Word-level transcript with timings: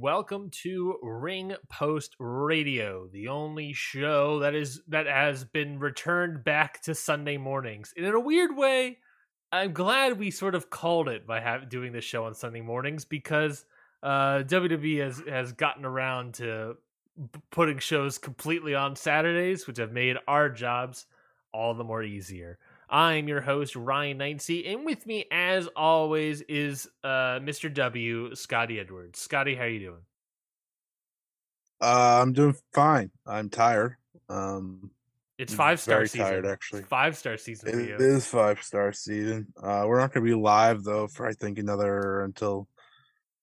Welcome 0.00 0.48
to 0.48 0.98
Ring 1.02 1.54
Post 1.68 2.16
Radio, 2.18 3.06
the 3.12 3.28
only 3.28 3.74
show 3.74 4.38
that 4.38 4.54
is 4.54 4.80
that 4.88 5.06
has 5.06 5.44
been 5.44 5.78
returned 5.78 6.42
back 6.42 6.80
to 6.82 6.94
Sunday 6.94 7.36
mornings. 7.36 7.92
And 7.94 8.06
in 8.06 8.14
a 8.14 8.20
weird 8.20 8.56
way, 8.56 8.96
I'm 9.52 9.74
glad 9.74 10.18
we 10.18 10.30
sort 10.30 10.54
of 10.54 10.70
called 10.70 11.08
it 11.08 11.26
by 11.26 11.58
doing 11.68 11.92
this 11.92 12.04
show 12.04 12.24
on 12.24 12.34
Sunday 12.34 12.62
mornings 12.62 13.04
because 13.04 13.66
uh, 14.02 14.42
WWE 14.46 15.04
has 15.04 15.22
has 15.28 15.52
gotten 15.52 15.84
around 15.84 16.34
to 16.34 16.76
putting 17.50 17.78
shows 17.78 18.16
completely 18.16 18.74
on 18.74 18.96
Saturdays, 18.96 19.66
which 19.66 19.76
have 19.76 19.92
made 19.92 20.16
our 20.26 20.48
jobs 20.48 21.04
all 21.52 21.74
the 21.74 21.84
more 21.84 22.02
easier. 22.02 22.58
I'm 22.90 23.28
your 23.28 23.40
host, 23.40 23.76
Ryan 23.76 24.18
Knightsey, 24.18 24.72
and 24.72 24.84
with 24.84 25.06
me, 25.06 25.26
as 25.30 25.68
always, 25.76 26.40
is 26.42 26.88
uh, 27.04 27.38
Mr. 27.38 27.72
W, 27.72 28.34
Scotty 28.34 28.80
Edwards. 28.80 29.20
Scotty, 29.20 29.54
how 29.54 29.64
you 29.64 29.78
doing? 29.78 30.00
Uh, 31.80 32.20
I'm 32.20 32.32
doing 32.32 32.56
fine. 32.74 33.10
I'm 33.26 33.48
tired. 33.48 33.96
Um, 34.28 34.90
It's 35.38 35.54
five 35.54 35.80
star 35.80 36.04
season. 36.06 36.26
tired, 36.26 36.46
actually. 36.46 36.82
Five 36.82 37.16
star 37.16 37.36
season 37.36 37.68
it 37.68 38.00
is 38.00 38.26
five 38.26 38.62
star 38.62 38.92
season. 38.92 39.46
Uh, 39.62 39.84
we're 39.86 40.00
not 40.00 40.12
going 40.12 40.26
to 40.26 40.30
be 40.30 40.38
live 40.38 40.82
though 40.84 41.06
for 41.06 41.26
I 41.26 41.32
think 41.32 41.58
another 41.58 42.22
until 42.22 42.68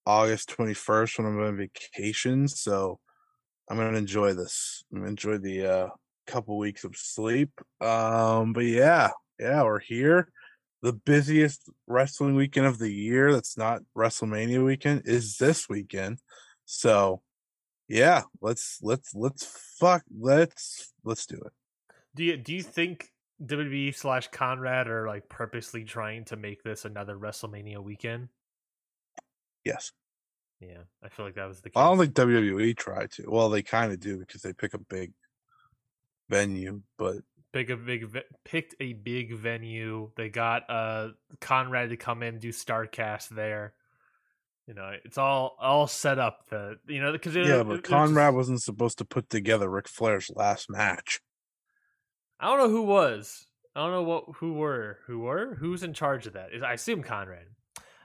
August 0.06 0.56
21st 0.58 1.18
when 1.18 1.28
I'm 1.28 1.40
on 1.42 1.58
vacation. 1.58 2.48
So 2.48 3.00
I'm 3.70 3.78
going 3.78 3.94
to 3.94 3.98
enjoy 3.98 4.34
this. 4.34 4.84
I'm 4.92 5.00
going 5.00 5.16
to 5.16 5.30
enjoy 5.30 5.38
the 5.40 5.66
uh, 5.66 5.90
couple 6.28 6.58
weeks 6.58 6.84
of 6.84 6.96
sleep. 6.96 7.50
Um, 7.82 8.54
but 8.54 8.66
yeah, 8.66 9.10
yeah, 9.40 9.64
we're 9.64 9.80
here. 9.80 10.32
The 10.82 10.94
busiest 10.94 11.70
wrestling 11.88 12.36
weekend 12.36 12.68
of 12.68 12.78
the 12.78 12.92
year 12.92 13.34
that's 13.34 13.58
not 13.58 13.82
WrestleMania 13.96 14.64
weekend 14.64 15.04
is 15.06 15.38
this 15.38 15.68
weekend. 15.68 16.20
So 16.66 17.22
yeah, 17.88 18.24
let's 18.42 18.80
let's 18.82 19.16
let's 19.16 19.46
fuck 19.80 20.04
let's 20.20 20.94
let's 21.04 21.26
do 21.26 21.38
it. 21.38 21.52
Do 22.16 22.24
you 22.24 22.38
do 22.38 22.54
you 22.54 22.64
think 22.64 23.12
WWE 23.44 23.96
slash 23.96 24.28
Conrad 24.30 24.88
are 24.88 25.08
like 25.08 25.30
purposely 25.30 25.84
trying 25.84 26.26
to 26.26 26.36
make 26.36 26.64
this 26.64 26.86
another 26.86 27.18
WrestleMania 27.18 27.82
weekend? 27.82 28.30
Yes. 29.64 29.92
Yeah, 30.60 30.84
I 31.04 31.10
feel 31.10 31.26
like 31.26 31.36
that 31.36 31.48
was 31.48 31.62
the 31.62 31.70
case. 31.70 31.78
I 31.80 31.84
don't 31.84 32.00
think 32.00 32.14
WWE 32.14 32.76
tried 32.76 33.12
to. 33.12 33.30
Well, 33.30 33.50
they 33.50 33.62
kind 33.62 33.92
of 33.92 34.00
do 34.00 34.18
because 34.18 34.42
they 34.42 34.54
pick 34.54 34.74
a 34.74 34.80
big 34.80 35.14
venue, 36.30 36.82
but 36.98 37.18
Big 37.58 37.72
a 37.72 37.76
big 37.76 38.16
picked 38.46 38.76
a 38.80 38.94
big 38.94 39.34
venue. 39.34 40.12
They 40.16 40.30
got 40.30 40.70
uh 40.70 41.10
Conrad 41.42 41.90
to 41.90 41.98
come 41.98 42.22
in 42.22 42.36
and 42.36 42.40
do 42.40 42.50
Starcast 42.50 43.30
there. 43.30 43.74
You 44.68 44.76
know, 44.76 44.92
it's 45.04 45.18
all 45.18 45.56
all 45.60 45.88
set 45.88 46.20
up. 46.20 46.48
The 46.52 46.78
you 46.88 47.02
know 47.02 47.12
because 47.12 47.34
yeah, 47.34 47.64
but 47.64 47.84
Conrad 47.84 48.36
wasn't 48.36 48.62
supposed 48.62 49.00
to 49.00 49.06
put 49.06 49.32
together 49.32 49.68
Ric 49.68 49.88
Flair's 49.88 50.30
last 50.36 50.70
match. 50.70 51.20
I 52.40 52.46
don't 52.46 52.60
know 52.60 52.70
who 52.70 52.84
was. 52.84 53.48
I 53.76 53.80
don't 53.80 53.92
know 53.92 54.04
what 54.04 54.26
who 54.36 54.54
were 54.54 55.00
who 55.08 55.22
were 55.22 55.56
who's 55.60 55.82
in 55.82 55.94
charge 55.94 56.28
of 56.28 56.34
that. 56.34 56.54
Is 56.54 56.62
I 56.62 56.74
assume 56.74 57.02
Conrad. 57.02 57.48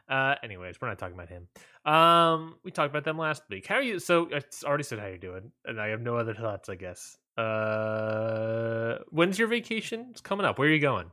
Uh, 0.08 0.36
anyways, 0.42 0.80
we're 0.80 0.88
not 0.88 0.98
talking 0.98 1.14
about 1.14 1.28
him. 1.28 1.48
Um, 1.84 2.54
we 2.64 2.70
talked 2.70 2.88
about 2.88 3.04
them 3.04 3.18
last 3.18 3.42
week. 3.50 3.66
How 3.66 3.74
are 3.74 3.82
you? 3.82 3.98
So 3.98 4.30
I 4.32 4.40
already 4.64 4.84
said 4.84 4.98
how 4.98 5.08
you're 5.08 5.18
doing, 5.18 5.52
and 5.66 5.78
I 5.78 5.88
have 5.88 6.00
no 6.00 6.16
other 6.16 6.32
thoughts. 6.32 6.70
I 6.70 6.76
guess. 6.76 7.18
Uh, 7.36 8.98
when's 9.08 9.38
your 9.38 9.48
vacation? 9.48 10.08
It's 10.10 10.20
coming 10.20 10.44
up. 10.46 10.58
Where 10.58 10.68
are 10.68 10.72
you 10.72 10.80
going? 10.80 11.10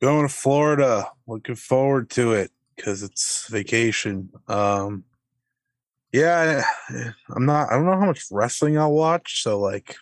Going 0.00 0.28
to 0.28 0.32
Florida. 0.32 1.10
Looking 1.26 1.54
forward 1.56 2.10
to 2.10 2.32
it 2.32 2.50
because 2.76 3.02
it's 3.02 3.48
vacation. 3.48 4.30
Um, 4.48 5.04
yeah, 6.12 6.62
I'm 7.30 7.46
not. 7.46 7.70
I 7.70 7.74
don't 7.74 7.86
know 7.86 7.98
how 7.98 8.06
much 8.06 8.26
wrestling 8.30 8.78
I'll 8.78 8.92
watch, 8.92 9.42
so 9.42 9.58
like, 9.58 9.96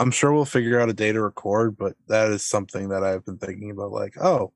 I'm 0.00 0.10
sure 0.10 0.32
we'll 0.32 0.44
figure 0.44 0.80
out 0.80 0.88
a 0.88 0.94
day 0.94 1.12
to 1.12 1.20
record. 1.22 1.76
But 1.76 1.94
that 2.08 2.30
is 2.30 2.44
something 2.44 2.88
that 2.88 3.04
I've 3.04 3.24
been 3.24 3.38
thinking 3.38 3.70
about. 3.70 3.92
Like, 3.92 4.16
oh, 4.20 4.52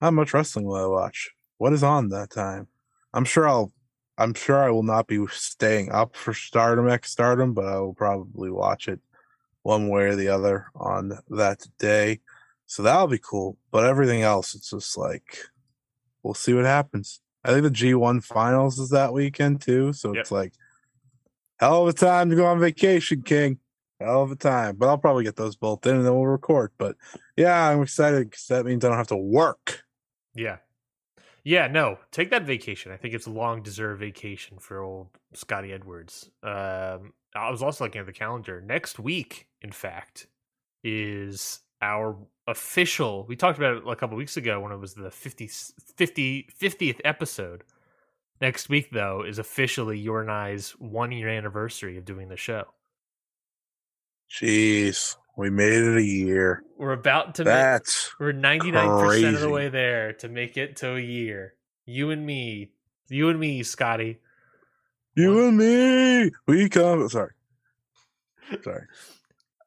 how 0.00 0.10
much 0.10 0.32
wrestling 0.32 0.64
will 0.64 0.76
I 0.76 0.86
watch? 0.86 1.30
What 1.58 1.72
is 1.72 1.82
on 1.82 2.08
that 2.08 2.30
time? 2.30 2.68
I'm 3.12 3.24
sure 3.24 3.48
I'll. 3.48 3.72
I'm 4.20 4.34
sure 4.34 4.62
I 4.62 4.70
will 4.70 4.82
not 4.82 5.06
be 5.06 5.26
staying 5.28 5.90
up 5.90 6.14
for 6.14 6.34
Stardom 6.34 6.88
X 6.90 7.10
Stardom, 7.10 7.54
but 7.54 7.64
I 7.64 7.80
will 7.80 7.94
probably 7.94 8.50
watch 8.50 8.86
it 8.86 9.00
one 9.62 9.88
way 9.88 10.04
or 10.04 10.14
the 10.14 10.28
other 10.28 10.66
on 10.74 11.18
that 11.30 11.66
day. 11.78 12.20
So 12.66 12.82
that'll 12.82 13.06
be 13.06 13.18
cool. 13.18 13.56
But 13.70 13.86
everything 13.86 14.20
else, 14.22 14.54
it's 14.54 14.70
just 14.70 14.98
like 14.98 15.38
we'll 16.22 16.34
see 16.34 16.52
what 16.52 16.66
happens. 16.66 17.20
I 17.44 17.52
think 17.52 17.62
the 17.62 17.70
G1 17.70 18.22
finals 18.22 18.78
is 18.78 18.90
that 18.90 19.14
weekend 19.14 19.62
too. 19.62 19.94
So 19.94 20.12
Yep. 20.12 20.20
it's 20.20 20.30
like 20.30 20.52
hell 21.58 21.82
of 21.82 21.88
a 21.88 21.92
time 21.94 22.28
to 22.28 22.36
go 22.36 22.44
on 22.44 22.60
vacation, 22.60 23.22
King. 23.22 23.58
Hell 23.98 24.22
of 24.22 24.32
a 24.32 24.36
time. 24.36 24.76
But 24.76 24.88
I'll 24.90 24.98
probably 24.98 25.24
get 25.24 25.36
those 25.36 25.56
both 25.56 25.86
in 25.86 25.96
and 25.96 26.04
then 26.04 26.12
we'll 26.14 26.26
record. 26.26 26.72
But 26.76 26.96
yeah, 27.36 27.68
I'm 27.68 27.82
excited 27.82 28.28
because 28.28 28.46
that 28.48 28.66
means 28.66 28.84
I 28.84 28.88
don't 28.88 28.98
have 28.98 29.06
to 29.08 29.16
work. 29.16 29.82
Yeah. 30.34 30.58
Yeah, 31.42 31.68
no, 31.68 31.98
take 32.10 32.30
that 32.30 32.44
vacation. 32.44 32.92
I 32.92 32.96
think 32.96 33.14
it's 33.14 33.26
a 33.26 33.30
long 33.30 33.62
deserved 33.62 34.00
vacation 34.00 34.58
for 34.58 34.80
old 34.80 35.08
Scotty 35.32 35.72
Edwards. 35.72 36.30
Um, 36.42 37.12
I 37.34 37.50
was 37.50 37.62
also 37.62 37.84
looking 37.84 38.00
at 38.00 38.06
the 38.06 38.12
calendar. 38.12 38.60
Next 38.60 38.98
week, 38.98 39.48
in 39.62 39.72
fact, 39.72 40.26
is 40.84 41.60
our 41.80 42.16
official. 42.46 43.24
We 43.26 43.36
talked 43.36 43.58
about 43.58 43.76
it 43.76 43.82
a 43.86 43.96
couple 43.96 44.16
weeks 44.16 44.36
ago 44.36 44.60
when 44.60 44.72
it 44.72 44.78
was 44.78 44.94
the 44.94 45.10
50, 45.10 45.48
50, 45.96 46.48
50th 46.60 47.00
episode. 47.04 47.64
Next 48.40 48.68
week, 48.68 48.90
though, 48.90 49.22
is 49.22 49.38
officially 49.38 49.98
your 49.98 50.22
and 50.22 50.30
I's 50.30 50.70
one 50.78 51.12
year 51.12 51.28
anniversary 51.28 51.96
of 51.96 52.04
doing 52.04 52.28
the 52.28 52.36
show. 52.36 52.64
Jeez, 54.30 55.16
we 55.36 55.50
made 55.50 55.72
it 55.72 55.96
a 55.96 56.02
year. 56.02 56.62
We're 56.76 56.92
about 56.92 57.36
to 57.36 57.44
make, 57.44 57.52
That's 57.52 58.10
We're 58.18 58.32
ninety 58.32 58.70
nine 58.70 58.88
percent 58.88 59.36
of 59.36 59.40
the 59.40 59.50
way 59.50 59.68
there 59.68 60.12
to 60.14 60.28
make 60.28 60.56
it 60.56 60.76
to 60.76 60.96
a 60.96 61.00
year. 61.00 61.54
You 61.86 62.10
and 62.10 62.24
me, 62.24 62.70
you 63.08 63.28
and 63.28 63.40
me, 63.40 63.62
Scotty. 63.62 64.18
you 65.14 65.46
and 65.46 65.56
me. 65.56 66.30
We 66.46 66.68
come. 66.68 67.08
Sorry. 67.08 67.32
Sorry. 68.62 68.86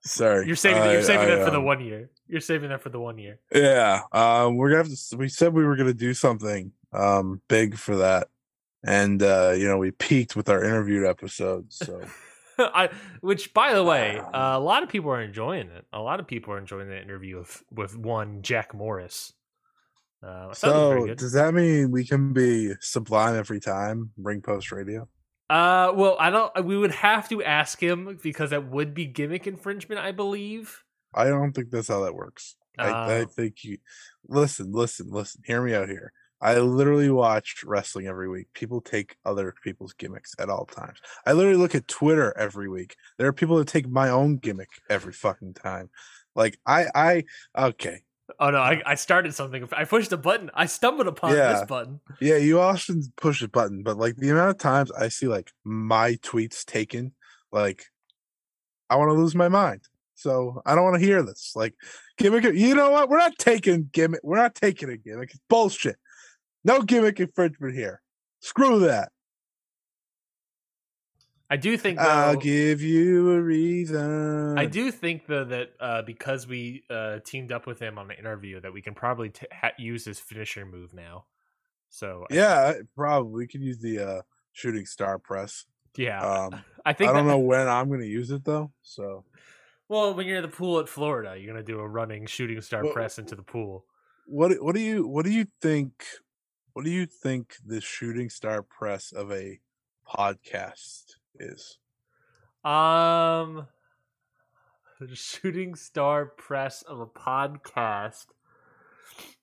Sorry. 0.01 0.47
You're 0.47 0.56
saving. 0.56 0.81
I- 0.81 0.94
you're 0.94 1.03
saving 1.03 1.29
I, 1.29 1.35
that 1.35 1.46
for 1.46 1.51
the 1.51 1.57
um, 1.57 1.66
one 1.66 1.81
year. 1.81 2.09
You're 2.28 2.41
saving 2.41 2.69
that 2.69 2.81
for 2.81 2.90
the 2.90 3.00
one 3.00 3.18
year. 3.18 3.40
Yeah, 3.53 4.01
um, 4.12 4.57
we're 4.57 4.69
gonna 4.69 4.84
have 4.84 4.91
to. 4.91 5.18
We 5.18 5.30
said 5.30 5.53
we 5.53 5.66
were 5.66 5.75
gonna 5.75 5.94
do 5.94 6.13
something 6.13 6.72
um 6.91 7.41
big 7.47 7.78
for 7.78 7.97
that, 7.97 8.28
and 8.84 9.22
uh, 9.22 9.53
you 9.56 9.68
know 9.68 9.78
we 9.78 9.91
peaked 9.91 10.35
with 10.35 10.50
our 10.50 10.63
interviewed 10.63 11.06
episodes. 11.06 11.78
So 11.78 12.01
I, 12.59 12.90
which, 13.22 13.53
by 13.53 13.74
the 13.74 13.84
way, 13.84 14.19
uh, 14.19 14.58
a 14.58 14.59
lot 14.59 14.84
of 14.84 14.90
people 14.90 15.12
are 15.12 15.22
enjoying 15.22 15.69
it. 15.69 15.86
A 15.94 16.00
lot 16.02 16.19
of 16.19 16.28
people 16.28 16.53
are 16.53 16.58
enjoying 16.58 16.90
the 16.90 17.02
interview 17.02 17.38
with 17.40 17.64
with 17.72 17.97
one 17.97 18.41
Jack 18.41 18.74
Morris. 18.74 19.34
Uh, 20.24 20.50
I 20.52 20.56
thought 20.56 20.74
it 20.74 20.78
was 20.78 20.88
very 20.88 21.03
so 21.03 21.16
does 21.16 21.34
that 21.34 21.53
mean 21.53 21.92
we 21.92 22.06
can 22.06 22.34
be 22.34 22.74
sublime 22.80 23.36
every 23.36 23.59
time 23.59 24.12
ring 24.18 24.42
post 24.42 24.72
radio? 24.72 25.08
Uh, 25.50 25.92
well, 25.95 26.16
I 26.19 26.30
don't. 26.30 26.66
We 26.66 26.78
would 26.78 26.92
have 26.92 27.30
to 27.30 27.44
ask 27.44 27.81
him 27.81 28.18
because 28.24 28.50
that 28.51 28.69
would 28.69 28.94
be 28.94 29.06
gimmick 29.06 29.45
infringement, 29.45 30.00
I 30.00 30.12
believe. 30.12 30.83
I 31.13 31.25
don't 31.25 31.54
think 31.54 31.69
that's 31.69 31.88
how 31.88 32.01
that 32.04 32.16
works. 32.16 32.56
I, 32.78 32.95
I 33.06 33.22
Uh, 33.22 33.25
think 33.25 33.63
you 33.63 33.78
listen, 34.28 34.72
listen, 34.72 35.10
listen. 35.12 35.42
Hear 35.45 35.62
me 35.62 35.74
out 35.75 35.89
here. 35.89 36.12
I 36.44 36.60
literally 36.60 37.10
watch 37.10 37.63
wrestling 37.66 38.07
every 38.07 38.28
week. 38.28 38.48
People 38.54 38.81
take 38.81 39.16
other 39.25 39.56
people's 39.63 39.94
gimmicks 39.94 40.36
at 40.38 40.50
all 40.50 40.66
times. 40.66 41.00
I 41.25 41.31
literally 41.31 41.57
look 41.57 41.74
at 41.74 41.88
Twitter 41.88 42.38
every 42.38 42.68
week. 42.68 42.98
There 43.18 43.28
are 43.28 43.34
people 43.34 43.56
that 43.57 43.68
take 43.69 43.88
my 43.88 44.10
own 44.10 44.36
gimmick 44.36 44.68
every 44.90 45.13
fucking 45.13 45.54
time. 45.54 45.90
Like 46.36 46.60
I, 46.66 46.88
I 46.94 47.24
okay, 47.57 48.01
Oh 48.40 48.50
no, 48.50 48.57
I, 48.57 48.75
uh, 48.75 48.81
I 48.86 48.95
started 48.95 49.34
something. 49.34 49.68
I 49.74 49.86
pushed 49.86 50.12
a 50.12 50.18
button. 50.18 50.50
I 50.54 50.66
stumbled 50.66 51.07
upon 51.07 51.31
this 51.31 51.63
button. 51.68 52.00
yeah. 52.19 52.38
You 52.38 52.60
often 52.60 53.04
push 53.16 53.42
a 53.42 53.48
button, 53.48 53.84
but 53.84 53.98
like 53.98 54.16
the 54.16 54.30
amount 54.30 54.50
of 54.50 54.57
times 54.57 54.92
I 54.92 55.10
see 55.10 55.28
like 55.28 55.51
my 55.63 56.13
tweets 56.16 56.66
taken, 56.66 57.13
like 57.51 57.86
I 58.90 58.95
want 58.95 59.10
to 59.10 59.13
lose 59.13 59.36
my 59.36 59.50
mind. 59.50 59.81
So 60.16 60.62
I 60.66 60.75
don't 60.75 60.84
want 60.84 61.00
to 61.00 61.06
hear 61.06 61.22
this. 61.24 61.51
Like 61.56 61.75
gimmick. 62.18 62.44
You 62.44 62.75
know 62.75 62.92
what? 62.92 63.10
We're 63.10 63.18
not 63.18 63.38
taking 63.38 63.90
gimmick. 63.92 64.22
We're 64.24 64.38
not 64.38 64.56
taking 64.56 64.90
a 64.90 64.98
gimmick. 64.98 65.31
It's 65.31 65.40
bullshit. 65.50 65.98
No 66.63 66.81
gimmick 66.81 67.19
infringement 67.19 67.75
here. 67.75 68.01
Screw 68.39 68.80
that. 68.80 69.10
I 71.50 71.57
do 71.57 71.77
think 71.77 72.00
I'll 72.00 72.33
though- 72.33 72.39
give 72.39 72.81
you 72.81 73.31
a 73.31 73.42
reason. 73.42 74.57
I 74.57 74.65
do 74.65 74.92
think 74.92 75.27
though 75.27 75.44
that 75.45 75.74
uh, 75.80 76.01
because 76.01 76.48
we 76.48 76.83
uh, 76.89 77.19
teamed 77.25 77.51
up 77.51 77.68
with 77.68 77.80
him 77.80 77.98
on 78.00 78.07
the 78.07 78.18
interview, 78.18 78.60
that 78.62 78.74
we 78.74 78.81
can 78.81 78.95
probably 78.95 79.30
t- 79.30 79.45
ha- 79.51 79.71
use 79.77 80.06
his 80.06 80.19
finisher 80.19 80.65
move 80.65 80.94
now. 80.94 81.25
So 81.89 82.25
I- 82.31 82.33
Yeah, 82.33 82.74
probably 82.95 83.31
we 83.33 83.48
could 83.48 83.62
use 83.62 83.77
the 83.80 84.00
uh, 84.00 84.21
shooting 84.54 84.86
star 84.86 85.19
press. 85.19 85.66
yeah, 85.95 86.21
Um, 86.25 86.56
I 86.86 86.89
I 86.89 86.94
don't 86.94 87.13
that- 87.13 87.24
know 87.24 87.39
when 87.39 87.68
I'm 87.68 87.88
going 87.88 88.00
to 88.01 88.07
use 88.07 88.31
it 88.31 88.44
though. 88.45 88.71
So 88.81 89.25
Well, 89.89 90.16
when 90.16 90.25
you're 90.25 90.38
in 90.38 90.44
the 90.44 90.48
pool 90.48 90.80
at 90.80 90.89
Florida, 90.89 91.38
you're 91.38 91.54
gonna 91.54 91.63
do 91.63 91.80
a 91.80 91.88
running 91.88 92.25
shooting 92.25 92.62
star 92.62 92.83
Well- 92.83 92.94
press 92.94 93.19
into 93.19 93.36
the 93.36 93.44
pool. 93.44 93.86
what 94.25 94.54
what 94.63 94.74
do 94.74 94.81
you 94.81 95.06
what 95.07 95.24
do 95.25 95.31
you 95.31 95.45
think? 95.62 95.92
What 96.74 96.86
do 96.86 96.92
you 96.92 97.06
think 97.06 97.58
the 97.64 97.81
shooting 97.81 98.30
star 98.30 98.64
press 98.64 99.12
of 99.12 99.31
a 99.31 99.60
podcast 100.08 101.18
is? 101.40 101.78
Um, 102.66 103.68
shooting 105.14 105.75
star 105.75 106.25
press 106.25 106.81
of 106.81 107.00
a 107.00 107.06
podcast. 107.06 108.25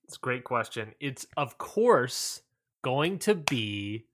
It's 0.05 0.17
a 0.17 0.21
great 0.21 0.43
question. 0.43 0.93
It's 0.99 1.25
of 1.37 1.57
course 1.57 2.43
going 2.83 3.21
to 3.21 3.37
be 3.37 4.07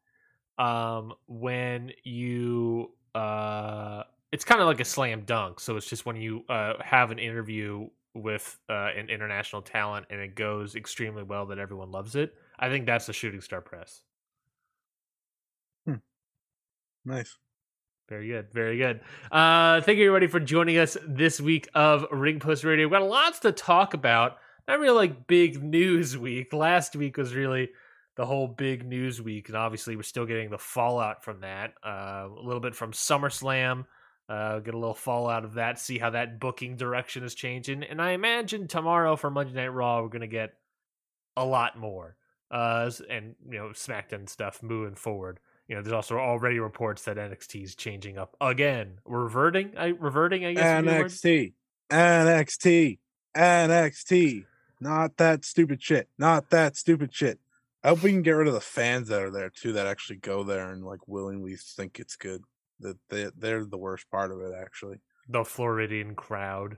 um 0.59 1.15
when 1.27 1.93
you 2.05 2.91
uh 3.15 4.03
it's 4.31 4.45
kind 4.45 4.61
of 4.61 4.67
like 4.67 4.81
a 4.81 4.85
slam 4.85 5.23
dunk. 5.23 5.61
So 5.61 5.79
it's 5.79 5.89
just 5.89 6.05
when 6.05 6.17
you 6.17 6.45
uh 6.51 6.75
have 6.83 7.11
an 7.11 7.19
interview 7.19 7.89
with 8.13 8.59
uh 8.69 8.91
an 8.95 9.09
international 9.09 9.63
talent 9.63 10.05
and 10.11 10.21
it 10.21 10.35
goes 10.35 10.75
extremely 10.75 11.23
well 11.23 11.47
that 11.47 11.59
everyone 11.59 11.91
loves 11.91 12.15
it. 12.15 12.35
I 12.59 12.69
think 12.69 12.87
that's 12.87 13.07
the 13.07 13.13
shooting 13.13 13.41
star 13.41 13.61
press. 13.61 14.03
Nice. 17.07 17.39
Very 18.09 18.29
good. 18.29 18.53
Very 18.53 18.79
good. 18.79 19.01
Uh, 19.31 19.81
thank 19.81 19.99
you, 19.99 20.07
everybody, 20.07 20.27
for 20.27 20.41
joining 20.41 20.79
us 20.79 20.97
this 21.07 21.41
week 21.41 21.69
of 21.75 22.05
Ring 22.11 22.41
Post 22.41 22.65
Radio. 22.65 22.87
We've 22.87 22.99
got 22.99 23.09
lots 23.09 23.39
to 23.41 23.53
talk 23.53 23.95
about. 23.95 24.39
Not 24.67 24.81
really 24.81 24.97
like 24.97 25.27
big 25.29 25.63
news 25.63 26.19
week. 26.19 26.53
Last 26.53 26.97
week 26.97 27.17
was 27.17 27.35
really 27.35 27.71
the 28.17 28.27
whole 28.27 28.49
big 28.49 28.85
news 28.85 29.23
week, 29.23 29.49
and 29.49 29.57
obviously 29.57 29.95
we're 29.95 30.03
still 30.03 30.27
getting 30.27 30.51
the 30.51 30.59
fallout 30.59 31.23
from 31.23 31.41
that. 31.41 31.75
Uh, 31.85 32.27
a 32.29 32.43
little 32.43 32.61
bit 32.61 32.75
from 32.75 32.93
SummerSlam. 32.93 33.85
Uh, 34.29 34.59
get 34.59 34.75
a 34.75 34.79
little 34.79 34.95
fallout 34.95 35.45
of 35.45 35.55
that. 35.55 35.79
See 35.79 35.99
how 35.99 36.11
that 36.11 36.41
booking 36.41 36.77
direction 36.77 37.23
is 37.23 37.35
changing, 37.37 37.85
and 37.85 38.03
I 38.03 38.13
imagine 38.13 38.67
tomorrow 38.67 39.15
for 39.15 39.31
Monday 39.31 39.55
Night 39.55 39.69
Raw 39.69 40.03
we're 40.03 40.09
gonna 40.09 40.27
get 40.27 40.55
a 41.37 41.45
lot 41.45 41.79
more. 41.79 42.17
Uh, 42.51 42.91
and 43.11 43.35
you 43.51 43.59
know 43.59 43.69
SmackDown 43.69 44.29
stuff 44.29 44.63
moving 44.63 44.95
forward 44.95 45.41
you 45.69 45.75
know, 45.75 45.83
there's 45.83 45.93
also 45.93 46.17
already 46.17 46.59
reports 46.59 47.03
that 47.05 47.17
NXT 47.17 47.65
is 47.65 47.75
changing 47.75 48.19
up 48.19 48.37
again, 48.41 48.99
reverting. 49.05 49.73
I 49.77 49.87
reverting. 49.87 50.45
I 50.45 50.55
guess. 50.55 50.77
would 50.77 50.85
be 50.85 50.91
the 50.91 51.01
word? 51.01 51.11
NXT, 51.11 51.53
NXT, 51.91 52.99
NXT. 53.37 54.45
Not 54.81 55.17
that 55.17 55.45
stupid 55.45 55.83
shit. 55.83 56.09
Not 56.19 56.51
that 56.51 56.77
stupid 56.77 57.13
shit. 57.13 57.41
I 57.83 57.89
hope 57.89 58.03
we 58.03 58.13
can 58.13 58.23
get 58.23 58.33
rid 58.33 58.49
of 58.49 58.55
the 58.55 58.61
fans 58.61 59.09
that 59.09 59.23
are 59.23 59.31
there 59.31 59.51
too, 59.51 59.73
that 59.73 59.87
actually 59.87 60.17
go 60.17 60.45
there 60.45 60.73
and 60.73 60.85
like 60.85 61.09
willingly 61.09 61.57
think 61.57 61.99
it's 61.99 62.17
good. 62.17 62.43
That 62.81 62.99
they 63.09 63.31
they're 63.37 63.65
the 63.65 63.79
worst 63.79 64.09
part 64.11 64.31
of 64.31 64.41
it, 64.41 64.53
actually. 64.57 64.99
The 65.29 65.45
Floridian 65.45 66.15
crowd. 66.15 66.77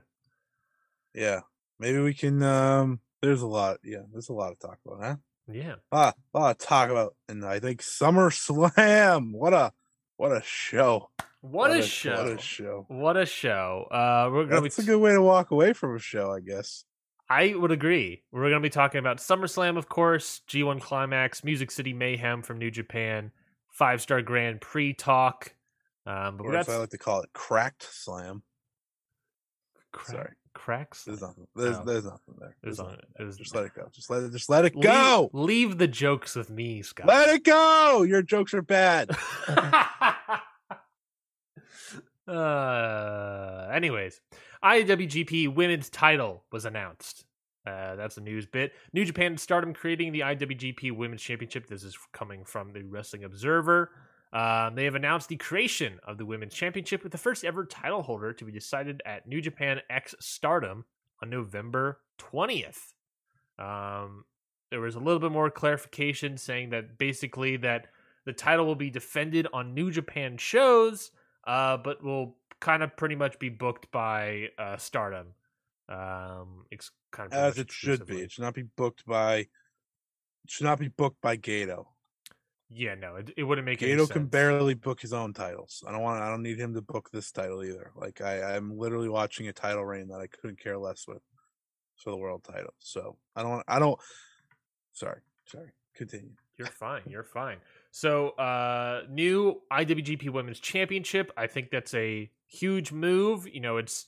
Yeah, 1.13 1.41
maybe 1.77 1.99
we 1.99 2.15
can. 2.15 2.41
um 2.41 3.01
There's 3.21 3.43
a 3.43 3.47
lot. 3.47 3.77
Yeah, 3.83 4.03
there's 4.11 4.29
a 4.29 4.33
lot 4.33 4.49
to 4.49 4.67
talk 4.67 4.79
about, 4.83 5.03
huh? 5.03 5.15
Yeah. 5.51 5.75
Ah, 5.91 6.13
a 6.33 6.39
lot 6.39 6.59
to 6.59 6.65
talk 6.65 6.89
about, 6.89 7.15
and 7.27 7.43
I 7.45 7.59
think 7.59 7.81
Summer 7.81 8.29
Slam. 8.31 9.31
What 9.37 9.53
a 9.53 9.71
what 10.17 10.31
a 10.31 10.41
show! 10.43 11.09
What, 11.41 11.71
a, 11.71 11.75
What 11.77 11.83
show! 11.85 12.35
a 12.37 12.37
show! 12.41 12.85
What 12.89 13.15
a 13.17 13.25
show! 13.25 13.87
Uh, 13.89 14.29
we're 14.31 14.45
gonna 14.45 14.61
That's 14.61 14.77
be. 14.77 14.83
a 14.83 14.85
good 14.85 14.99
way 14.99 15.13
to 15.13 15.21
walk 15.21 15.51
away 15.51 15.73
from 15.73 15.95
a 15.95 15.99
show, 15.99 16.31
I 16.31 16.41
guess. 16.41 16.83
I 17.29 17.53
would 17.55 17.71
agree. 17.71 18.23
We're 18.31 18.49
gonna 18.49 18.59
be 18.59 18.69
talking 18.69 18.99
about 18.99 19.17
SummerSlam, 19.17 19.77
of 19.77 19.87
course, 19.87 20.41
G1 20.49 20.81
Climax, 20.81 21.43
Music 21.43 21.71
City 21.71 21.93
Mayhem 21.93 22.41
from 22.41 22.57
New 22.57 22.69
Japan, 22.71 23.31
Five 23.69 24.01
Star 24.01 24.21
Grand 24.21 24.59
Prix 24.61 24.93
talk. 24.93 25.53
Um, 26.05 26.37
but 26.37 26.43
we 26.43 26.49
Or 26.49 26.53
got 26.53 26.59
as 26.67 26.69
I 26.69 26.77
like 26.77 26.89
to 26.89 26.97
call 26.97 27.21
it, 27.21 27.29
cracked 27.33 27.83
slam. 27.83 28.43
cra- 29.93 30.05
sorry. 30.15 30.33
Cracks. 30.59 31.03
There's 31.05 31.21
nothing. 31.21 31.47
There's 31.55 31.77
Oh. 31.77 31.83
there's 31.85 32.05
nothing 32.05 32.35
there. 32.39 32.55
There's 32.61 32.77
There's 32.77 32.87
nothing 32.89 33.05
there. 33.17 33.31
Just 33.31 33.55
let 33.55 33.65
it 33.65 33.73
go. 33.75 33.89
Just 33.93 34.09
let 34.09 34.23
it. 34.23 34.31
Just 34.31 34.49
let 34.49 34.65
it 34.65 34.75
Leave- 34.75 34.83
go. 34.83 35.29
Leave, 35.33 35.77
the 35.77 35.87
jokes 35.87 36.35
with 36.35 36.49
me, 36.49 36.81
Scott. 36.81 37.07
Let 37.07 37.29
it 37.29 37.43
go. 37.43 38.03
Your 38.03 38.21
jokes 38.21 38.53
are 38.53 38.61
bad. 38.61 39.09
uh, 42.27 43.69
anyways, 43.73 44.21
IWGP 44.63 45.53
Women's 45.53 45.89
Title 45.89 46.43
was 46.51 46.65
announced. 46.65 47.25
Uh, 47.65 47.95
that's 47.95 48.17
a 48.17 48.21
news 48.21 48.45
bit. 48.45 48.73
New 48.93 49.05
Japan 49.05 49.37
Stardom 49.37 49.73
creating 49.73 50.11
the 50.11 50.21
IWGP 50.21 50.95
Women's 50.95 51.21
Championship. 51.21 51.67
This 51.67 51.83
is 51.83 51.97
coming 52.13 52.43
from 52.45 52.73
the 52.73 52.83
Wrestling 52.83 53.23
Observer. 53.23 53.91
Um, 54.31 54.75
they 54.75 54.85
have 54.85 54.95
announced 54.95 55.27
the 55.27 55.37
creation 55.37 55.99
of 56.05 56.17
the 56.17 56.25
Women's 56.25 56.53
Championship 56.53 57.03
with 57.03 57.11
the 57.11 57.17
first 57.17 57.43
ever 57.43 57.65
title 57.65 58.03
holder 58.03 58.31
to 58.33 58.45
be 58.45 58.51
decided 58.51 59.01
at 59.05 59.27
New 59.27 59.41
Japan 59.41 59.81
X 59.89 60.13
Stardom 60.19 60.85
on 61.21 61.29
November 61.29 61.99
20th. 62.19 62.93
Um, 63.57 64.25
there 64.69 64.81
was 64.81 64.95
a 64.95 64.99
little 64.99 65.19
bit 65.19 65.31
more 65.31 65.49
clarification 65.49 66.37
saying 66.37 66.69
that 66.69 66.97
basically 66.97 67.57
that 67.57 67.87
the 68.25 68.33
title 68.33 68.65
will 68.65 68.75
be 68.75 68.91
defended 68.91 69.47
on 69.51 69.73
New 69.73 69.89
Japan 69.89 70.37
shows, 70.37 71.09
uh, 71.47 71.77
but 71.77 72.03
will 72.03 72.37
kind 72.59 72.83
of 72.83 72.95
pretty 72.95 73.15
much 73.15 73.39
be 73.39 73.49
booked 73.49 73.89
by 73.91 74.49
uh, 74.59 74.77
Stardom. 74.77 75.33
Um, 75.87 76.65
it's 76.69 76.91
kind 77.11 77.33
of 77.33 77.37
As 77.37 77.57
it 77.57 77.71
should 77.71 78.05
be. 78.05 78.19
It 78.19 78.31
should 78.31 78.43
not 78.43 78.53
be 78.53 78.65
booked 78.77 79.05
by. 79.05 79.37
It 79.37 79.47
should 80.47 80.65
not 80.65 80.79
be 80.79 80.89
booked 80.89 81.21
by 81.21 81.37
Gedo. 81.37 81.87
Yeah, 82.71 82.95
no, 82.95 83.15
it, 83.15 83.31
it 83.35 83.43
wouldn't 83.43 83.65
make 83.65 83.81
any 83.81 83.93
Gedo 83.93 83.99
sense. 83.99 84.11
can 84.11 84.25
barely 84.25 84.75
book 84.75 85.01
his 85.01 85.11
own 85.11 85.33
titles. 85.33 85.83
I 85.87 85.91
don't 85.91 86.01
want. 86.01 86.21
I 86.21 86.29
don't 86.29 86.43
need 86.43 86.59
him 86.59 86.73
to 86.75 86.81
book 86.81 87.09
this 87.11 87.31
title 87.31 87.63
either. 87.63 87.91
Like 87.95 88.21
I, 88.21 88.55
I'm 88.55 88.77
literally 88.77 89.09
watching 89.09 89.47
a 89.47 89.53
title 89.53 89.83
reign 89.83 90.07
that 90.09 90.19
I 90.19 90.27
couldn't 90.27 90.59
care 90.59 90.77
less 90.77 91.07
with 91.07 91.21
for 91.97 92.11
the 92.11 92.17
world 92.17 92.43
title. 92.43 92.73
So 92.79 93.17
I 93.35 93.41
don't. 93.41 93.63
I 93.67 93.79
don't. 93.79 93.99
Sorry. 94.93 95.19
Sorry. 95.45 95.69
Continue. 95.95 96.31
You're 96.57 96.67
fine. 96.67 97.01
You're 97.07 97.23
fine. 97.23 97.57
So, 97.91 98.29
uh, 98.31 99.03
new 99.09 99.61
IWGP 99.71 100.29
Women's 100.29 100.59
Championship. 100.59 101.31
I 101.35 101.47
think 101.47 101.71
that's 101.71 101.93
a 101.93 102.29
huge 102.47 102.91
move. 102.91 103.47
You 103.47 103.61
know, 103.61 103.77
it's 103.77 104.07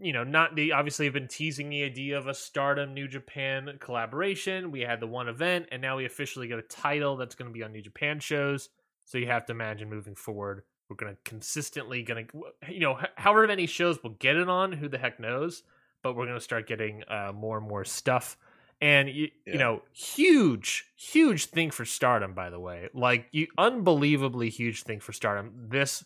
you 0.00 0.12
know 0.12 0.24
not 0.24 0.54
the 0.56 0.72
obviously 0.72 1.06
have 1.06 1.14
been 1.14 1.28
teasing 1.28 1.70
the 1.70 1.84
idea 1.84 2.18
of 2.18 2.26
a 2.26 2.34
Stardom 2.34 2.94
New 2.94 3.08
Japan 3.08 3.76
collaboration. 3.80 4.70
We 4.70 4.80
had 4.80 5.00
the 5.00 5.06
one 5.06 5.28
event, 5.28 5.66
and 5.72 5.80
now 5.80 5.96
we 5.96 6.04
officially 6.04 6.48
get 6.48 6.58
a 6.58 6.62
title 6.62 7.16
that's 7.16 7.34
going 7.34 7.50
to 7.50 7.54
be 7.54 7.62
on 7.62 7.72
New 7.72 7.82
Japan 7.82 8.20
shows. 8.20 8.68
So 9.04 9.18
you 9.18 9.26
have 9.26 9.46
to 9.46 9.52
imagine 9.52 9.90
moving 9.90 10.14
forward, 10.14 10.62
we're 10.88 10.96
going 10.96 11.12
to 11.12 11.18
consistently 11.24 12.02
going 12.02 12.26
to 12.26 12.72
you 12.72 12.80
know 12.80 12.98
however 13.16 13.46
many 13.46 13.66
shows 13.66 13.98
we'll 14.02 14.14
get 14.14 14.36
it 14.36 14.48
on. 14.48 14.72
Who 14.72 14.88
the 14.88 14.98
heck 14.98 15.18
knows? 15.20 15.62
But 16.02 16.16
we're 16.16 16.24
going 16.24 16.38
to 16.38 16.44
start 16.44 16.66
getting 16.66 17.02
uh, 17.08 17.32
more 17.34 17.58
and 17.58 17.68
more 17.68 17.84
stuff. 17.84 18.36
And 18.80 19.10
you, 19.10 19.28
you 19.44 19.58
know, 19.58 19.82
huge, 19.92 20.86
huge 20.96 21.46
thing 21.46 21.70
for 21.70 21.84
Stardom, 21.84 22.32
by 22.32 22.48
the 22.48 22.58
way. 22.58 22.88
Like, 22.94 23.26
you, 23.30 23.48
unbelievably 23.58 24.48
huge 24.48 24.84
thing 24.84 25.00
for 25.00 25.12
Stardom. 25.12 25.52
This 25.68 26.02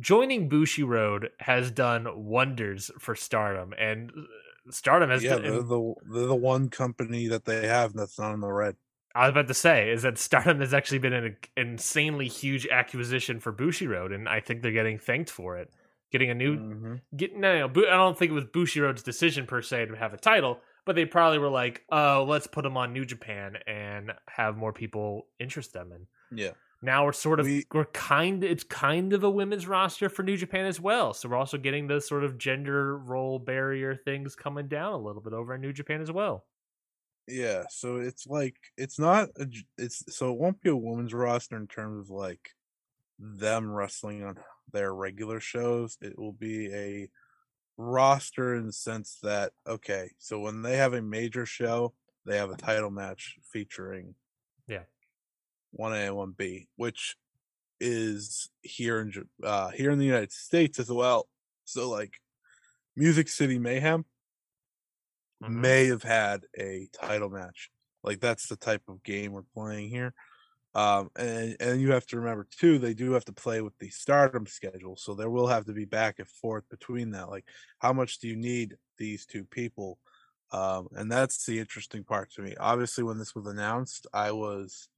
joining 0.00 0.48
Bushiroad 0.48 1.28
has 1.40 1.70
done 1.70 2.24
wonders 2.24 2.90
for 2.98 3.14
Stardom, 3.14 3.72
and 3.78 4.10
uh, 4.10 4.70
Stardom 4.70 5.10
has. 5.10 5.22
yeah, 5.22 5.36
done, 5.36 5.42
they're 5.42 5.62
the 5.62 5.94
they're 6.12 6.26
the 6.26 6.34
one 6.34 6.68
company 6.68 7.26
that 7.28 7.44
they 7.44 7.66
have 7.66 7.92
that's 7.94 8.18
not 8.18 8.34
in 8.34 8.40
the 8.40 8.52
red. 8.52 8.76
I 9.14 9.22
was 9.22 9.30
about 9.30 9.48
to 9.48 9.54
say 9.54 9.90
is 9.90 10.02
that 10.02 10.18
Stardom 10.18 10.60
has 10.60 10.74
actually 10.74 10.98
been 10.98 11.12
an 11.12 11.36
insanely 11.56 12.28
huge 12.28 12.66
acquisition 12.66 13.40
for 13.40 13.52
Bushiroad, 13.52 14.14
and 14.14 14.28
I 14.28 14.40
think 14.40 14.62
they're 14.62 14.72
getting 14.72 14.98
thanked 14.98 15.30
for 15.30 15.56
it. 15.56 15.70
Getting 16.12 16.30
a 16.30 16.34
new, 16.34 16.56
Mhm. 16.58 17.00
getting 17.16 17.40
no, 17.40 17.66
no, 17.66 17.82
I 17.86 17.96
don't 17.96 18.16
think 18.18 18.30
it 18.30 18.34
was 18.34 18.44
Bushiroad's 18.44 19.02
decision 19.02 19.46
per 19.46 19.60
se 19.62 19.86
to 19.86 19.94
have 19.96 20.14
a 20.14 20.18
title, 20.18 20.60
but 20.84 20.94
they 20.94 21.04
probably 21.04 21.38
were 21.38 21.50
like, 21.50 21.84
"Oh, 21.90 22.24
let's 22.28 22.46
put 22.46 22.62
them 22.62 22.76
on 22.76 22.92
New 22.92 23.04
Japan 23.04 23.56
and 23.66 24.12
have 24.28 24.56
more 24.56 24.72
people 24.72 25.28
interest 25.38 25.72
them." 25.72 25.92
And 25.92 26.06
Yeah. 26.30 26.52
Now 26.82 27.04
we're 27.04 27.12
sort 27.12 27.40
of 27.40 27.46
We- 27.46 27.64
we're 27.74 27.86
kind 27.86 28.44
it's 28.44 28.64
kind 28.64 29.12
of 29.12 29.24
a 29.24 29.30
women's 29.30 29.66
roster 29.66 30.08
for 30.08 30.22
New 30.22 30.36
Japan 30.36 30.66
as 30.66 30.80
well. 30.80 31.12
So 31.14 31.28
we're 31.28 31.36
also 31.36 31.58
getting 31.58 31.86
those 31.88 32.06
sort 32.08 32.24
of 32.24 32.38
gender 32.38 32.96
role 32.98 33.38
barrier 33.38 33.96
things 33.96 34.36
coming 34.36 34.68
down 34.68 34.92
a 34.92 34.98
little 34.98 35.22
bit 35.22 35.32
over 35.32 35.54
in 35.54 35.60
New 35.60 35.72
Japan 35.72 36.00
as 36.00 36.12
well. 36.12 36.46
Yeah, 37.26 37.64
so 37.68 37.96
it's 37.98 38.26
like 38.26 38.56
it's 38.76 38.98
not 38.98 39.28
a, 39.36 39.46
it's 39.76 40.14
so 40.14 40.32
it 40.32 40.38
won't 40.38 40.62
be 40.62 40.70
a 40.70 40.76
women's 40.76 41.12
roster 41.12 41.56
in 41.56 41.66
terms 41.68 42.06
of 42.08 42.10
like 42.10 42.54
them 43.18 43.70
wrestling 43.72 44.24
on 44.24 44.38
their 44.72 44.94
regular 44.94 45.40
shows. 45.40 45.98
It 46.02 46.18
will 46.18 46.32
be 46.32 46.72
a 46.74 47.10
roster 47.78 48.54
in 48.56 48.66
the 48.66 48.72
sense 48.72 49.18
that 49.22 49.54
okay, 49.66 50.12
so 50.18 50.40
when 50.40 50.62
they 50.62 50.76
have 50.78 50.94
a 50.94 51.02
major 51.02 51.46
show, 51.46 51.94
they 52.26 52.38
have 52.38 52.50
a 52.50 52.56
title 52.56 52.90
match 52.90 53.38
featuring 53.42 54.16
Yeah. 55.72 55.84
one 55.84 55.92
A 55.92 56.06
and 56.06 56.16
one 56.16 56.34
B, 56.36 56.68
which 56.76 57.16
is 57.80 58.50
here 58.62 59.00
in 59.00 59.12
uh 59.42 59.70
here 59.70 59.90
in 59.90 59.98
the 59.98 60.04
United 60.04 60.32
States 60.32 60.78
as 60.78 60.90
well. 60.90 61.28
So 61.64 61.88
like 61.88 62.14
Music 62.96 63.28
City 63.28 63.58
Mayhem 63.58 64.04
mm-hmm. 65.42 65.60
may 65.60 65.86
have 65.86 66.02
had 66.02 66.42
a 66.58 66.88
title 66.92 67.30
match. 67.30 67.70
Like 68.02 68.20
that's 68.20 68.48
the 68.48 68.56
type 68.56 68.82
of 68.88 69.02
game 69.02 69.32
we're 69.32 69.42
playing 69.54 69.90
here. 69.90 70.14
Um, 70.74 71.10
and 71.16 71.56
and 71.60 71.80
you 71.80 71.92
have 71.92 72.06
to 72.08 72.18
remember 72.18 72.46
too, 72.50 72.78
they 72.78 72.94
do 72.94 73.12
have 73.12 73.24
to 73.26 73.32
play 73.32 73.60
with 73.62 73.76
the 73.78 73.88
stardom 73.88 74.46
schedule, 74.46 74.96
so 74.96 75.14
there 75.14 75.30
will 75.30 75.46
have 75.46 75.64
to 75.66 75.72
be 75.72 75.84
back 75.84 76.18
and 76.18 76.28
forth 76.28 76.68
between 76.68 77.10
that. 77.12 77.30
Like, 77.30 77.46
how 77.78 77.92
much 77.92 78.18
do 78.18 78.28
you 78.28 78.36
need 78.36 78.76
these 78.98 79.26
two 79.26 79.44
people? 79.44 79.98
Um, 80.52 80.88
and 80.92 81.10
that's 81.10 81.44
the 81.46 81.58
interesting 81.58 82.04
part 82.04 82.30
to 82.32 82.42
me. 82.42 82.54
Obviously, 82.58 83.02
when 83.04 83.18
this 83.18 83.34
was 83.34 83.46
announced, 83.46 84.06
I 84.12 84.32
was 84.32 84.88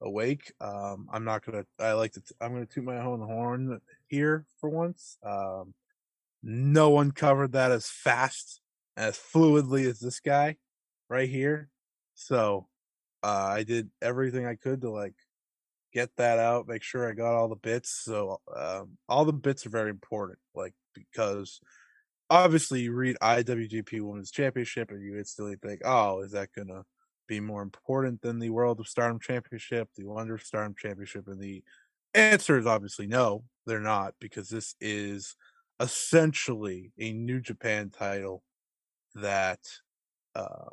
awake. 0.00 0.52
Um, 0.60 1.08
I'm 1.12 1.24
not 1.24 1.44
gonna. 1.44 1.64
I 1.78 1.92
like 1.92 2.12
to. 2.12 2.20
T- 2.20 2.34
I'm 2.40 2.52
gonna 2.52 2.66
toot 2.66 2.84
my 2.84 2.98
own 2.98 3.20
horn 3.20 3.80
here 4.08 4.46
for 4.60 4.68
once. 4.68 5.18
Um, 5.22 5.74
no 6.42 6.90
one 6.90 7.10
covered 7.10 7.52
that 7.52 7.70
as 7.70 7.88
fast, 7.88 8.60
as 8.96 9.18
fluidly 9.18 9.86
as 9.86 10.00
this 10.00 10.20
guy 10.20 10.56
right 11.08 11.28
here. 11.28 11.68
So 12.14 12.68
uh, 13.22 13.48
I 13.50 13.62
did 13.64 13.90
everything 14.00 14.46
I 14.46 14.54
could 14.54 14.82
to 14.82 14.90
like 14.90 15.14
get 15.92 16.10
that 16.16 16.38
out, 16.38 16.68
make 16.68 16.82
sure 16.82 17.08
I 17.08 17.12
got 17.12 17.34
all 17.34 17.48
the 17.48 17.56
bits. 17.56 17.90
So 17.90 18.40
um, 18.54 18.96
all 19.08 19.24
the 19.24 19.32
bits 19.32 19.66
are 19.66 19.70
very 19.70 19.90
important, 19.90 20.38
like 20.54 20.74
because 20.94 21.60
obviously 22.30 22.80
you 22.82 22.92
read 22.92 23.16
IWGP 23.20 24.00
Women's 24.00 24.30
Championship 24.30 24.90
and 24.90 25.02
you 25.02 25.18
instantly 25.18 25.56
think, 25.56 25.82
oh, 25.84 26.20
is 26.20 26.32
that 26.32 26.52
gonna 26.56 26.84
be 27.30 27.40
more 27.40 27.62
important 27.62 28.20
than 28.20 28.40
the 28.40 28.50
World 28.50 28.80
of 28.80 28.88
Stardom 28.88 29.20
Championship, 29.20 29.88
the 29.96 30.04
Wonder 30.04 30.34
of 30.34 30.42
Stardom 30.42 30.74
Championship? 30.76 31.28
And 31.28 31.40
the 31.40 31.62
answer 32.12 32.58
is 32.58 32.66
obviously 32.66 33.06
no, 33.06 33.44
they're 33.66 33.80
not, 33.80 34.14
because 34.20 34.48
this 34.50 34.74
is 34.80 35.36
essentially 35.78 36.92
a 36.98 37.12
New 37.12 37.40
Japan 37.40 37.88
title 37.90 38.42
that 39.14 39.60
uh, 40.34 40.70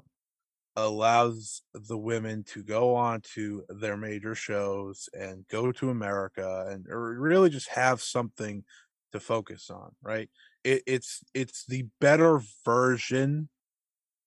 allows 0.75 1.63
the 1.73 1.97
women 1.97 2.43
to 2.43 2.63
go 2.63 2.95
on 2.95 3.21
to 3.35 3.63
their 3.69 3.97
major 3.97 4.35
shows 4.35 5.09
and 5.13 5.47
go 5.47 5.71
to 5.71 5.89
America 5.89 6.65
and 6.69 6.85
really 6.87 7.49
just 7.49 7.69
have 7.69 8.01
something 8.01 8.63
to 9.11 9.19
focus 9.19 9.69
on, 9.69 9.91
right? 10.01 10.29
It, 10.63 10.83
it's 10.85 11.23
it's 11.33 11.65
the 11.65 11.85
better 11.99 12.41
version 12.65 13.49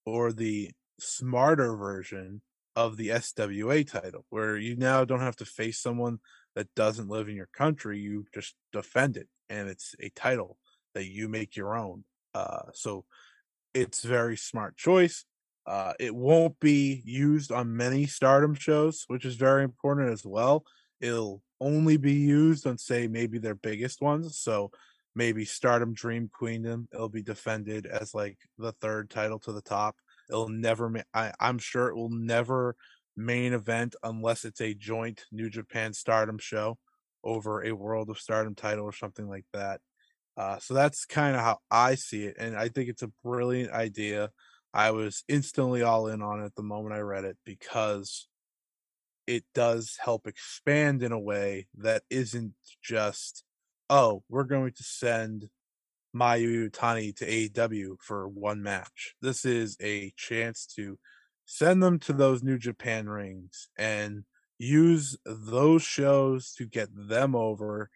or 0.07 0.33
the 0.33 0.71
smarter 1.01 1.77
version 1.77 2.43
of 2.77 2.97
the 2.97 3.09
SWA 3.09 3.87
title, 3.87 4.25
where 4.31 4.57
you 4.57 4.77
now 4.77 5.05
don't 5.05 5.21
have 5.21 5.37
to 5.37 5.45
face 5.45 5.79
someone 5.79 6.19
that 6.55 6.75
doesn't 6.75 7.09
live 7.09 7.29
in 7.29 7.37
your 7.37 7.49
country. 7.53 7.99
You 7.99 8.27
just 8.33 8.55
defend 8.73 9.17
it, 9.17 9.29
and 9.49 9.69
it's 9.69 9.95
a 10.01 10.11
title 10.11 10.57
that 10.95 11.07
you 11.07 11.29
make 11.29 11.57
your 11.57 11.77
own. 11.77 12.05
Uh, 12.35 12.63
so 12.73 13.05
it's 13.75 14.03
very 14.05 14.37
smart 14.37 14.77
choice. 14.77 15.25
Uh, 15.67 15.93
it 16.01 16.15
won't 16.15 16.59
be 16.59 17.03
used 17.05 17.53
on 17.53 17.77
many 17.77 18.07
stardom 18.07 18.55
shows, 18.55 19.05
which 19.09 19.25
is 19.25 19.37
very 19.37 19.63
important 19.63 20.11
as 20.11 20.25
well. 20.25 20.65
It'll 21.01 21.43
only 21.61 21.97
be 21.97 22.15
used 22.15 22.67
on, 22.67 22.79
say, 22.79 23.07
maybe 23.07 23.39
their 23.39 23.55
biggest 23.55 24.01
ones. 24.01 24.39
So 24.39 24.71
maybe 25.15 25.45
Stardom 25.45 25.93
Dream 25.93 26.31
Queendom, 26.33 26.89
it'll 26.93 27.09
be 27.09 27.23
defended 27.23 27.87
as 27.87 28.15
like 28.15 28.39
the 28.59 28.73
third 28.73 29.11
title 29.11 29.39
to 29.41 29.53
the 29.53 29.63
top. 29.63 29.97
It'll 30.31 30.49
never, 30.49 30.89
ma- 30.89 31.03
I, 31.13 31.33
I'm 31.39 31.59
sure 31.59 31.89
it 31.89 31.97
will 31.97 32.11
never 32.11 32.77
main 33.17 33.53
event 33.53 33.97
unless 34.03 34.45
it's 34.45 34.61
a 34.61 34.75
joint 34.75 35.25
New 35.31 35.51
Japan 35.51 35.93
Stardom 35.93 36.39
show 36.39 36.79
over 37.23 37.65
a 37.65 37.73
World 37.73 38.09
of 38.11 38.19
Stardom 38.19 38.55
title 38.55 38.85
or 38.85 38.93
something 38.93 39.29
like 39.29 39.45
that. 39.53 39.81
Uh, 40.37 40.59
so 40.59 40.75
that's 40.75 41.05
kind 41.05 41.37
of 41.37 41.43
how 41.43 41.59
I 41.71 41.97
see 41.97 42.25
it. 42.25 42.37
And 42.39 42.57
I 42.57 42.69
think 42.69 42.89
it's 42.89 43.03
a 43.03 43.13
brilliant 43.23 43.73
idea. 43.73 44.31
I 44.73 44.93
was 44.93 45.25
instantly 45.29 45.83
all 45.83 46.07
in 46.07 46.23
on 46.23 46.43
it 46.43 46.55
the 46.55 46.63
moment 46.63 46.95
I 46.95 47.01
read 47.01 47.25
it 47.25 47.37
because 47.45 48.29
it 49.27 49.45
does 49.55 49.97
help 50.03 50.27
expand 50.27 51.03
in 51.03 51.13
a 51.13 51.19
way 51.19 51.67
that 51.79 52.03
isn't 52.11 52.55
just, 52.83 53.45
oh, 53.89 54.23
we're 54.29 54.45
going 54.45 54.73
to 54.73 54.83
send 54.83 55.49
Mayu 56.15 56.71
Iwatani 56.71 57.17
to 57.17 57.27
AEW 57.27 57.97
for 58.01 58.29
one 58.29 58.63
match. 58.63 59.15
This 59.21 59.45
is 59.45 59.77
a 59.81 60.13
chance 60.17 60.67
to 60.77 60.99
send 61.45 61.83
them 61.83 61.99
to 62.01 62.13
those 62.13 62.43
New 62.43 62.59
Japan 62.59 63.09
rings 63.09 63.69
and 63.77 64.25
use 64.59 65.17
those 65.25 65.83
shows 65.83 66.53
to 66.55 66.67
get 66.67 66.89
them 66.93 67.35
over 67.35 67.91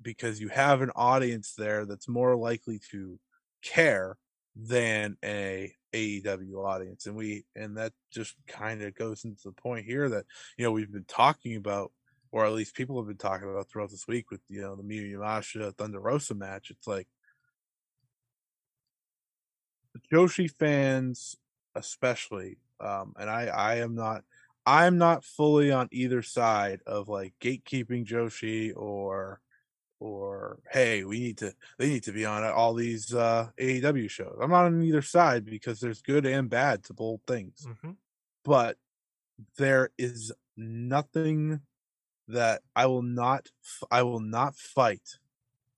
because 0.00 0.40
you 0.40 0.48
have 0.48 0.82
an 0.82 0.90
audience 0.94 1.54
there 1.56 1.84
that's 1.84 2.08
more 2.08 2.36
likely 2.36 2.80
to 2.90 3.18
care 3.62 4.16
than 4.54 5.16
a 5.24 5.72
AEW 5.92 6.64
audience. 6.64 7.06
And 7.06 7.16
we 7.16 7.44
and 7.54 7.76
that 7.76 7.92
just 8.10 8.34
kind 8.46 8.82
of 8.82 8.94
goes 8.94 9.24
into 9.24 9.42
the 9.44 9.52
point 9.52 9.84
here 9.84 10.08
that 10.08 10.24
you 10.56 10.64
know 10.64 10.72
we've 10.72 10.92
been 10.92 11.04
talking 11.06 11.56
about, 11.56 11.92
or 12.32 12.46
at 12.46 12.52
least 12.52 12.74
people 12.74 12.96
have 12.98 13.08
been 13.08 13.16
talking 13.16 13.48
about 13.48 13.68
throughout 13.68 13.90
this 13.90 14.06
week 14.08 14.30
with 14.30 14.40
you 14.48 14.62
know 14.62 14.76
the 14.76 14.82
Miyu 14.82 15.12
Yamashita 15.12 15.76
Thunder 15.76 16.00
Rosa 16.00 16.34
match. 16.34 16.70
It's 16.70 16.86
like 16.86 17.08
Joshi 20.12 20.50
fans, 20.50 21.36
especially, 21.74 22.58
um, 22.80 23.14
and 23.18 23.30
I 23.30 23.46
I 23.46 23.74
am 23.76 23.94
not 23.94 24.24
I'm 24.66 24.98
not 24.98 25.24
fully 25.24 25.70
on 25.70 25.88
either 25.92 26.22
side 26.22 26.80
of 26.86 27.08
like 27.08 27.34
gatekeeping 27.40 28.04
Joshi 28.04 28.72
or 28.74 29.40
or 30.00 30.58
hey, 30.70 31.04
we 31.04 31.20
need 31.20 31.38
to 31.38 31.54
they 31.78 31.88
need 31.88 32.02
to 32.04 32.12
be 32.12 32.24
on 32.26 32.44
all 32.44 32.74
these 32.74 33.14
uh 33.14 33.48
AEW 33.60 34.10
shows. 34.10 34.36
I'm 34.40 34.50
not 34.50 34.66
on 34.66 34.82
either 34.82 35.02
side 35.02 35.44
because 35.44 35.80
there's 35.80 36.02
good 36.02 36.26
and 36.26 36.50
bad 36.50 36.84
to 36.84 36.94
both 36.94 37.20
things. 37.26 37.66
Mm-hmm. 37.66 37.92
But 38.44 38.76
there 39.56 39.90
is 39.98 40.32
nothing 40.56 41.60
that 42.28 42.62
I 42.74 42.86
will 42.86 43.02
not 43.02 43.48
I 43.90 44.02
will 44.02 44.20
not 44.20 44.56
fight 44.56 45.18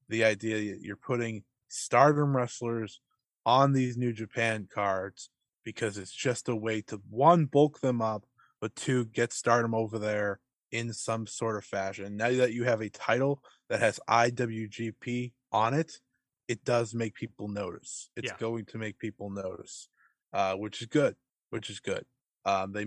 the 0.08 0.24
idea 0.24 0.72
that 0.72 0.82
you're 0.82 0.96
putting 0.96 1.44
stardom 1.68 2.34
wrestlers 2.34 3.00
on 3.48 3.72
these 3.72 3.96
new 3.96 4.12
Japan 4.12 4.68
cards 4.70 5.30
because 5.64 5.96
it's 5.96 6.12
just 6.12 6.50
a 6.50 6.54
way 6.54 6.82
to 6.82 7.00
one 7.08 7.46
bulk 7.46 7.80
them 7.80 8.02
up, 8.02 8.26
but 8.60 8.76
two 8.76 9.06
get 9.06 9.32
stardom 9.32 9.74
over 9.74 9.98
there 9.98 10.38
in 10.70 10.92
some 10.92 11.26
sort 11.26 11.56
of 11.56 11.64
fashion. 11.64 12.18
Now 12.18 12.30
that 12.30 12.52
you 12.52 12.64
have 12.64 12.82
a 12.82 12.90
title 12.90 13.42
that 13.70 13.80
has 13.80 13.98
IWGP 14.06 15.32
on 15.50 15.72
it, 15.72 15.98
it 16.46 16.62
does 16.62 16.92
make 16.94 17.14
people 17.14 17.48
notice. 17.48 18.10
It's 18.16 18.26
yeah. 18.26 18.36
going 18.38 18.66
to 18.66 18.76
make 18.76 18.98
people 18.98 19.30
notice, 19.30 19.88
uh, 20.34 20.52
which 20.52 20.82
is 20.82 20.88
good. 20.88 21.16
Which 21.48 21.70
is 21.70 21.80
good. 21.80 22.04
Um, 22.44 22.72
they 22.72 22.84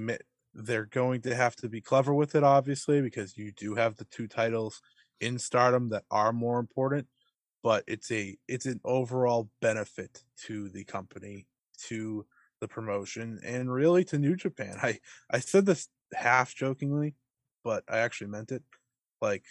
they're 0.54 0.86
going 0.86 1.22
to 1.22 1.34
have 1.34 1.56
to 1.58 1.70
be 1.70 1.82
clever 1.82 2.14
with 2.14 2.36
it, 2.36 2.44
obviously, 2.44 3.02
because 3.02 3.36
you 3.36 3.52
do 3.52 3.74
have 3.74 3.96
the 3.96 4.06
two 4.06 4.28
titles 4.28 4.80
in 5.20 5.40
Stardom 5.40 5.90
that 5.90 6.04
are 6.12 6.32
more 6.32 6.60
important. 6.60 7.08
But 7.64 7.84
it's 7.88 8.12
a 8.12 8.38
it's 8.48 8.66
an 8.66 8.80
overall 8.84 9.50
benefit 9.62 10.24
to 10.46 10.70
the 10.70 10.84
company, 10.84 11.48
to 11.88 12.26
the 12.60 12.68
promotion, 12.68 13.40
and 13.46 13.72
really 13.72 14.04
to 14.06 14.18
New 14.18 14.36
Japan. 14.36 14.78
I 14.82 15.00
I 15.30 15.40
said 15.40 15.66
this 15.66 15.88
half 16.14 16.56
jokingly, 16.56 17.16
but 17.64 17.84
I 17.88 18.00
actually 18.00 18.32
meant 18.32 18.52
it. 18.52 18.64
Like, 19.22 19.46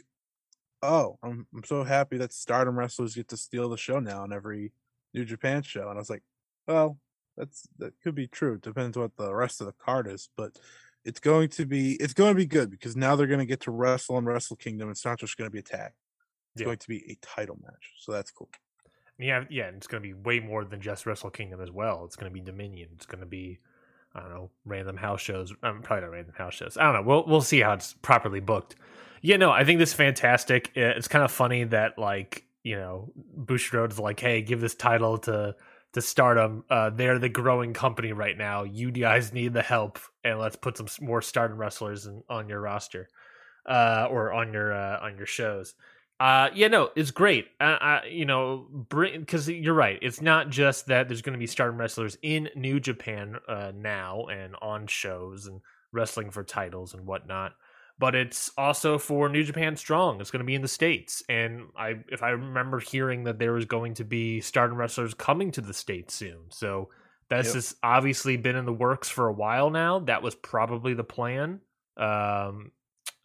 oh, 0.83 1.19
I'm 1.23 1.47
I'm 1.55 1.64
so 1.64 1.85
happy 1.85 2.19
that 2.19 2.33
Stardom 2.33 2.79
wrestlers 2.79 3.14
get 3.14 3.29
to 3.29 3.37
steal 3.37 3.69
the 3.69 3.76
show 3.76 4.00
now 4.00 4.23
on 4.23 4.33
every 4.33 4.73
New 5.14 5.25
Japan 5.25 5.62
show. 5.62 5.88
And 5.88 5.99
I 5.99 6.00
was 6.00 6.11
like, 6.11 6.23
well, 6.67 6.99
that's 7.37 7.67
that 7.79 7.93
could 8.02 8.14
be 8.14 8.26
true. 8.26 8.59
Depends 8.59 8.97
what 8.97 9.17
the 9.17 9.35
rest 9.35 9.61
of 9.61 9.67
the 9.67 9.73
card 9.73 10.07
is, 10.07 10.29
but 10.37 10.59
it's 11.05 11.21
going 11.21 11.49
to 11.49 11.67
be 11.67 11.93
it's 11.95 12.12
going 12.12 12.33
to 12.33 12.37
be 12.37 12.47
good 12.47 12.71
because 12.71 12.97
now 12.97 13.17
they're 13.17 13.26
going 13.26 13.40
to 13.40 13.47
get 13.47 13.61
to 13.61 13.71
wrestle 13.71 14.17
on 14.17 14.25
Wrestle 14.25 14.57
Kingdom. 14.57 14.90
It's 14.90 15.05
not 15.05 15.19
just 15.19 15.37
going 15.37 15.49
to 15.49 15.52
be 15.52 15.61
a 15.61 15.62
tag. 15.62 15.93
It's 16.54 16.62
yeah. 16.62 16.66
going 16.66 16.78
to 16.78 16.88
be 16.88 17.04
a 17.11 17.19
title 17.25 17.59
match, 17.62 17.92
so 17.99 18.12
that's 18.12 18.30
cool. 18.30 18.50
Yeah, 19.19 19.45
yeah, 19.50 19.66
and 19.66 19.76
it's 19.76 19.87
going 19.87 20.02
to 20.02 20.09
be 20.09 20.14
way 20.14 20.40
more 20.40 20.64
than 20.64 20.80
just 20.80 21.07
Wrestle 21.07 21.30
Kingdom 21.30 21.61
as 21.61 21.71
well. 21.71 22.04
It's 22.07 22.16
going 22.16 22.30
to 22.30 22.35
be 22.35 22.40
Dominion. 22.40 22.88
It's 22.95 23.07
going 23.07 23.21
to 23.21 23.26
be 23.26 23.61
I 24.14 24.21
don't 24.21 24.30
know, 24.30 24.50
random 24.64 24.97
house 24.97 25.21
shows. 25.21 25.52
I'm 25.62 25.76
um, 25.76 25.83
probably 25.83 26.02
not 26.02 26.12
random 26.12 26.35
house 26.37 26.54
shows. 26.54 26.76
I 26.76 26.85
don't 26.85 26.95
know. 26.95 27.02
We'll 27.02 27.25
we'll 27.26 27.42
see 27.42 27.61
how 27.61 27.75
it's 27.75 27.95
properly 28.02 28.40
booked. 28.40 28.76
Yeah, 29.23 29.37
no, 29.37 29.50
I 29.50 29.64
think 29.64 29.78
this 29.78 29.90
is 29.90 29.95
fantastic. 29.95 30.71
It's 30.75 31.09
kind 31.09 31.25
of 31.25 31.30
funny 31.30 31.64
that 31.64 31.99
like 31.99 32.45
you 32.64 32.76
know 32.76 33.12
Bushiroad's 33.38 33.99
like, 33.99 34.19
hey, 34.19 34.42
give 34.42 34.61
this 34.61 34.75
title 34.75 35.19
to 35.19 35.54
to 35.92 36.02
Stardom. 36.02 36.64
Uh, 36.69 36.90
they're 36.90 37.19
the 37.19 37.28
growing 37.28 37.73
company 37.73 38.12
right 38.12 38.37
now. 38.37 38.64
You 38.64 38.90
guys 38.90 39.33
need 39.33 39.52
the 39.52 39.62
help, 39.62 40.00
and 40.25 40.40
let's 40.40 40.57
put 40.57 40.76
some 40.76 40.88
more 41.00 41.23
Stardom 41.23 41.59
wrestlers 41.59 42.07
in, 42.07 42.25
on 42.28 42.49
your 42.49 42.61
roster, 42.61 43.09
uh, 43.66 44.09
or 44.11 44.33
on 44.33 44.52
your 44.52 44.73
uh, 44.73 44.99
on 45.02 45.16
your 45.16 45.26
shows. 45.26 45.75
Uh, 46.20 46.50
yeah, 46.54 46.68
no, 46.68 46.90
it's 46.96 47.10
great. 47.10 47.46
Uh, 47.58 47.64
uh, 47.80 48.00
you 48.08 48.26
know, 48.26 48.66
because 48.90 49.48
you're 49.48 49.72
right. 49.72 49.98
It's 50.02 50.20
not 50.20 50.50
just 50.50 50.86
that 50.86 51.08
there's 51.08 51.22
going 51.22 51.32
to 51.32 51.38
be 51.38 51.46
stardom 51.46 51.78
wrestlers 51.80 52.18
in 52.20 52.50
New 52.54 52.78
Japan 52.78 53.36
uh, 53.48 53.72
now 53.74 54.26
and 54.26 54.54
on 54.60 54.86
shows 54.86 55.46
and 55.46 55.62
wrestling 55.92 56.30
for 56.30 56.44
titles 56.44 56.92
and 56.92 57.06
whatnot, 57.06 57.52
but 57.98 58.14
it's 58.14 58.50
also 58.58 58.98
for 58.98 59.30
New 59.30 59.42
Japan 59.42 59.76
Strong. 59.76 60.20
It's 60.20 60.30
going 60.30 60.40
to 60.40 60.46
be 60.46 60.54
in 60.54 60.62
the 60.62 60.68
states, 60.68 61.22
and 61.28 61.68
I, 61.74 61.94
if 62.12 62.22
I 62.22 62.30
remember 62.30 62.80
hearing 62.80 63.24
that 63.24 63.38
there 63.38 63.54
was 63.54 63.64
going 63.64 63.94
to 63.94 64.04
be 64.04 64.42
Stardom 64.42 64.76
wrestlers 64.76 65.14
coming 65.14 65.50
to 65.52 65.62
the 65.62 65.74
states 65.74 66.14
soon, 66.14 66.50
so 66.50 66.90
this 67.30 67.46
Yep. 67.46 67.54
has 67.54 67.76
obviously 67.82 68.36
been 68.36 68.56
in 68.56 68.66
the 68.66 68.72
works 68.72 69.08
for 69.08 69.26
a 69.26 69.32
while 69.32 69.70
now. 69.70 70.00
That 70.00 70.22
was 70.22 70.34
probably 70.34 70.92
the 70.94 71.04
plan, 71.04 71.60
um, 71.96 72.72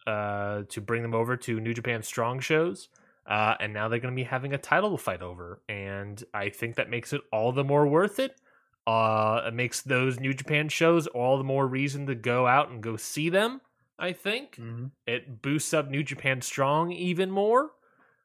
uh, 0.06 0.62
to 0.68 0.80
bring 0.80 1.02
them 1.02 1.14
over 1.14 1.36
to 1.36 1.60
New 1.60 1.74
Japan 1.74 2.02
Strong 2.02 2.40
shows. 2.40 2.88
Uh, 3.26 3.56
and 3.58 3.72
now 3.72 3.88
they're 3.88 3.98
going 3.98 4.14
to 4.14 4.16
be 4.16 4.22
having 4.22 4.52
a 4.52 4.58
title 4.58 4.96
fight 4.96 5.20
over, 5.20 5.60
and 5.68 6.22
I 6.32 6.48
think 6.48 6.76
that 6.76 6.88
makes 6.88 7.12
it 7.12 7.22
all 7.32 7.50
the 7.50 7.64
more 7.64 7.84
worth 7.86 8.20
it. 8.20 8.40
Uh, 8.86 9.42
it 9.46 9.52
makes 9.54 9.82
those 9.82 10.20
New 10.20 10.32
Japan 10.32 10.68
shows 10.68 11.08
all 11.08 11.36
the 11.36 11.42
more 11.44 11.66
reason 11.66 12.06
to 12.06 12.14
go 12.14 12.46
out 12.46 12.70
and 12.70 12.80
go 12.80 12.96
see 12.96 13.28
them. 13.28 13.60
I 13.98 14.12
think 14.12 14.56
Mhm. 14.56 14.92
it 15.08 15.42
boosts 15.42 15.74
up 15.74 15.88
New 15.88 16.04
Japan 16.04 16.40
Strong 16.40 16.92
even 16.92 17.32
more. 17.32 17.72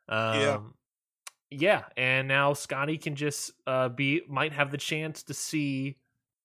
Um, 0.07 0.29
Yeah. 0.39 0.59
yeah, 1.49 1.85
and 1.97 2.27
now 2.27 2.53
Scotty 2.53 2.97
can 2.97 3.15
just 3.15 3.51
uh, 3.67 3.89
be 3.89 4.21
might 4.27 4.53
have 4.53 4.71
the 4.71 4.77
chance 4.77 5.23
to 5.23 5.33
see 5.33 5.97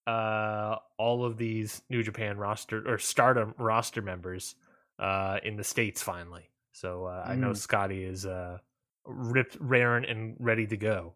uh, 0.07 0.77
all 0.99 1.25
of 1.25 1.37
these 1.37 1.83
New 1.91 2.03
Japan 2.03 2.39
roster 2.39 2.89
or 2.89 2.99
Stardom 2.99 3.55
roster 3.59 4.03
members 4.03 4.55
uh, 4.99 5.39
in 5.43 5.57
the 5.57 5.65
states 5.65 6.03
finally. 6.03 6.51
So 6.73 7.07
uh, 7.07 7.25
I 7.27 7.37
know 7.37 7.51
Mm. 7.51 7.57
Scotty 7.57 8.05
is 8.05 8.27
uh, 8.27 8.59
ripped, 9.05 9.57
raring, 9.61 10.05
and 10.05 10.37
ready 10.39 10.67
to 10.67 10.77
go. 10.77 11.15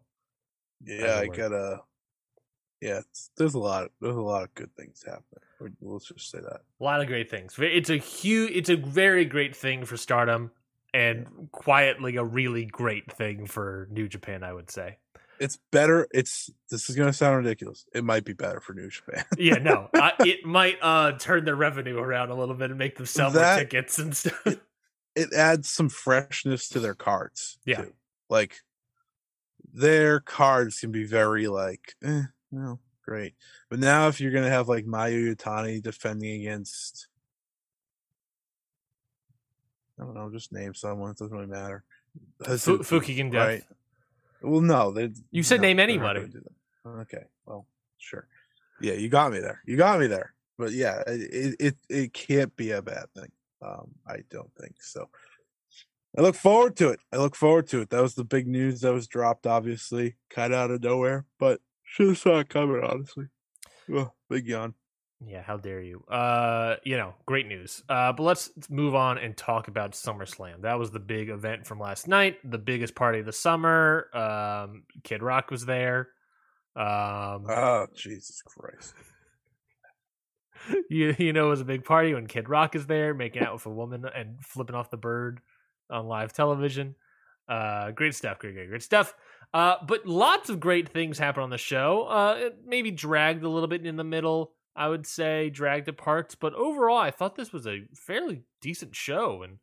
Yeah, 0.83 1.19
I 1.19 1.27
gotta. 1.27 1.81
Yeah, 2.81 2.99
it's, 2.99 3.29
there's 3.37 3.53
a 3.53 3.59
lot. 3.59 3.91
There's 4.01 4.15
a 4.15 4.21
lot 4.21 4.43
of 4.43 4.53
good 4.55 4.75
things 4.75 5.03
happening. 5.05 5.75
Let's 5.81 6.07
just 6.07 6.31
say 6.31 6.39
that. 6.39 6.61
A 6.79 6.83
lot 6.83 7.01
of 7.01 7.07
great 7.07 7.29
things. 7.29 7.55
It's 7.59 7.91
a 7.91 7.97
huge, 7.97 8.51
it's 8.53 8.69
a 8.69 8.75
very 8.75 9.25
great 9.25 9.55
thing 9.55 9.85
for 9.85 9.97
Stardom, 9.97 10.49
and 10.91 11.27
quietly 11.51 12.15
a 12.15 12.23
really 12.23 12.65
great 12.65 13.11
thing 13.11 13.45
for 13.45 13.87
New 13.91 14.07
Japan. 14.07 14.43
I 14.43 14.53
would 14.53 14.71
say. 14.71 14.97
It's 15.41 15.57
better. 15.71 16.07
It's 16.13 16.51
this 16.69 16.87
is 16.87 16.95
gonna 16.95 17.11
sound 17.11 17.35
ridiculous. 17.37 17.87
It 17.95 18.03
might 18.03 18.23
be 18.25 18.33
better 18.33 18.59
for 18.59 18.75
New 18.75 18.89
Japan. 18.89 19.25
Yeah, 19.39 19.55
no, 19.55 19.89
uh, 19.91 20.11
it 20.19 20.45
might 20.45 20.77
uh, 20.83 21.13
turn 21.13 21.45
their 21.45 21.55
revenue 21.55 21.97
around 21.97 22.29
a 22.29 22.35
little 22.35 22.53
bit 22.53 22.69
and 22.69 22.77
make 22.77 22.95
them 22.95 23.07
sell 23.07 23.31
more 23.33 23.55
tickets 23.57 23.97
and 23.97 24.15
stuff. 24.15 24.39
it 25.15 25.33
adds 25.33 25.67
some 25.67 25.89
freshness 25.89 26.69
to 26.69 26.79
their 26.79 26.93
cards. 26.93 27.57
Yeah. 27.65 27.81
too. 27.81 27.93
like 28.29 28.57
their 29.73 30.19
cards 30.19 30.79
can 30.79 30.91
be 30.91 31.05
very 31.05 31.47
like, 31.47 31.95
eh, 32.03 32.23
no, 32.51 32.77
great. 33.03 33.33
But 33.67 33.79
now 33.79 34.09
if 34.09 34.21
you're 34.21 34.31
gonna 34.31 34.47
have 34.49 34.69
like 34.69 34.85
Mayu 34.85 35.35
Iwatani 35.35 35.81
defending 35.81 36.41
against, 36.41 37.07
I 39.99 40.03
don't 40.03 40.13
know, 40.13 40.29
just 40.29 40.53
name 40.53 40.75
someone. 40.75 41.09
It 41.09 41.17
doesn't 41.17 41.35
really 41.35 41.49
matter. 41.49 41.83
Fukigen 42.43 43.31
Death. 43.31 43.47
right? 43.47 43.63
Well, 44.41 44.61
no. 44.61 45.09
You 45.31 45.43
said 45.43 45.61
no, 45.61 45.67
name 45.67 45.79
anybody. 45.79 46.21
that. 46.21 46.43
Okay, 47.01 47.25
well, 47.45 47.67
sure. 47.97 48.27
Yeah, 48.81 48.93
you 48.93 49.09
got 49.09 49.31
me 49.31 49.39
there. 49.39 49.61
You 49.65 49.77
got 49.77 49.99
me 49.99 50.07
there. 50.07 50.33
But 50.57 50.71
yeah, 50.73 51.03
it 51.07 51.55
it, 51.59 51.75
it 51.89 52.13
can't 52.13 52.55
be 52.55 52.71
a 52.71 52.81
bad 52.81 53.05
thing. 53.15 53.31
Um, 53.61 53.91
I 54.07 54.17
don't 54.29 54.51
think 54.59 54.75
so. 54.81 55.09
I 56.17 56.21
look 56.21 56.35
forward 56.35 56.75
to 56.77 56.89
it. 56.89 56.99
I 57.13 57.17
look 57.17 57.35
forward 57.35 57.67
to 57.67 57.81
it. 57.81 57.89
That 57.89 58.01
was 58.01 58.15
the 58.15 58.25
big 58.25 58.47
news 58.47 58.81
that 58.81 58.93
was 58.93 59.07
dropped, 59.07 59.47
obviously, 59.47 60.15
kind 60.29 60.51
of 60.53 60.59
out 60.59 60.71
of 60.71 60.83
nowhere, 60.83 61.25
but 61.39 61.61
should 61.83 62.09
have 62.09 62.17
saw 62.17 62.39
it 62.39 62.49
coming, 62.49 62.83
honestly. 62.83 63.27
Ugh, 63.95 64.11
big 64.29 64.47
yawn. 64.47 64.73
Yeah, 65.23 65.43
how 65.43 65.57
dare 65.57 65.81
you? 65.81 66.03
Uh, 66.09 66.77
you 66.83 66.97
know, 66.97 67.13
great 67.27 67.47
news. 67.47 67.83
Uh, 67.87 68.11
but 68.11 68.23
let's 68.23 68.49
move 68.69 68.95
on 68.95 69.19
and 69.19 69.37
talk 69.37 69.67
about 69.67 69.91
SummerSlam. 69.91 70.61
That 70.61 70.79
was 70.79 70.89
the 70.89 70.99
big 70.99 71.29
event 71.29 71.67
from 71.67 71.79
last 71.79 72.07
night, 72.07 72.37
the 72.43 72.57
biggest 72.57 72.95
party 72.95 73.19
of 73.19 73.25
the 73.25 73.31
summer. 73.31 74.07
Um, 74.15 74.83
Kid 75.03 75.21
Rock 75.21 75.51
was 75.51 75.65
there. 75.65 76.09
Um, 76.75 77.45
Oh, 77.49 77.85
Jesus 77.95 78.41
Christ. 78.41 78.93
you 80.89 81.15
you 81.17 81.33
know 81.33 81.47
it 81.47 81.49
was 81.49 81.61
a 81.61 81.65
big 81.65 81.83
party 81.83 82.13
when 82.13 82.27
Kid 82.27 82.47
Rock 82.49 82.75
is 82.75 82.85
there 82.85 83.13
making 83.13 83.43
out 83.43 83.53
with 83.53 83.65
a 83.65 83.69
woman 83.69 84.05
and 84.15 84.43
flipping 84.43 84.75
off 84.75 84.89
the 84.89 84.97
bird 84.97 85.41
on 85.89 86.07
live 86.07 86.33
television. 86.33 86.95
Uh, 87.47 87.91
great 87.91 88.15
stuff, 88.15 88.39
great, 88.39 88.53
great, 88.53 88.69
great 88.69 88.83
stuff. 88.83 89.13
Uh, 89.53 89.75
but 89.85 90.05
lots 90.05 90.49
of 90.49 90.59
great 90.59 90.87
things 90.89 91.17
happen 91.19 91.43
on 91.43 91.49
the 91.49 91.57
show. 91.57 92.03
Uh, 92.03 92.35
it 92.37 92.57
maybe 92.65 92.91
dragged 92.91 93.43
a 93.43 93.49
little 93.49 93.67
bit 93.67 93.85
in 93.85 93.97
the 93.97 94.03
middle, 94.03 94.53
I 94.75 94.87
would 94.87 95.05
say, 95.05 95.49
dragged 95.49 95.87
at 95.89 95.97
parts. 95.97 96.35
But 96.35 96.53
overall, 96.53 96.97
I 96.97 97.11
thought 97.11 97.35
this 97.35 97.51
was 97.53 97.67
a 97.67 97.81
fairly 97.95 98.43
decent 98.61 98.95
show 98.95 99.43
and 99.43 99.57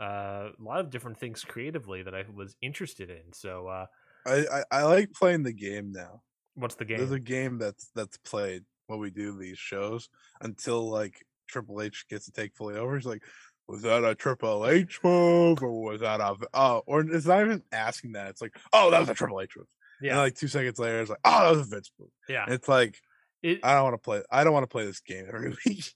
uh, 0.00 0.50
a 0.58 0.62
lot 0.62 0.80
of 0.80 0.90
different 0.90 1.18
things 1.18 1.44
creatively 1.44 2.02
that 2.02 2.14
I 2.14 2.24
was 2.32 2.56
interested 2.62 3.10
in. 3.10 3.32
So, 3.32 3.68
uh, 3.68 3.86
I, 4.26 4.44
I, 4.52 4.62
I 4.70 4.82
like 4.82 5.12
playing 5.12 5.42
the 5.44 5.52
game 5.52 5.92
now. 5.92 6.22
what's 6.54 6.74
the 6.74 6.84
game? 6.84 6.98
There's 6.98 7.12
a 7.12 7.20
game 7.20 7.58
that's 7.58 7.90
that's 7.94 8.16
played 8.18 8.64
when 8.86 8.98
we 8.98 9.10
do 9.10 9.38
these 9.38 9.58
shows 9.58 10.08
until 10.40 10.88
like 10.90 11.24
Triple 11.48 11.80
H 11.80 12.06
gets 12.10 12.26
to 12.26 12.32
take 12.32 12.54
fully 12.56 12.76
over. 12.76 12.96
He's 12.96 13.06
like, 13.06 13.22
was 13.68 13.82
that 13.82 14.04
a 14.04 14.14
Triple 14.14 14.66
H 14.66 14.98
move 15.04 15.62
or 15.62 15.82
was 15.82 16.00
that 16.00 16.20
a 16.20 16.36
oh 16.54 16.82
or 16.86 17.00
it's 17.00 17.26
not 17.26 17.40
even 17.44 17.62
asking 17.72 18.12
that. 18.12 18.28
It's 18.28 18.42
like, 18.42 18.56
oh, 18.72 18.90
that 18.90 19.00
was 19.00 19.08
a 19.08 19.14
Triple 19.14 19.40
H 19.40 19.56
move. 19.56 19.66
Yeah. 20.00 20.10
And 20.12 20.18
like 20.20 20.34
two 20.34 20.48
seconds 20.48 20.78
later, 20.78 21.00
it's 21.00 21.10
like, 21.10 21.20
oh, 21.24 21.42
that 21.44 21.58
was 21.58 21.66
a 21.66 21.70
Vince 21.70 21.90
move. 21.98 22.10
yeah, 22.28 22.44
And 22.44 22.54
it's 22.54 22.68
like, 22.68 22.98
it, 23.42 23.60
I 23.64 23.74
don't 23.74 23.84
want 23.84 23.94
to 23.94 23.98
play. 23.98 24.22
I 24.30 24.44
don't 24.44 24.52
want 24.52 24.64
to 24.64 24.68
play 24.68 24.84
this 24.84 25.00
game 25.00 25.26
every 25.32 25.54
week. 25.66 25.92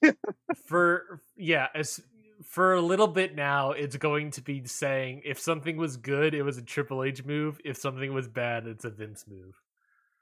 for 0.66 1.20
yeah 1.36 1.68
as 1.74 2.00
for 2.44 2.74
a 2.74 2.80
little 2.80 3.08
bit 3.08 3.34
now 3.34 3.70
it's 3.70 3.96
going 3.96 4.30
to 4.32 4.42
be 4.42 4.64
saying 4.66 5.22
if 5.24 5.38
something 5.38 5.76
was 5.76 5.96
good 5.96 6.34
it 6.34 6.42
was 6.42 6.58
a 6.58 6.62
triple 6.62 7.04
h 7.04 7.24
move 7.24 7.60
if 7.64 7.76
something 7.76 8.12
was 8.12 8.26
bad 8.26 8.66
it's 8.66 8.84
a 8.84 8.90
vince 8.90 9.24
move 9.28 9.54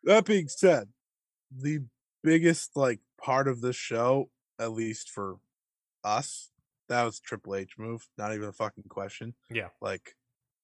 that 0.05 0.25
being 0.25 0.49
said, 0.49 0.89
the 1.55 1.81
biggest 2.23 2.77
like 2.77 3.01
part 3.21 3.49
of 3.49 3.61
this 3.61 3.77
show, 3.77 4.31
at 4.59 4.73
least 4.73 5.11
for 5.11 5.37
us, 6.05 6.51
that 6.89 7.05
was 7.05 7.21
Triple 7.21 7.57
H 7.57 7.75
move. 7.79 8.07
Not 8.17 8.35
even 8.35 8.49
a 8.49 8.53
fucking 8.53 8.85
question. 8.89 9.35
Yeah. 9.51 9.69
Like 9.81 10.17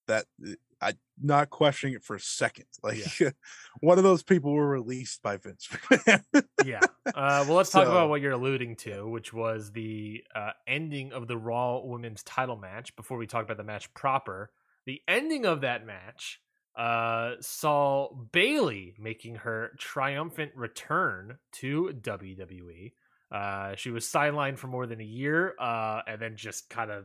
that 0.08 0.26
eh, 0.46 0.54
I 0.80 0.92
not 1.22 1.48
questioning 1.50 1.94
it 1.94 2.02
for 2.04 2.16
a 2.16 2.20
second. 2.20 2.66
Like 2.82 2.98
one 3.80 3.96
of 3.98 4.04
those 4.04 4.22
people 4.22 4.52
were 4.52 4.68
released 4.68 5.22
by 5.22 5.38
Vince 5.38 5.66
McMahon. 5.70 6.44
yeah 6.64 6.80
uh, 7.06 7.44
well 7.46 7.54
let's 7.56 7.70
talk 7.72 7.84
So- 7.86 7.90
about 7.90 8.08
what 8.10 8.20
you're 8.20 8.32
alluding 8.32 8.76
to 8.76 9.08
which 9.08 9.32
was 9.32 9.72
the 9.72 10.22
uh, 10.34 10.50
ending 10.66 11.12
of 11.12 11.28
the 11.28 11.36
raw 11.38 11.78
women's 11.82 12.22
title 12.22 12.56
match 12.56 12.94
before 12.96 13.16
we 13.18 13.26
talk 13.26 13.44
about 13.44 13.56
the 13.56 13.64
match 13.64 13.92
proper 13.94 14.50
the 14.84 15.00
ending 15.08 15.46
of 15.46 15.62
that 15.62 15.86
match 15.86 16.40
uh, 16.76 17.32
saw 17.40 18.08
bayley 18.32 18.94
making 18.98 19.36
her 19.36 19.70
triumphant 19.78 20.52
return 20.54 21.38
to 21.52 21.90
wwe 22.02 22.92
uh, 23.32 23.74
she 23.76 23.90
was 23.90 24.04
sidelined 24.04 24.58
for 24.58 24.66
more 24.68 24.86
than 24.86 25.00
a 25.00 25.04
year 25.04 25.54
uh, 25.58 26.00
and 26.06 26.20
then 26.20 26.36
just 26.36 26.68
kind 26.68 26.90
of 26.90 27.04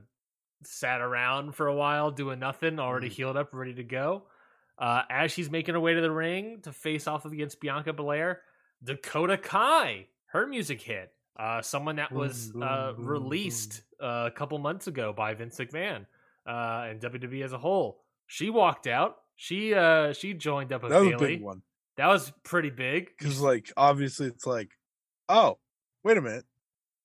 sat 0.64 1.02
around 1.02 1.54
for 1.56 1.68
a 1.68 1.76
while 1.76 2.12
doing 2.12 2.40
nothing 2.40 2.80
already 2.80 3.10
Mhm. 3.10 3.14
healed 3.14 3.38
up 3.38 3.54
ready 3.54 3.74
to 3.76 3.84
go 3.84 4.24
uh, 4.78 5.04
as 5.10 5.32
she's 5.32 5.50
making 5.50 5.74
her 5.76 5.80
way 5.80 5.94
to 5.94 6.02
the 6.02 6.12
ring 6.12 6.62
to 6.62 6.72
face 6.72 7.08
off 7.08 7.26
against 7.26 7.60
bianca 7.60 7.94
belair 7.94 8.42
Dakota 8.84 9.38
Kai, 9.38 10.08
her 10.28 10.48
music 10.48 10.82
hit. 10.82 11.14
Uh, 11.38 11.62
someone 11.62 11.96
that 11.98 12.12
was 12.12 12.52
uh, 12.56 12.94
released 12.98 13.82
uh, 14.02 14.26
a 14.28 14.32
couple 14.32 14.58
months 14.60 14.88
ago 14.88 15.14
by 15.14 15.34
Vince 15.34 15.58
McMahon 15.58 16.06
uh, 16.48 16.88
and 16.90 17.00
WWE 17.00 17.44
as 17.44 17.54
a 17.54 17.58
whole. 17.58 18.04
She 18.28 18.50
walked 18.50 18.88
out. 18.88 19.18
She 19.36 19.74
uh, 19.74 20.14
she 20.14 20.34
joined 20.34 20.74
up 20.74 20.82
with 20.84 20.92
that 20.92 21.00
was 21.00 21.08
a 21.10 21.12
Bayley. 21.12 21.36
big 21.38 21.44
one. 21.44 21.62
That 21.98 22.08
was 22.08 22.32
pretty 22.44 22.70
big. 22.72 23.10
Because 23.18 23.40
like 23.40 23.72
obviously 23.78 24.28
it's 24.28 24.46
like, 24.48 24.72
oh, 25.30 25.58
wait 26.04 26.18
a 26.18 26.22
minute. 26.22 26.46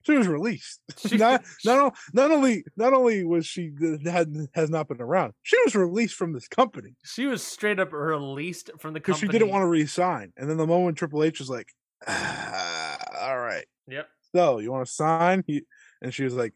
She 0.07 0.17
was 0.17 0.29
released. 0.29 0.81
She- 0.99 1.17
not 1.19 1.45
not, 1.65 1.97
not 2.13 2.31
only 2.31 2.65
not 2.77 2.93
only 2.95 3.25
was 3.25 3.47
she 3.47 3.73
had 4.05 4.33
has 4.55 4.71
not 4.71 4.89
been 4.89 5.01
around, 5.03 5.33
she 5.43 5.57
was 5.65 5.75
released 5.75 6.15
from 6.15 6.33
this 6.33 6.49
company. 6.49 6.95
She 7.05 7.27
was 7.27 7.43
straight 7.43 7.79
up 7.81 7.93
released 7.93 8.71
from 8.79 8.93
the 8.95 9.01
because 9.01 9.21
company. 9.21 9.33
she 9.33 9.39
didn't 9.41 9.53
want 9.53 9.63
to 9.63 9.67
resign. 9.69 10.33
And 10.37 10.49
then 10.49 10.57
the 10.57 10.67
moment 10.67 10.97
Triple 10.97 11.23
H 11.25 11.39
was 11.41 11.51
like, 11.51 11.69
ah, 12.07 12.97
"All 13.21 13.39
right, 13.39 13.67
Yep. 13.89 14.09
so 14.35 14.59
you 14.59 14.71
want 14.73 14.87
to 14.87 14.93
sign?" 14.93 15.45
He, 15.47 15.63
and 16.01 16.13
she 16.15 16.25
was 16.25 16.35
like, 16.35 16.55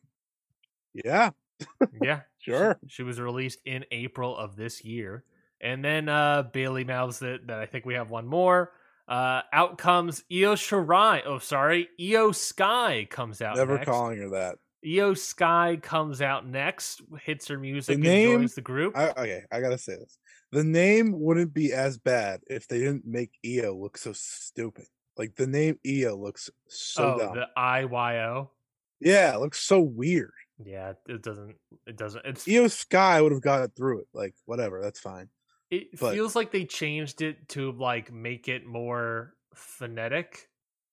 "Yeah, 0.94 1.30
Yeah. 2.02 2.20
sure." 2.38 2.78
She 2.88 3.02
was 3.02 3.20
released 3.20 3.58
in 3.64 3.84
April 3.90 4.36
of 4.36 4.56
this 4.56 4.84
year. 4.84 5.24
And 5.62 5.84
then 5.84 6.08
uh, 6.08 6.44
Bayley 6.54 6.84
mouths 6.84 7.20
it 7.20 7.46
that 7.48 7.58
I 7.58 7.66
think 7.66 7.84
we 7.84 7.92
have 7.94 8.08
one 8.08 8.26
more. 8.26 8.72
Uh, 9.11 9.42
out 9.53 9.77
comes 9.77 10.23
Io 10.33 10.55
Shirai. 10.55 11.23
Oh, 11.27 11.40
sorry. 11.40 11.88
Io 12.01 12.31
Sky 12.31 13.09
comes 13.11 13.42
out. 13.42 13.57
Never 13.57 13.75
next. 13.75 13.87
calling 13.87 14.18
her 14.18 14.31
that. 14.31 14.59
Io 14.87 15.14
Sky 15.14 15.79
comes 15.83 16.23
out 16.23 16.46
next, 16.46 17.03
hits 17.25 17.49
her 17.49 17.59
music, 17.59 17.96
the 17.96 18.03
name- 18.03 18.38
joins 18.38 18.55
the 18.55 18.61
group. 18.62 18.96
I, 18.96 19.11
okay, 19.11 19.42
I 19.53 19.61
gotta 19.61 19.77
say 19.77 19.96
this: 19.96 20.16
the 20.53 20.64
name 20.64 21.20
wouldn't 21.20 21.53
be 21.53 21.73
as 21.73 21.99
bad 21.99 22.40
if 22.46 22.66
they 22.68 22.79
didn't 22.79 23.05
make 23.05 23.33
Io 23.44 23.77
look 23.77 23.99
so 23.99 24.12
stupid. 24.14 24.87
Like 25.18 25.35
the 25.35 25.46
name 25.46 25.79
Io 25.87 26.16
looks 26.16 26.49
so 26.68 27.14
oh, 27.14 27.18
dumb. 27.18 27.35
the 27.35 27.61
IYO. 27.61 28.53
yeah, 29.01 29.35
it 29.35 29.40
looks 29.40 29.61
so 29.61 29.81
weird. 29.81 30.33
Yeah, 30.64 30.92
it 31.09 31.23
doesn't. 31.23 31.57
It 31.87 31.96
doesn't. 31.96 32.25
It's 32.25 32.49
Io 32.49 32.68
Sky 32.68 33.20
would 33.20 33.33
have 33.33 33.42
got 33.42 33.75
through 33.77 34.01
it. 34.01 34.09
Like 34.14 34.35
whatever, 34.46 34.81
that's 34.81 35.01
fine. 35.01 35.29
It 35.70 35.98
but- 35.98 36.14
feels 36.14 36.35
like 36.35 36.50
they 36.50 36.64
changed 36.64 37.22
it 37.22 37.48
to 37.50 37.72
like 37.72 38.12
make 38.12 38.48
it 38.48 38.66
more 38.66 39.35
phonetic. 39.54 40.48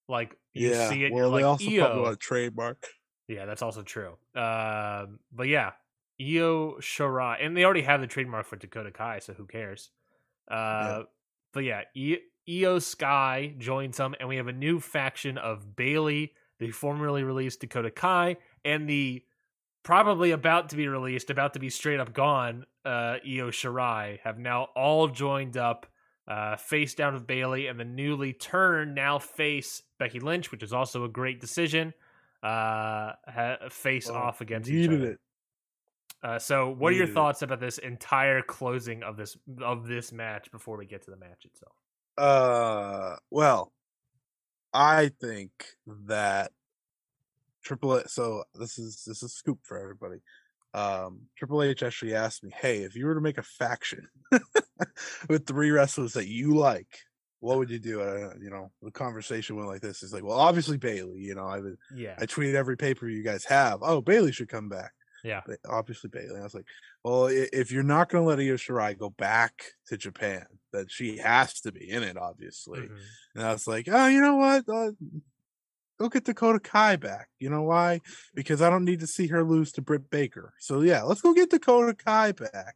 Like 0.07 0.37
you 0.53 0.69
yeah. 0.69 0.89
see 0.89 1.03
it, 1.05 1.11
well, 1.11 1.23
you're 1.23 1.39
they 1.39 1.43
like 1.43 1.45
also 1.45 1.69
Io. 1.69 2.03
want 2.03 2.19
trademark. 2.19 2.87
Yeah, 3.27 3.45
that's 3.45 3.61
also 3.61 3.81
true. 3.83 4.13
Um, 4.35 5.19
but 5.33 5.47
yeah, 5.47 5.71
Io 6.21 6.77
Shirai, 6.79 7.45
and 7.45 7.57
they 7.57 7.65
already 7.65 7.81
have 7.81 7.99
the 7.99 8.07
trademark 8.07 8.45
for 8.45 8.55
Dakota 8.55 8.91
Kai, 8.91 9.19
so 9.19 9.33
who 9.33 9.45
cares? 9.45 9.89
Uh, 10.49 11.03
but 11.53 11.63
yeah, 11.65 11.81
I- 11.95 12.21
Io 12.49 12.79
Sky 12.79 13.53
joins 13.57 13.97
them, 13.97 14.15
and 14.19 14.29
we 14.29 14.37
have 14.37 14.47
a 14.47 14.53
new 14.53 14.79
faction 14.79 15.37
of 15.37 15.75
Bayley, 15.75 16.33
the 16.59 16.71
formerly 16.71 17.23
released 17.23 17.59
Dakota 17.59 17.91
Kai, 17.91 18.37
and 18.63 18.89
the 18.89 19.23
probably 19.83 20.31
about 20.31 20.69
to 20.69 20.77
be 20.77 20.87
released, 20.87 21.29
about 21.29 21.53
to 21.53 21.59
be 21.59 21.69
straight 21.69 21.99
up 21.99 22.13
gone, 22.13 22.65
uh, 22.87 23.17
Io 23.25 23.51
Shirai 23.51 24.19
have 24.23 24.39
now 24.39 24.69
all 24.75 25.07
joined 25.09 25.57
up, 25.57 25.85
uh, 26.27 26.55
face 26.55 26.95
down 26.95 27.13
with 27.13 27.27
Bayley, 27.27 27.67
and 27.67 27.79
the 27.79 27.85
newly 27.85 28.33
turned 28.33 28.95
now 28.95 29.19
face 29.19 29.83
Becky 29.99 30.19
Lynch, 30.19 30.51
which 30.51 30.63
is 30.63 30.73
also 30.73 31.03
a 31.03 31.09
great 31.09 31.41
decision. 31.41 31.93
Uh, 32.41 33.13
ha- 33.27 33.57
face 33.69 34.07
Well, 34.09 34.17
off 34.17 34.41
against 34.41 34.69
each 34.69 34.87
other. 34.89 35.19
Uh, 36.23 36.39
so, 36.39 36.69
what 36.69 36.93
are 36.93 36.95
your 36.95 37.05
Needed 37.05 37.11
it. 37.11 37.13
thoughts 37.13 37.41
about 37.41 37.59
this 37.59 37.77
entire 37.77 38.41
closing 38.41 39.03
of 39.03 39.17
this 39.17 39.37
of 39.61 39.87
this 39.87 40.11
match 40.11 40.51
before 40.51 40.77
we 40.77 40.85
get 40.85 41.03
to 41.03 41.11
the 41.11 41.17
match 41.17 41.45
itself? 41.45 41.75
Uh, 42.17 43.15
well, 43.29 43.71
I 44.73 45.11
think 45.21 45.51
that 45.85 46.51
Triple 47.63 47.99
H. 47.99 48.07
So 48.07 48.43
this 48.55 48.79
is 48.79 49.03
this 49.05 49.21
is 49.23 49.33
scoop 49.33 49.59
for 49.63 49.77
everybody. 49.79 50.17
Um, 50.73 51.21
Triple 51.37 51.63
H 51.63 51.81
actually 51.83 52.13
asked 52.15 52.43
me, 52.43 52.51
"Hey, 52.55 52.79
if 52.83 52.95
you 52.95 53.05
were 53.05 53.15
to 53.15 53.21
make 53.21 53.37
a 53.37 53.43
faction 53.43 54.07
with 55.29 55.45
three 55.47 55.71
wrestlers 55.71 56.13
that 56.13 56.27
you 56.27 56.55
like, 56.55 56.87
what 57.39 57.57
would 57.57 57.69
you 57.69 57.79
do?" 57.79 58.01
Uh, 58.01 58.33
you 58.39 58.49
know, 58.49 58.71
the 58.81 58.91
conversation 58.91 59.55
went 59.55 59.69
like 59.69 59.81
this: 59.81 60.03
"Is 60.03 60.13
like, 60.13 60.23
well, 60.23 60.39
obviously 60.39 60.77
Bayley. 60.77 61.19
You 61.19 61.35
know, 61.35 61.45
I 61.47 61.59
would, 61.59 61.77
Yeah, 61.95 62.15
I 62.17 62.25
tweeted 62.25 62.53
every 62.55 62.77
paper 62.77 63.07
you 63.07 63.23
guys 63.23 63.45
have. 63.45 63.79
Oh, 63.81 64.01
Bayley 64.01 64.31
should 64.31 64.49
come 64.49 64.69
back. 64.69 64.91
yeah, 65.23 65.41
Ba- 65.47 65.57
obviously 65.67 66.09
Bayley. 66.09 66.39
I 66.39 66.43
was 66.43 66.53
like, 66.53 66.65
well, 67.03 67.27
if 67.31 67.71
you're 67.71 67.83
not 67.83 68.09
going 68.09 68.23
to 68.23 68.27
let 68.27 68.39
Io 68.39 68.55
Shirai 68.55 68.97
go 68.97 69.09
back 69.09 69.53
to 69.87 69.97
Japan, 69.97 70.45
then 70.73 70.85
she 70.89 71.17
has 71.17 71.59
to 71.61 71.71
be 71.71 71.89
in 71.89 72.03
it, 72.03 72.17
obviously. 72.17 72.81
Mhm. 72.81 72.99
And 73.35 73.43
I 73.45 73.51
was 73.53 73.65
like, 73.67 73.87
oh, 73.91 74.07
you 74.07 74.21
know 74.21 74.35
what? 74.35 74.65
Uh, 74.69 74.91
go 75.99 76.09
get 76.09 76.25
Dakota 76.25 76.59
Kai 76.59 76.95
back. 76.95 77.29
You 77.39 77.49
know 77.49 77.63
why? 77.63 78.01
Because 78.33 78.61
I 78.61 78.69
don't 78.69 78.85
need 78.85 78.99
to 79.01 79.07
see 79.07 79.27
her 79.27 79.43
lose 79.43 79.71
to 79.73 79.81
Britt 79.81 80.09
Baker. 80.09 80.53
So 80.59 80.81
yeah, 80.81 81.03
let's 81.03 81.21
go 81.21 81.33
get 81.33 81.49
Dakota 81.49 81.93
Kai 81.93 82.31
back. 82.33 82.75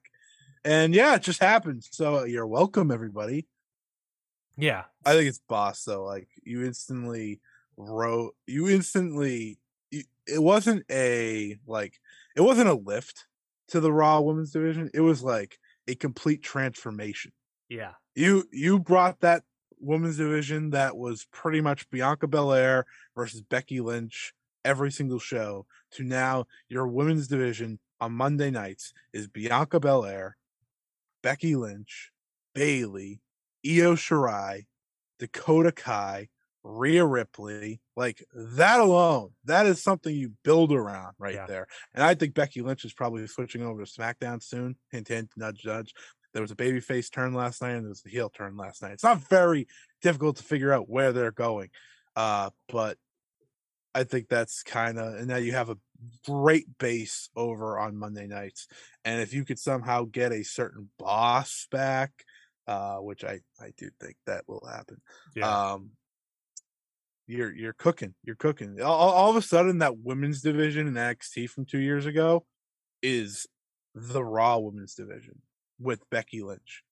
And 0.63 0.93
yeah, 0.93 1.15
it 1.15 1.23
just 1.23 1.41
happened. 1.41 1.83
So 1.91 2.23
you're 2.23 2.47
welcome, 2.47 2.91
everybody. 2.91 3.47
yeah. 4.57 4.83
I 5.05 5.13
think 5.13 5.27
it's 5.27 5.41
boss 5.49 5.83
though. 5.83 6.03
Like 6.03 6.27
you 6.43 6.63
instantly 6.63 7.41
wrote, 7.77 8.35
you 8.45 8.69
instantly. 8.69 9.57
You, 9.89 10.03
it 10.27 10.41
wasn't 10.41 10.83
a 10.91 11.57
like, 11.65 11.99
it 12.35 12.41
wasn't 12.41 12.69
a 12.69 12.73
lift 12.75 13.25
to 13.69 13.79
the 13.79 13.91
Raw 13.91 14.21
Women's 14.21 14.51
Division. 14.51 14.89
It 14.93 15.01
was 15.01 15.23
like 15.23 15.57
a 15.87 15.95
complete 15.95 16.43
transformation. 16.43 17.31
Yeah, 17.69 17.93
You 18.15 18.43
you 18.51 18.79
brought 18.79 19.21
that 19.21 19.43
women's 19.81 20.17
division 20.17 20.69
that 20.71 20.95
was 20.97 21.27
pretty 21.31 21.61
much 21.61 21.89
Bianca 21.89 22.27
Belair 22.27 22.85
versus 23.15 23.41
Becky 23.41 23.81
Lynch 23.81 24.33
every 24.63 24.91
single 24.91 25.19
show 25.19 25.65
to 25.91 26.03
now 26.03 26.45
your 26.69 26.87
women's 26.87 27.27
division 27.27 27.79
on 27.99 28.11
Monday 28.13 28.51
nights 28.51 28.93
is 29.13 29.27
Bianca 29.27 29.79
Belair, 29.79 30.37
Becky 31.23 31.55
Lynch, 31.55 32.11
Bayley, 32.53 33.21
Io 33.65 33.95
Shirai, 33.95 34.65
Dakota 35.19 35.71
Kai, 35.71 36.29
Rhea 36.63 37.05
Ripley. 37.05 37.81
Like 37.95 38.23
that 38.33 38.79
alone, 38.79 39.31
that 39.45 39.65
is 39.65 39.81
something 39.83 40.15
you 40.15 40.33
build 40.43 40.71
around 40.71 41.13
right 41.19 41.35
Yeah. 41.35 41.45
there. 41.45 41.67
And 41.93 42.03
I 42.03 42.15
think 42.15 42.33
Becky 42.33 42.61
Lynch 42.61 42.85
is 42.85 42.93
probably 42.93 43.25
switching 43.27 43.61
over 43.63 43.83
to 43.83 43.91
SmackDown 43.91 44.41
soon. 44.41 44.77
Hint, 44.89 45.07
hint, 45.07 45.31
nudge, 45.35 45.65
nudge. 45.65 45.93
There 46.33 46.41
was 46.41 46.51
a 46.51 46.55
babyface 46.55 47.11
turn 47.11 47.33
last 47.33 47.61
night 47.61 47.71
and 47.71 47.83
there 47.83 47.89
was 47.89 48.03
a 48.05 48.09
heel 48.09 48.29
turn 48.29 48.55
last 48.57 48.81
night. 48.81 48.93
It's 48.93 49.03
not 49.03 49.27
very 49.29 49.67
difficult 50.01 50.37
to 50.37 50.43
figure 50.43 50.71
out 50.71 50.89
where 50.89 51.11
they're 51.11 51.31
going. 51.31 51.69
Uh, 52.15 52.49
but 52.69 52.97
I 53.93 54.03
think 54.03 54.29
that's 54.29 54.63
kind 54.63 54.97
of, 54.97 55.15
and 55.15 55.27
now 55.27 55.37
you 55.37 55.51
have 55.51 55.69
a 55.69 55.77
great 56.25 56.65
base 56.77 57.29
over 57.35 57.77
on 57.77 57.97
Monday 57.97 58.27
nights. 58.27 58.67
And 59.03 59.21
if 59.21 59.33
you 59.33 59.43
could 59.45 59.59
somehow 59.59 60.05
get 60.05 60.31
a 60.31 60.43
certain 60.43 60.89
boss 60.97 61.67
back, 61.71 62.11
uh, 62.67 62.97
which 62.97 63.23
I, 63.23 63.41
I 63.59 63.73
do 63.77 63.89
think 63.99 64.15
that 64.25 64.45
will 64.47 64.65
happen. 64.69 65.01
yeah, 65.35 65.71
Um, 65.73 65.91
you're 67.27 67.53
you're 67.53 67.73
cooking. 67.73 68.13
You're 68.23 68.35
cooking. 68.35 68.81
All, 68.81 68.93
all 68.93 69.09
all 69.11 69.29
of 69.29 69.35
a 69.35 69.41
sudden, 69.41 69.79
that 69.79 69.99
women's 69.99 70.41
division 70.41 70.87
in 70.87 70.93
NXT 70.95 71.49
from 71.49 71.65
two 71.65 71.79
years 71.79 72.05
ago 72.05 72.45
is 73.01 73.47
the 73.95 74.23
Raw 74.23 74.57
women's 74.57 74.95
division 74.95 75.41
with 75.81 76.09
Becky 76.09 76.41
Lynch 76.41 76.83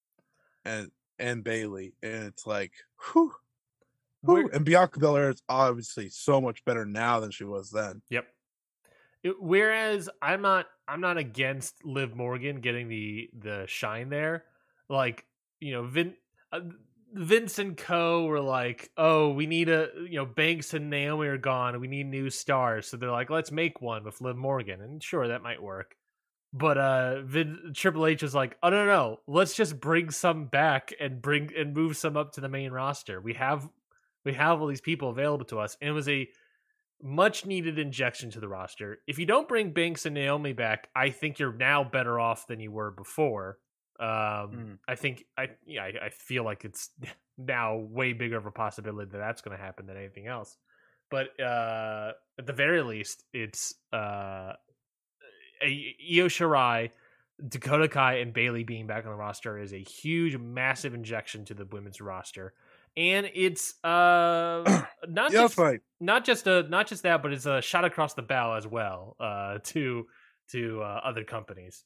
and 0.66 0.92
and 1.18 1.44
Bayley, 1.44 1.94
and 2.02 2.26
it's 2.26 2.48
like, 2.48 2.72
whew, 3.12 3.34
whew. 4.24 4.50
And 4.54 4.66
Bianca 4.66 5.00
Belair 5.00 5.30
is 5.30 5.42
obviously 5.50 6.10
so 6.10 6.40
much 6.40 6.64
better 6.66 6.86
now 6.86 7.20
than 7.20 7.32
she 7.32 7.44
was 7.44 7.72
then. 7.72 8.02
Yep. 8.10 8.28
It- 9.24 9.42
whereas 9.42 10.10
I'm 10.22 10.42
not 10.42 10.68
I'm 10.88 11.02
not 11.02 11.18
against 11.18 11.84
Liv 11.86 12.16
Morgan 12.16 12.62
getting 12.62 12.88
the 12.88 13.30
the 13.38 13.66
shine 13.68 14.10
there. 14.10 14.46
Like, 14.88 15.26
you 15.60 15.74
know, 15.74 15.84
Vin 15.84 16.16
uh, 16.52 16.62
Vince 17.14 17.60
and 17.60 17.76
Co 17.76 18.26
were 18.26 18.40
like, 18.40 18.90
"Oh, 18.98 19.30
we 19.30 19.46
need 19.46 19.70
a, 19.70 19.90
you 19.98 20.16
know, 20.16 20.26
Banks 20.26 20.74
and 20.74 20.90
Naomi 20.90 21.28
are 21.28 21.38
gone. 21.38 21.80
We 21.80 21.88
need 21.88 22.08
new 22.08 22.30
stars." 22.30 22.88
So 22.88 22.98
they're 22.98 23.12
like, 23.12 23.30
"Let's 23.30 23.52
make 23.52 23.82
one 23.82 24.04
with 24.04 24.22
Liv 24.22 24.38
Morgan." 24.38 24.82
And 24.82 25.04
sure, 25.04 25.28
that 25.28 25.44
might 25.44 25.62
work. 25.62 25.96
But 26.52 26.78
uh 26.78 27.22
Vin, 27.22 27.74
Triple 27.76 28.08
H 28.08 28.24
is 28.24 28.34
like, 28.34 28.58
"Oh 28.64 28.70
no, 28.70 28.86
no, 28.86 28.92
no. 28.92 29.20
Let's 29.28 29.56
just 29.56 29.80
bring 29.80 30.10
some 30.10 30.46
back 30.48 30.94
and 31.00 31.22
bring 31.22 31.52
and 31.56 31.76
move 31.76 31.96
some 31.96 32.18
up 32.18 32.34
to 32.34 32.42
the 32.42 32.50
main 32.50 32.72
roster. 32.72 33.22
We 33.22 33.34
have 33.36 33.70
we 34.26 34.34
have 34.34 34.60
all 34.60 34.68
these 34.68 34.82
people 34.82 35.10
available 35.10 35.46
to 35.46 35.60
us." 35.60 35.78
And 35.80 35.90
it 35.90 35.94
was 35.94 36.10
a 36.10 36.28
much 37.02 37.46
needed 37.46 37.80
injection 37.80 38.30
to 38.32 38.40
the 38.40 38.48
roster. 38.48 38.98
If 39.08 39.20
you 39.20 39.26
don't 39.26 39.48
bring 39.48 39.72
Banks 39.72 40.06
and 40.06 40.16
Naomi 40.16 40.54
back, 40.54 40.90
I 40.96 41.12
think 41.12 41.40
you're 41.40 41.54
now 41.54 41.84
better 41.84 42.20
off 42.20 42.48
than 42.48 42.60
you 42.60 42.72
were 42.72 42.92
before. 42.92 43.58
Um, 44.00 44.08
Mm. 44.08 44.78
I 44.88 44.96
think 44.96 45.26
I 45.38 45.50
yeah 45.66 45.84
I, 45.84 46.06
I 46.06 46.10
feel 46.10 46.44
like 46.44 46.66
it's 46.66 46.90
now 47.38 47.78
way 47.78 48.14
bigger 48.14 48.38
of 48.38 48.46
a 48.48 48.52
possibility 48.52 49.12
that 49.12 49.18
that's 49.18 49.42
going 49.42 49.56
to 49.56 49.64
happen 49.64 49.86
than 49.86 49.98
anything 49.98 50.26
else. 50.28 50.58
But 51.12 51.40
uh, 51.40 52.12
at 52.38 52.46
the 52.46 52.54
very 52.54 52.82
least, 52.82 53.24
it's 53.34 53.74
uh, 53.92 54.54
Io 55.62 56.28
Shirai, 56.28 56.92
Dakota 57.48 57.88
Kai, 57.88 58.16
and 58.16 58.34
Bayley 58.34 58.64
being 58.64 58.88
back 58.88 59.06
on 59.06 59.12
the 59.12 59.18
roster 59.18 59.58
is 59.58 59.74
a 59.74 59.78
huge, 59.84 60.38
massive 60.38 60.94
injection 60.94 61.46
to 61.46 61.54
the 61.54 61.66
women's 61.66 62.02
roster, 62.02 62.54
and 62.98 63.30
it's 63.34 63.82
uh 63.84 64.84
not 65.08 65.32
Yeah, 65.32 65.42
just 65.42 65.56
fine. 65.56 65.82
not 66.00 66.26
just 66.26 66.48
a 66.48 66.64
not 66.64 66.88
just 66.88 67.04
that, 67.04 67.22
but 67.22 67.34
it's 67.34 67.46
a 67.46 67.62
shot 67.62 67.86
across 67.86 68.14
the 68.14 68.22
bow 68.24 68.54
as 68.56 68.68
well 68.68 69.16
uh, 69.20 69.60
to 69.66 70.08
to 70.50 70.82
uh, 70.82 71.02
other 71.04 71.24
companies. 71.24 71.86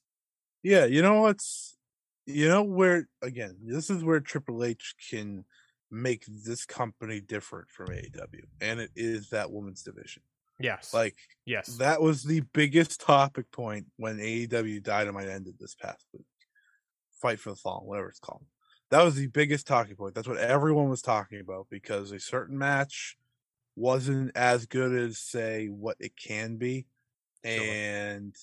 Yeah, 0.64 0.86
you 0.86 1.02
know 1.02 1.22
what's 1.22 1.78
you 2.26 2.48
know 2.48 2.64
where 2.64 3.08
again, 3.22 3.58
this 3.64 3.90
is 3.90 4.04
where 4.04 4.20
Triple 4.20 4.64
H 4.64 4.96
can 5.10 5.46
make 5.92 6.26
this 6.28 6.66
company 6.66 7.20
different 7.22 7.70
from 7.70 7.92
AEW, 7.92 8.46
and 8.62 8.80
it 8.80 8.92
is 8.96 9.30
that 9.30 9.52
women's 9.52 9.84
division. 9.84 10.24
Yes, 10.60 10.94
Like 10.94 11.18
yes, 11.46 11.78
that 11.78 12.02
was 12.02 12.24
the 12.24 12.42
biggest 12.54 13.02
topic 13.02 13.52
point 13.52 13.88
when 13.98 14.18
AEW 14.18 14.84
Dynamite 14.84 15.28
ended 15.28 15.56
this 15.60 15.76
past 15.76 16.06
week. 16.14 16.26
Fight 17.22 17.40
for 17.40 17.50
the 17.50 17.56
Fallen, 17.56 17.88
whatever 17.88 18.10
it's 18.10 18.20
called. 18.20 18.46
That 18.92 19.04
was 19.04 19.16
the 19.16 19.28
biggest 19.28 19.66
talking 19.66 19.96
point. 19.96 20.14
That's 20.14 20.28
what 20.28 20.38
everyone 20.38 20.90
was 20.90 21.02
talking 21.02 21.40
about 21.40 21.68
because 21.70 22.12
a 22.12 22.20
certain 22.20 22.58
match 22.58 23.18
wasn't 23.76 24.32
as 24.36 24.66
good 24.68 24.94
as 24.94 25.20
say 25.20 25.68
what 25.68 25.98
it 26.00 26.14
can 26.16 26.58
be. 26.58 26.86
Sure. 27.46 27.64
And 27.64 28.36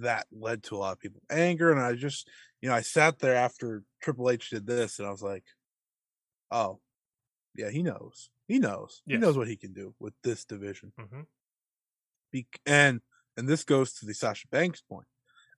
that 0.00 0.26
led 0.32 0.64
to 0.64 0.76
a 0.76 0.78
lot 0.78 0.92
of 0.92 1.00
people 1.00 1.22
anger. 1.30 1.72
And 1.72 1.80
I 1.80 1.94
just, 1.94 2.28
you 2.60 2.68
know, 2.68 2.74
I 2.74 2.82
sat 2.82 3.18
there 3.18 3.36
after 3.36 3.82
Triple 4.02 4.30
H 4.30 4.50
did 4.50 4.66
this 4.66 4.98
and 4.98 5.08
I 5.08 5.10
was 5.10 5.22
like, 5.22 5.44
oh, 6.50 6.80
yeah, 7.54 7.70
he 7.70 7.82
knows. 7.82 8.30
He 8.48 8.58
knows. 8.58 9.02
He 9.06 9.16
knows 9.18 9.36
what 9.38 9.46
he 9.46 9.56
can 9.56 9.72
do 9.72 9.94
with 10.00 10.14
this 10.24 10.44
division. 10.44 10.92
hmm 10.98 11.20
Bec- 12.32 12.60
and 12.66 13.00
and 13.36 13.48
this 13.48 13.62
goes 13.62 13.92
to 13.94 14.06
the 14.06 14.14
Sasha 14.14 14.48
Banks 14.48 14.80
point. 14.82 15.06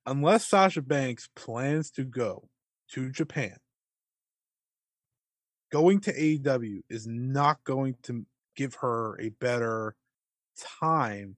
Unless 0.06 0.46
Sasha 0.46 0.82
Banks 0.82 1.28
plans 1.34 1.90
to 1.92 2.04
go 2.04 2.48
to 2.92 3.10
Japan, 3.10 3.56
going 5.72 6.00
to 6.00 6.12
AEW 6.12 6.82
is 6.88 7.06
not 7.06 7.62
going 7.64 7.96
to 8.04 8.26
give 8.56 8.74
her 8.76 9.18
a 9.20 9.30
better 9.30 9.94
time 10.80 11.36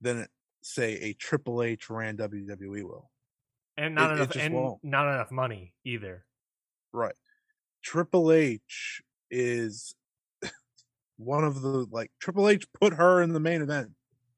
than 0.00 0.26
say 0.62 0.94
a 0.94 1.12
Triple 1.14 1.62
H 1.62 1.90
ran 1.90 2.16
WWE 2.16 2.82
will. 2.84 3.10
And 3.76 3.94
not 3.96 4.10
It- 4.10 4.12
it 4.12 4.16
enough 4.16 4.28
just 4.32 4.44
and 4.46 4.54
won't. 4.54 4.84
not 4.84 5.12
enough 5.12 5.30
money 5.30 5.74
either. 5.84 6.24
Right. 6.92 7.16
Triple 7.82 8.32
H 8.32 9.02
is 9.30 9.94
one 11.16 11.44
of 11.44 11.62
the 11.62 11.86
like 11.90 12.10
Triple 12.20 12.48
H 12.48 12.66
put 12.80 12.94
her 12.94 13.22
in 13.22 13.32
the 13.32 13.40
main 13.40 13.62
event 13.62 13.90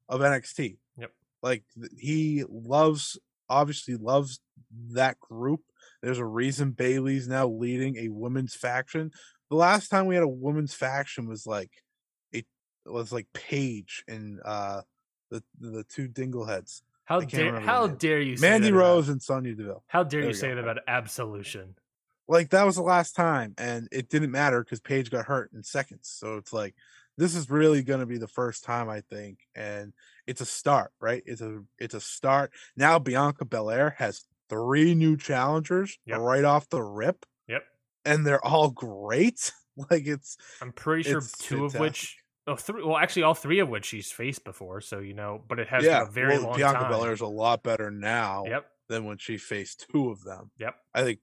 of 0.09 0.21
NXT. 0.21 0.77
Yep. 0.97 1.11
Like 1.41 1.63
he 1.97 2.43
loves 2.49 3.17
obviously 3.49 3.95
loves 3.95 4.39
that 4.91 5.19
group. 5.19 5.61
There's 6.01 6.19
a 6.19 6.25
reason 6.25 6.71
Bayley's 6.71 7.27
now 7.27 7.47
leading 7.47 7.97
a 7.97 8.09
women's 8.09 8.55
faction. 8.55 9.11
The 9.49 9.55
last 9.55 9.87
time 9.89 10.05
we 10.05 10.15
had 10.15 10.23
a 10.23 10.27
women's 10.27 10.73
faction 10.73 11.27
was 11.27 11.47
like 11.47 11.71
it 12.31 12.45
was 12.85 13.11
like 13.11 13.27
Paige 13.33 14.03
and 14.07 14.39
uh 14.45 14.81
the 15.31 15.43
the 15.59 15.83
two 15.83 16.07
Dingleheads. 16.07 16.81
How 17.05 17.21
dare 17.21 17.59
how 17.61 17.87
dare 17.87 18.19
you 18.21 18.35
say 18.37 18.49
Mandy 18.49 18.67
that 18.69 18.73
about- 18.75 18.79
Rose 18.85 19.09
and 19.09 19.21
Sonya 19.21 19.55
Deville. 19.55 19.83
how 19.87 20.03
dare 20.03 20.21
There 20.21 20.29
you 20.29 20.35
say 20.35 20.49
go. 20.49 20.55
that 20.55 20.61
about 20.63 20.77
absolution? 20.87 21.75
Like 22.27 22.49
that 22.49 22.65
was 22.65 22.75
the 22.75 22.81
last 22.81 23.15
time 23.15 23.53
and 23.57 23.87
it 23.91 24.09
didn't 24.09 24.31
matter 24.31 24.63
because 24.63 24.79
Paige 24.79 25.09
got 25.11 25.25
hurt 25.25 25.51
in 25.53 25.63
seconds. 25.63 26.09
So 26.09 26.37
it's 26.37 26.53
like 26.53 26.75
this 27.17 27.35
is 27.35 27.49
really 27.49 27.81
going 27.83 27.99
to 28.01 28.05
be 28.05 28.17
the 28.17 28.27
first 28.27 28.63
time 28.63 28.89
I 28.89 29.01
think 29.01 29.39
and 29.55 29.93
it's 30.27 30.41
a 30.41 30.45
start, 30.45 30.91
right? 30.99 31.23
It's 31.25 31.41
a 31.41 31.63
it's 31.79 31.93
a 31.93 32.01
start. 32.01 32.51
Now 32.75 32.99
Bianca 32.99 33.45
Belair 33.45 33.95
has 33.97 34.25
three 34.49 34.93
new 34.95 35.17
challengers 35.17 35.97
Yep. 36.05 36.19
right 36.19 36.43
off 36.45 36.69
the 36.69 36.81
rip 36.81 37.25
Yep. 37.47 37.63
and 38.05 38.25
they're 38.25 38.45
all 38.45 38.69
great. 38.71 39.51
like 39.91 40.07
it's 40.07 40.37
I'm 40.61 40.71
pretty 40.73 41.03
sure 41.03 41.21
two 41.39 41.65
of 41.65 41.75
which 41.75 42.17
oh 42.47 42.55
three 42.55 42.83
well 42.83 42.97
actually 42.97 43.23
all 43.23 43.33
three 43.35 43.59
of 43.59 43.69
which 43.69 43.85
she's 43.85 44.11
faced 44.11 44.43
before, 44.43 44.81
so 44.81 44.99
you 44.99 45.13
know, 45.13 45.43
but 45.47 45.59
it 45.59 45.67
has 45.67 45.83
yeah, 45.83 45.99
been 45.99 46.07
a 46.07 46.11
very 46.11 46.37
well, 46.37 46.47
long 46.47 46.57
Bianca 46.57 46.79
time. 46.79 46.91
Belair 46.91 47.13
is 47.13 47.21
a 47.21 47.27
lot 47.27 47.61
better 47.63 47.91
now 47.91 48.45
Yep. 48.47 48.65
than 48.89 49.05
when 49.05 49.17
she 49.17 49.37
faced 49.37 49.85
two 49.91 50.09
of 50.09 50.23
them. 50.23 50.51
Yep. 50.57 50.75
I 50.93 51.03
think 51.03 51.19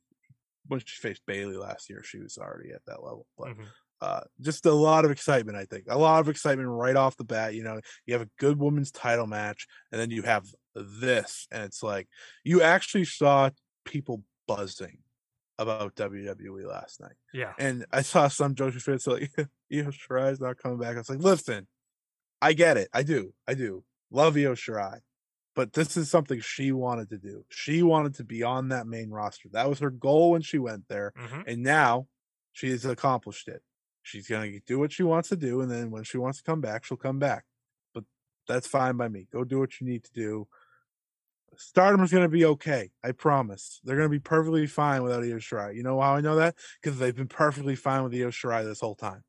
when 0.67 0.81
she 0.81 0.97
faced 1.01 1.23
Bayley 1.27 1.57
last 1.57 1.91
year, 1.91 2.03
she 2.03 2.19
was 2.19 2.39
already 2.39 2.73
at 2.73 2.85
that 2.87 3.03
level. 3.03 3.27
But 3.37 3.49
Mhm. 3.57 3.67
uh, 4.01 4.21
just 4.41 4.67
a 4.67 4.73
lot 4.73 5.05
of 5.05 5.11
excitement. 5.11 5.57
I 5.57 5.65
think 5.65 5.85
a 5.89 5.99
lot 5.99 6.21
of 6.21 6.29
excitement 6.29 6.69
right 6.69 6.97
off 6.97 7.17
the 7.17 7.25
bat. 7.25 7.55
You 7.55 7.63
know, 7.63 7.81
you 8.07 8.15
have 8.15 8.23
a 8.23 8.31
good 8.39 8.59
women's 8.59 8.91
title 8.91 9.27
match, 9.27 9.67
and 9.93 10.01
then 10.01 10.11
you 10.11 10.23
have 10.23 10.47
this, 10.75 11.47
and 11.51 11.63
it's 11.65 11.83
like 11.83 12.09
you 12.43 12.63
actually 12.63 13.05
saw 13.05 13.51
people 13.85 14.23
buzzing 14.47 14.99
about 15.59 15.95
WWE 15.95 16.67
last 16.67 17.01
night. 17.01 17.17
Yeah. 17.33 17.53
And 17.59 17.87
I 17.93 18.03
saw 18.03 18.29
some 18.29 18.55
Joshi 18.55 18.83
fans 18.83 19.07
like, 19.07 19.31
Io 19.73 19.91
Shirai's 19.91 20.41
not 20.41 20.59
coming 20.59 20.79
back. 20.79 20.97
I 20.97 20.99
was 20.99 21.09
like, 21.09 21.21
listen, 21.21 21.69
I 22.43 22.53
get 22.55 22.77
it. 22.77 22.89
I 22.93 23.05
do. 23.05 23.33
I 23.47 23.55
do. 23.55 23.85
Love 24.11 24.37
Io 24.37 24.55
Shirai. 24.55 24.99
But 25.55 25.73
this 25.73 25.97
is 25.97 26.11
something 26.11 26.41
she 26.41 26.73
wanted 26.73 27.11
to 27.11 27.19
do. 27.19 27.45
She 27.49 27.83
wanted 27.83 28.15
to 28.17 28.25
be 28.25 28.43
on 28.43 28.69
that 28.69 28.87
main 28.87 29.11
roster. 29.11 29.49
That 29.53 29.69
was 29.69 29.79
her 29.79 29.91
goal 29.91 30.33
when 30.33 30.43
she 30.43 30.59
went 30.59 30.89
there. 30.89 31.13
hmm 31.17 31.43
And 31.47 31.63
now 31.63 32.09
she 32.53 32.71
has 32.71 32.85
accomplished 32.85 33.49
it. 33.49 33.63
She's 34.03 34.29
going 34.29 34.53
to 34.53 34.61
do 34.67 34.79
what 34.79 34.93
she 34.93 35.03
wants 35.03 35.29
to 35.31 35.37
do. 35.37 35.61
And 35.61 35.71
then 35.71 35.91
when 35.91 36.03
she 36.05 36.19
wants 36.19 36.39
to 36.39 36.45
come 36.45 36.61
back, 36.61 36.85
she'll 36.85 36.97
come 36.97 37.19
back. 37.19 37.45
But 37.95 38.05
that's 38.49 38.67
fine 38.67 38.97
by 38.97 39.09
me. 39.09 39.29
Go 39.33 39.45
do 39.45 39.61
what 39.61 39.81
you 39.81 39.87
need 39.87 40.05
to 40.05 40.13
do. 40.13 40.49
Stardom 41.57 42.03
is 42.03 42.11
going 42.11 42.25
to 42.25 42.29
be 42.29 42.45
okay. 42.45 42.91
I 43.05 43.13
promise. 43.13 43.81
They're 43.85 43.97
going 43.97 44.09
to 44.09 44.15
be 44.15 44.19
perfectly 44.19 44.67
fine 44.67 45.03
without 45.05 45.23
Io 45.23 45.37
Shirai. 45.37 45.75
You 45.77 45.85
know 45.85 46.01
how 46.01 46.17
I 46.17 46.21
know 46.21 46.37
that? 46.37 46.57
Because 46.83 46.99
they've 46.99 47.15
been 47.15 47.29
perfectly 47.29 47.77
fine 47.77 48.03
with 48.03 48.13
Io 48.15 48.29
Shirai 48.31 48.65
this 48.65 48.81
whole 48.81 48.97
time. 48.97 49.23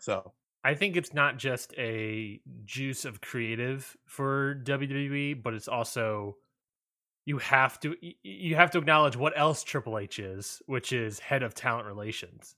So 0.00 0.32
I 0.62 0.74
think 0.74 0.96
it's 0.96 1.14
not 1.14 1.38
just 1.38 1.72
a 1.78 2.40
juice 2.64 3.04
of 3.04 3.20
creative 3.20 3.96
for 4.06 4.60
WWE, 4.64 5.42
but 5.42 5.54
it's 5.54 5.68
also 5.68 6.36
you 7.24 7.38
have 7.38 7.78
to 7.80 7.96
you 8.22 8.56
have 8.56 8.70
to 8.72 8.78
acknowledge 8.78 9.16
what 9.16 9.32
else 9.36 9.62
Triple 9.62 9.98
H 9.98 10.18
is, 10.18 10.60
which 10.66 10.92
is 10.92 11.18
head 11.18 11.42
of 11.42 11.54
talent 11.54 11.86
relations. 11.86 12.56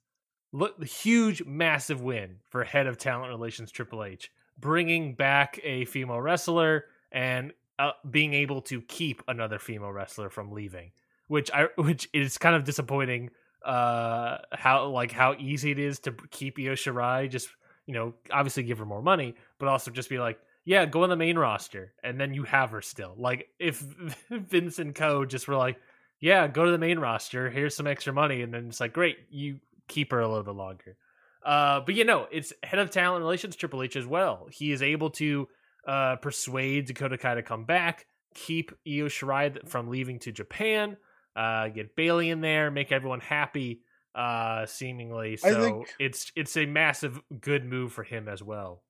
Look, 0.53 0.79
the 0.79 0.87
huge, 0.87 1.45
massive 1.45 2.03
win 2.03 2.37
for 2.49 2.65
head 2.65 2.87
of 2.87 2.99
talent 2.99 3.31
relations 3.31 3.71
Triple 3.71 4.05
H, 4.05 4.31
bringing 4.59 5.15
back 5.15 5.59
a 5.63 5.85
female 5.87 6.21
wrestler 6.21 6.87
and 7.11 7.53
uh, 7.79 7.93
being 8.09 8.35
able 8.35 8.63
to 8.63 8.83
keep 8.83 9.23
another 9.29 9.59
female 9.59 9.93
wrestler 9.93 10.29
from 10.29 10.53
leaving, 10.53 10.93
which 11.29 11.51
I 11.53 11.69
which 11.77 12.09
is 12.13 12.37
kind 12.39 12.57
of 12.57 12.65
disappointing. 12.65 13.31
Uh, 13.65 14.39
how 14.53 14.89
like 14.89 15.13
how 15.13 15.37
easy 15.39 15.71
it 15.71 15.79
is 15.79 16.01
to 16.01 16.13
keep 16.31 16.59
Io 16.59 16.73
Shirai 16.73 17.31
just 17.31 17.49
you 17.87 17.95
know, 17.95 18.15
obviously 18.31 18.63
give 18.63 18.79
her 18.79 18.85
more 18.85 19.03
money, 19.03 19.35
but 19.59 19.69
also 19.69 19.91
just 19.91 20.09
be 20.09 20.19
like, 20.19 20.39
yeah, 20.65 20.87
go 20.87 21.03
on 21.03 21.11
the 21.11 21.17
main 21.17 21.37
roster, 21.37 21.93
and 22.05 22.21
then 22.21 22.35
you 22.35 22.45
have 22.45 22.71
her 22.71 22.83
still. 22.83 23.15
Like 23.17 23.49
if 23.59 23.81
Vince 24.31 24.79
and 24.79 24.95
Co. 24.95 25.25
just 25.25 25.49
were 25.49 25.57
like, 25.57 25.79
yeah, 26.21 26.47
go 26.47 26.65
to 26.65 26.71
the 26.71 26.79
main 26.79 26.99
roster, 26.99 27.51
here's 27.51 27.75
some 27.75 27.87
extra 27.87 28.13
money, 28.13 28.43
and 28.43 28.55
then 28.55 28.69
it's 28.69 28.81
like, 28.81 28.93
great, 28.93 29.17
you 29.31 29.59
keep 29.89 30.13
her 30.13 30.21
a 30.21 30.29
little 30.29 30.45
bit 30.45 30.55
longer. 30.55 30.97
Uh, 31.45 31.81
but 31.81 31.97
you 31.97 32.05
know, 32.05 32.29
it's 32.31 32.53
head 32.63 32.79
of 32.79 32.91
talent 32.91 33.23
relations 33.23 33.57
Triple 33.57 33.83
H 33.83 33.97
as 33.97 34.07
well. 34.07 34.47
He 34.51 34.71
is 34.71 34.83
able 34.83 35.11
to 35.11 35.49
uh, 35.87 36.17
persuade 36.17 36.87
Dakota 36.87 37.19
Kai 37.19 37.35
to 37.35 37.43
come 37.43 37.65
back, 37.65 38.07
keep 38.35 38.71
Io 38.87 39.07
Shirai 39.07 39.69
from 39.69 39.89
leaving 39.89 40.21
to 40.21 40.31
Japan, 40.31 40.97
uh, 41.35 41.69
get 41.69 41.97
Bayley 41.97 42.31
in 42.31 42.41
there, 42.41 42.71
make 42.71 42.93
everyone 42.93 43.21
happy 43.21 43.81
uh 44.15 44.67
seemingly 44.67 45.37
so 45.37 45.63
think- 45.63 45.95
it's 45.99 46.33
it's 46.37 46.57
a 46.57 46.67
massive 46.67 47.21
good 47.41 47.65
move 47.65 47.93
for 47.93 48.03
him 48.05 48.29
as 48.29 48.43
well 48.43 48.83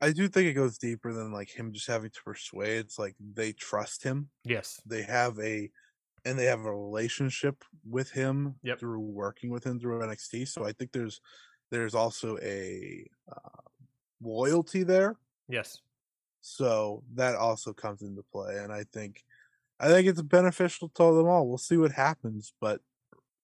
I 0.00 0.12
do 0.12 0.28
think 0.28 0.46
it 0.48 0.54
goes 0.54 0.78
deeper 0.78 1.12
than 1.12 1.32
like 1.32 1.48
him 1.50 1.72
just 1.72 1.86
having 1.86 2.10
to 2.10 2.22
persuade. 2.22 2.80
It's 2.80 2.98
like 2.98 3.16
they 3.18 3.52
trust 3.52 4.02
him. 4.02 4.28
yes 4.44 4.78
They 4.84 5.02
have 5.02 5.38
a 5.40 5.70
and 6.26 6.38
they 6.38 6.44
have 6.46 6.66
a 6.66 6.74
relationship 6.74 7.64
with 7.88 8.10
him 8.10 8.56
Yep. 8.62 8.80
through 8.80 9.00
working 9.00 9.50
with 9.50 9.64
him 9.64 9.80
through 9.80 10.02
NXT. 10.02 10.44
So 10.48 10.66
I 10.66 10.72
think 10.72 10.92
there's 10.92 11.20
there's 11.70 11.94
also 11.94 12.36
a 12.42 13.06
uh, 13.32 13.62
loyalty 14.20 14.82
there. 14.82 15.16
yes 15.48 15.80
So 16.40 17.02
that 17.14 17.34
also 17.34 17.72
comes 17.72 18.02
into 18.02 18.22
play, 18.32 18.58
and 18.58 18.72
I 18.72 18.84
think 18.92 19.24
I 19.80 19.88
think 19.88 20.08
it's 20.08 20.22
beneficial 20.22 20.88
to 20.90 21.02
them 21.14 21.26
all. 21.26 21.48
We'll 21.48 21.58
see 21.58 21.76
what 21.76 21.92
happens, 21.92 22.52
but 22.60 22.80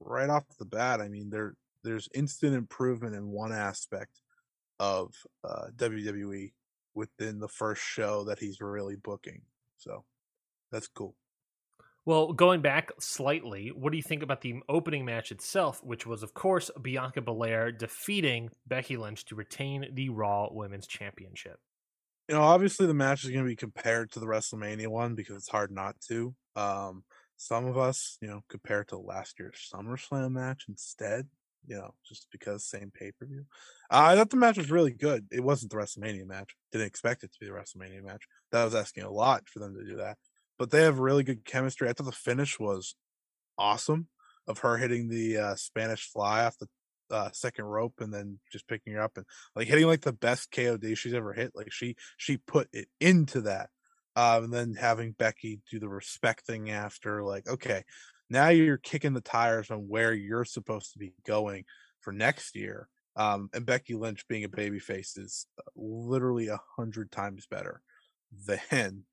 right 0.04 0.30
off 0.30 0.44
the 0.58 0.64
bat, 0.64 1.00
I 1.00 1.08
mean 1.08 1.30
there 1.30 1.54
there's 1.84 2.08
instant 2.14 2.54
improvement 2.54 3.14
in 3.14 3.28
one 3.30 3.52
aspect 3.52 4.20
of 4.78 5.14
uh, 5.44 5.66
WWE 5.76 6.52
within 6.94 7.40
the 7.40 7.48
first 7.48 7.82
show 7.82 8.24
that 8.24 8.38
he's 8.38 8.60
really 8.60 8.96
booking. 8.96 9.42
So 9.78 10.04
that's 10.70 10.88
cool. 10.88 11.16
well 12.04 12.32
going 12.32 12.60
back 12.62 12.90
slightly 12.98 13.68
what 13.68 13.90
do 13.90 13.96
you 13.96 14.02
think 14.02 14.22
about 14.22 14.40
the 14.40 14.56
opening 14.68 15.04
match 15.04 15.30
itself 15.30 15.82
which 15.84 16.06
was 16.06 16.22
of 16.22 16.34
course 16.34 16.70
bianca 16.80 17.20
belair 17.20 17.70
defeating 17.70 18.48
becky 18.66 18.96
lynch 18.96 19.24
to 19.24 19.34
retain 19.34 19.86
the 19.92 20.08
raw 20.08 20.48
women's 20.50 20.86
championship 20.86 21.58
you 22.28 22.38
know, 22.38 22.42
obviously 22.42 22.86
the 22.86 22.94
match 22.94 23.24
is 23.24 23.30
going 23.30 23.44
to 23.44 23.48
be 23.48 23.56
compared 23.56 24.12
to 24.12 24.20
the 24.20 24.26
WrestleMania 24.26 24.88
one 24.88 25.14
because 25.14 25.36
it's 25.36 25.48
hard 25.48 25.70
not 25.70 26.00
to. 26.08 26.34
Um, 26.54 27.04
some 27.42 27.66
of 27.66 27.76
us, 27.76 28.18
you 28.20 28.28
know, 28.28 28.42
compare 28.48 28.84
to 28.84 28.96
last 28.96 29.40
year's 29.40 29.68
SummerSlam 29.74 30.30
match 30.30 30.66
instead, 30.68 31.26
you 31.66 31.74
know, 31.74 31.92
just 32.06 32.28
because 32.30 32.64
same 32.64 32.92
pay 32.94 33.10
per 33.10 33.26
view. 33.26 33.44
Uh, 33.90 34.04
I 34.10 34.16
thought 34.16 34.30
the 34.30 34.36
match 34.36 34.58
was 34.58 34.70
really 34.70 34.92
good. 34.92 35.26
It 35.32 35.42
wasn't 35.42 35.72
the 35.72 35.78
WrestleMania 35.78 36.24
match. 36.24 36.54
Didn't 36.70 36.86
expect 36.86 37.24
it 37.24 37.32
to 37.32 37.38
be 37.40 37.46
the 37.46 37.52
WrestleMania 37.52 38.04
match. 38.04 38.28
That 38.52 38.64
was 38.64 38.76
asking 38.76 39.02
a 39.02 39.10
lot 39.10 39.48
for 39.48 39.58
them 39.58 39.74
to 39.74 39.84
do 39.84 39.96
that. 39.96 40.18
But 40.56 40.70
they 40.70 40.82
have 40.82 41.00
really 41.00 41.24
good 41.24 41.44
chemistry. 41.44 41.88
I 41.88 41.92
thought 41.92 42.06
the 42.06 42.12
finish 42.12 42.60
was 42.60 42.94
awesome 43.58 44.06
of 44.46 44.58
her 44.58 44.76
hitting 44.76 45.08
the 45.08 45.36
uh, 45.38 45.54
Spanish 45.56 46.08
fly 46.08 46.44
off 46.44 46.58
the 46.58 46.68
uh, 47.10 47.30
second 47.32 47.64
rope 47.64 47.94
and 47.98 48.14
then 48.14 48.38
just 48.52 48.68
picking 48.68 48.92
her 48.92 49.02
up 49.02 49.16
and 49.16 49.26
like 49.56 49.66
hitting 49.66 49.86
like 49.86 50.02
the 50.02 50.12
best 50.12 50.52
KOD 50.52 50.96
she's 50.96 51.14
ever 51.14 51.32
hit. 51.32 51.52
Like 51.56 51.72
she 51.72 51.96
she 52.16 52.36
put 52.36 52.68
it 52.72 52.86
into 53.00 53.40
that. 53.42 53.70
Um, 54.14 54.44
and 54.44 54.52
then 54.52 54.74
having 54.74 55.12
Becky 55.12 55.60
do 55.70 55.78
the 55.78 55.88
respect 55.88 56.46
thing 56.46 56.70
after, 56.70 57.22
like, 57.22 57.48
okay, 57.48 57.82
now 58.28 58.48
you're 58.48 58.78
kicking 58.78 59.14
the 59.14 59.20
tires 59.20 59.70
on 59.70 59.88
where 59.88 60.12
you're 60.12 60.44
supposed 60.44 60.92
to 60.92 60.98
be 60.98 61.14
going 61.26 61.64
for 62.00 62.12
next 62.12 62.56
year. 62.56 62.88
Um, 63.16 63.50
and 63.52 63.66
Becky 63.66 63.94
Lynch 63.94 64.26
being 64.28 64.44
a 64.44 64.48
babyface 64.48 65.18
is 65.18 65.46
uh, 65.58 65.62
literally 65.76 66.48
a 66.48 66.60
hundred 66.76 67.10
times 67.10 67.46
better 67.46 67.82
than 68.46 69.04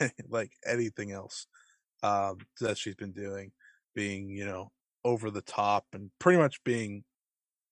like 0.28 0.52
anything 0.66 1.12
else 1.12 1.46
um, 2.02 2.38
that 2.60 2.76
she's 2.76 2.94
been 2.94 3.12
doing, 3.12 3.52
being 3.94 4.28
you 4.28 4.44
know 4.44 4.72
over 5.04 5.30
the 5.30 5.42
top 5.42 5.86
and 5.92 6.10
pretty 6.18 6.38
much 6.38 6.62
being 6.64 7.04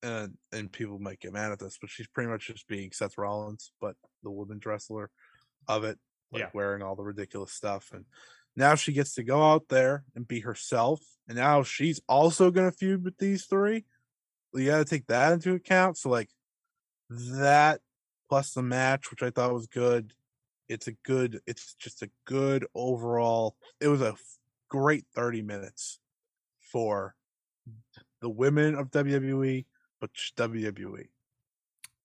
and 0.03 0.35
and 0.53 0.70
people 0.70 0.99
might 0.99 1.20
get 1.20 1.33
mad 1.33 1.53
at 1.53 1.59
this, 1.59 1.79
but 1.81 1.90
she's 1.90 2.07
pretty 2.07 2.31
much 2.31 2.47
just 2.47 2.68
being 2.68 2.92
Seth 2.92 3.18
Rollins, 3.18 3.73
but 3.81 3.97
the 4.23 4.31
women's 4.31 4.64
wrestler 4.66 5.11
of 5.66 5.85
it, 5.85 5.99
like 6.35 6.40
Yeah. 6.42 6.51
wearing 6.53 6.83
all 6.83 6.97
the 6.97 7.03
ridiculous 7.03 7.53
stuff. 7.53 7.92
And 7.92 8.05
now 8.57 8.75
she 8.75 8.92
gets 8.92 9.14
to 9.14 9.23
go 9.25 9.42
out 9.42 9.68
there 9.68 10.05
and 10.14 10.27
be 10.29 10.40
herself. 10.40 11.01
And 11.29 11.37
now 11.38 11.62
she's 11.62 12.01
also 12.09 12.51
gonna 12.51 12.73
feud 12.73 13.05
with 13.05 13.16
these 13.18 13.47
three. 13.47 13.87
You 14.53 14.66
gotta 14.66 14.85
take 14.85 15.07
that 15.07 15.33
into 15.33 15.55
account. 15.55 15.99
So 15.99 16.11
like 16.11 16.31
that 17.11 17.81
plus 18.29 18.53
the 18.53 18.62
match, 18.62 19.11
which 19.11 19.23
I 19.23 19.31
thought 19.31 19.53
was 19.55 19.66
good, 19.66 20.12
it's 20.68 20.87
a 20.87 20.92
good. 20.92 21.40
It's 21.47 21.75
just 21.75 22.03
a 22.03 22.11
good 22.25 22.66
overall. 22.75 23.57
It 23.81 23.88
was 23.88 24.01
a 24.03 24.16
great 24.68 25.05
thirty 25.14 25.42
minutes 25.42 25.99
for 26.73 27.14
the 28.20 28.31
women 28.31 28.75
of 28.75 28.90
WWE, 28.90 29.66
but 30.01 30.12
just 30.14 30.37
WWE. 30.37 31.09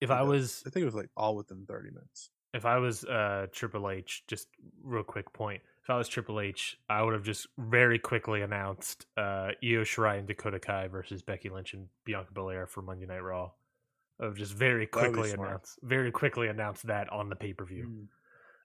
If 0.00 0.10
I 0.10 0.22
was 0.22 0.62
I 0.66 0.70
think 0.70 0.82
it 0.82 0.86
was 0.86 0.94
like 0.94 1.10
all 1.16 1.36
within 1.36 1.64
thirty 1.66 1.90
minutes. 1.90 2.30
If 2.54 2.64
I 2.66 2.78
was 2.78 3.04
uh 3.04 3.46
Triple 3.52 3.90
H, 3.90 4.24
just 4.26 4.48
real 4.82 5.02
quick 5.02 5.32
point. 5.32 5.62
If 5.82 5.90
I 5.90 5.96
was 5.96 6.08
Triple 6.08 6.40
H, 6.40 6.78
I 6.88 7.02
would 7.02 7.14
have 7.14 7.22
just 7.22 7.46
very 7.58 7.98
quickly 7.98 8.42
announced 8.42 9.06
uh 9.16 9.50
Io 9.62 9.82
Shirai 9.82 10.18
and 10.18 10.28
Dakota 10.28 10.58
Kai 10.58 10.88
versus 10.88 11.22
Becky 11.22 11.48
Lynch 11.48 11.74
and 11.74 11.86
Bianca 12.04 12.32
Belair 12.32 12.66
for 12.66 12.82
Monday 12.82 13.06
Night 13.06 13.22
Raw. 13.22 13.50
I 14.20 14.26
Of 14.26 14.36
just 14.36 14.52
very 14.54 14.80
would 14.80 14.90
quickly 14.90 15.30
announce 15.32 15.78
very 15.82 16.10
quickly 16.10 16.48
announce 16.48 16.82
that 16.82 17.08
on 17.10 17.28
the 17.28 17.36
pay 17.36 17.52
per 17.54 17.64
view. 17.64 18.06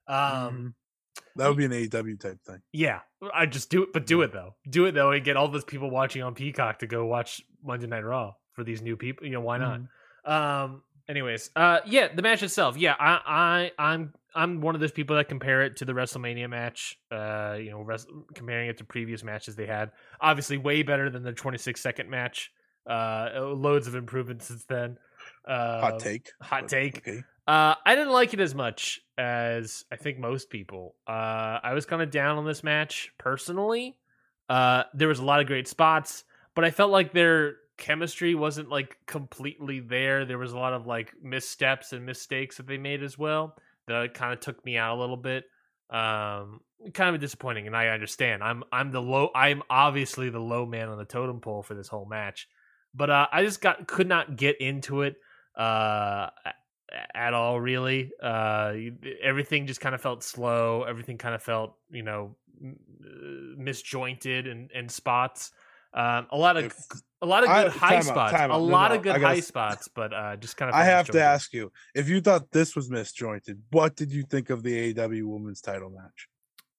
Mm. 0.08 0.46
Um 0.48 0.74
Mhm. 1.16 1.22
that 1.36 1.48
would 1.48 1.56
be 1.56 1.64
an 1.64 1.72
AEW 1.72 2.16
type 2.20 2.40
thing. 2.42 2.60
Yeah, 2.72 3.00
I 3.32 3.46
just 3.46 3.70
do 3.70 3.82
it, 3.84 3.92
but 3.92 4.06
do 4.06 4.20
it 4.22 4.32
though. 4.32 4.54
Do 4.68 4.84
it 4.86 4.92
though, 4.92 5.12
and 5.12 5.24
get 5.24 5.36
all 5.36 5.48
those 5.48 5.64
people 5.64 5.90
watching 5.90 6.22
on 6.22 6.34
Peacock 6.34 6.80
to 6.80 6.86
go 6.86 7.06
watch 7.06 7.40
Monday 7.64 7.86
Night 7.86 8.04
Raw 8.04 8.34
for 8.52 8.62
these 8.64 8.82
new 8.82 8.96
people. 8.96 9.26
You 9.26 9.32
know, 9.32 9.40
why 9.40 9.58
not? 9.58 9.80
Um. 10.24 10.82
Anyways, 11.08 11.50
uh, 11.54 11.80
yeah, 11.86 12.08
the 12.14 12.22
match 12.22 12.42
itself. 12.42 12.76
Yeah, 12.76 12.94
I, 12.98 13.70
I, 13.78 13.92
I'm, 13.92 14.12
I'm 14.34 14.60
one 14.60 14.74
of 14.74 14.80
those 14.80 14.92
people 14.92 15.16
that 15.16 15.28
compare 15.28 15.62
it 15.62 15.76
to 15.76 15.84
the 15.84 15.92
WrestleMania 15.92 16.50
match. 16.50 16.98
Uh, 17.10 17.56
you 17.60 17.70
know, 17.70 17.80
res- 17.80 18.06
comparing 18.34 18.68
it 18.68 18.78
to 18.78 18.84
previous 18.84 19.22
matches 19.22 19.54
they 19.54 19.66
had. 19.66 19.92
Obviously, 20.20 20.56
way 20.58 20.82
better 20.82 21.08
than 21.08 21.22
the 21.22 21.32
26 21.32 21.80
second 21.80 22.10
match. 22.10 22.50
Uh, 22.88 23.30
loads 23.40 23.86
of 23.86 23.94
improvements 23.94 24.46
since 24.46 24.64
then. 24.64 24.98
Uh, 25.46 25.80
Hot 25.80 25.98
take. 26.00 26.30
Hot 26.40 26.68
take. 26.68 26.98
Okay. 26.98 27.22
Uh, 27.46 27.74
I 27.84 27.94
didn't 27.94 28.12
like 28.12 28.34
it 28.34 28.40
as 28.40 28.54
much 28.54 29.00
as 29.16 29.84
I 29.92 29.96
think 29.96 30.18
most 30.18 30.50
people. 30.50 30.96
Uh, 31.06 31.60
I 31.62 31.72
was 31.74 31.86
kind 31.86 32.02
of 32.02 32.10
down 32.10 32.38
on 32.38 32.44
this 32.44 32.64
match 32.64 33.12
personally. 33.18 33.96
Uh, 34.48 34.84
there 34.94 35.08
was 35.08 35.20
a 35.20 35.24
lot 35.24 35.40
of 35.40 35.46
great 35.46 35.68
spots, 35.68 36.24
but 36.54 36.64
I 36.64 36.70
felt 36.70 36.90
like 36.90 37.12
their 37.12 37.56
chemistry 37.76 38.34
wasn't 38.34 38.68
like 38.68 38.96
completely 39.06 39.80
there. 39.80 40.24
There 40.24 40.38
was 40.38 40.52
a 40.52 40.58
lot 40.58 40.72
of 40.72 40.86
like 40.86 41.12
missteps 41.22 41.92
and 41.92 42.04
mistakes 42.04 42.56
that 42.56 42.66
they 42.66 42.78
made 42.78 43.02
as 43.02 43.18
well 43.18 43.56
that 43.86 44.14
kind 44.14 44.32
of 44.32 44.40
took 44.40 44.64
me 44.64 44.76
out 44.76 44.96
a 44.96 45.00
little 45.00 45.16
bit. 45.16 45.44
Um, 45.90 46.60
kind 46.92 47.14
of 47.14 47.20
disappointing, 47.20 47.66
and 47.66 47.76
I 47.76 47.88
understand. 47.88 48.42
I'm 48.42 48.64
I'm 48.72 48.90
the 48.90 49.00
low. 49.02 49.30
I'm 49.34 49.62
obviously 49.70 50.30
the 50.30 50.40
low 50.40 50.66
man 50.66 50.88
on 50.88 50.98
the 50.98 51.04
totem 51.04 51.40
pole 51.40 51.62
for 51.62 51.74
this 51.74 51.88
whole 51.88 52.06
match, 52.06 52.48
but 52.94 53.08
uh, 53.08 53.26
I 53.32 53.44
just 53.44 53.60
got 53.60 53.86
could 53.86 54.08
not 54.08 54.36
get 54.36 54.60
into 54.60 55.02
it. 55.02 55.16
Uh, 55.56 56.28
at 57.14 57.34
all 57.34 57.60
really 57.60 58.12
uh 58.22 58.72
everything 59.22 59.66
just 59.66 59.80
kind 59.80 59.94
of 59.94 60.00
felt 60.00 60.22
slow 60.22 60.84
everything 60.84 61.18
kind 61.18 61.34
of 61.34 61.42
felt 61.42 61.74
you 61.90 62.02
know 62.02 62.36
misjointed 63.58 64.50
and 64.50 64.70
in 64.70 64.88
spots 64.88 65.50
um 65.94 66.26
a 66.30 66.36
lot 66.36 66.56
of 66.56 66.66
If- 66.66 66.86
a 67.26 67.28
lot 67.34 67.42
of 67.44 67.50
I- 67.50 67.64
good 67.64 67.72
high 67.72 67.88
time 67.88 67.98
out, 67.98 68.04
spots 68.04 68.32
a. 68.32 68.48
No, 68.48 68.58
lot 68.64 68.90
no, 68.90 68.96
of 68.96 69.02
good 69.02 69.12
gotta 69.14 69.26
high 69.26 69.40
spots 69.40 69.88
but 69.94 70.12
uh 70.12 70.36
just 70.36 70.56
kind 70.56 70.68
of 70.70 70.74
I 70.74 70.84
have 70.84 71.10
to 71.10 71.22
ask 71.22 71.52
you 71.52 71.70
if 71.94 72.08
you 72.08 72.20
thought 72.20 72.50
this 72.52 72.74
was 72.76 72.88
misjointed. 72.88 73.56
What 73.70 73.96
did 73.96 74.10
you 74.12 74.22
think 74.22 74.50
of 74.50 74.62
the 74.62 74.74
AEW 74.94 75.24
Women's 75.24 75.60
Title 75.60 75.90
match? 75.90 76.28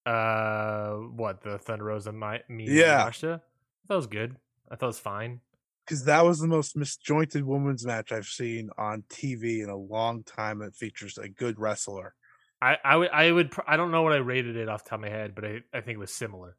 uh 0.06 0.94
what 1.22 1.42
the 1.42 1.58
thunder 1.58 1.84
rosa 1.86 2.12
me 2.14 2.66
Yeah. 2.66 3.04
Masha? 3.06 3.42
that 3.90 3.96
was 3.96 4.08
good 4.08 4.38
i 4.72 4.76
thought 4.76 4.86
it 4.86 4.96
was 4.96 5.00
fine 5.00 5.42
Because 5.86 6.06
that 6.06 6.24
was 6.24 6.40
the 6.40 6.48
most 6.48 6.78
misjointed 6.78 7.44
women's 7.44 7.86
match 7.86 8.12
I've 8.14 8.26
seen 8.42 8.70
on 8.78 9.04
TV 9.10 9.64
in 9.64 9.70
a 9.70 9.76
long 9.96 10.24
time. 10.24 10.60
That 10.60 10.76
features 10.76 11.18
a 11.18 11.28
good 11.44 11.56
wrestler. 11.60 12.14
i 12.62 12.78
i 12.86 12.96
would 12.96 13.10
i 13.12 13.32
would 13.32 13.50
i 13.68 13.76
don't 13.78 13.92
know 13.92 14.02
what 14.02 14.14
i 14.14 14.18
rated 14.34 14.56
it 14.56 14.70
off 14.70 14.84
the 14.86 14.90
top 14.92 15.00
of 15.00 15.06
my 15.08 15.10
head 15.10 15.36
but 15.36 15.44
i 15.46 15.54
i 15.78 15.80
think 15.82 15.96
it 15.98 16.04
was 16.08 16.14
similar 16.24 16.56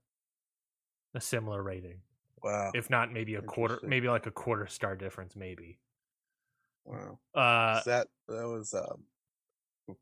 a 1.14 1.20
similar 1.20 1.62
rating 1.62 2.00
Wow. 2.42 2.70
if 2.74 2.88
not 2.90 3.12
maybe 3.12 3.34
a 3.34 3.42
quarter 3.42 3.78
maybe 3.82 4.08
like 4.08 4.26
a 4.26 4.30
quarter 4.30 4.66
star 4.66 4.94
difference 4.96 5.34
maybe 5.36 5.78
wow. 6.84 7.18
uh 7.34 7.80
that 7.84 8.08
that 8.28 8.46
was 8.46 8.74
um. 8.74 9.96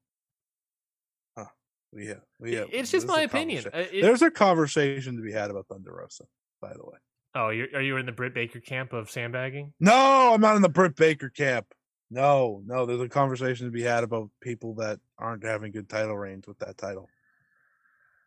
Huh. 1.36 1.44
Yeah. 1.92 2.14
Yeah. 2.42 2.64
it's 2.70 2.90
just 2.90 3.06
my 3.06 3.22
opinion 3.22 3.64
it- 3.72 4.02
There's 4.02 4.22
a 4.22 4.30
conversation 4.30 5.16
to 5.16 5.22
be 5.22 5.32
had 5.32 5.50
about 5.50 5.66
Thunder 5.68 5.94
Rosa, 5.94 6.24
by 6.60 6.72
the 6.72 6.84
way. 6.84 6.98
oh 7.34 7.48
you're, 7.50 7.68
are 7.74 7.82
you 7.82 7.96
in 7.96 8.06
the 8.06 8.12
britt 8.12 8.34
baker 8.34 8.60
camp 8.60 8.92
of 8.92 9.10
sandbagging 9.10 9.72
No, 9.80 10.32
I'm 10.34 10.40
not 10.40 10.56
in 10.56 10.62
the 10.62 10.68
Britt 10.68 10.96
Baker 10.96 11.28
camp. 11.30 11.66
No, 12.10 12.62
no, 12.64 12.86
there's 12.86 13.00
a 13.00 13.08
conversation 13.08 13.66
to 13.66 13.72
be 13.72 13.82
had 13.82 14.04
about 14.04 14.30
people 14.40 14.74
that 14.76 15.00
aren't 15.18 15.42
having 15.42 15.72
good 15.72 15.88
title 15.88 16.16
reigns 16.16 16.46
with 16.46 16.58
that 16.60 16.78
title. 16.78 17.08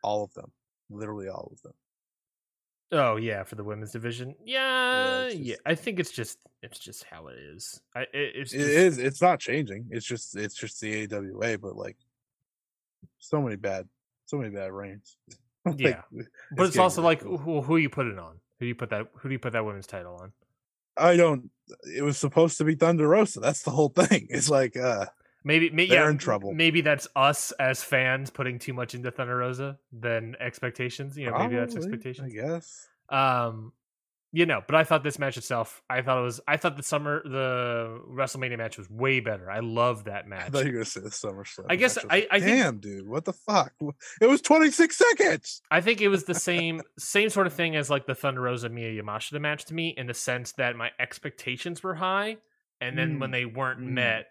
All 0.04 0.22
of 0.24 0.34
them, 0.34 0.52
literally 0.89 1.30
all 1.30 1.50
of 1.54 1.62
them. 1.62 1.72
Oh 2.91 3.17
yeah 3.17 3.43
for 3.43 3.56
the 3.56 3.63
women's 3.63 3.91
division 3.91 4.34
yeah 4.43 5.28
yeah, 5.28 5.54
just- 5.54 5.62
i 5.65 5.75
think 5.75 5.99
it's 5.99 6.12
just 6.12 6.39
it's 6.63 6.80
just 6.80 7.04
how 7.04 7.28
it 7.28 7.38
is 7.38 7.82
i 7.95 8.02
it, 8.02 8.08
it's 8.13 8.52
just, 8.52 8.65
is. 8.65 8.97
It's 8.97 9.21
not 9.21 9.39
changing. 9.39 9.88
It's 9.91 10.06
just. 10.06 10.36
It's 10.36 10.56
just 10.56 10.82
the 10.82 11.04
AWA. 11.13 11.58
But 11.58 11.75
like, 11.75 11.95
so 13.19 13.41
many 13.41 13.56
bad, 13.56 13.88
so 14.25 14.38
many 14.38 14.49
bad 14.49 14.71
reigns. 14.71 15.17
Like, 15.65 15.80
Yeah. 15.80 16.02
but 16.56 16.67
it's 16.67 16.78
also 16.78 17.02
like 17.02 17.19
ridiculous. 17.21 17.43
who, 17.45 17.62
who 17.62 17.78
you 17.78 17.89
put 17.89 18.08
it 18.08 18.17
on 18.17 18.39
who 18.60 18.65
do 18.65 18.67
you 18.67 18.75
put 18.75 18.89
that 18.91 19.08
who 19.13 19.28
do 19.30 19.34
you 19.34 19.39
put 19.39 19.52
that 19.54 19.65
women's 19.65 19.88
title 19.88 20.15
on 20.21 20.32
I 20.97 21.15
don't. 21.17 21.49
It 21.95 22.02
was 22.02 22.17
supposed 22.17 22.58
to 22.58 22.63
be 22.65 22.75
Thunder 22.75 23.08
Rosa. 23.08 23.39
That's 23.41 23.62
the 23.63 23.71
whole 23.71 23.89
thing. 23.89 24.28
It's 24.30 24.49
like, 24.49 24.75
uh, 24.78 25.06
maybe, 25.43 25.69
maybe 25.69 25.89
They're 25.89 26.04
yeah, 26.06 26.10
in 26.12 26.17
trouble. 26.17 26.54
maybe 26.54 26.82
that's 26.82 27.08
us 27.15 27.52
as 27.54 27.84
fans 27.84 28.30
putting 28.30 28.60
too 28.60 28.73
much 28.73 28.93
into 28.95 29.12
thunder 29.12 29.38
rosa 29.38 29.78
than 29.91 30.36
expectations 30.39 31.17
you 31.17 31.30
know 31.30 31.38
maybe 31.38 31.56
that's 31.56 31.73
probably, 31.73 31.89
expectations 31.93 32.32
I 32.34 32.36
guess. 32.47 32.88
Um, 33.10 33.73
you 34.32 34.45
know, 34.45 34.62
but 34.67 34.75
I 34.75 34.84
thought 34.84 35.04
this 35.04 35.17
match 35.17 35.38
itself, 35.38 35.82
I 35.89 36.04
thought 36.04 36.19
it 36.19 36.23
was, 36.23 36.39
I 36.47 36.58
thought 36.58 36.78
the 36.78 36.84
summer, 36.84 37.23
the 37.28 37.99
WrestleMania 38.08 38.60
match 38.60 38.78
was 38.78 38.88
way 38.88 39.21
better. 39.21 39.49
I 39.49 39.62
love 39.62 40.04
that 40.04 40.25
I 40.25 40.28
match. 40.28 40.52
thought 40.52 40.65
you 40.65 40.71
were 40.71 40.73
gonna 40.73 40.86
say 40.86 41.02
the 41.02 41.10
SummerSlam. 41.10 41.65
I 41.67 41.75
guess. 41.75 41.97
I- 42.08 42.28
I 42.30 42.39
think- 42.39 42.45
damn, 42.60 42.78
dude, 42.78 43.08
what 43.08 43.25
the 43.25 43.34
fuck? 43.34 43.73
It 44.21 44.28
was 44.28 44.41
26 44.43 44.95
seconds. 44.95 45.62
I 45.71 45.82
think 45.82 45.99
it 46.02 46.10
was 46.10 46.25
the 46.25 46.36
same, 46.36 46.84
same 46.99 47.30
sort 47.30 47.47
of 47.47 47.54
thing 47.54 47.75
as 47.75 47.89
like 47.89 48.06
the 48.06 48.13
Thunder 48.13 48.41
Rosa 48.41 48.69
Miyu 48.69 49.02
Yamashita 49.02 49.41
match 49.41 49.65
to 49.65 49.73
me, 49.73 49.95
in 49.97 50.06
the 50.06 50.13
sense 50.13 50.52
that 50.54 50.75
my 50.75 50.91
expectations 50.99 51.82
were 51.82 51.95
high, 51.95 52.38
and 52.80 52.95
then 52.95 53.17
when 53.17 53.32
Mm, 53.32 53.34
they 53.34 53.45
weren't 53.45 53.80
mm, 53.80 53.86
met, 53.93 54.28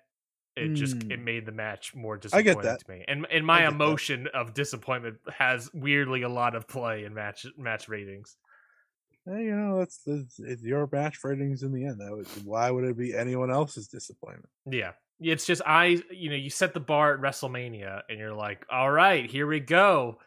it 0.59 0.75
just 0.75 0.97
it 0.97 1.09
mm. 1.09 1.25
made 1.25 1.47
the 1.47 1.53
match 1.53 1.95
more 1.95 2.17
I 2.17 2.19
disappointing 2.19 2.55
get 2.55 2.63
that. 2.63 2.85
to 2.85 2.91
me. 2.91 3.05
And 3.09 3.27
and 3.31 3.47
my 3.47 3.61
get 3.61 3.71
that. 3.71 3.75
emotion 3.75 4.29
of 4.35 4.55
disappointment 4.55 5.17
has 5.37 5.71
weirdly 5.73 6.23
a 6.23 6.29
lot 6.29 6.55
of 6.55 6.67
play 6.69 7.05
in 7.05 7.15
match 7.15 7.47
match 7.57 7.89
ratings. 7.89 8.37
Hey, 9.25 9.45
you 9.45 9.55
know, 9.55 9.79
that's, 9.79 10.01
your 10.63 10.89
match 10.91 11.19
ratings 11.23 11.63
in 11.63 11.73
the 11.73 11.85
end. 11.85 12.01
That 12.01 12.13
would, 12.13 12.27
why 12.47 12.71
would 12.71 12.85
it 12.85 12.97
be 12.97 13.15
anyone 13.15 13.51
else's 13.51 13.87
disappointment? 13.87 14.49
Yeah. 14.65 14.93
It's 15.21 15.45
just 15.45 15.63
I 15.67 16.03
you 16.11 16.31
know, 16.31 16.37
you 16.37 16.51
set 16.51 16.75
the 16.75 16.81
bar 16.81 17.15
at 17.15 17.21
WrestleMania 17.21 18.03
and 18.09 18.19
you're 18.19 18.35
like, 18.35 18.65
all 18.71 18.91
right, 18.91 19.29
here 19.29 19.47
we 19.47 19.61
go. 19.61 20.19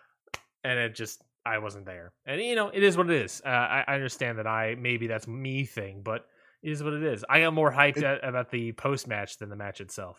And 0.63 0.78
it 0.78 0.96
just 0.96 1.24
I 1.46 1.58
wasn't 1.58 1.86
there. 1.86 2.13
And 2.26 2.41
you 2.41 2.56
know, 2.56 2.70
it 2.70 2.84
is 2.84 2.98
what 2.98 3.10
it 3.10 3.22
is. 3.22 3.41
Uh, 3.46 3.50
I, 3.50 3.84
I 3.88 3.94
understand 3.96 4.38
that 4.38 4.48
I 4.48 4.76
maybe 4.78 5.08
that's 5.08 5.28
me 5.28 5.65
thing, 5.65 6.02
but 6.04 6.26
it 6.63 6.71
is 6.71 6.84
what 6.84 6.93
it 6.93 7.04
is. 7.04 7.24
I 7.30 7.41
got 7.41 7.54
more 7.54 7.71
hyped 7.71 7.97
It- 7.97 8.04
at, 8.04 8.24
about 8.28 8.52
the 8.52 8.71
post 8.74 9.08
match 9.08 9.38
than 9.38 9.50
the 9.50 9.56
match 9.56 9.82
itself. 9.82 10.17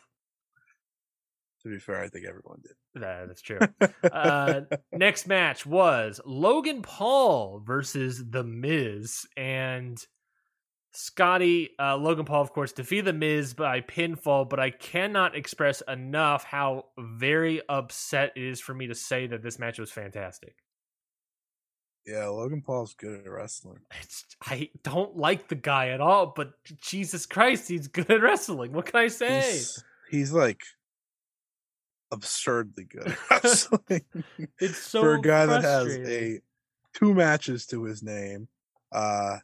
To 1.63 1.69
be 1.69 1.79
fair, 1.79 2.01
I 2.03 2.09
think 2.09 2.27
everyone 2.27 2.61
did. 2.63 2.73
That's 3.01 3.41
true. 3.41 3.61
uh, 4.11 4.63
next 4.93 5.29
match 5.29 5.65
was 5.65 6.21
Logan 6.27 6.83
Paul 6.83 7.63
versus 7.65 8.21
The 8.31 8.43
Miz. 8.43 9.25
And 9.37 9.97
Scotty, 10.93 11.71
uh, 11.79 11.97
Logan 11.99 12.25
Paul, 12.25 12.43
of 12.43 12.53
course, 12.53 12.73
defeated 12.73 13.05
The 13.05 13.13
Miz 13.13 13.55
by 13.55 13.81
pinfall, 13.81 14.49
but 14.51 14.59
I 14.59 14.71
cannot 14.71 15.37
express 15.37 15.83
enough 15.87 16.43
how 16.43 16.87
very 16.99 17.63
upset 17.69 18.33
it 18.35 18.43
is 18.43 18.61
for 18.61 18.75
me 18.75 18.89
to 18.89 18.95
say 18.97 19.29
that 19.29 19.43
this 19.45 19.61
match 19.61 19.79
was 19.79 19.93
fantastic. 19.93 20.57
Yeah, 22.07 22.27
Logan 22.27 22.63
Paul's 22.63 22.95
good 22.95 23.21
at 23.25 23.31
wrestling. 23.31 23.79
It's, 24.01 24.25
I 24.45 24.71
don't 24.83 25.17
like 25.17 25.49
the 25.49 25.55
guy 25.55 25.91
at 25.91 26.01
all, 26.01 26.33
but 26.35 26.53
Jesus 26.81 27.27
Christ, 27.27 27.69
he's 27.69 27.87
good 27.89 28.11
at 28.11 28.21
wrestling. 28.21 28.73
What 28.73 28.87
can 28.87 28.97
I 29.01 29.09
say? 29.09 29.53
He's, 29.53 29.85
he's 30.11 30.33
like 30.33 30.61
absurdly 32.11 32.85
good 32.85 33.07
at 33.09 33.19
wrestling. 33.45 34.03
it's 34.61 34.79
so 34.79 35.01
for 35.03 35.15
a 35.15 35.21
guy 35.21 35.47
that 35.47 35.63
has 35.63 35.97
a 35.97 36.41
two 36.95 37.15
matches 37.15 37.67
to 37.67 37.85
his 37.85 38.03
name, 38.03 38.49
uh, 38.91 39.39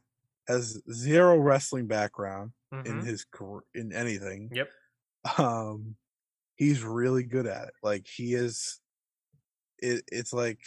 has 0.47 0.81
zero 0.93 1.39
wrestling 1.39 1.87
background 1.87 2.53
in 2.73 3.01
Mhm. 3.01 3.05
his 3.07 3.25
career, 3.25 3.63
in 3.75 3.93
anything. 3.93 4.51
Yep. 4.53 4.69
Um, 5.39 5.97
he's 6.57 6.83
really 6.83 7.23
good 7.23 7.47
at 7.47 7.69
it. 7.69 7.75
Like 7.83 8.07
he 8.07 8.35
is. 8.35 8.81
It 9.79 10.03
it's 10.11 10.33
like. 10.33 10.59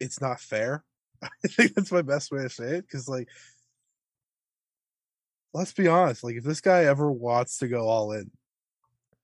It's 0.00 0.20
not 0.20 0.40
fair. 0.40 0.84
I 1.22 1.28
think 1.48 1.74
that's 1.74 1.92
my 1.92 2.02
best 2.02 2.32
way 2.32 2.42
to 2.42 2.50
say 2.50 2.76
it 2.76 2.86
because 2.86 3.08
like. 3.08 3.28
Let's 5.52 5.72
be 5.72 5.88
honest. 5.88 6.22
Like, 6.22 6.36
if 6.36 6.44
this 6.44 6.60
guy 6.60 6.84
ever 6.84 7.10
wants 7.10 7.58
to 7.58 7.66
go 7.66 7.88
all 7.88 8.12
in, 8.12 8.30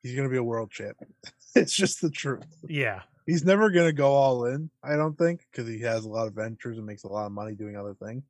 he's 0.02 0.16
gonna 0.16 0.28
be 0.28 0.36
a 0.36 0.42
world 0.42 0.70
champion. 0.70 1.14
it's 1.54 1.74
just 1.74 2.00
the 2.00 2.10
truth. 2.10 2.44
Yeah. 2.68 3.02
He's 3.26 3.44
never 3.44 3.70
gonna 3.70 3.92
go 3.92 4.12
all 4.12 4.46
in, 4.46 4.70
I 4.82 4.96
don't 4.96 5.16
think, 5.16 5.46
because 5.50 5.68
he 5.68 5.80
has 5.80 6.04
a 6.04 6.08
lot 6.08 6.26
of 6.26 6.34
ventures 6.34 6.78
and 6.78 6.86
makes 6.86 7.04
a 7.04 7.08
lot 7.08 7.26
of 7.26 7.32
money 7.32 7.54
doing 7.54 7.76
other 7.76 7.94
things. 7.94 8.24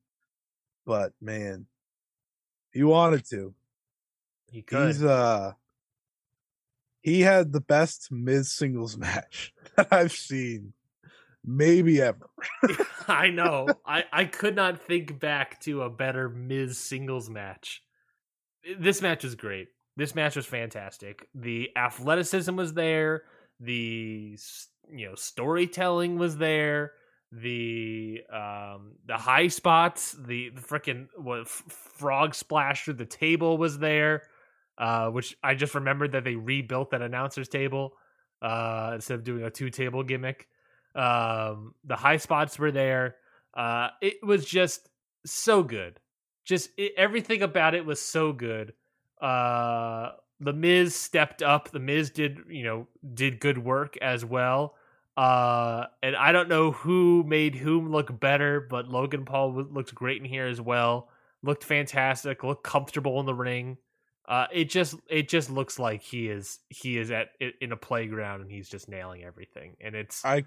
But 0.84 1.12
man, 1.20 1.66
he 2.70 2.82
wanted 2.82 3.28
to. 3.30 3.54
He 4.50 4.62
could. 4.62 4.88
He's 4.88 5.02
uh 5.02 5.52
he 7.02 7.20
had 7.20 7.52
the 7.52 7.60
best 7.60 8.10
Miz 8.10 8.52
singles 8.52 8.96
match 8.98 9.52
that 9.76 9.92
I've 9.92 10.12
seen, 10.12 10.72
maybe 11.46 12.02
ever. 12.02 12.28
I 13.08 13.28
know. 13.28 13.68
I, 13.86 14.04
I 14.12 14.24
could 14.24 14.56
not 14.56 14.82
think 14.82 15.18
back 15.20 15.60
to 15.60 15.82
a 15.82 15.90
better 15.90 16.28
Miz 16.28 16.78
singles 16.78 17.30
match. 17.30 17.82
This 18.78 19.00
match 19.00 19.24
was 19.24 19.34
great. 19.34 19.68
This 19.96 20.14
match 20.14 20.36
was 20.36 20.46
fantastic. 20.46 21.28
The 21.34 21.70
athleticism 21.76 22.54
was 22.56 22.74
there. 22.74 23.22
The 23.60 24.38
you 24.92 25.08
know 25.08 25.14
storytelling 25.14 26.18
was 26.18 26.36
there. 26.36 26.92
The 27.32 28.22
um 28.32 28.92
the 29.06 29.16
high 29.16 29.48
spots, 29.48 30.12
the, 30.12 30.50
the 30.50 30.60
freaking 30.60 31.06
what 31.16 31.48
frog 31.48 32.34
splash 32.34 32.84
through 32.84 32.94
the 32.94 33.06
table 33.06 33.56
was 33.56 33.78
there. 33.78 34.24
Uh, 34.78 35.08
which 35.08 35.34
I 35.42 35.54
just 35.54 35.74
remembered 35.74 36.12
that 36.12 36.24
they 36.24 36.34
rebuilt 36.34 36.90
that 36.90 37.00
announcers 37.00 37.48
table 37.48 37.94
uh, 38.42 38.92
instead 38.96 39.14
of 39.14 39.24
doing 39.24 39.42
a 39.42 39.50
two 39.50 39.70
table 39.70 40.02
gimmick. 40.02 40.48
Um, 40.96 41.74
the 41.84 41.96
high 41.96 42.16
spots 42.16 42.58
were 42.58 42.72
there. 42.72 43.16
Uh, 43.54 43.88
it 44.00 44.16
was 44.22 44.44
just 44.44 44.88
so 45.24 45.62
good. 45.62 46.00
Just 46.44 46.70
it, 46.76 46.92
everything 46.96 47.42
about 47.42 47.74
it 47.74 47.84
was 47.84 48.00
so 48.00 48.32
good. 48.32 48.72
Uh, 49.20 50.10
the 50.40 50.52
Miz 50.52 50.94
stepped 50.94 51.42
up. 51.42 51.70
The 51.70 51.78
Miz 51.78 52.10
did, 52.10 52.40
you 52.48 52.64
know, 52.64 52.86
did 53.14 53.40
good 53.40 53.58
work 53.58 53.96
as 53.98 54.24
well. 54.24 54.74
Uh, 55.16 55.86
and 56.02 56.14
I 56.14 56.32
don't 56.32 56.48
know 56.48 56.72
who 56.72 57.24
made 57.26 57.54
whom 57.54 57.90
look 57.90 58.18
better, 58.20 58.60
but 58.60 58.88
Logan 58.88 59.24
Paul 59.24 59.52
w- 59.52 59.68
looked 59.72 59.94
great 59.94 60.20
in 60.20 60.28
here 60.28 60.46
as 60.46 60.60
well. 60.60 61.08
Looked 61.42 61.64
fantastic. 61.64 62.44
Looked 62.44 62.64
comfortable 62.64 63.18
in 63.20 63.26
the 63.26 63.34
ring. 63.34 63.78
Uh, 64.28 64.46
it 64.52 64.68
just 64.68 64.96
it 65.08 65.28
just 65.28 65.50
looks 65.50 65.78
like 65.78 66.02
he 66.02 66.28
is 66.28 66.58
he 66.68 66.98
is 66.98 67.10
at 67.10 67.28
in 67.60 67.70
a 67.70 67.76
playground 67.76 68.40
and 68.40 68.50
he's 68.50 68.68
just 68.68 68.88
nailing 68.88 69.22
everything, 69.22 69.76
and 69.80 69.94
it's 69.94 70.24
I 70.24 70.44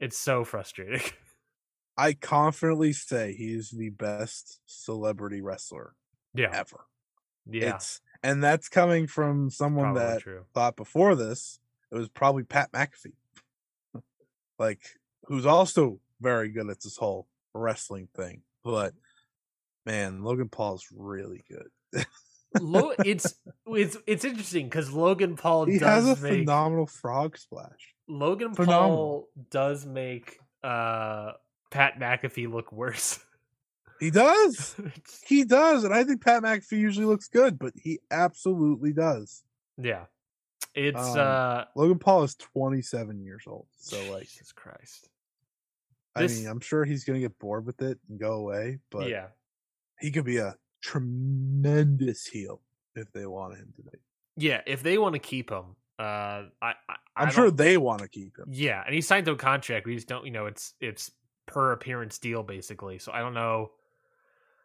it's 0.00 0.18
so 0.18 0.44
frustrating. 0.44 1.02
I 1.96 2.12
confidently 2.12 2.92
say 2.92 3.32
he 3.34 3.54
is 3.54 3.70
the 3.70 3.88
best 3.90 4.60
celebrity 4.66 5.40
wrestler 5.40 5.94
yeah, 6.34 6.50
ever. 6.52 6.84
yeah, 7.46 7.74
It's 7.74 8.00
and 8.22 8.42
that's 8.42 8.68
coming 8.68 9.06
from 9.06 9.50
someone 9.50 9.94
probably 9.94 10.02
that 10.02 10.20
true. 10.20 10.44
thought 10.52 10.76
before 10.76 11.14
this 11.14 11.58
it 11.90 11.96
was 11.96 12.08
probably 12.08 12.42
Pat 12.42 12.72
McAfee. 12.72 13.14
like 14.58 14.82
who's 15.24 15.46
also 15.46 16.00
very 16.20 16.50
good 16.50 16.68
at 16.68 16.80
this 16.80 16.96
whole 16.96 17.26
wrestling 17.54 18.08
thing. 18.14 18.42
But 18.62 18.94
man, 19.86 20.22
Logan 20.22 20.48
Paul's 20.48 20.86
really 20.94 21.44
good. 21.48 22.04
Lo- 22.60 22.94
it's 23.04 23.34
it's 23.66 23.96
it's 24.06 24.24
interesting 24.24 24.66
because 24.66 24.90
Logan 24.92 25.36
Paul 25.36 25.66
he 25.66 25.78
does 25.78 26.06
has 26.06 26.18
a 26.20 26.22
make 26.22 26.40
phenomenal 26.40 26.86
frog 26.86 27.36
splash. 27.38 27.94
Logan 28.08 28.54
phenomenal. 28.54 28.96
Paul 28.96 29.28
does 29.50 29.84
make 29.86 30.38
uh 30.62 31.32
Pat 31.70 31.98
McAfee 31.98 32.50
look 32.50 32.72
worse. 32.72 33.18
He 34.00 34.10
does. 34.10 34.74
He 35.26 35.44
does, 35.44 35.82
and 35.84 35.92
I 35.94 36.04
think 36.04 36.22
Pat 36.22 36.42
McAfee 36.42 36.78
usually 36.78 37.06
looks 37.06 37.28
good, 37.28 37.58
but 37.58 37.72
he 37.76 37.98
absolutely 38.10 38.92
does. 38.92 39.42
yeah, 39.78 40.04
it's 40.74 40.98
Um, 40.98 41.18
uh 41.18 41.64
Logan 41.74 41.98
Paul 41.98 42.22
is 42.24 42.34
27 42.36 43.22
years 43.22 43.44
old, 43.46 43.66
so 43.76 43.96
like, 44.12 44.24
Jesus 44.28 44.52
Christ. 44.52 45.08
I 46.14 46.22
This- 46.22 46.38
mean, 46.40 46.48
I'm 46.48 46.60
sure 46.60 46.84
he's 46.84 47.04
gonna 47.04 47.20
get 47.20 47.38
bored 47.38 47.66
with 47.66 47.80
it 47.82 47.98
and 48.08 48.18
go 48.20 48.34
away, 48.34 48.78
but 48.90 49.08
yeah, 49.08 49.28
he 49.98 50.10
could 50.10 50.24
be 50.24 50.36
a 50.38 50.56
tremendous 50.86 52.26
heel 52.26 52.60
if 52.94 53.10
they 53.12 53.26
want 53.26 53.56
him 53.56 53.72
to 53.76 53.82
be. 53.82 53.98
yeah. 54.36 54.60
If 54.66 54.82
they 54.82 54.98
want 54.98 55.14
to 55.14 55.18
keep 55.18 55.50
him, 55.50 55.76
uh, 55.98 56.02
I, 56.02 56.46
I 56.62 56.74
I'm 57.16 57.28
I 57.28 57.30
sure 57.30 57.50
they 57.50 57.76
want 57.76 58.02
to 58.02 58.08
keep 58.08 58.38
him. 58.38 58.46
Yeah, 58.50 58.82
and 58.84 58.94
he 58.94 59.00
signed 59.00 59.26
to 59.26 59.32
a 59.32 59.36
contract. 59.36 59.86
We 59.86 59.94
just 59.94 60.08
don't, 60.08 60.24
you 60.24 60.32
know, 60.32 60.46
it's 60.46 60.74
it's 60.80 61.10
per 61.46 61.72
appearance 61.72 62.18
deal 62.18 62.42
basically. 62.42 62.98
So 62.98 63.12
I 63.12 63.20
don't 63.20 63.34
know 63.34 63.70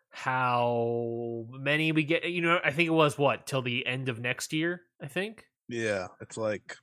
how 0.10 1.46
many 1.50 1.92
we 1.92 2.04
get. 2.04 2.26
You 2.26 2.42
know, 2.42 2.60
I 2.64 2.72
think 2.72 2.88
it 2.88 2.94
was 2.94 3.18
what 3.18 3.48
till 3.48 3.62
the 3.62 3.86
end 3.88 4.10
of 4.10 4.20
next 4.20 4.54
year. 4.54 4.82
I 5.02 5.08
think. 5.08 5.46
Yeah, 5.70 6.08
it's 6.20 6.38
like, 6.38 6.76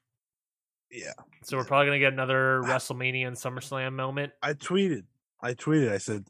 yeah. 0.90 1.12
So 1.44 1.58
we're 1.58 1.64
probably 1.64 1.86
gonna 1.86 1.98
get 1.98 2.12
another 2.14 2.62
WrestleMania 2.64 3.26
and 3.26 3.36
SummerSlam 3.36 3.92
moment. 3.92 4.32
I 4.42 4.54
tweeted, 4.54 5.04
I 5.42 5.52
tweeted, 5.54 5.92
I 5.92 5.98
said, 5.98 6.24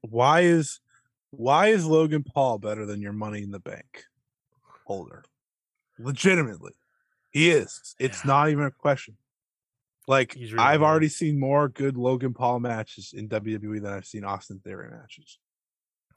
why 0.00 0.40
is, 0.40 0.80
why 1.38 1.68
is 1.68 1.86
Logan 1.86 2.22
Paul 2.22 2.58
better 2.58 2.86
than 2.86 3.00
your 3.02 3.12
Money 3.12 3.42
in 3.42 3.50
the 3.50 3.60
Bank 3.60 4.04
holder? 4.86 5.24
Legitimately, 5.98 6.72
he 7.30 7.50
is. 7.50 7.94
It's 7.98 8.24
Yeah. 8.24 8.28
not 8.28 8.50
even 8.50 8.64
a 8.64 8.70
question. 8.70 9.16
Like 10.06 10.34
really 10.34 10.58
I've 10.58 10.80
good. 10.80 10.86
already 10.86 11.08
seen 11.08 11.38
more 11.40 11.68
good 11.68 11.96
Logan 11.96 12.34
Paul 12.34 12.60
matches 12.60 13.14
in 13.16 13.28
WWE 13.28 13.80
than 13.80 13.92
I've 13.92 14.06
seen 14.06 14.24
Austin 14.24 14.60
Theory 14.60 14.90
matches. 14.90 15.38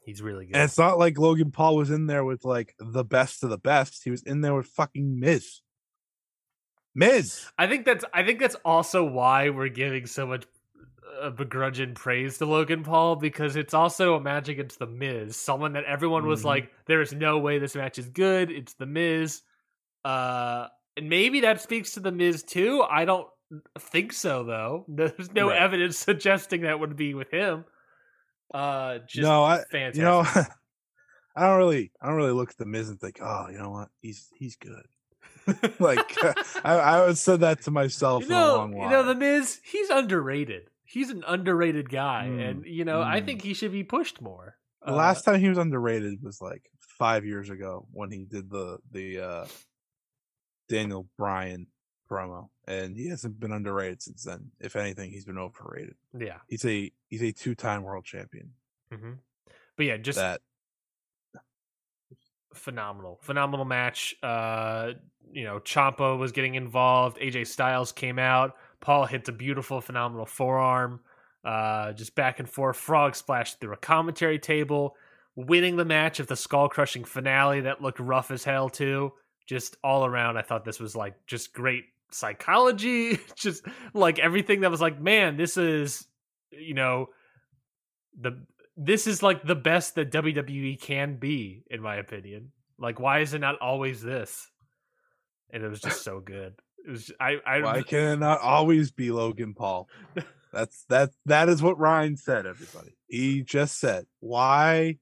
He's 0.01 0.21
really 0.21 0.45
good. 0.45 0.55
And 0.55 0.63
it's 0.63 0.77
not 0.77 0.97
like 0.97 1.17
Logan 1.17 1.51
Paul 1.51 1.75
was 1.77 1.89
in 1.89 2.07
there 2.07 2.23
with 2.25 2.43
like 2.45 2.75
the 2.79 3.03
best 3.03 3.43
of 3.43 3.49
the 3.49 3.57
best. 3.57 4.03
He 4.03 4.11
was 4.11 4.23
in 4.23 4.41
there 4.41 4.55
with 4.55 4.67
fucking 4.67 5.19
Miz. 5.19 5.61
Miz. 6.95 7.45
I 7.57 7.67
think 7.67 7.85
that's 7.85 8.03
I 8.13 8.23
think 8.23 8.39
that's 8.39 8.55
also 8.65 9.03
why 9.05 9.49
we're 9.49 9.69
giving 9.69 10.05
so 10.07 10.25
much 10.25 10.45
uh, 11.21 11.29
begrudging 11.31 11.93
praise 11.93 12.37
to 12.39 12.45
Logan 12.45 12.83
Paul 12.83 13.15
because 13.15 13.55
it's 13.55 13.73
also 13.73 14.15
a 14.15 14.19
match 14.21 14.47
against 14.49 14.79
the 14.79 14.87
Miz, 14.87 15.35
someone 15.35 15.73
that 15.73 15.83
everyone 15.85 16.25
was 16.27 16.41
Mhm. 16.41 16.45
like, 16.45 16.71
"There 16.85 17.01
is 17.01 17.13
no 17.13 17.37
way 17.39 17.59
this 17.59 17.75
match 17.75 17.97
is 17.97 18.09
good." 18.09 18.51
It's 18.51 18.73
the 18.75 18.85
Miz, 18.85 19.41
uh, 20.05 20.67
and 20.95 21.09
maybe 21.09 21.41
that 21.41 21.61
speaks 21.61 21.93
to 21.93 21.99
the 21.99 22.11
Miz 22.11 22.43
too. 22.43 22.81
I 22.83 23.05
don't 23.05 23.27
think 23.79 24.13
so 24.13 24.43
though. 24.43 24.85
There's 24.89 25.31
no 25.33 25.49
Right. 25.49 25.61
evidence 25.61 25.97
suggesting 25.97 26.61
that 26.61 26.79
would 26.79 26.95
be 26.95 27.13
with 27.13 27.31
him. 27.31 27.65
Uh, 28.53 28.99
just 28.99 29.23
no, 29.23 29.43
I 29.43 29.57
fantastic. 29.71 29.97
you 29.97 30.03
know 30.03 30.19
I 31.35 31.47
don't 31.47 31.57
really 31.57 31.91
I 32.01 32.07
don't 32.07 32.15
really 32.15 32.31
look 32.31 32.49
at 32.51 32.57
the 32.57 32.65
Miz 32.65 32.89
and 32.89 32.99
think, 32.99 33.19
oh, 33.21 33.47
you 33.51 33.57
know 33.57 33.69
what? 33.69 33.89
He's 34.01 34.29
he's 34.37 34.55
good. 34.55 34.85
like 35.79 36.11
I, 36.65 36.77
I 36.77 37.05
would 37.05 37.17
said 37.17 37.39
that 37.41 37.61
to 37.63 37.71
myself 37.71 38.23
you 38.23 38.27
for 38.29 38.33
a 38.33 38.35
know, 38.35 38.67
you 38.73 38.89
know, 38.89 39.03
the 39.03 39.15
Miz, 39.15 39.59
he's 39.63 39.89
underrated. 39.89 40.69
He's 40.87 41.09
an 41.09 41.23
underrated 41.27 41.89
guy, 41.89 42.27
Mm, 42.31 42.49
and 42.49 42.65
you 42.65 42.85
know, 42.85 43.01
I 43.01 43.19
mm. 43.21 43.25
think 43.25 43.41
he 43.41 43.53
should 43.53 43.71
be 43.71 43.83
pushed 43.83 44.21
more. 44.21 44.57
The 44.81 44.93
Uh, 44.93 44.95
last 44.95 45.23
time 45.25 45.39
he 45.39 45.49
was 45.49 45.57
underrated 45.57 46.23
was 46.23 46.41
like 46.41 46.69
five 46.79 47.25
years 47.25 47.49
ago 47.49 47.87
when 47.91 48.09
he 48.11 48.25
did 48.25 48.49
the 48.49 48.79
the 48.91 49.19
uh 49.19 49.47
Daniel 50.69 51.07
Bryan 51.17 51.67
promo, 52.09 52.49
and 52.67 52.95
he 52.95 53.09
hasn't 53.09 53.39
been 53.39 53.51
underrated 53.51 54.01
since 54.01 54.23
then. 54.23 54.51
If 54.59 54.75
anything, 54.75 55.11
he's 55.11 55.25
been 55.25 55.37
overrated. 55.37 55.95
yeah, 56.17 56.39
He's 56.47 56.65
a 56.65 56.91
he's 57.09 57.21
a 57.21 57.31
two 57.31 57.53
time 57.55 57.83
world 57.83 58.05
champion. 58.05 58.53
hmm 58.91 59.13
but 59.75 59.85
yeah, 59.85 59.97
just 59.97 60.17
that 60.17 60.41
phenomenal, 62.53 63.19
phenomenal 63.21 63.65
match. 63.65 64.15
Uh, 64.23 64.93
you 65.31 65.43
know, 65.43 65.59
Ciampa 65.59 66.17
was 66.17 66.31
getting 66.31 66.55
involved. 66.55 67.17
AJ 67.19 67.47
Styles 67.47 67.91
came 67.91 68.17
out. 68.19 68.55
Paul 68.81 69.05
hits 69.05 69.29
a 69.29 69.33
beautiful, 69.33 69.81
phenomenal 69.81 70.25
forearm. 70.25 71.01
Uh, 71.43 71.93
just 71.93 72.15
back 72.15 72.39
and 72.39 72.49
forth, 72.49 72.75
frog 72.75 73.15
splash 73.15 73.55
through 73.55 73.73
a 73.73 73.77
commentary 73.77 74.39
table, 74.39 74.95
winning 75.35 75.77
the 75.77 75.85
match 75.85 76.19
of 76.19 76.27
the 76.27 76.35
skull 76.35 76.67
crushing 76.67 77.05
finale 77.05 77.61
that 77.61 77.81
looked 77.81 77.99
rough 77.99 78.31
as 78.31 78.43
hell 78.43 78.69
too. 78.69 79.13
Just 79.45 79.77
all 79.83 80.05
around, 80.05 80.37
I 80.37 80.41
thought 80.41 80.65
this 80.65 80.79
was 80.79 80.95
like 80.95 81.13
just 81.25 81.53
great 81.53 81.85
psychology. 82.11 83.19
just 83.35 83.63
like 83.93 84.19
everything 84.19 84.61
that 84.61 84.71
was 84.71 84.81
like, 84.81 84.99
man, 84.99 85.37
this 85.37 85.55
is 85.57 86.05
you 86.51 86.73
know 86.73 87.07
the 88.19 88.45
this 88.75 89.07
is 89.07 89.23
like 89.23 89.43
the 89.43 89.55
best 89.55 89.95
that 89.95 90.11
WWE 90.11 90.79
can 90.79 91.15
be, 91.17 91.63
in 91.69 91.81
my 91.81 91.95
opinion. 91.95 92.51
Like, 92.77 92.99
why 92.99 93.19
is 93.19 93.33
it 93.33 93.39
not 93.39 93.59
always 93.59 94.01
this? 94.01 94.47
And 95.51 95.63
it 95.63 95.67
was 95.67 95.81
just 95.81 96.03
so 96.03 96.19
good. 96.19 96.53
It 96.87 96.91
was 96.91 97.11
I 97.19 97.37
I 97.45 97.61
why 97.61 97.83
can 97.83 98.13
it 98.13 98.19
not 98.19 98.39
always 98.39 98.91
be 98.91 99.11
Logan 99.11 99.53
Paul? 99.53 99.89
That's 100.53 100.85
that 100.85 101.11
that 101.25 101.49
is 101.49 101.61
what 101.61 101.77
Ryan 101.77 102.15
said, 102.15 102.45
everybody. 102.45 102.95
He 103.07 103.43
just 103.43 103.77
said, 103.77 104.05
why 104.21 104.99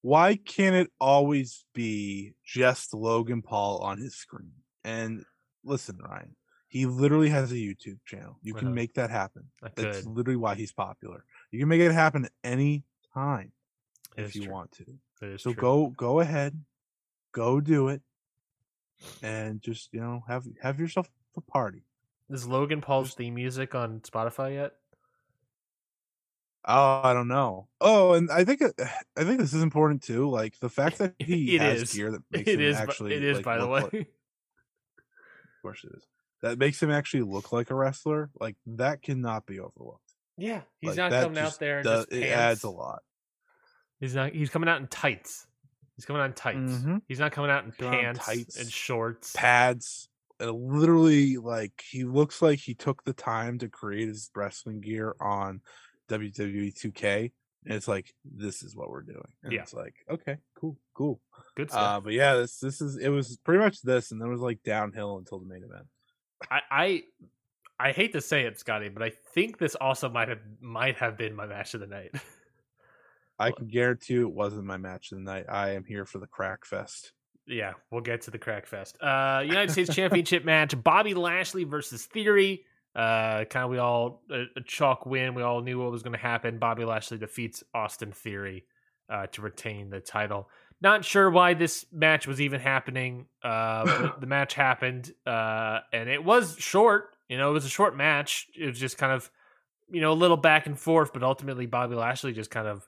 why 0.00 0.34
can't 0.34 0.74
it 0.74 0.90
always 1.00 1.64
be 1.74 2.34
just 2.44 2.92
Logan 2.92 3.40
Paul 3.40 3.78
on 3.78 3.98
his 3.98 4.16
screen? 4.16 4.52
And 4.82 5.24
listen, 5.64 5.96
Ryan, 5.98 6.34
he 6.66 6.86
literally 6.86 7.28
has 7.28 7.52
a 7.52 7.56
YouTube 7.56 7.98
channel. 8.04 8.38
You 8.42 8.54
can 8.54 8.74
make 8.74 8.94
that 8.94 9.10
happen. 9.10 9.44
I 9.62 9.68
That's 9.76 10.02
could. 10.02 10.16
literally 10.16 10.36
why 10.36 10.56
he's 10.56 10.72
popular. 10.72 11.24
You 11.52 11.60
can 11.60 11.68
make 11.68 11.80
it 11.80 11.92
happen 11.92 12.28
any 12.42 12.82
time 13.14 13.52
It 14.16 14.22
if 14.22 14.30
is 14.30 14.34
you 14.34 14.42
true. 14.42 14.52
want 14.52 14.72
to. 14.72 14.86
It 15.22 15.28
is 15.34 15.42
So 15.42 15.52
true. 15.52 15.60
go 15.60 15.86
go 15.96 16.18
ahead, 16.18 16.60
go 17.30 17.60
do 17.60 17.86
it, 17.88 18.02
and 19.22 19.60
just 19.62 19.92
you 19.92 20.00
know 20.00 20.22
have 20.28 20.44
have 20.62 20.78
yourself 20.80 21.08
a 21.36 21.40
party. 21.40 21.84
Is 22.30 22.46
Logan 22.46 22.80
Paul's 22.80 23.14
theme 23.14 23.34
music 23.34 23.74
on 23.74 24.00
Spotify 24.00 24.54
yet? 24.54 24.72
Oh, 26.64 27.00
I 27.02 27.12
don't 27.12 27.28
know. 27.28 27.66
Oh, 27.80 28.12
and 28.14 28.30
I 28.30 28.44
think 28.44 28.62
I 29.16 29.24
think 29.24 29.40
this 29.40 29.52
is 29.52 29.62
important 29.62 30.02
too. 30.02 30.28
Like 30.30 30.58
the 30.60 30.68
fact 30.68 30.98
that 30.98 31.14
he 31.18 31.56
has 31.58 31.82
is. 31.82 31.92
gear 31.94 32.10
that 32.12 32.22
makes 32.30 32.48
It 32.48 32.60
him 32.60 32.66
is. 32.66 32.76
actually. 32.76 33.14
it 33.14 33.24
is, 33.24 33.36
like, 33.38 33.44
by 33.44 33.58
the 33.58 33.66
way. 33.66 33.80
like- 33.82 33.92
of 33.94 35.62
course, 35.62 35.84
it 35.84 35.92
is. 35.96 36.04
That 36.42 36.58
makes 36.58 36.82
him 36.82 36.90
actually 36.90 37.22
look 37.22 37.52
like 37.52 37.70
a 37.70 37.74
wrestler. 37.74 38.30
Like 38.40 38.56
that 38.66 39.02
cannot 39.02 39.46
be 39.46 39.60
overlooked. 39.60 40.12
yeah, 40.36 40.62
he's 40.80 40.90
Like, 40.96 41.10
not 41.10 41.12
coming 41.22 41.38
out 41.38 41.58
there 41.58 41.78
in 41.80 41.84
does- 41.84 42.06
just 42.06 42.12
it 42.12 42.28
adds 42.28 42.62
a 42.64 42.70
lot. 42.70 43.02
He's 44.00 44.14
not. 44.14 44.32
He's 44.32 44.50
coming 44.50 44.68
out 44.68 44.80
in 44.80 44.88
tights. 44.88 45.46
He's 45.96 46.04
coming 46.04 46.20
on 46.22 46.30
in 46.30 46.34
tights. 46.34 46.58
Mhm. 46.58 47.02
He's 47.08 47.18
not 47.20 47.32
coming 47.32 47.50
out 47.50 47.64
in 47.64 47.72
Coming 47.72 48.00
pants 48.00 48.24
tights, 48.24 48.56
and 48.60 48.70
shorts. 48.70 49.32
Pads. 49.36 50.08
And 50.40 50.50
literally, 50.52 51.36
like 51.36 51.84
he 51.88 52.04
looks 52.04 52.42
like 52.42 52.58
he 52.58 52.74
took 52.74 53.04
the 53.04 53.12
time 53.12 53.58
to 53.58 53.68
create 53.68 54.08
his 54.08 54.30
wrestling 54.34 54.80
gear 54.80 55.14
on 55.20 55.60
WWE 56.08 56.72
2K, 56.72 57.32
and 57.66 57.74
it's 57.74 57.86
like 57.86 58.12
this 58.24 58.62
is 58.62 58.74
what 58.74 58.90
we're 58.90 59.02
doing. 59.02 59.22
And 59.44 59.52
Yeah. 59.52 59.62
it's 59.62 59.72
like 59.74 59.94
okay, 60.10 60.38
cool, 60.56 60.76
cool. 60.94 61.20
Good 61.54 61.70
stuff. 61.70 61.80
Uh, 61.98 62.00
but 62.00 62.12
yeah, 62.14 62.34
this 62.36 62.58
this 62.58 62.80
is 62.80 62.96
it 62.96 63.10
was 63.10 63.36
pretty 63.44 63.62
much 63.62 63.82
this, 63.82 64.10
and 64.10 64.20
then 64.20 64.28
it 64.28 64.32
was 64.32 64.40
like 64.40 64.62
downhill 64.64 65.18
until 65.18 65.38
the 65.38 65.46
main 65.46 65.62
event. 65.62 65.86
I, 66.50 66.60
I 66.70 67.02
I 67.78 67.92
hate 67.92 68.12
to 68.14 68.20
say 68.20 68.42
it, 68.46 68.58
Scotty, 68.58 68.88
but 68.88 69.02
I 69.02 69.10
think 69.34 69.58
this 69.58 69.74
also 69.76 70.08
might 70.08 70.28
have 70.28 70.40
might 70.60 70.96
have 70.96 71.16
been 71.16 71.34
my 71.36 71.46
match 71.46 71.74
of 71.74 71.80
the 71.80 71.86
night. 71.86 72.14
I 73.38 73.50
can 73.50 73.66
guarantee 73.68 74.14
you 74.14 74.28
it 74.28 74.34
wasn't 74.34 74.64
my 74.64 74.76
match 74.76 75.12
of 75.12 75.18
the 75.18 75.24
night. 75.24 75.46
I 75.48 75.70
am 75.70 75.84
here 75.84 76.04
for 76.04 76.18
the 76.18 76.26
crack 76.26 76.64
fest. 76.64 77.12
yeah, 77.46 77.72
we'll 77.90 78.02
get 78.02 78.22
to 78.22 78.30
the 78.30 78.38
crack 78.38 78.66
fest. 78.66 78.96
Uh, 79.02 79.42
United 79.44 79.72
States 79.72 79.94
Championship 79.94 80.44
match: 80.44 80.80
Bobby 80.82 81.14
Lashley 81.14 81.64
versus 81.64 82.06
Theory. 82.06 82.64
Uh, 82.94 83.44
kind 83.46 83.64
of 83.64 83.70
we 83.70 83.78
all 83.78 84.22
a, 84.30 84.44
a 84.56 84.60
chalk 84.66 85.06
win. 85.06 85.34
We 85.34 85.42
all 85.42 85.62
knew 85.62 85.80
what 85.82 85.90
was 85.90 86.02
going 86.02 86.12
to 86.12 86.18
happen. 86.18 86.58
Bobby 86.58 86.84
Lashley 86.84 87.18
defeats 87.18 87.64
Austin 87.74 88.12
Theory 88.12 88.66
uh, 89.08 89.26
to 89.28 89.42
retain 89.42 89.90
the 89.90 90.00
title. 90.00 90.48
Not 90.80 91.04
sure 91.04 91.30
why 91.30 91.54
this 91.54 91.86
match 91.92 92.26
was 92.26 92.40
even 92.40 92.60
happening. 92.60 93.26
Uh, 93.42 94.10
the 94.20 94.26
match 94.26 94.54
happened, 94.54 95.12
uh, 95.26 95.80
and 95.92 96.08
it 96.08 96.24
was 96.24 96.56
short. 96.58 97.16
You 97.28 97.38
know, 97.38 97.50
it 97.50 97.52
was 97.54 97.64
a 97.64 97.70
short 97.70 97.96
match. 97.96 98.48
It 98.58 98.66
was 98.66 98.78
just 98.78 98.98
kind 98.98 99.12
of, 99.12 99.30
you 99.90 100.00
know, 100.00 100.12
a 100.12 100.14
little 100.14 100.36
back 100.36 100.66
and 100.66 100.78
forth, 100.78 101.12
but 101.12 101.22
ultimately 101.22 101.66
Bobby 101.66 101.94
Lashley 101.94 102.32
just 102.32 102.50
kind 102.50 102.66
of, 102.66 102.86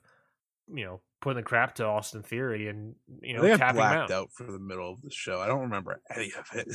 you 0.73 0.85
know, 0.85 1.01
putting 1.21 1.37
the 1.37 1.43
crap 1.43 1.75
to 1.75 1.85
Austin 1.85 2.21
Theory 2.21 2.67
and 2.67 2.95
you 3.21 3.35
know 3.35 3.43
I 3.43 3.57
tapping 3.57 3.77
blacked 3.77 4.11
out. 4.11 4.11
out 4.11 4.31
for 4.31 4.43
the 4.43 4.59
middle 4.59 4.91
of 4.91 5.01
the 5.01 5.09
show. 5.09 5.39
I 5.39 5.47
don't 5.47 5.61
remember 5.61 6.01
any 6.15 6.31
of 6.37 6.47
it. 6.53 6.67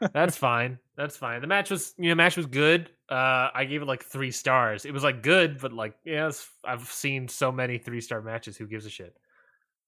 That's 0.12 0.36
fine. 0.36 0.78
That's 0.96 1.16
fine. 1.16 1.40
The 1.40 1.46
match 1.46 1.70
was, 1.70 1.94
you 1.98 2.08
know, 2.08 2.14
match 2.14 2.36
was 2.36 2.46
good. 2.46 2.90
Uh, 3.08 3.48
I 3.54 3.64
gave 3.64 3.82
it 3.82 3.86
like 3.86 4.04
three 4.04 4.30
stars. 4.30 4.84
It 4.84 4.92
was 4.92 5.02
like 5.02 5.22
good, 5.22 5.60
but 5.60 5.72
like, 5.72 5.94
yeah, 6.04 6.30
I've 6.64 6.90
seen 6.90 7.28
so 7.28 7.50
many 7.50 7.78
three 7.78 8.00
star 8.00 8.22
matches. 8.22 8.56
Who 8.56 8.66
gives 8.66 8.86
a 8.86 8.90
shit? 8.90 9.16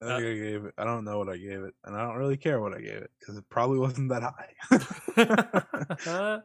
I 0.01 0.05
think 0.05 0.19
I 0.19 0.33
gave 0.33 0.65
it. 0.65 0.73
I 0.77 0.83
don't 0.83 1.05
know 1.05 1.17
what 1.17 1.29
I 1.29 1.37
gave 1.37 1.63
it, 1.63 1.73
and 1.85 1.95
I 1.95 2.05
don't 2.05 2.17
really 2.17 2.37
care 2.37 2.59
what 2.59 2.73
I 2.73 2.81
gave 2.81 2.97
it 2.97 3.11
because 3.19 3.37
it 3.37 3.49
probably 3.49 3.79
wasn't 3.79 4.09
that 4.09 4.23
high. 4.23 6.41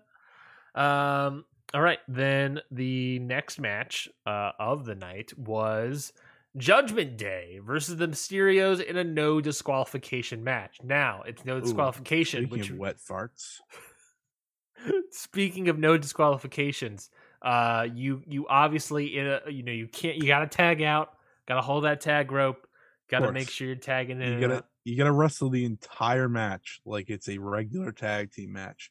um. 1.26 1.44
All 1.74 1.80
right. 1.80 2.00
Then 2.06 2.60
the 2.70 3.18
next 3.18 3.58
match 3.58 4.08
uh, 4.26 4.52
of 4.58 4.84
the 4.84 4.94
night 4.94 5.36
was 5.36 6.12
Judgment 6.57 7.16
Day 7.16 7.61
versus 7.64 7.96
the 7.96 8.07
Mysterios 8.07 8.82
in 8.82 8.96
a 8.96 9.05
no 9.05 9.40
disqualification 9.40 10.44
match. 10.44 10.78
Now 10.82 11.22
it's 11.26 11.44
no 11.44 11.57
Ooh, 11.57 11.61
disqualification, 11.61 12.44
Speaking 12.46 12.59
which 12.59 12.70
of 12.70 12.76
wet 12.76 12.96
farts, 12.98 13.61
Speaking 15.11 15.68
of 15.68 15.78
no 15.78 15.96
disqualifications, 15.96 17.11
uh, 17.40 17.86
you 17.92 18.22
you 18.26 18.46
obviously 18.48 19.16
in 19.16 19.26
a 19.26 19.40
you 19.48 19.62
know 19.62 19.72
you 19.72 19.88
can't 19.88 20.16
you 20.16 20.26
got 20.26 20.40
to 20.40 20.46
tag 20.46 20.82
out, 20.82 21.12
got 21.46 21.57
to 21.57 21.61
hold 21.61 21.84
that 21.84 22.00
tag 22.00 22.32
rope, 22.32 22.66
got 23.09 23.20
to 23.20 23.32
make 23.32 23.48
sure 23.48 23.66
you're 23.66 23.76
tagging 23.76 24.20
in. 24.20 24.34
you 24.34 24.40
gotta 24.40 24.57
out. 24.57 24.66
you 24.84 24.96
gotta 24.96 25.12
wrestle 25.12 25.50
the 25.50 25.64
entire 25.64 26.28
match 26.28 26.80
like 26.84 27.11
it's 27.11 27.28
a 27.28 27.38
regular 27.38 27.92
tag 27.92 28.32
team 28.32 28.53
match 28.53 28.90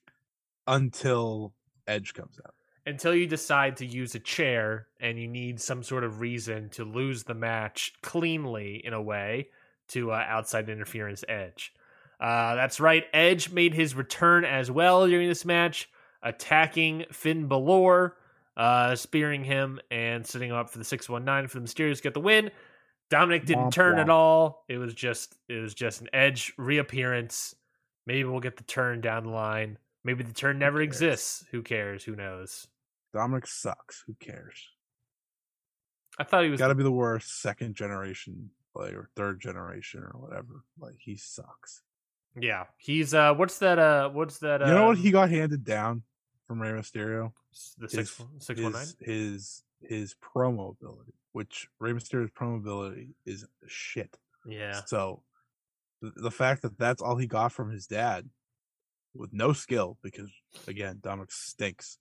until 0.68 1.54
Edge 1.88 2.14
comes 2.14 2.40
out. 2.46 2.54
Until 2.86 3.14
you 3.14 3.28
decide 3.28 3.78
to 3.78 3.86
use 3.86 4.16
a 4.16 4.20
chair 4.20 4.88
and 5.00 5.20
you 5.20 5.28
need 5.28 5.62
some 5.62 5.84
sort 5.84 6.04
of 6.04 6.20
reason 6.20 6.70
to 6.70 6.84
lose 6.84 7.24
the 7.24 7.34
match 7.34 7.94
cleanly 8.02 8.82
in 8.84 8.94
a 8.94 9.02
way 9.02 9.50
to 9.90 10.12
uh, 10.12 10.24
outside 10.28 10.70
interference 10.70 11.24
Edge. 11.28 11.74
Uh, 12.20 12.56
that's 12.56 12.80
right. 12.80 13.06
Edge 13.14 13.52
made 13.52 13.74
his 13.74 13.96
return 13.96 14.46
as 14.46 14.70
well 14.70 15.08
during 15.08 15.28
this 15.28 15.46
match, 15.46 15.90
attacking 16.22 17.06
Finn 17.12 17.48
Balor, 17.48 18.16
uh, 18.56 18.96
spearing 18.96 19.44
him 19.44 19.80
and 19.90 20.26
setting 20.26 20.50
him 20.50 20.56
up 20.56 20.70
for 20.70 20.78
the 20.78 20.84
six 20.84 21.10
one 21.10 21.26
nine 21.26 21.48
for 21.48 21.60
the 21.60 21.66
Mysterios 21.66 21.98
to 21.98 22.04
get 22.04 22.14
the 22.14 22.20
win. 22.20 22.52
Dominic 23.10 23.46
didn't 23.46 23.72
turn 23.72 24.00
at 24.00 24.10
all. 24.10 24.64
It 24.70 24.78
was 24.78 24.94
just 24.94 25.36
it 25.50 25.60
was 25.60 25.74
just 25.74 26.02
an 26.02 26.08
Edge 26.14 26.54
reappearance. 26.58 27.56
Maybe 28.06 28.24
we'll 28.24 28.40
get 28.40 28.58
the 28.58 28.64
turn 28.64 29.02
down 29.02 29.24
the 29.24 29.32
line. 29.32 29.78
Maybe 30.04 30.24
the 30.24 30.34
turn 30.34 30.60
never 30.60 30.82
exists. 30.82 31.46
Who 31.52 31.62
cares? 31.62 32.04
Who 32.04 32.16
knows? 32.16 32.68
Dominic 33.14 33.48
sucks. 33.48 34.04
Who 34.08 34.16
cares? 34.20 34.70
I 36.20 36.24
thought 36.24 36.44
he 36.44 36.50
was 36.50 36.60
Got 36.60 36.68
to 36.70 36.76
be 36.76 36.84
the 36.84 36.92
worst 36.92 37.42
second 37.42 37.76
generation 37.76 38.50
player, 38.76 39.10
third 39.16 39.40
generation, 39.40 40.02
or 40.02 40.20
whatever. 40.20 40.64
Like 40.80 40.96
he 41.00 41.16
sucks. 41.16 41.82
Yeah, 42.40 42.66
he's 42.78 43.14
uh, 43.14 43.34
what's 43.34 43.58
that? 43.60 43.80
Uh, 43.80 44.10
what's 44.10 44.40
that? 44.40 44.62
Uh, 44.62 44.68
you 44.68 44.74
know 44.74 44.88
what 44.88 44.98
he 44.98 45.12
got 45.12 45.30
handed 45.30 45.64
down 45.66 46.04
from 46.48 46.62
Rey 46.62 46.70
Mysterio? 46.70 47.34
the 47.78 47.90
six 47.90 48.18
His- 48.18 48.28
six 48.46 48.62
one 48.62 48.72
nine. 48.72 48.82
his, 48.82 48.96
his 49.02 49.64
his 49.82 50.16
promo 50.24 50.72
ability, 50.80 51.14
which 51.34 51.68
Rey 51.80 51.92
Mysterio's 51.92 52.32
promo 52.32 52.58
ability 52.58 53.10
is 53.26 53.46
shit. 53.68 54.18
Yeah, 54.46 54.82
So 54.86 55.24
the, 56.02 56.12
the 56.16 56.32
fact 56.32 56.62
that 56.62 56.78
that's 56.80 57.02
all 57.02 57.16
he 57.18 57.28
got 57.28 57.52
from 57.52 57.70
his 57.72 57.86
dad, 57.88 58.30
with 59.14 59.34
no 59.34 59.52
skill, 59.54 59.98
because 60.02 60.30
again 60.68 61.00
Dominic 61.02 61.32
stinks. 61.32 61.98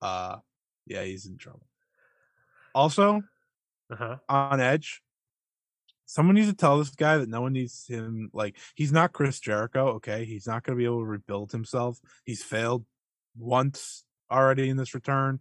Uh, 0.00 0.36
yeah, 0.86 1.02
he's 1.02 1.26
in 1.26 1.36
trouble. 1.36 1.66
Also, 2.74 3.22
uh 3.90 3.96
huh. 3.96 4.16
on 4.28 4.60
Edge, 4.60 5.02
someone 6.06 6.34
needs 6.34 6.48
to 6.48 6.54
tell 6.54 6.78
this 6.78 6.90
guy 6.90 7.18
that 7.18 7.28
no 7.28 7.40
one 7.42 7.52
needs 7.52 7.86
him. 7.86 8.30
Like 8.32 8.56
he's 8.74 8.92
not 8.92 9.12
Chris 9.12 9.40
Jericho. 9.40 9.88
Okay, 9.94 10.24
he's 10.24 10.46
not 10.46 10.62
going 10.62 10.76
to 10.76 10.80
be 10.80 10.84
able 10.84 11.00
to 11.00 11.06
rebuild 11.06 11.52
himself. 11.52 11.98
He's 12.24 12.42
failed 12.42 12.84
once 13.36 14.04
already 14.30 14.68
in 14.68 14.76
this 14.76 14.94
return. 14.94 15.40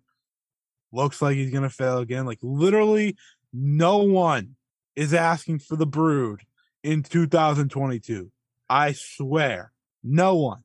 Looks 0.91 1.21
like 1.21 1.35
he's 1.35 1.51
going 1.51 1.63
to 1.63 1.69
fail 1.69 1.99
again. 1.99 2.25
Like 2.25 2.39
literally, 2.41 3.15
no 3.53 3.99
one 3.99 4.55
is 4.95 5.13
asking 5.13 5.59
for 5.59 5.75
the 5.75 5.85
Brood 5.85 6.41
in 6.83 7.03
2022. 7.03 8.31
I 8.69 8.93
swear, 8.93 9.71
no 10.03 10.35
one, 10.35 10.63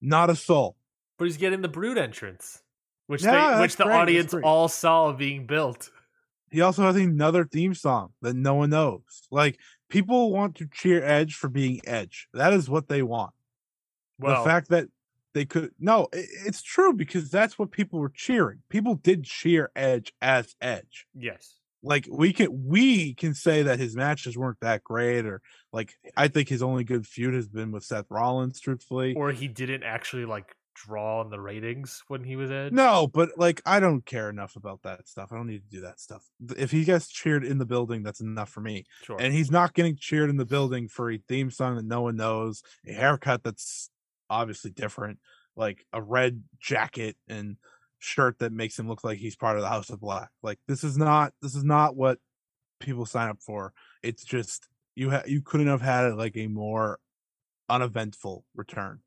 not 0.00 0.30
a 0.30 0.36
soul. 0.36 0.76
But 1.18 1.26
he's 1.26 1.36
getting 1.36 1.62
the 1.62 1.68
Brood 1.68 1.98
entrance, 1.98 2.62
which 3.06 3.22
Yeah, 3.22 3.56
they, 3.56 3.60
which 3.62 3.76
the 3.76 3.84
great, 3.84 3.96
audience 3.96 4.34
all 4.42 4.68
saw 4.68 5.12
being 5.12 5.46
built. 5.46 5.90
He 6.50 6.60
also 6.60 6.82
has 6.82 6.96
another 6.96 7.44
theme 7.44 7.74
song 7.74 8.12
that 8.22 8.34
no 8.34 8.54
one 8.54 8.70
knows. 8.70 9.02
Like 9.30 9.58
people 9.88 10.30
want 10.32 10.54
to 10.56 10.68
cheer 10.72 11.02
Edge 11.04 11.34
for 11.34 11.48
being 11.48 11.80
Edge. 11.84 12.28
That 12.32 12.52
is 12.52 12.68
what 12.70 12.88
they 12.88 13.02
want. 13.02 13.32
Well, 14.18 14.42
the 14.44 14.48
fact 14.48 14.68
that 14.68 14.88
they 15.32 15.44
could 15.44 15.72
no, 15.80 16.04
i- 16.14 16.26
it's 16.46 16.62
true 16.62 16.92
because 16.92 17.28
that's 17.30 17.58
what 17.58 17.72
people 17.72 17.98
were 17.98 18.12
cheering. 18.14 18.60
People 18.68 18.94
did 18.94 19.24
cheer 19.24 19.72
Edge 19.74 20.12
as 20.22 20.54
Edge. 20.60 21.06
yes, 21.12 21.58
Like 21.82 22.06
we 22.08 22.32
can 22.32 22.66
we 22.68 23.14
can 23.14 23.34
say 23.34 23.64
that 23.64 23.80
his 23.80 23.96
matches 23.96 24.38
weren't 24.38 24.60
that 24.60 24.84
great, 24.84 25.26
or 25.26 25.42
like 25.72 25.94
I 26.16 26.28
think 26.28 26.48
his 26.48 26.62
only 26.62 26.84
good 26.84 27.04
feud 27.04 27.34
has 27.34 27.48
been 27.48 27.72
with 27.72 27.82
Seth 27.82 28.06
Rollins, 28.10 28.60
truthfully. 28.60 29.14
or 29.14 29.32
he 29.32 29.48
didn't 29.48 29.82
actually 29.82 30.24
like 30.24 30.54
draw 30.74 31.20
on 31.20 31.30
the 31.30 31.40
ratings 31.40 32.02
when 32.08 32.22
he 32.24 32.36
was 32.36 32.50
in. 32.50 32.74
No, 32.74 33.06
but 33.06 33.30
like 33.36 33.62
I 33.64 33.80
don't 33.80 34.04
care 34.04 34.28
enough 34.28 34.56
about 34.56 34.82
that 34.82 35.08
stuff. 35.08 35.30
I 35.32 35.36
don't 35.36 35.46
need 35.46 35.62
to 35.62 35.76
do 35.76 35.82
that 35.82 36.00
stuff. 36.00 36.24
If 36.56 36.70
he 36.70 36.84
gets 36.84 37.08
cheered 37.08 37.44
in 37.44 37.58
the 37.58 37.64
building, 37.64 38.02
that's 38.02 38.20
enough 38.20 38.50
for 38.50 38.60
me. 38.60 38.84
sure. 39.02 39.20
and 39.20 39.32
he's 39.32 39.50
not 39.50 39.74
getting 39.74 39.96
cheered 39.96 40.30
in 40.30 40.36
the 40.36 40.44
building 40.44 40.88
for 40.88 41.10
a 41.10 41.18
theme 41.28 41.50
song 41.50 41.76
that 41.76 41.84
no 41.84 42.02
one 42.02 42.16
knows, 42.16 42.62
a 42.86 42.92
haircut 42.92 43.42
that's 43.42 43.90
obviously 44.28 44.70
different, 44.70 45.18
like 45.56 45.84
a 45.92 46.02
red 46.02 46.42
jacket 46.60 47.16
and 47.28 47.56
shirt 47.98 48.38
that 48.40 48.52
makes 48.52 48.78
him 48.78 48.88
look 48.88 49.02
like 49.02 49.18
he's 49.18 49.36
part 49.36 49.56
of 49.56 49.62
the 49.62 49.68
House 49.68 49.90
of 49.90 50.00
Black. 50.00 50.28
Like 50.42 50.58
this 50.68 50.84
is 50.84 50.98
not 50.98 51.32
this 51.40 51.54
is 51.54 51.64
not 51.64 51.96
what 51.96 52.18
people 52.80 53.06
sign 53.06 53.30
up 53.30 53.38
for. 53.40 53.72
It's 54.02 54.24
just 54.24 54.68
you 54.94 55.10
ha- 55.10 55.22
you 55.26 55.40
couldn't 55.40 55.68
have 55.68 55.82
had 55.82 56.04
it 56.04 56.16
like 56.16 56.36
a 56.36 56.46
more 56.46 56.98
uneventful 57.68 58.44
return 58.54 59.00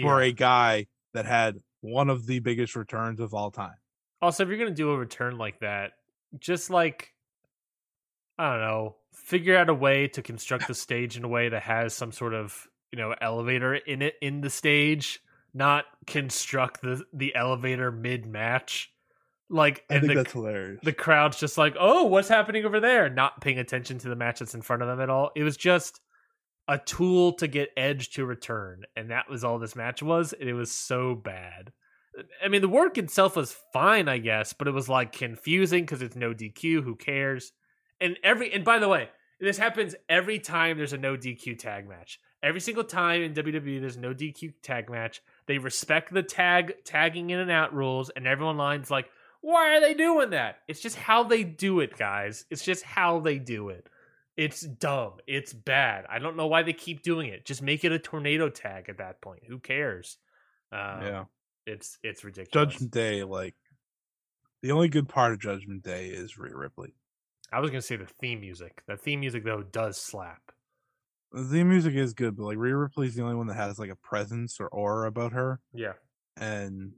for 0.00 0.22
Yeah. 0.22 0.28
a 0.28 0.32
guy 0.32 0.86
that 1.14 1.26
had 1.26 1.56
one 1.80 2.10
of 2.10 2.26
the 2.26 2.40
biggest 2.40 2.76
returns 2.76 3.20
of 3.20 3.32
all 3.34 3.50
time. 3.50 3.74
Also, 4.22 4.42
if 4.42 4.48
you're 4.48 4.58
gonna 4.58 4.70
do 4.70 4.90
a 4.90 4.98
return 4.98 5.38
like 5.38 5.60
that, 5.60 5.92
just 6.38 6.68
like 6.70 7.14
I 8.38 8.50
don't 8.50 8.60
know, 8.60 8.96
figure 9.12 9.56
out 9.56 9.68
a 9.68 9.74
way 9.74 10.08
to 10.08 10.22
construct 10.22 10.66
the 10.68 10.74
stage 10.74 11.16
in 11.16 11.24
a 11.24 11.28
way 11.28 11.48
that 11.50 11.62
has 11.62 11.94
some 11.94 12.12
sort 12.12 12.34
of 12.34 12.66
you 12.92 12.98
know 12.98 13.14
elevator 13.20 13.74
in 13.74 14.02
it 14.02 14.14
in 14.20 14.40
the 14.40 14.50
stage 14.50 15.20
not 15.52 15.84
construct 16.06 16.80
the 16.80 17.04
the 17.12 17.34
elevator 17.34 17.90
mid 17.90 18.26
match. 18.26 18.92
Like 19.52 19.84
I 19.90 19.94
and 19.96 20.02
think 20.02 20.14
the, 20.14 20.22
that's 20.22 20.32
hilarious. 20.32 20.80
the 20.84 20.92
crowd's 20.92 21.38
just 21.40 21.58
like, 21.58 21.74
"Oh, 21.78 22.04
what's 22.04 22.28
happening 22.28 22.64
over 22.64 22.78
there?" 22.78 23.08
Not 23.10 23.40
paying 23.40 23.58
attention 23.58 23.98
to 23.98 24.08
the 24.08 24.14
match 24.16 24.38
that's 24.38 24.54
in 24.54 24.62
front 24.62 24.82
of 24.82 24.88
them 24.88 25.00
at 25.00 25.10
all. 25.10 25.32
It 25.34 25.42
was 25.42 25.56
just 25.56 26.00
a 26.70 26.78
tool 26.78 27.32
to 27.32 27.48
get 27.48 27.72
Edge 27.76 28.10
to 28.10 28.24
return, 28.24 28.84
and 28.94 29.10
that 29.10 29.28
was 29.28 29.42
all 29.42 29.58
this 29.58 29.74
match 29.74 30.04
was. 30.04 30.32
And 30.32 30.48
it 30.48 30.54
was 30.54 30.70
so 30.70 31.16
bad. 31.16 31.72
I 32.42 32.46
mean, 32.46 32.62
the 32.62 32.68
work 32.68 32.96
itself 32.96 33.34
was 33.34 33.56
fine, 33.72 34.08
I 34.08 34.18
guess, 34.18 34.52
but 34.52 34.68
it 34.68 34.72
was 34.72 34.88
like 34.88 35.12
confusing 35.12 35.82
because 35.82 36.00
it's 36.00 36.14
no 36.14 36.32
DQ. 36.32 36.84
Who 36.84 36.94
cares? 36.94 37.52
And 38.00 38.16
every 38.22 38.52
and 38.52 38.64
by 38.64 38.78
the 38.78 38.88
way, 38.88 39.08
this 39.40 39.58
happens 39.58 39.96
every 40.08 40.38
time 40.38 40.78
there's 40.78 40.92
a 40.92 40.98
no 40.98 41.16
DQ 41.16 41.58
tag 41.58 41.88
match. 41.88 42.20
Every 42.40 42.60
single 42.60 42.84
time 42.84 43.22
in 43.22 43.34
WWE 43.34 43.80
there's 43.80 43.96
no 43.96 44.14
DQ 44.14 44.54
tag 44.62 44.88
match, 44.88 45.22
they 45.46 45.58
respect 45.58 46.14
the 46.14 46.22
tag 46.22 46.74
tagging 46.84 47.30
in 47.30 47.40
and 47.40 47.50
out 47.50 47.74
rules, 47.74 48.10
and 48.10 48.28
everyone 48.28 48.56
lines 48.56 48.92
like, 48.92 49.10
"Why 49.40 49.76
are 49.76 49.80
they 49.80 49.94
doing 49.94 50.30
that?" 50.30 50.58
It's 50.68 50.80
just 50.80 50.96
how 50.96 51.24
they 51.24 51.42
do 51.42 51.80
it, 51.80 51.96
guys. 51.96 52.44
It's 52.48 52.64
just 52.64 52.84
how 52.84 53.18
they 53.18 53.38
do 53.38 53.70
it. 53.70 53.88
It's 54.40 54.62
dumb. 54.62 55.14
It's 55.26 55.52
bad. 55.52 56.06
I 56.08 56.18
don't 56.18 56.34
know 56.36 56.46
why 56.46 56.62
they 56.62 56.72
keep 56.72 57.02
doing 57.02 57.28
it. 57.28 57.44
Just 57.44 57.60
make 57.60 57.84
it 57.84 57.92
a 57.92 57.98
tornado 57.98 58.48
tag 58.48 58.88
at 58.88 58.96
that 58.98 59.20
point. 59.20 59.42
Who 59.46 59.58
cares? 59.58 60.16
Um, 60.72 61.02
yeah. 61.02 61.24
it's 61.66 61.98
it's 62.02 62.24
ridiculous. 62.24 62.72
Judgment 62.72 62.90
Day, 62.90 63.22
like 63.22 63.54
the 64.62 64.72
only 64.72 64.88
good 64.88 65.08
part 65.10 65.32
of 65.32 65.40
Judgment 65.40 65.82
Day 65.82 66.06
is 66.06 66.38
Rhea 66.38 66.56
Ripley. 66.56 66.94
I 67.52 67.60
was 67.60 67.70
gonna 67.70 67.82
say 67.82 67.96
the 67.96 68.06
theme 68.06 68.40
music. 68.40 68.82
The 68.88 68.96
theme 68.96 69.20
music 69.20 69.44
though 69.44 69.62
does 69.62 69.98
slap. 69.98 70.40
The 71.32 71.44
theme 71.44 71.68
music 71.68 71.94
is 71.94 72.14
good, 72.14 72.34
but 72.36 72.44
like 72.44 72.56
Rhea 72.58 72.76
Ripley's 72.76 73.14
the 73.14 73.22
only 73.22 73.34
one 73.36 73.46
that 73.48 73.54
has 73.56 73.78
like 73.78 73.90
a 73.90 73.96
presence 73.96 74.58
or 74.58 74.68
aura 74.68 75.06
about 75.08 75.32
her, 75.32 75.60
Yeah. 75.74 75.92
and 76.38 76.92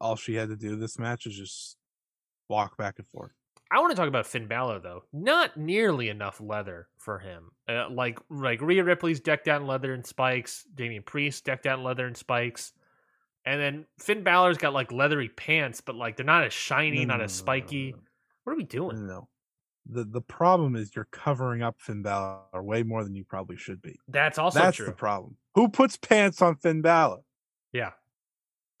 all 0.00 0.16
she 0.16 0.34
had 0.34 0.48
to 0.48 0.56
do 0.56 0.74
this 0.74 0.98
match 0.98 1.26
is 1.26 1.36
just 1.36 1.76
walk 2.48 2.76
back 2.76 2.98
and 2.98 3.06
forth. 3.06 3.32
I 3.74 3.80
want 3.80 3.90
to 3.92 3.96
talk 3.96 4.08
about 4.08 4.26
Finn 4.26 4.46
Balor 4.48 4.80
though. 4.80 5.04
Not 5.12 5.56
nearly 5.56 6.08
enough 6.08 6.40
leather 6.40 6.88
for 6.98 7.18
him. 7.18 7.52
Uh, 7.68 7.88
like 7.90 8.18
like 8.30 8.60
Rhea 8.60 8.84
Ripley's 8.84 9.20
decked 9.20 9.48
out 9.48 9.60
in 9.62 9.66
leather 9.66 9.94
and 9.94 10.04
spikes. 10.06 10.64
Damian 10.74 11.02
Priest 11.02 11.44
decked 11.44 11.66
out 11.66 11.78
in 11.78 11.84
leather 11.84 12.06
and 12.06 12.16
spikes. 12.16 12.72
And 13.44 13.60
then 13.60 13.86
Finn 13.98 14.22
Balor's 14.22 14.58
got 14.58 14.72
like 14.72 14.92
leathery 14.92 15.28
pants, 15.30 15.80
but 15.80 15.96
like 15.96 16.16
they're 16.16 16.26
not 16.26 16.44
as 16.44 16.52
shiny, 16.52 17.00
No, 17.04 17.14
not 17.14 17.18
no, 17.18 17.24
as 17.24 17.32
spiky. 17.32 17.92
no, 17.92 17.98
What 18.44 18.52
are 18.52 18.56
we 18.56 18.64
doing? 18.64 19.06
no. 19.06 19.28
The 19.86 20.04
the 20.04 20.20
problem 20.20 20.76
is 20.76 20.94
you're 20.94 21.08
covering 21.10 21.62
up 21.62 21.76
Finn 21.80 22.02
Balor 22.02 22.62
way 22.62 22.82
more 22.84 23.02
than 23.02 23.14
you 23.16 23.24
probably 23.24 23.56
should 23.56 23.82
be. 23.82 23.98
That's 24.06 24.38
also 24.38 24.60
That's 24.60 24.76
true. 24.76 24.86
the 24.86 24.92
problem. 24.92 25.36
Who 25.56 25.68
puts 25.68 25.96
pants 25.96 26.40
on 26.40 26.54
Finn 26.56 26.82
Balor? 26.82 27.18
Yeah. 27.72 27.90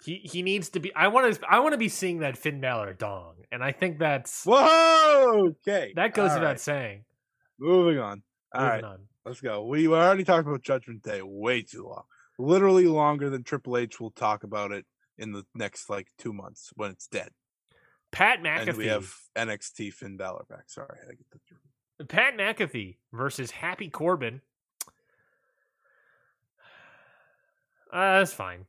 He 0.04 0.16
he 0.24 0.42
needs 0.42 0.70
to 0.70 0.80
be 0.80 0.94
I 0.94 1.08
want 1.08 1.34
to 1.34 1.40
I 1.48 1.60
want 1.60 1.72
to 1.72 1.78
be 1.78 1.88
seeing 1.88 2.18
that 2.20 2.36
Finn 2.36 2.60
Balor 2.60 2.94
dong. 2.94 3.34
And 3.52 3.62
I 3.62 3.72
think 3.72 3.98
that's 3.98 4.44
Whoa! 4.44 5.54
Okay. 5.66 5.92
that 5.96 6.14
goes 6.14 6.30
All 6.30 6.36
without 6.38 6.48
right. 6.48 6.60
saying. 6.60 7.04
Moving 7.58 7.98
on. 7.98 8.22
All 8.54 8.60
Moving 8.62 8.72
right, 8.72 8.84
on. 8.84 8.98
let's 9.24 9.40
go. 9.40 9.64
We 9.64 9.86
already 9.88 10.24
talked 10.24 10.46
about 10.48 10.62
Judgment 10.62 11.02
Day 11.02 11.20
way 11.22 11.62
too 11.62 11.84
long. 11.86 12.04
Literally 12.38 12.86
longer 12.86 13.30
than 13.30 13.44
Triple 13.44 13.76
H 13.76 14.00
will 14.00 14.10
talk 14.10 14.42
about 14.42 14.72
it 14.72 14.86
in 15.18 15.32
the 15.32 15.44
next 15.54 15.88
like 15.88 16.08
two 16.18 16.32
months 16.32 16.70
when 16.74 16.90
it's 16.90 17.06
dead. 17.06 17.30
Pat 18.10 18.42
McAfee. 18.42 18.68
And 18.68 18.76
we 18.76 18.86
have 18.88 19.12
NXT 19.36 19.92
Finn 19.92 20.16
Balor 20.16 20.44
back. 20.48 20.64
Sorry, 20.66 20.88
I 20.92 21.00
had 21.04 21.10
to 21.10 21.16
get 21.16 21.30
that 21.30 21.40
through. 21.48 22.06
Pat 22.06 22.36
McAfee 22.36 22.96
versus 23.12 23.50
Happy 23.52 23.88
Corbin. 23.88 24.40
Uh, 27.92 28.20
that's 28.20 28.32
fine. 28.32 28.64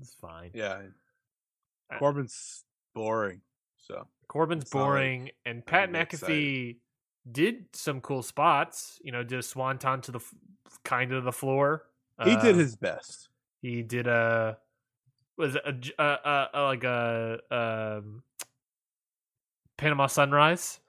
It's 0.00 0.14
fine. 0.14 0.50
Yeah. 0.54 0.82
Uh, 1.92 1.98
Corbin's 1.98 2.64
boring. 2.94 3.40
So 3.76 4.06
Corbin's 4.28 4.72
not 4.74 4.80
like 4.80 4.86
boring, 4.88 5.30
and 5.44 5.64
Pat 5.64 5.88
I'm 5.88 5.94
excited. 5.96 6.28
McAfee 6.36 6.76
did 7.30 7.66
some 7.72 8.00
cool 8.00 8.22
spots. 8.22 8.98
You 9.02 9.12
know, 9.12 9.22
did 9.22 9.38
a 9.38 9.42
swanton 9.42 10.00
to 10.02 10.12
the 10.12 10.20
kind 10.84 11.12
of 11.12 11.24
the 11.24 11.32
floor. 11.32 11.84
he 12.24 12.36
did 12.36 12.54
Uh, 12.54 12.58
his 12.58 12.76
best. 12.76 13.28
He 13.62 13.82
did 13.82 14.06
a 14.06 14.58
was 15.38 15.54
it 15.54 15.62
a, 15.66 16.02
a, 16.02 16.04
a, 16.04 16.50
a 16.54 16.62
like 16.62 16.84
a 16.84 17.38
um, 17.50 18.22
Panama 19.76 20.06
Sunrise. 20.06 20.80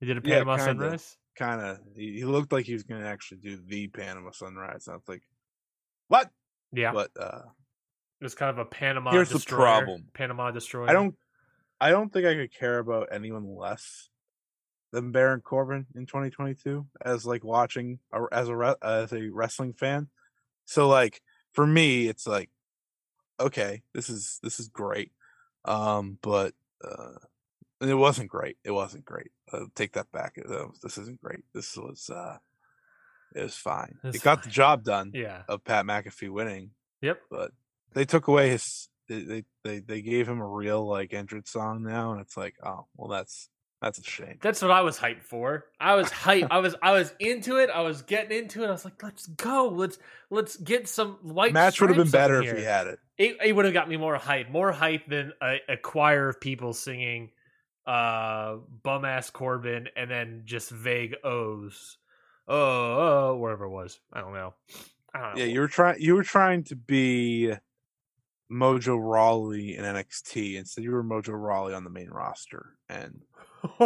He 0.00 0.06
did 0.06 0.16
a 0.18 0.20
Yeah, 0.28 0.36
Panama 0.36 0.56
kinda. 0.56 0.64
Sunrise. 0.82 1.16
Kind 1.36 1.60
of. 1.60 1.78
He, 1.94 2.14
he 2.14 2.24
looked 2.24 2.52
like 2.52 2.66
he 2.66 2.72
was 2.72 2.82
going 2.82 3.00
to 3.00 3.06
actually 3.06 3.38
do 3.38 3.56
the 3.56 3.86
Panama 3.88 4.30
Sunrise. 4.32 4.88
I 4.88 4.94
was 4.94 5.06
like, 5.06 5.22
what? 6.08 6.30
Yeah, 6.72 6.92
But 6.92 7.10
uh 7.18 7.42
it 8.20 8.24
was 8.24 8.34
kind 8.34 8.50
of 8.50 8.58
a 8.58 8.64
Panama. 8.64 9.10
Here's 9.12 9.30
the 9.30 9.38
problem. 9.38 10.06
Panama 10.14 10.50
destroyer. 10.50 10.88
I 10.88 10.92
don't 10.92 11.14
I 11.80 11.90
don't 11.90 12.12
think 12.12 12.26
I 12.26 12.34
could 12.34 12.52
care 12.52 12.78
about 12.78 13.08
anyone 13.12 13.54
less 13.56 14.08
than 14.92 15.12
Baron 15.12 15.40
Corbin 15.40 15.86
in 15.94 16.06
2022 16.06 16.86
as 17.04 17.26
like 17.26 17.44
watching 17.44 17.98
a, 18.12 18.24
as 18.32 18.48
a 18.48 18.76
as 18.82 19.12
a 19.12 19.28
wrestling 19.28 19.72
fan. 19.74 20.08
So 20.64 20.88
like 20.88 21.20
for 21.52 21.66
me 21.66 22.08
it's 22.08 22.26
like 22.26 22.50
okay, 23.38 23.82
this 23.94 24.08
is 24.10 24.38
this 24.42 24.58
is 24.58 24.68
great. 24.68 25.12
Um 25.64 26.18
but 26.22 26.54
uh 26.84 27.14
it 27.80 27.94
wasn't 27.94 28.28
great. 28.28 28.56
It 28.64 28.72
wasn't 28.72 29.04
great. 29.04 29.30
Uh, 29.52 29.66
take 29.76 29.92
that 29.92 30.10
back. 30.10 30.34
This 30.82 30.98
isn't 30.98 31.20
great. 31.20 31.44
This 31.54 31.76
was 31.76 32.10
uh 32.10 32.38
it 33.36 33.42
was 33.42 33.54
fine. 33.54 33.98
It's 34.02 34.16
it 34.16 34.22
got 34.24 34.42
the 34.42 34.48
job 34.50 34.82
done 34.82 35.12
Yeah. 35.14 35.42
of 35.48 35.62
Pat 35.62 35.84
McAfee 35.84 36.30
winning 36.30 36.70
Yep. 37.02 37.20
but 37.30 37.52
they 37.94 38.04
took 38.04 38.28
away 38.28 38.50
his 38.50 38.88
they, 39.08 39.44
they 39.64 39.80
they 39.80 40.02
gave 40.02 40.28
him 40.28 40.40
a 40.40 40.46
real 40.46 40.86
like 40.86 41.14
entrance 41.14 41.50
song 41.50 41.82
now 41.82 42.12
and 42.12 42.20
it's 42.20 42.36
like 42.36 42.54
oh 42.62 42.86
well 42.96 43.08
that's 43.08 43.48
that's 43.80 43.98
a 43.98 44.02
shame 44.02 44.38
That's 44.42 44.60
what 44.60 44.72
I 44.72 44.80
was 44.80 44.98
hyped 44.98 45.22
for. 45.22 45.66
I 45.80 45.94
was 45.94 46.10
hyped. 46.10 46.48
I 46.50 46.58
was 46.58 46.74
I 46.82 46.92
was 46.92 47.14
into 47.20 47.58
it. 47.58 47.70
I 47.70 47.82
was 47.82 48.02
getting 48.02 48.36
into 48.36 48.64
it. 48.64 48.66
I 48.66 48.72
was 48.72 48.84
like, 48.84 49.00
let's 49.02 49.26
go. 49.26 49.68
Let's 49.68 49.98
let's 50.30 50.56
get 50.56 50.88
some 50.88 51.18
white. 51.22 51.52
match 51.52 51.80
would 51.80 51.90
have 51.90 51.96
been 51.96 52.10
better 52.10 52.42
if 52.42 52.56
he 52.56 52.64
had 52.64 52.88
it 52.88 52.98
It, 53.16 53.36
it 53.44 53.52
would 53.52 53.66
have 53.66 53.74
got 53.74 53.88
me 53.88 53.96
more 53.96 54.16
hype. 54.16 54.50
More 54.50 54.72
hype 54.72 55.06
than 55.06 55.32
a, 55.40 55.58
a 55.68 55.76
choir 55.76 56.28
of 56.28 56.40
people 56.40 56.72
singing 56.72 57.30
uh 57.86 58.56
bum 58.82 59.04
ass 59.04 59.30
Corbin 59.30 59.88
and 59.96 60.10
then 60.10 60.42
just 60.44 60.70
vague 60.70 61.14
O's. 61.22 61.98
Oh, 62.48 62.56
oh, 63.30 63.36
wherever 63.36 63.66
it 63.66 63.70
was. 63.70 64.00
I 64.12 64.20
don't 64.22 64.34
know. 64.34 64.54
I 65.14 65.20
don't 65.20 65.34
know. 65.36 65.40
yeah 65.40 65.46
you 65.46 65.60
were 65.60 65.68
trying 65.68 66.00
you 66.00 66.16
were 66.16 66.24
trying 66.24 66.64
to 66.64 66.74
be 66.74 67.52
mojo 68.50 68.98
rawley 68.98 69.76
in 69.76 69.84
nxt 69.84 70.56
instead 70.56 70.84
you 70.84 70.90
were 70.90 71.04
mojo 71.04 71.32
rawley 71.32 71.74
on 71.74 71.84
the 71.84 71.90
main 71.90 72.08
roster 72.08 72.76
and 72.88 73.20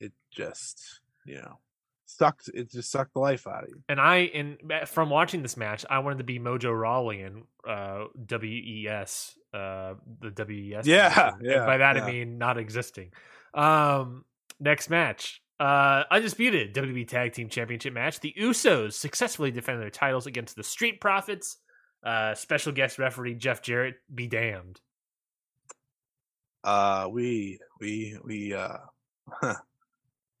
it 0.00 0.12
just 0.30 1.00
you 1.24 1.34
know 1.34 1.58
sucked 2.06 2.48
it 2.54 2.70
just 2.70 2.90
sucked 2.90 3.12
the 3.14 3.20
life 3.20 3.46
out 3.46 3.64
of 3.64 3.68
you 3.68 3.82
and 3.88 4.00
I 4.00 4.18
in 4.18 4.58
from 4.86 5.10
watching 5.10 5.42
this 5.42 5.56
match, 5.56 5.84
I 5.90 5.98
wanted 5.98 6.18
to 6.18 6.24
be 6.24 6.38
Mojo 6.38 6.78
Rawley 6.78 7.20
in 7.20 7.42
uh, 7.68 8.04
WES, 8.30 9.36
uh, 9.52 9.94
the 10.20 10.32
WES. 10.36 10.86
Yeah, 10.86 11.32
yeah, 11.42 11.66
by 11.66 11.78
that 11.78 11.96
I 11.96 12.06
mean 12.06 12.38
not 12.38 12.58
existing. 12.58 13.12
Um, 13.52 14.24
next 14.60 14.88
match, 14.88 15.42
uh, 15.58 16.04
undisputed 16.10 16.74
WWE 16.74 17.08
Tag 17.08 17.32
Team 17.32 17.48
Championship 17.48 17.92
match. 17.92 18.20
The 18.20 18.34
Usos 18.38 18.94
successfully 18.94 19.50
defended 19.50 19.82
their 19.82 19.90
titles 19.90 20.26
against 20.26 20.56
the 20.56 20.64
Street 20.64 21.00
Profits. 21.00 21.58
Uh, 22.06 22.34
special 22.36 22.70
guest 22.72 22.98
referee 23.00 23.34
Jeff 23.34 23.60
Jarrett 23.62 23.96
be 24.14 24.28
damned. 24.28 24.80
uh 26.64 27.08
we 27.10 27.58
we 27.80 28.16
we 28.24 28.54
uh 28.54 28.78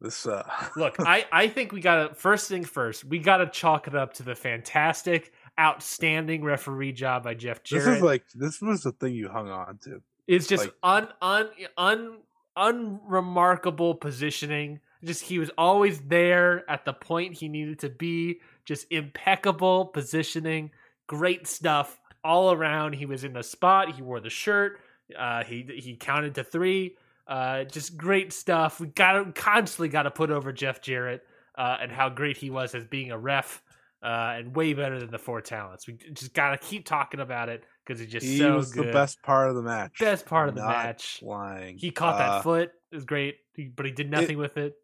this 0.00 0.26
uh 0.26 0.48
Look, 0.76 0.96
I, 1.00 1.26
I 1.32 1.48
think 1.48 1.72
we 1.72 1.80
gotta 1.80 2.14
first 2.14 2.48
thing 2.48 2.64
first, 2.64 3.04
we 3.04 3.18
gotta 3.18 3.46
chalk 3.48 3.88
it 3.88 3.94
up 3.94 4.14
to 4.14 4.22
the 4.22 4.34
fantastic, 4.34 5.32
outstanding 5.58 6.44
referee 6.44 6.92
job 6.92 7.24
by 7.24 7.34
Jeff 7.34 7.62
Jarrett. 7.62 7.84
this 7.86 7.96
is 7.96 8.02
like 8.02 8.24
this 8.34 8.60
was 8.62 8.82
the 8.82 8.92
thing 8.92 9.14
you 9.14 9.28
hung 9.28 9.48
on 9.50 9.78
to 9.84 10.02
It's 10.26 10.46
just 10.46 10.66
Like- 10.66 10.74
un 10.82 11.08
un 11.20 11.48
un 11.76 12.18
unremarkable 12.56 13.94
positioning. 13.94 14.80
Just 15.04 15.22
he 15.24 15.38
was 15.38 15.50
always 15.58 16.00
there 16.00 16.68
at 16.70 16.84
the 16.84 16.92
point 16.92 17.34
he 17.34 17.48
needed 17.48 17.80
to 17.80 17.90
be. 17.90 18.40
Just 18.64 18.86
impeccable 18.90 19.84
positioning, 19.86 20.70
great 21.06 21.46
stuff 21.46 21.98
all 22.24 22.52
around. 22.52 22.94
He 22.94 23.06
was 23.06 23.24
in 23.24 23.32
the 23.32 23.42
spot. 23.42 23.94
He 23.94 24.02
wore 24.02 24.20
the 24.20 24.30
shirt. 24.30 24.80
Uh, 25.16 25.44
he 25.44 25.62
he 25.78 25.96
counted 25.96 26.34
to 26.36 26.44
three. 26.44 26.96
Uh, 27.26 27.64
just 27.64 27.96
great 27.96 28.32
stuff. 28.32 28.80
We 28.80 28.86
got 28.88 29.12
to 29.12 29.32
constantly 29.32 29.88
got 29.88 30.04
to 30.04 30.10
put 30.10 30.30
over 30.30 30.52
Jeff 30.52 30.80
Jarrett 30.80 31.22
uh, 31.56 31.76
and 31.80 31.90
how 31.90 32.08
great 32.08 32.36
he 32.36 32.50
was 32.50 32.74
as 32.74 32.84
being 32.84 33.10
a 33.10 33.18
ref. 33.18 33.62
Uh, 34.02 34.34
and 34.38 34.54
way 34.54 34.72
better 34.74 35.00
than 35.00 35.10
the 35.10 35.18
four 35.18 35.40
talents. 35.40 35.86
We 35.88 35.94
just 36.12 36.34
gotta 36.34 36.58
keep 36.58 36.84
talking 36.84 37.18
about 37.18 37.48
it 37.48 37.64
because 37.84 37.98
he's 37.98 38.10
just 38.12 38.26
he 38.26 38.38
so 38.38 38.56
was 38.56 38.70
good 38.70 38.88
the 38.88 38.92
best 38.92 39.20
part 39.22 39.48
of 39.48 39.56
the 39.56 39.62
match 39.62 39.98
best 39.98 40.26
part 40.26 40.48
of 40.50 40.54
the 40.54 40.60
Not 40.60 40.68
match. 40.84 41.18
flying 41.18 41.78
He 41.78 41.90
caught 41.90 42.18
that 42.18 42.30
Uh, 42.30 42.42
foot. 42.42 42.70
It 42.92 42.94
was 42.94 43.04
great, 43.06 43.36
he- 43.54 43.72
but 43.74 43.86
he 43.86 43.92
did 43.92 44.10
nothing 44.10 44.36
with 44.36 44.58
it. 44.58 44.74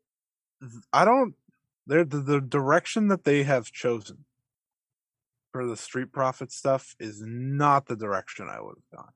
i 0.92 1.04
don't 1.04 1.34
they're 1.86 2.04
the, 2.06 2.20
the 2.20 2.40
direction 2.40 3.08
that 3.08 3.22
they 3.24 3.42
have 3.42 3.70
chosen 3.70 4.24
for 5.52 5.66
the 5.66 5.76
Street 5.76 6.12
Profit 6.12 6.50
stuff 6.50 6.96
is 6.98 7.22
not 7.24 7.86
the 7.86 7.96
direction 7.96 8.48
I 8.48 8.60
would 8.60 8.76
have 8.76 8.98
gone. 8.98 9.12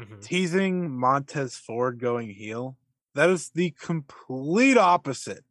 Mhm. 0.00 0.22
Teasing 0.22 0.90
Montez 0.90 1.56
Ford 1.56 2.00
going 2.00 2.30
heel, 2.30 2.76
that 3.14 3.28
is 3.28 3.50
the 3.50 3.70
complete 3.72 4.78
opposite 4.78 5.44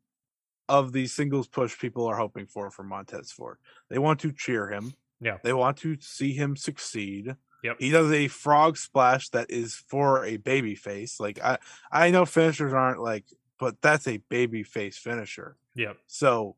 of 0.68 0.91
the 0.91 1.07
singles 1.07 1.47
push 1.47 1.78
people 1.80 2.05
are 2.05 2.18
hoping 2.18 2.47
for 2.47 2.70
for 2.72 2.84
Montez 2.84 3.32
Ford. 3.32 3.57
They 3.89 3.99
want 3.99 4.20
to 4.22 4.32
cheer 4.32 4.70
him. 4.70 4.93
Yeah. 5.20 5.38
They 5.43 5.53
want 5.53 5.78
to 5.78 5.97
see 6.01 6.34
him 6.34 6.55
succeed. 6.55 7.36
Yep. 7.63 7.78
He 7.80 7.89
does 7.89 8.11
a 8.11 8.28
frog 8.28 8.78
splash 8.78 9.30
that 9.30 9.49
is 9.49 9.76
for 9.76 10.26
a 10.26 10.38
baby 10.38 10.76
face. 10.76 11.20
Like 11.20 11.39
I 11.41 11.57
I 11.91 12.11
know 12.11 12.26
finishers 12.26 12.74
aren't 12.74 13.01
like, 13.01 13.26
but 13.59 13.82
that's 13.82 14.07
a 14.07 14.18
baby 14.30 14.63
face 14.63 14.97
finisher. 14.97 15.57
Yep. 15.76 15.97
So 16.07 16.55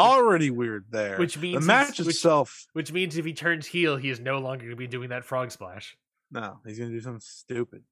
already 0.00 0.50
weird 0.50 0.86
there. 0.90 1.18
Which 1.18 1.38
means 1.38 1.60
the 1.60 1.66
match 1.66 1.98
which- 1.98 2.08
itself, 2.08 2.66
Which 2.72 2.92
means 2.92 3.16
if 3.16 3.24
he 3.24 3.32
turns 3.32 3.66
heel, 3.66 3.96
he 3.96 4.10
is 4.10 4.20
no 4.20 4.38
longer 4.38 4.64
going 4.64 4.70
to 4.70 4.76
be 4.76 4.86
doing 4.86 5.10
that 5.10 5.24
frog 5.24 5.50
splash. 5.50 5.96
no, 6.30 6.60
he's 6.66 6.78
gonna 6.78 6.90
do 6.90 7.00
something 7.00 7.20
stupid. 7.20 7.82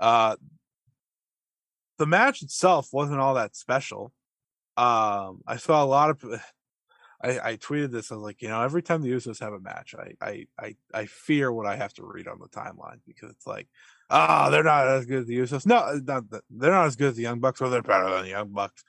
Uh 0.00 0.36
the 1.98 2.06
match 2.06 2.42
itself 2.42 2.88
wasn't 2.92 3.18
all 3.20 3.34
that 3.34 3.56
special. 3.56 4.12
Um 4.76 5.40
I 5.46 5.56
saw 5.56 5.82
a 5.82 5.86
lot 5.86 6.10
of 6.10 6.22
I, 7.22 7.40
I 7.52 7.56
tweeted 7.56 7.90
this. 7.92 8.12
I 8.12 8.14
was 8.16 8.22
like, 8.24 8.42
you 8.42 8.48
know, 8.48 8.60
every 8.62 8.82
time 8.82 9.00
the 9.00 9.10
Usos 9.10 9.40
have 9.40 9.54
a 9.54 9.58
match, 9.58 9.94
I, 9.98 10.12
I, 10.20 10.46
I, 10.60 10.76
I 10.92 11.06
fear 11.06 11.50
what 11.50 11.64
I 11.64 11.74
have 11.74 11.94
to 11.94 12.04
read 12.04 12.28
on 12.28 12.38
the 12.38 12.48
timeline 12.48 12.98
because 13.06 13.30
it's 13.30 13.46
like, 13.46 13.68
ah, 14.10 14.50
they're 14.50 14.62
not 14.62 14.86
as 14.86 15.06
good 15.06 15.20
as 15.20 15.26
the 15.26 15.38
Usos. 15.38 15.64
No, 15.64 15.76
uh, 15.76 15.98
not 16.04 16.24
they're 16.50 16.70
not 16.72 16.86
as 16.86 16.94
good 16.96 17.08
as 17.08 17.16
the 17.16 17.22
Young 17.22 17.40
Bucks, 17.40 17.62
or 17.62 17.70
they're 17.70 17.80
better 17.80 18.10
than 18.10 18.24
the 18.24 18.28
Young 18.28 18.50
Bucks. 18.50 18.84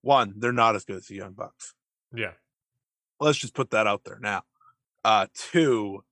One, 0.00 0.34
they're 0.36 0.52
not 0.52 0.76
as 0.76 0.84
good 0.84 0.96
as 0.98 1.06
the 1.06 1.16
Young 1.16 1.32
Bucks. 1.32 1.74
Yeah. 2.14 2.32
Let's 3.20 3.38
just 3.38 3.54
put 3.54 3.70
that 3.70 3.86
out 3.86 4.04
there 4.04 4.18
now. 4.20 4.42
Uh, 5.04 5.26
two, 5.34 6.04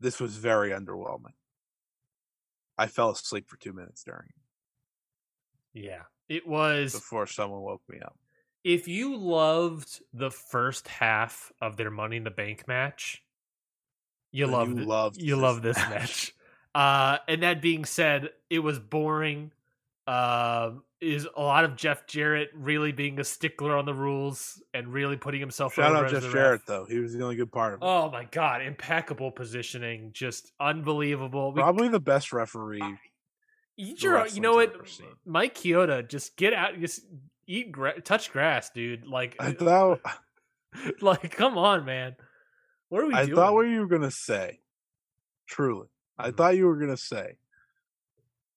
this 0.00 0.20
was 0.20 0.36
very 0.36 0.70
underwhelming. 0.70 1.32
I 2.76 2.86
fell 2.86 3.10
asleep 3.10 3.48
for 3.48 3.56
two 3.56 3.72
minutes 3.72 4.02
during 4.04 4.28
it 5.74 5.80
Yeah. 5.84 6.02
It 6.28 6.46
was. 6.46 6.92
before 6.94 7.26
someone 7.26 7.60
woke 7.60 7.82
me 7.88 8.00
up. 8.00 8.16
If 8.64 8.88
you 8.88 9.16
loved 9.16 10.00
the 10.14 10.30
first 10.30 10.88
half 10.88 11.52
of 11.60 11.76
their 11.76 11.90
Money 11.90 12.16
in 12.16 12.24
the 12.24 12.30
Bank 12.30 12.66
match, 12.66 13.22
you 14.32 14.46
love 14.46 14.68
you 14.70 14.84
loved 14.84 15.16
you 15.20 15.36
love 15.36 15.60
this 15.62 15.76
match. 15.76 15.90
match. 15.90 16.34
Uh, 16.74 17.18
and 17.28 17.42
that 17.42 17.60
being 17.62 17.84
said, 17.84 18.30
it 18.50 18.58
was 18.60 18.78
boring. 18.78 19.52
Um, 20.06 20.82
is 21.04 21.28
a 21.36 21.40
lot 21.42 21.64
of 21.64 21.76
Jeff 21.76 22.06
Jarrett 22.06 22.50
really 22.54 22.90
being 22.92 23.20
a 23.20 23.24
stickler 23.24 23.76
on 23.76 23.84
the 23.84 23.94
rules 23.94 24.62
and 24.72 24.88
really 24.92 25.16
putting 25.16 25.40
himself 25.40 25.74
Shout 25.74 25.94
out 25.94 26.10
Jeff 26.10 26.22
the 26.22 26.30
Jarrett 26.30 26.60
ref. 26.60 26.66
though; 26.66 26.84
he 26.88 26.98
was 26.98 27.12
the 27.12 27.22
only 27.22 27.36
good 27.36 27.52
part 27.52 27.74
of 27.74 27.80
it. 27.80 27.84
Oh 27.84 28.10
my 28.10 28.24
god, 28.24 28.62
impeccable 28.62 29.30
positioning, 29.30 30.10
just 30.12 30.50
unbelievable. 30.58 31.52
We- 31.52 31.60
Probably 31.60 31.88
the 31.88 32.00
best 32.00 32.32
referee 32.32 32.82
Eat 33.76 33.98
the 34.00 34.02
your, 34.02 34.26
you 34.28 34.40
know 34.40 34.54
what. 34.54 34.74
Mike 35.26 35.54
Chioda, 35.56 36.08
just 36.08 36.36
get 36.36 36.52
out, 36.54 36.78
just 36.80 37.00
eat, 37.46 37.72
gra- 37.72 38.00
touch 38.00 38.30
grass, 38.32 38.70
dude. 38.70 39.06
Like, 39.06 39.36
I 39.40 39.52
thought 39.52 40.00
like, 41.00 41.34
come 41.36 41.58
on, 41.58 41.84
man. 41.84 42.14
What 42.88 43.02
are 43.02 43.06
we 43.06 43.14
I 43.14 43.24
doing? 43.24 43.36
thought 43.36 43.52
what 43.54 43.66
you 43.66 43.80
were 43.80 43.86
gonna 43.88 44.10
say. 44.12 44.60
Truly, 45.48 45.88
I 46.18 46.30
Mhm. 46.30 46.36
thought 46.36 46.56
you 46.56 46.66
were 46.66 46.76
gonna 46.76 46.96
say. 46.96 47.36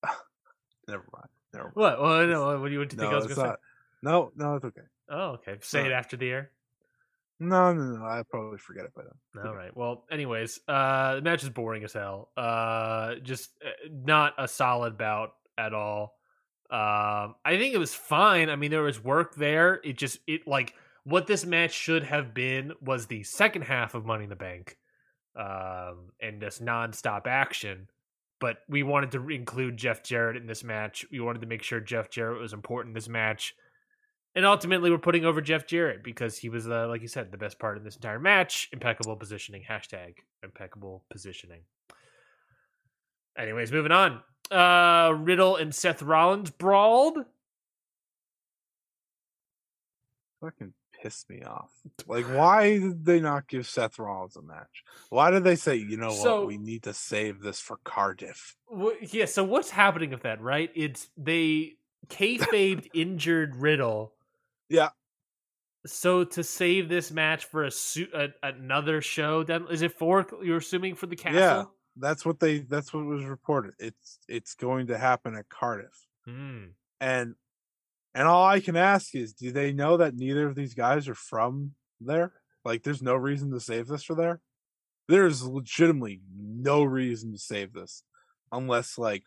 Never 0.87 1.03
mind. 1.11 1.29
Never 1.57 1.69
what? 1.73 2.01
Well, 2.01 2.27
no, 2.27 2.59
what 2.59 2.67
do 2.67 2.73
you 2.73 2.79
what 2.79 2.89
do 2.89 2.95
you 2.95 2.99
think 2.99 3.01
No, 3.01 3.11
I 3.11 3.15
was 3.15 3.27
going 3.27 3.35
to 3.35 3.45
not. 3.47 3.59
No, 4.01 4.31
no, 4.35 4.55
it's 4.55 4.65
okay. 4.65 4.81
Oh, 5.09 5.31
okay. 5.31 5.57
Say 5.61 5.85
it 5.85 5.91
after 5.91 6.17
the 6.17 6.29
air. 6.29 6.51
No, 7.39 7.73
no, 7.73 7.97
no. 7.97 8.05
I 8.05 8.23
probably 8.29 8.57
forget 8.57 8.85
it 8.85 8.93
by 8.95 9.03
then. 9.03 9.45
All 9.45 9.55
right. 9.55 9.75
Well, 9.75 10.05
anyways, 10.11 10.59
uh, 10.67 11.15
the 11.15 11.21
match 11.21 11.43
is 11.43 11.49
boring 11.49 11.83
as 11.83 11.93
hell. 11.93 12.29
Uh, 12.35 13.15
just 13.21 13.51
uh, 13.63 13.69
not 13.91 14.33
a 14.37 14.47
solid 14.47 14.97
bout 14.97 15.33
at 15.57 15.73
all. 15.73 16.15
Um, 16.69 17.35
I 17.45 17.57
think 17.57 17.73
it 17.73 17.79
was 17.79 17.93
fine. 17.93 18.49
I 18.49 18.55
mean, 18.55 18.71
there 18.71 18.81
was 18.81 19.03
work 19.03 19.35
there. 19.35 19.79
It 19.83 19.97
just 19.97 20.19
it 20.27 20.47
like 20.47 20.73
what 21.03 21.27
this 21.27 21.45
match 21.45 21.71
should 21.71 22.03
have 22.03 22.33
been 22.33 22.73
was 22.81 23.05
the 23.05 23.23
second 23.23 23.61
half 23.63 23.95
of 23.95 24.05
Money 24.05 24.25
in 24.25 24.29
the 24.29 24.35
Bank, 24.35 24.77
um, 25.35 26.11
and 26.19 26.41
just 26.41 26.63
nonstop 26.63 27.25
action. 27.27 27.87
But 28.39 28.57
we 28.69 28.83
wanted 28.83 29.11
to 29.11 29.29
include 29.29 29.77
Jeff 29.77 30.03
Jarrett 30.03 30.37
in 30.37 30.45
this 30.45 30.63
match. 30.63 31.05
We 31.11 31.19
wanted 31.19 31.41
to 31.41 31.47
make 31.47 31.63
sure 31.63 31.79
Jeff 31.79 32.09
Jarrett 32.09 32.39
was 32.39 32.53
important 32.53 32.91
in 32.91 32.95
this 32.95 33.09
match. 33.09 33.55
And 34.35 34.45
ultimately, 34.45 34.91
we're 34.91 34.99
putting 34.99 35.25
over 35.25 35.41
Jeff 35.41 35.65
Jarrett 35.65 36.03
because 36.03 36.37
he 36.37 36.49
was, 36.49 36.69
uh, 36.69 36.87
like 36.87 37.01
you 37.01 37.07
said, 37.07 37.31
the 37.31 37.37
best 37.37 37.57
part 37.57 37.77
of 37.77 37.83
this 37.83 37.95
entire 37.95 38.19
match. 38.19 38.69
Impeccable 38.71 39.15
positioning. 39.15 39.63
Hashtag 39.67 40.17
impeccable 40.43 41.03
positioning. 41.09 41.61
Anyways, 43.35 43.71
moving 43.71 43.91
on. 43.91 44.21
Uh, 44.51 45.13
Riddle 45.15 45.55
and 45.55 45.73
Seth 45.73 46.03
Rollins 46.03 46.51
brawled. 46.51 47.17
Fucking 50.41 50.73
pissed 51.07 51.29
me 51.29 51.41
off. 51.43 51.71
Like, 52.05 52.25
why 52.25 52.77
did 52.79 53.05
they 53.05 53.19
not 53.21 53.47
give 53.47 53.65
Seth 53.65 53.97
Rollins 53.97 54.35
a 54.35 54.41
match? 54.41 54.83
Why 55.09 55.31
did 55.31 55.43
they 55.45 55.55
say, 55.55 55.75
you 55.77 55.95
know 55.97 56.09
So- 56.11 56.39
what, 56.39 56.47
we 56.47 56.57
need 56.57 56.83
to 56.83 56.93
save 56.93 57.41
this 57.41 57.59
for 57.61 57.77
Cardiff? 57.85 58.55
Wh- 58.69 59.01
Yeah, 59.13 59.25
so 59.25 59.43
what's 59.43 59.69
happening 59.69 60.09
with 60.11 60.23
that, 60.23 60.41
right? 60.41 60.69
It's 60.75 61.09
they 61.17 61.77
kayfabed 62.07 62.87
injured 62.93 63.55
Riddle. 63.55 64.13
Yeah. 64.69 64.89
So 65.85 66.25
to 66.25 66.43
save 66.43 66.89
this 66.89 67.11
match 67.11 67.45
for 67.45 67.63
a, 67.63 67.71
su- 67.71 68.09
a 68.13 68.27
another 68.43 69.01
show, 69.01 69.43
then 69.43 69.67
is 69.71 69.81
it 69.81 69.97
for 69.97 70.25
you're 70.43 70.57
assuming 70.57 70.95
for 70.95 71.05
the 71.07 71.15
castle? 71.15 71.39
Yeah. 71.39 71.63
That's 71.99 72.25
what 72.25 72.39
they. 72.39 72.59
That's 72.59 72.93
what 72.93 73.05
was 73.05 73.23
reported. 73.23 73.73
It's 73.79 74.19
it's 74.27 74.53
going 74.55 74.87
to 74.87 74.97
happen 74.97 75.35
at 75.35 75.47
Cardiff. 75.49 76.05
Hmm. 76.25 76.65
and 76.99 77.35
and 78.17 78.27
all 78.27 78.47
I 78.47 78.61
can 78.61 78.75
ask 78.75 79.13
is, 79.13 79.31
do 79.31 79.51
they 79.51 79.71
know 79.71 79.97
that 79.97 80.15
neither 80.15 80.47
of 80.47 80.55
these 80.55 80.73
guys 80.73 81.07
are 81.07 81.13
from 81.13 81.73
there? 82.01 82.33
Like, 82.65 82.81
there's 82.81 83.03
no 83.03 83.13
reason 83.13 83.51
to 83.51 83.59
save 83.59 83.85
this 83.85 84.03
for 84.03 84.15
there. 84.15 84.41
There's 85.07 85.43
legitimately 85.43 86.21
no 86.35 86.83
reason 86.83 87.31
to 87.33 87.37
save 87.37 87.73
this, 87.73 88.01
unless 88.51 88.97
like 88.97 89.21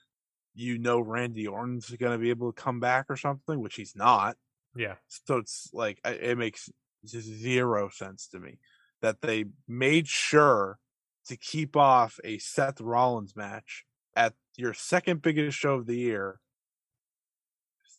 you 0.57 0.77
know 0.77 0.99
Randy 0.99 1.47
Orton's 1.47 1.89
going 1.89 2.13
to 2.13 2.19
be 2.19 2.31
able 2.31 2.53
to 2.53 2.61
come 2.61 2.81
back 2.81 3.07
or 3.09 3.17
something, 3.17 3.61
which 3.61 3.77
he's 3.77 3.95
not. 3.95 4.37
Yeah. 4.75 4.97
So 5.07 5.37
it's 5.37 5.71
like 5.73 6.01
it 6.05 6.37
makes 6.37 6.69
zero 7.07 7.91
sense 7.91 8.27
to 8.33 8.41
me 8.41 8.59
that 9.03 9.21
they 9.21 9.45
made 9.69 10.09
sure 10.09 10.81
to 11.29 11.37
keep 11.37 11.77
off 11.77 12.19
a 12.25 12.39
Seth 12.39 12.81
Rollins 12.81 13.37
match 13.37 13.85
at 14.17 14.35
your 14.57 14.75
second 14.75 15.23
biggest 15.23 15.57
show 15.57 15.75
of 15.75 15.87
the 15.87 15.97
year 15.97 16.41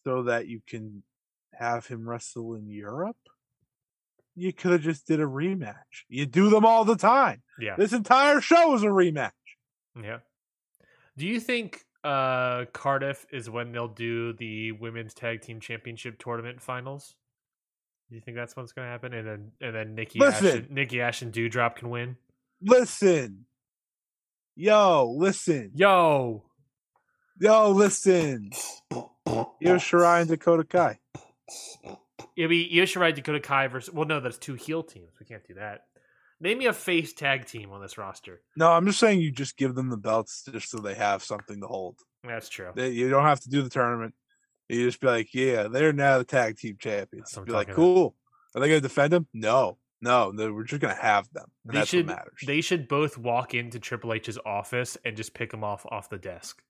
so 0.03 0.23
that 0.23 0.47
you 0.47 0.61
can 0.67 1.03
have 1.53 1.85
him 1.85 2.07
wrestle 2.07 2.55
in 2.55 2.67
Europe. 2.69 3.17
You 4.35 4.53
could 4.53 4.71
have 4.71 4.81
just 4.81 5.05
did 5.07 5.19
a 5.19 5.25
rematch. 5.25 6.05
You 6.07 6.25
do 6.25 6.49
them 6.49 6.65
all 6.65 6.85
the 6.85 6.95
time. 6.95 7.41
Yeah. 7.59 7.75
This 7.77 7.93
entire 7.93 8.39
show 8.41 8.73
is 8.75 8.83
a 8.83 8.87
rematch. 8.87 9.31
Yeah. 10.01 10.19
Do 11.17 11.27
you 11.27 11.39
think 11.39 11.81
uh 12.03 12.65
Cardiff 12.73 13.25
is 13.31 13.49
when 13.49 13.71
they'll 13.71 13.87
do 13.87 14.33
the 14.33 14.71
women's 14.71 15.13
tag 15.13 15.41
team 15.41 15.59
championship 15.59 16.17
tournament 16.17 16.61
finals? 16.61 17.15
Do 18.09 18.15
you 18.15 18.21
think 18.21 18.37
that's 18.37 18.55
what's 18.55 18.71
going 18.71 18.87
to 18.87 18.91
happen? 18.91 19.13
And 19.13 19.27
then 19.27 19.51
and 19.61 19.75
then 19.75 19.95
Nikki 19.95 20.19
Ash, 20.19 20.41
Listen. 20.41 20.59
and, 20.59 20.71
Nikki 20.71 21.01
Ash 21.01 21.21
and 21.21 21.31
Doudrop 21.33 21.75
can 21.75 21.89
win. 21.89 22.17
Listen. 22.61 23.45
Yo, 24.55 25.13
listen. 25.17 25.71
Yo, 25.75 26.43
Yo, 27.41 27.71
listen. 27.71 28.51
Yo, 28.91 29.75
Shirai 29.77 30.21
and 30.21 30.29
Dakota 30.29 30.63
Kai. 30.63 30.99
it'll 32.37 32.49
be 32.49 32.69
Io 32.79 32.83
Shirai, 32.85 33.15
Dakota 33.15 33.39
Kai 33.39 33.65
versus. 33.67 33.91
Well, 33.91 34.05
no, 34.05 34.19
that's 34.19 34.37
two 34.37 34.53
heel 34.53 34.83
teams. 34.83 35.13
We 35.19 35.25
can't 35.25 35.43
do 35.47 35.55
that. 35.55 35.85
Name 36.39 36.59
me 36.59 36.67
a 36.67 36.73
face 36.73 37.13
tag 37.13 37.45
team 37.45 37.71
on 37.71 37.81
this 37.81 37.97
roster. 37.97 38.41
No, 38.55 38.71
I'm 38.71 38.85
just 38.85 38.99
saying 38.99 39.21
you 39.21 39.31
just 39.31 39.57
give 39.57 39.73
them 39.73 39.89
the 39.89 39.97
belts 39.97 40.43
just 40.51 40.69
so 40.69 40.77
they 40.77 40.93
have 40.93 41.23
something 41.23 41.59
to 41.61 41.65
hold. 41.67 41.97
That's 42.23 42.47
true. 42.47 42.69
They, 42.75 42.89
you 42.89 43.09
don't 43.09 43.23
have 43.23 43.39
to 43.41 43.49
do 43.49 43.63
the 43.63 43.69
tournament. 43.71 44.13
You 44.69 44.85
just 44.85 45.01
be 45.01 45.07
like, 45.07 45.33
yeah, 45.33 45.63
they're 45.67 45.93
now 45.93 46.19
the 46.19 46.23
tag 46.23 46.57
team 46.57 46.77
champions. 46.79 47.31
That's 47.31 47.37
what 47.37 47.41
I'm 47.41 47.45
Be 47.47 47.51
like, 47.53 47.67
talking 47.69 47.83
about. 47.83 47.95
cool. 47.95 48.15
Are 48.55 48.61
they 48.61 48.67
going 48.67 48.81
to 48.81 48.87
defend 48.87 49.13
them? 49.13 49.27
No, 49.33 49.77
no, 50.03 50.31
we're 50.31 50.63
just 50.63 50.81
going 50.81 50.95
to 50.95 51.01
have 51.01 51.27
them. 51.33 51.45
They 51.65 51.79
that's 51.79 51.89
should 51.89 52.05
what 52.07 52.17
matters. 52.17 52.39
they 52.45 52.61
should 52.61 52.87
both 52.87 53.17
walk 53.17 53.53
into 53.55 53.79
Triple 53.79 54.13
H's 54.13 54.37
office 54.45 54.95
and 55.05 55.17
just 55.17 55.33
pick 55.33 55.49
them 55.51 55.63
off 55.63 55.85
off 55.89 56.09
the 56.09 56.17
desk. 56.17 56.61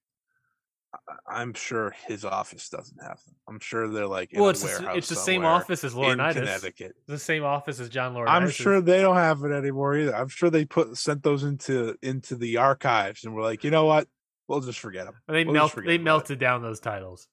I'm 1.27 1.53
sure 1.53 1.95
his 2.07 2.25
office 2.25 2.67
doesn't 2.69 3.01
have 3.01 3.23
them. 3.25 3.35
I'm 3.47 3.59
sure 3.59 3.87
they're 3.87 4.07
like, 4.07 4.33
in 4.33 4.41
well, 4.41 4.49
it's 4.49 4.63
warehouse 4.63 4.97
it's 4.97 5.09
the 5.09 5.15
same 5.15 5.45
office 5.45 5.83
as 5.83 5.93
in 5.93 5.99
Laurinaitis. 5.99 6.33
Connecticut. 6.33 6.95
It's 6.97 7.07
the 7.07 7.17
same 7.17 7.43
office 7.45 7.79
as 7.79 7.87
John 7.89 8.13
Laurinaitis. 8.13 8.27
I'm 8.29 8.49
sure 8.49 8.81
they 8.81 9.01
don't 9.01 9.15
have 9.15 9.43
it 9.43 9.51
anymore 9.51 9.95
either. 9.97 10.15
I'm 10.15 10.27
sure 10.27 10.49
they 10.49 10.65
put 10.65 10.97
sent 10.97 11.23
those 11.23 11.43
into 11.43 11.95
into 12.01 12.35
the 12.35 12.57
archives 12.57 13.23
and 13.23 13.33
we're 13.33 13.43
like, 13.43 13.63
you 13.63 13.71
know 13.71 13.85
what? 13.85 14.07
We'll 14.47 14.59
just 14.59 14.79
forget 14.79 15.05
them. 15.05 15.15
they 15.29 15.45
we'll 15.45 15.53
melt 15.53 15.75
they 15.75 15.81
about 15.81 15.91
it. 15.91 16.01
melted 16.03 16.39
down 16.39 16.61
those 16.61 16.81
titles. 16.81 17.27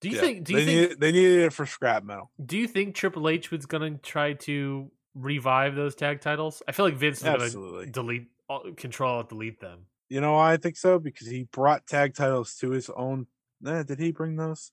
Do 0.00 0.08
you 0.10 0.16
Yeah, 0.16 0.20
think? 0.20 0.44
Do 0.44 0.52
you 0.52 0.58
they 0.60 0.64
think? 0.66 0.90
need, 0.90 1.00
they 1.00 1.12
needed 1.12 1.38
it 1.46 1.52
for 1.54 1.64
scrap 1.64 2.04
metal? 2.04 2.30
Do 2.44 2.58
you 2.58 2.68
think 2.68 2.94
Triple 2.94 3.28
H 3.28 3.50
was 3.50 3.64
gonna 3.64 3.96
try 3.98 4.34
to 4.34 4.90
revive 5.14 5.74
those 5.74 5.94
tag 5.94 6.20
titles? 6.20 6.62
I 6.68 6.72
feel 6.72 6.84
like 6.84 6.94
Vince 6.94 7.18
is 7.18 7.24
going 7.24 7.40
to 7.84 7.90
delete, 7.90 8.28
all- 8.48 8.70
control, 8.76 9.22
delete 9.22 9.60
them. 9.60 9.86
You 10.08 10.20
know 10.20 10.32
why 10.34 10.54
I 10.54 10.56
think 10.56 10.76
so? 10.76 10.98
Because 10.98 11.26
he 11.26 11.44
brought 11.44 11.86
tag 11.86 12.14
titles 12.14 12.54
to 12.56 12.70
his 12.70 12.90
own. 12.90 13.26
Eh, 13.66 13.82
did 13.82 13.98
he 13.98 14.12
bring 14.12 14.36
those? 14.36 14.72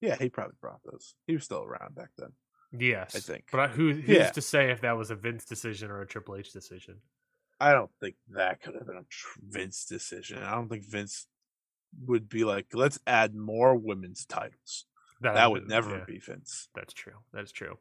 Yeah, 0.00 0.16
he 0.16 0.28
probably 0.28 0.56
brought 0.60 0.80
those. 0.84 1.14
He 1.26 1.34
was 1.34 1.44
still 1.44 1.64
around 1.64 1.94
back 1.94 2.10
then. 2.18 2.32
Yes, 2.78 3.16
I 3.16 3.20
think. 3.20 3.44
But 3.50 3.70
who, 3.70 3.92
who's 3.94 4.08
Yeah. 4.08 4.30
to 4.30 4.42
say 4.42 4.70
if 4.70 4.82
that 4.82 4.96
was 4.96 5.10
a 5.10 5.16
Vince 5.16 5.44
decision 5.44 5.90
or 5.90 6.02
a 6.02 6.06
Triple 6.06 6.36
H 6.36 6.52
decision? 6.52 6.96
I 7.60 7.72
don't 7.72 7.90
think 8.00 8.16
that 8.30 8.62
could 8.62 8.74
have 8.74 8.86
been 8.86 8.98
a 8.98 9.04
Vince 9.42 9.86
decision. 9.86 10.42
I 10.42 10.54
don't 10.54 10.68
think 10.68 10.84
Vince 10.84 11.26
would 12.06 12.28
be 12.28 12.44
like, 12.44 12.66
let's 12.74 12.98
add 13.06 13.34
more 13.34 13.74
women's 13.74 14.26
titles. 14.26 14.84
That 15.20 15.50
would 15.50 15.66
never 15.66 15.98
yeah. 15.98 16.04
be 16.04 16.18
Vince. 16.18 16.68
That's 16.74 16.92
true. 16.92 17.14
That's 17.32 17.50
true. 17.50 17.78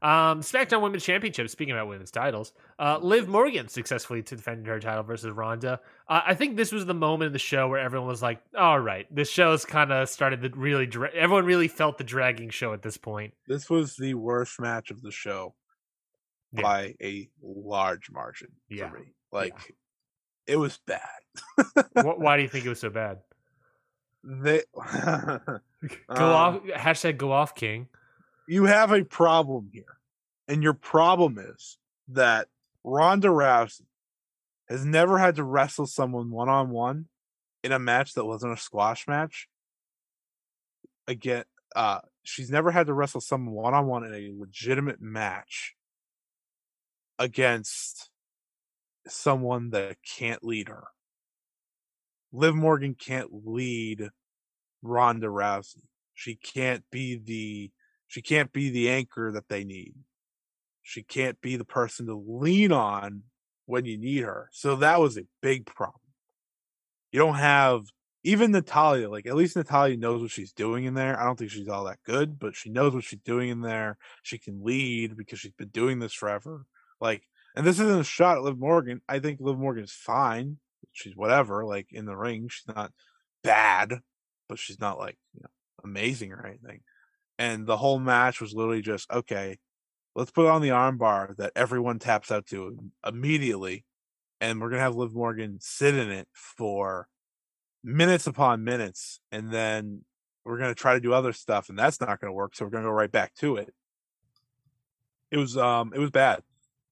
Um, 0.00 0.40
SmackDown 0.42 0.80
Women's 0.80 1.04
Championship. 1.04 1.48
Speaking 1.50 1.72
about 1.74 1.88
women's 1.88 2.10
titles, 2.10 2.52
uh, 2.78 2.98
Liv 3.02 3.26
Morgan 3.28 3.68
successfully 3.68 4.22
defended 4.22 4.66
her 4.66 4.78
title 4.78 5.02
versus 5.02 5.32
Ronda. 5.32 5.80
Uh, 6.08 6.20
I 6.26 6.34
think 6.34 6.56
this 6.56 6.70
was 6.70 6.86
the 6.86 6.94
moment 6.94 7.28
in 7.28 7.32
the 7.32 7.38
show 7.38 7.68
where 7.68 7.80
everyone 7.80 8.06
was 8.08 8.22
like, 8.22 8.40
"All 8.56 8.78
right, 8.78 9.06
this 9.14 9.30
show's 9.30 9.64
kind 9.64 9.90
of 9.92 10.08
started 10.08 10.42
to 10.42 10.50
really." 10.56 10.86
Dra-. 10.86 11.10
Everyone 11.14 11.44
really 11.44 11.68
felt 11.68 11.98
the 11.98 12.04
dragging 12.04 12.50
show 12.50 12.72
at 12.72 12.82
this 12.82 12.96
point. 12.96 13.34
This 13.48 13.68
was 13.68 13.96
the 13.96 14.14
worst 14.14 14.60
match 14.60 14.90
of 14.90 15.02
the 15.02 15.10
show 15.10 15.54
Yeah. 16.52 16.62
by 16.62 16.94
a 17.02 17.28
large 17.42 18.10
margin 18.10 18.48
Yeah. 18.68 18.90
for 18.90 18.98
me. 19.00 19.14
Like, 19.32 19.74
it 20.46 20.56
was 20.56 20.78
bad. 20.86 21.02
Why 21.92 22.36
do 22.36 22.42
you 22.44 22.48
think 22.48 22.64
it 22.64 22.68
was 22.70 22.80
so 22.80 22.90
bad? 22.90 23.18
they 24.24 24.62
Go 24.74 25.60
Um, 26.08 26.18
off. 26.20 26.62
Hashtag 26.64 27.18
go 27.18 27.30
off, 27.32 27.54
King. 27.54 27.88
You 28.48 28.64
have 28.64 28.90
a 28.92 29.04
problem 29.04 29.68
here. 29.72 29.98
And 30.48 30.62
your 30.62 30.72
problem 30.72 31.38
is 31.38 31.76
that 32.08 32.48
Ronda 32.82 33.28
Rousey 33.28 33.82
has 34.68 34.84
never 34.84 35.18
had 35.18 35.36
to 35.36 35.44
wrestle 35.44 35.86
someone 35.86 36.30
one 36.30 36.48
on 36.48 36.70
one 36.70 37.06
in 37.62 37.72
a 37.72 37.78
match 37.78 38.14
that 38.14 38.24
wasn't 38.24 38.54
a 38.54 38.60
squash 38.60 39.06
match. 39.06 39.48
Again, 41.06 41.44
uh, 41.76 42.00
she's 42.22 42.50
never 42.50 42.70
had 42.70 42.86
to 42.86 42.94
wrestle 42.94 43.20
someone 43.20 43.54
one 43.54 43.74
on 43.74 43.86
one 43.86 44.04
in 44.04 44.14
a 44.14 44.32
legitimate 44.34 45.00
match 45.00 45.74
against 47.18 48.08
someone 49.06 49.70
that 49.70 49.96
can't 50.16 50.42
lead 50.42 50.68
her. 50.68 50.84
Liv 52.32 52.54
Morgan 52.54 52.94
can't 52.94 53.28
lead 53.46 54.08
Ronda 54.82 55.26
Rousey. 55.26 55.84
She 56.14 56.36
can't 56.36 56.84
be 56.90 57.16
the 57.16 57.70
she 58.08 58.22
can't 58.22 58.52
be 58.52 58.70
the 58.70 58.90
anchor 58.90 59.30
that 59.32 59.48
they 59.48 59.64
need. 59.64 59.94
She 60.82 61.02
can't 61.02 61.40
be 61.40 61.56
the 61.56 61.64
person 61.64 62.06
to 62.06 62.14
lean 62.26 62.72
on 62.72 63.22
when 63.66 63.84
you 63.84 63.98
need 63.98 64.24
her. 64.24 64.48
So 64.52 64.76
that 64.76 65.00
was 65.00 65.18
a 65.18 65.26
big 65.42 65.66
problem. 65.66 66.00
You 67.12 67.20
don't 67.20 67.36
have 67.36 67.82
even 68.24 68.50
Natalya, 68.50 69.08
like 69.08 69.26
at 69.26 69.36
least 69.36 69.56
Natalya 69.56 69.96
knows 69.96 70.22
what 70.22 70.30
she's 70.30 70.52
doing 70.52 70.84
in 70.84 70.94
there. 70.94 71.18
I 71.20 71.24
don't 71.24 71.38
think 71.38 71.50
she's 71.50 71.68
all 71.68 71.84
that 71.84 72.02
good, 72.04 72.38
but 72.38 72.56
she 72.56 72.70
knows 72.70 72.94
what 72.94 73.04
she's 73.04 73.20
doing 73.20 73.50
in 73.50 73.60
there. 73.60 73.98
She 74.22 74.38
can 74.38 74.64
lead 74.64 75.16
because 75.16 75.38
she's 75.38 75.52
been 75.52 75.68
doing 75.68 75.98
this 75.98 76.14
forever. 76.14 76.64
Like, 77.00 77.22
and 77.54 77.66
this 77.66 77.78
isn't 77.78 78.00
a 78.00 78.04
shot 78.04 78.38
at 78.38 78.42
Liv 78.42 78.58
Morgan. 78.58 79.00
I 79.08 79.18
think 79.18 79.40
Liv 79.40 79.58
Morgan's 79.58 79.92
fine. 79.92 80.58
She's 80.92 81.16
whatever, 81.16 81.64
like 81.64 81.88
in 81.90 82.06
the 82.06 82.16
ring. 82.16 82.48
She's 82.48 82.74
not 82.74 82.92
bad, 83.44 84.00
but 84.48 84.58
she's 84.58 84.80
not 84.80 84.98
like, 84.98 85.16
you 85.34 85.40
know, 85.42 85.50
amazing 85.84 86.32
or 86.32 86.44
anything. 86.44 86.80
And 87.38 87.66
the 87.66 87.76
whole 87.76 87.98
match 87.98 88.40
was 88.40 88.52
literally 88.54 88.82
just 88.82 89.10
okay, 89.10 89.58
let's 90.14 90.30
put 90.30 90.46
on 90.46 90.62
the 90.62 90.70
armbar 90.70 91.36
that 91.36 91.52
everyone 91.54 91.98
taps 91.98 92.30
out 92.30 92.46
to 92.46 92.76
immediately, 93.06 93.84
and 94.40 94.60
we're 94.60 94.70
gonna 94.70 94.82
have 94.82 94.96
Liv 94.96 95.14
Morgan 95.14 95.58
sit 95.60 95.94
in 95.94 96.10
it 96.10 96.28
for 96.32 97.08
minutes 97.84 98.26
upon 98.26 98.64
minutes, 98.64 99.20
and 99.30 99.50
then 99.50 100.04
we're 100.44 100.58
gonna 100.58 100.74
try 100.74 100.94
to 100.94 101.00
do 101.00 101.12
other 101.12 101.32
stuff, 101.32 101.68
and 101.68 101.78
that's 101.78 102.00
not 102.00 102.20
gonna 102.20 102.32
work. 102.32 102.56
So 102.56 102.64
we're 102.64 102.70
gonna 102.70 102.84
go 102.84 102.90
right 102.90 103.12
back 103.12 103.34
to 103.36 103.56
it. 103.56 103.72
It 105.30 105.36
was 105.36 105.56
um, 105.56 105.92
it 105.94 105.98
was 106.00 106.10
bad. 106.10 106.42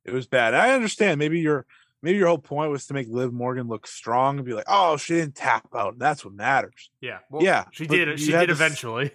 It 0.05 0.12
was 0.12 0.26
bad. 0.28 0.55
I 0.55 0.74
understand. 0.74 1.18
Maybe 1.18 1.40
your 1.40 1.66
maybe 2.03 2.18
your 2.18 2.28
whole 2.28 2.38
point 2.38 2.70
was 2.70 2.86
to 2.86 2.94
make 2.94 3.09
Liv 3.09 3.32
Morgan 3.32 3.66
look 3.66 3.86
strong 3.86 4.36
and 4.36 4.47
be 4.47 4.53
like, 4.53 4.66
oh, 4.68 4.97
she 4.97 5.14
didn't 5.14 5.34
tap 5.34 5.66
out, 5.74 5.99
that's 5.99 6.24
what 6.24 6.34
matters. 6.34 6.90
Yeah. 7.01 7.18
Well, 7.30 7.42
Yeah, 7.42 7.64
She 7.72 7.86
did. 7.86 8.20
She 8.20 8.30
did 8.30 8.51
eventually. 8.51 9.11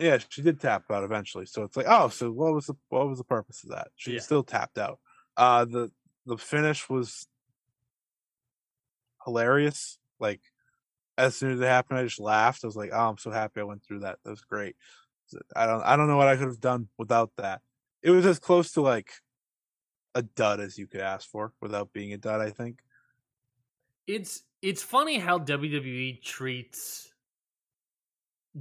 Yeah, 0.00 0.18
she 0.28 0.40
did 0.42 0.60
tap 0.60 0.90
out 0.90 1.04
eventually. 1.04 1.44
So 1.44 1.62
it's 1.62 1.76
like, 1.76 1.86
oh, 1.88 2.08
so 2.08 2.30
what 2.32 2.54
was 2.54 2.66
the 2.66 2.74
what 2.88 3.06
was 3.08 3.18
the 3.18 3.24
purpose 3.24 3.62
of 3.64 3.70
that? 3.70 3.88
She 3.96 4.14
Yeah. 4.14 4.20
still 4.20 4.42
tapped 4.42 4.78
out. 4.78 4.98
Uh 5.36 5.66
the 5.66 5.92
the 6.26 6.38
finish 6.38 6.88
was 6.88 7.26
hilarious. 9.24 9.98
Like 10.18 10.40
as 11.18 11.36
soon 11.36 11.52
as 11.52 11.60
it 11.60 11.64
happened, 11.66 11.98
I 11.98 12.04
just 12.04 12.18
laughed. 12.18 12.64
I 12.64 12.66
was 12.66 12.76
like, 12.76 12.90
oh, 12.92 13.08
I'm 13.10 13.18
so 13.18 13.30
happy 13.30 13.60
I 13.60 13.64
went 13.64 13.84
through 13.84 14.00
that. 14.00 14.18
That 14.24 14.30
was 14.30 14.40
great. 14.40 14.76
I 15.54 15.66
don't 15.66 15.82
I 15.82 15.96
don't 15.96 16.08
know 16.08 16.16
what 16.16 16.28
I 16.28 16.36
could 16.36 16.48
have 16.48 16.60
done 16.60 16.88
without 16.98 17.32
that. 17.36 17.60
It 18.02 18.10
was 18.10 18.24
as 18.24 18.38
close 18.38 18.72
to 18.72 18.80
like 18.80 19.12
a 20.14 20.22
dud 20.22 20.60
as 20.60 20.78
you 20.78 20.86
could 20.86 21.02
ask 21.02 21.28
for 21.28 21.52
without 21.60 21.92
being 21.92 22.12
a 22.12 22.18
dud, 22.18 22.40
I 22.40 22.50
think. 22.50 22.80
It's 24.06 24.42
it's 24.62 24.82
funny 24.82 25.18
how 25.18 25.38
WWE 25.38 26.22
treats 26.22 27.12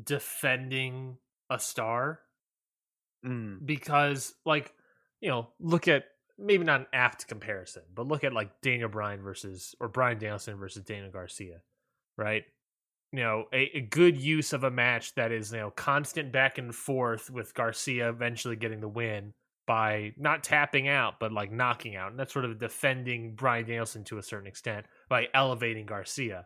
defending 0.03 1.17
a 1.49 1.59
star 1.59 2.19
Mm. 3.25 3.65
because 3.65 4.33
like 4.45 4.73
you 5.19 5.27
know 5.27 5.49
look 5.59 5.89
at 5.89 6.05
maybe 6.37 6.63
not 6.63 6.79
an 6.79 6.87
apt 6.93 7.27
comparison 7.27 7.83
but 7.93 8.07
look 8.07 8.23
at 8.23 8.31
like 8.31 8.61
daniel 8.61 8.87
bryan 8.87 9.21
versus 9.21 9.75
or 9.81 9.89
brian 9.89 10.17
danielson 10.17 10.55
versus 10.57 10.85
daniel 10.85 11.11
garcia 11.11 11.59
right 12.17 12.45
you 13.11 13.19
know 13.19 13.43
a, 13.51 13.77
a 13.77 13.81
good 13.81 14.15
use 14.15 14.53
of 14.53 14.63
a 14.63 14.71
match 14.71 15.13
that 15.15 15.33
is 15.33 15.51
you 15.51 15.57
know 15.57 15.69
constant 15.71 16.31
back 16.31 16.57
and 16.59 16.73
forth 16.73 17.29
with 17.29 17.53
garcia 17.53 18.07
eventually 18.07 18.55
getting 18.55 18.79
the 18.79 18.87
win 18.87 19.33
by 19.67 20.13
not 20.15 20.41
tapping 20.41 20.87
out 20.87 21.15
but 21.19 21.33
like 21.33 21.51
knocking 21.51 21.97
out 21.97 22.11
and 22.11 22.17
that's 22.17 22.31
sort 22.31 22.45
of 22.45 22.57
defending 22.57 23.35
brian 23.35 23.65
danielson 23.65 24.05
to 24.05 24.17
a 24.17 24.23
certain 24.23 24.47
extent 24.47 24.85
by 25.09 25.27
elevating 25.33 25.85
garcia 25.85 26.45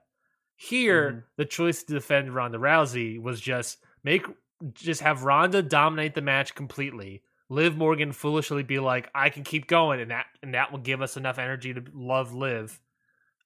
here 0.55 1.11
Mhm. 1.11 1.23
the 1.37 1.45
choice 1.45 1.83
to 1.83 1.93
defend 1.93 2.33
ronda 2.33 2.57
rousey 2.57 3.21
was 3.21 3.39
just 3.39 3.77
make 4.03 4.25
just 4.73 5.01
have 5.01 5.23
Ronda 5.23 5.61
dominate 5.61 6.15
the 6.15 6.21
match 6.21 6.55
completely. 6.55 7.23
Liv 7.49 7.77
Morgan 7.77 8.11
foolishly 8.11 8.63
be 8.63 8.79
like, 8.79 9.09
I 9.13 9.29
can 9.29 9.43
keep 9.43 9.67
going, 9.67 9.99
and 9.99 10.11
that 10.11 10.25
and 10.41 10.53
that 10.53 10.71
will 10.71 10.79
give 10.79 11.01
us 11.01 11.17
enough 11.17 11.37
energy 11.37 11.73
to 11.73 11.83
love 11.93 12.33
Liv. 12.33 12.79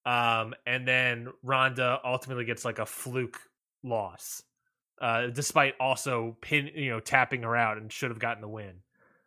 Um, 0.05 0.53
and 0.65 0.88
then 0.88 1.28
Ronda 1.43 1.99
ultimately 2.05 2.45
gets 2.45 2.63
like 2.63 2.80
a 2.80 2.86
fluke 2.86 3.39
loss, 3.84 4.41
uh, 5.01 5.28
despite 5.28 5.74
also 5.80 6.38
pin 6.41 6.70
you 6.74 6.91
know 6.91 6.99
tapping 6.99 7.43
her 7.43 7.55
out 7.55 7.78
and 7.78 7.91
should 7.91 8.11
have 8.11 8.20
gotten 8.20 8.41
the 8.41 8.47
win. 8.47 8.76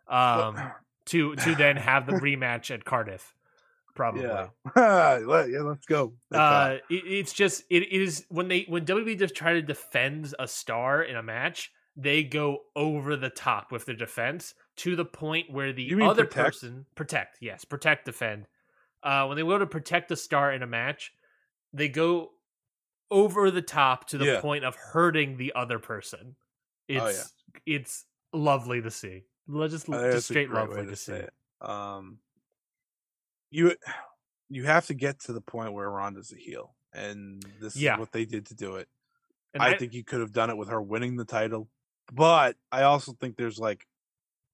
Um, 0.09 0.59
to 1.07 1.35
to 1.37 1.55
then 1.55 1.77
have 1.77 2.07
the 2.07 2.13
rematch 2.13 2.73
at 2.73 2.85
Cardiff, 2.85 3.35
probably. 3.95 4.23
yeah. 4.23 4.47
Yeah, 4.77 5.61
let's 5.63 5.87
go. 5.87 6.15
Uh, 6.33 6.77
it, 6.89 7.03
it's 7.07 7.33
just 7.33 7.65
it 7.69 7.93
is 7.93 8.25
when 8.29 8.49
they 8.49 8.65
when 8.69 8.87
WWE 8.87 9.19
just 9.19 9.35
try 9.35 9.55
to 9.55 9.63
defend 9.63 10.35
a 10.39 10.49
star 10.49 11.03
in 11.03 11.17
a 11.17 11.23
match, 11.23 11.71
they 12.01 12.25
go 12.25 12.61
over 12.77 13.17
the 13.17 13.31
top 13.31 13.73
with 13.73 13.85
their 13.85 13.97
defense 13.97 14.55
to 14.77 14.97
the 14.97 15.05
point 15.05 15.51
where 15.51 15.73
the 15.73 15.93
other 16.03 16.25
protect? 16.25 16.35
person 16.47 16.87
protect, 16.95 17.39
yes, 17.41 17.65
protect, 17.65 18.05
defend. 18.07 18.47
Uh, 19.03 19.27
when 19.27 19.37
they 19.37 19.43
go 19.43 19.59
to 19.59 19.67
protect 19.67 20.11
a 20.11 20.17
star 20.17 20.53
in 20.53 20.63
a 20.63 20.67
match, 20.67 21.13
they 21.73 21.89
go 21.89 22.31
over 23.11 23.51
the 23.51 23.63
top 23.63 24.07
to 24.09 24.19
the 24.19 24.25
Yeah. 24.27 24.41
point 24.41 24.65
of 24.65 24.77
hurting 24.77 25.37
the 25.37 25.53
other 25.55 25.79
person. 25.79 26.37
It's 26.89 27.01
Oh, 27.03 27.09
yeah. 27.09 27.25
it's 27.81 28.07
lovely 28.33 28.81
to 28.83 28.91
see. 28.91 29.25
Just, 29.51 29.89
I 29.89 30.01
think 30.01 30.13
just 30.13 30.29
straight 30.29 30.51
lovely 30.51 30.83
way 30.83 30.87
to, 30.87 30.97
see. 30.97 31.13
it. 31.13 31.33
Um, 31.61 32.21
you 33.51 33.75
you 34.49 34.65
have 34.65 34.87
to 34.87 34.95
get 34.95 35.21
to 35.21 35.33
the 35.33 35.41
point 35.41 35.73
where 35.73 35.91
Ronda's 35.91 36.33
a 36.33 36.37
heel, 36.37 36.75
and 36.93 37.43
this 37.61 37.77
Yeah. 37.77 37.95
is 37.95 38.01
what 38.01 38.13
they 38.13 38.25
did 38.25 38.47
to 38.47 38.55
do 38.55 38.77
it. 38.77 38.89
And 39.55 39.63
I, 39.63 39.77
think 39.77 39.93
you 39.93 40.05
could 40.05 40.21
have 40.21 40.33
done 40.33 40.51
it 40.51 40.57
with 40.57 40.69
her 40.69 40.81
winning 40.81 41.17
the 41.17 41.25
title, 41.25 41.69
but 42.13 42.57
I 42.71 42.83
also 42.83 43.13
think 43.13 43.37
there's 43.37 43.59
like 43.59 43.87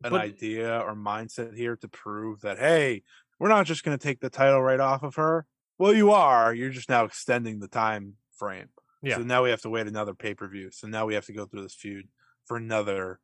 an 0.04 0.10
But- 0.10 0.20
idea 0.20 0.78
or 0.80 0.94
mindset 0.94 1.56
here 1.56 1.76
to 1.76 1.88
prove 1.88 2.42
that 2.42 2.58
hey, 2.58 3.02
we're 3.38 3.48
not 3.48 3.66
just 3.66 3.84
going 3.84 3.96
to 3.96 4.02
take 4.02 4.20
the 4.20 4.30
title 4.30 4.62
right 4.62 4.80
off 4.80 5.02
of 5.02 5.16
her. 5.16 5.46
Well, 5.78 5.92
you 5.92 6.10
are. 6.10 6.54
You're 6.54 6.70
just 6.70 6.88
now 6.88 7.04
extending 7.04 7.60
the 7.60 7.68
time 7.68 8.14
frame. 8.32 8.68
Yeah. 9.02 9.16
So 9.16 9.22
now 9.22 9.42
we 9.42 9.50
have 9.50 9.60
to 9.62 9.70
wait 9.70 9.86
another 9.86 10.14
pay 10.14 10.34
per 10.34 10.48
view. 10.48 10.70
So 10.70 10.88
now 10.88 11.04
we 11.06 11.14
have 11.14 11.26
to 11.26 11.32
go 11.32 11.44
through 11.44 11.62
this 11.62 11.74
feud 11.74 12.08
for 12.46 12.56
another 12.56 13.20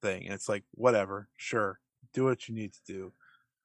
thing. 0.00 0.24
And 0.24 0.34
it's 0.34 0.48
like, 0.48 0.64
whatever, 0.72 1.28
sure, 1.36 1.78
do 2.12 2.24
what 2.24 2.48
you 2.48 2.54
need 2.54 2.72
to 2.72 2.80
do. 2.86 3.12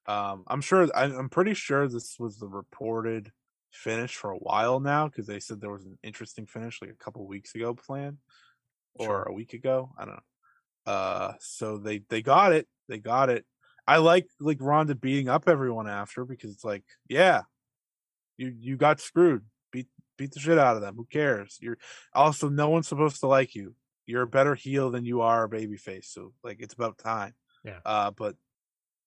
Um, 0.05 0.43
I'm 0.47 0.61
sure. 0.61 0.87
I, 0.95 1.05
I'm 1.05 1.29
pretty 1.29 1.55
sure 1.55 1.87
this 1.87 2.17
was 2.19 2.37
the 2.37 2.47
reported 2.47 3.31
finish 3.71 4.15
for 4.15 4.31
a 4.31 4.37
while 4.37 4.79
now 4.79 5.07
because 5.07 5.27
they 5.27 5.39
said 5.39 5.59
there 5.59 5.71
was 5.71 5.85
an 5.85 5.97
interesting 6.03 6.45
finish 6.45 6.81
like 6.81 6.91
a 6.91 7.03
couple 7.03 7.25
weeks 7.27 7.53
ago 7.55 7.73
planned 7.73 8.17
or 8.99 9.05
Sure. 9.05 9.23
a 9.23 9.33
week 9.33 9.53
ago. 9.53 9.91
I 9.97 10.05
don't 10.05 10.15
know. 10.15 10.91
Uh, 10.91 11.33
so 11.39 11.77
they 11.77 11.99
they 12.09 12.21
got 12.21 12.53
it. 12.53 12.67
They 12.87 12.99
got 12.99 13.29
it. 13.29 13.45
I 13.87 13.97
like 13.97 14.27
like 14.39 14.57
Ronda 14.61 14.95
beating 14.95 15.29
up 15.29 15.47
everyone 15.47 15.87
after 15.87 16.25
because 16.25 16.51
it's 16.51 16.63
like, 16.63 16.83
yeah, 17.09 17.41
you 18.37 18.53
you 18.59 18.77
got 18.77 18.99
screwed. 18.99 19.43
Beat 19.71 19.87
beat 20.17 20.31
the 20.31 20.39
shit 20.39 20.57
out 20.57 20.75
of 20.75 20.81
them. 20.81 20.95
Who 20.95 21.05
cares? 21.05 21.57
You're 21.61 21.77
also 22.13 22.49
no 22.49 22.69
one's 22.69 22.87
supposed 22.87 23.19
to 23.21 23.27
like 23.27 23.55
you. 23.55 23.75
You're 24.05 24.23
a 24.23 24.27
better 24.27 24.55
heel 24.55 24.89
than 24.91 25.05
you 25.05 25.21
are 25.21 25.43
a 25.43 25.49
babyface. 25.49 26.05
So 26.05 26.33
like 26.43 26.57
it's 26.61 26.73
about 26.73 26.97
time. 26.97 27.33
Yeah. 27.63 27.79
Uh, 27.85 28.11
but 28.11 28.35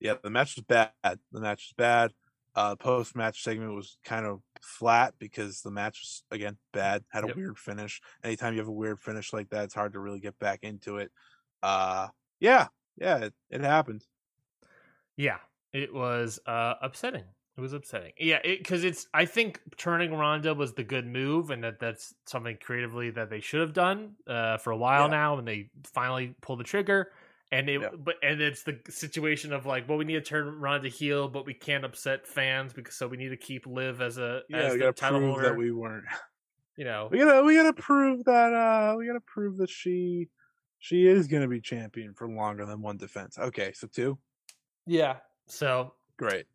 yeah, 0.00 0.14
the 0.22 0.30
match 0.30 0.56
was 0.56 0.64
bad. 0.64 0.90
The 1.32 1.40
match 1.40 1.68
was 1.70 1.74
bad. 1.76 2.12
Uh, 2.54 2.74
post 2.76 3.14
match 3.16 3.42
segment 3.42 3.74
was 3.74 3.98
kind 4.04 4.26
of 4.26 4.42
flat 4.62 5.14
because 5.18 5.62
the 5.62 5.70
match 5.70 6.00
was 6.00 6.24
again 6.30 6.58
bad. 6.72 7.04
Had 7.10 7.24
a 7.24 7.28
Yep. 7.28 7.36
weird 7.36 7.58
finish. 7.58 8.00
Anytime 8.24 8.54
you 8.54 8.58
have 8.60 8.68
a 8.68 8.72
weird 8.72 9.00
finish 9.00 9.32
like 9.32 9.50
that, 9.50 9.64
it's 9.64 9.74
hard 9.74 9.92
to 9.92 10.00
really 10.00 10.20
get 10.20 10.38
back 10.38 10.60
into 10.64 10.98
it. 10.98 11.12
Uh, 11.62 12.08
yeah, 12.40 12.68
yeah, 12.96 13.18
it, 13.18 13.34
it 13.50 13.60
happened. 13.60 14.04
Yeah, 15.16 15.38
it 15.72 15.92
was 15.92 16.40
uh, 16.46 16.74
upsetting. 16.80 17.24
It 17.56 17.60
was 17.60 17.72
upsetting. 17.72 18.12
Yeah, 18.16 18.40
because 18.42 18.84
it's. 18.84 19.06
I 19.12 19.26
think 19.26 19.60
turning 19.76 20.14
Ronda 20.14 20.54
was 20.54 20.72
the 20.74 20.84
good 20.84 21.06
move, 21.06 21.50
and 21.50 21.62
that 21.64 21.78
that's 21.78 22.14
something 22.26 22.56
creatively 22.58 23.10
that 23.10 23.28
they 23.28 23.40
should 23.40 23.60
have 23.60 23.72
done 23.74 24.16
uh, 24.26 24.56
for 24.58 24.70
a 24.70 24.76
while 24.76 25.08
Yeah. 25.08 25.08
now, 25.08 25.36
and 25.38 25.46
they 25.46 25.70
finally 25.84 26.34
pulled 26.40 26.60
the 26.60 26.64
trigger. 26.64 27.12
And 27.52 27.68
it, 27.68 27.80
Yeah. 27.80 27.88
but 27.98 28.16
and 28.22 28.40
it's 28.40 28.62
the 28.62 28.80
situation 28.88 29.52
of 29.52 29.66
like, 29.66 29.88
well, 29.88 29.98
we 29.98 30.04
need 30.04 30.14
to 30.14 30.20
turn 30.20 30.46
Ronda 30.60 30.88
heel, 30.88 31.28
but 31.28 31.46
we 31.46 31.54
can't 31.54 31.84
upset 31.84 32.26
fans 32.26 32.72
because 32.72 32.94
so 32.94 33.08
we 33.08 33.16
need 33.16 33.30
to 33.30 33.36
keep 33.36 33.66
Liv 33.66 34.00
as 34.00 34.18
a 34.18 34.42
Yeah, 34.48 34.66
as 34.66 34.72
we 34.72 34.78
the 34.78 34.84
gotta 34.84 34.92
title 34.92 35.18
prove 35.18 35.30
holder. 35.30 35.42
that 35.42 35.56
we 35.56 35.72
weren't. 35.72 36.04
you 36.76 36.84
know, 36.84 37.08
We 37.10 37.18
gotta 37.18 37.42
we 37.44 37.56
gotta 37.56 37.72
prove 37.72 38.24
that 38.24 38.52
uh 38.52 38.94
we 38.96 39.06
gotta 39.06 39.20
prove 39.20 39.56
that 39.58 39.68
she 39.70 40.28
she 40.78 41.06
is 41.06 41.26
gonna 41.26 41.48
be 41.48 41.60
champion 41.60 42.14
for 42.14 42.28
longer 42.28 42.64
than 42.66 42.80
one 42.82 42.96
defense. 42.96 43.38
Okay, 43.38 43.72
so 43.72 43.86
two, 43.88 44.18
yeah. 44.86 45.18
So 45.46 45.94
great. 46.16 46.46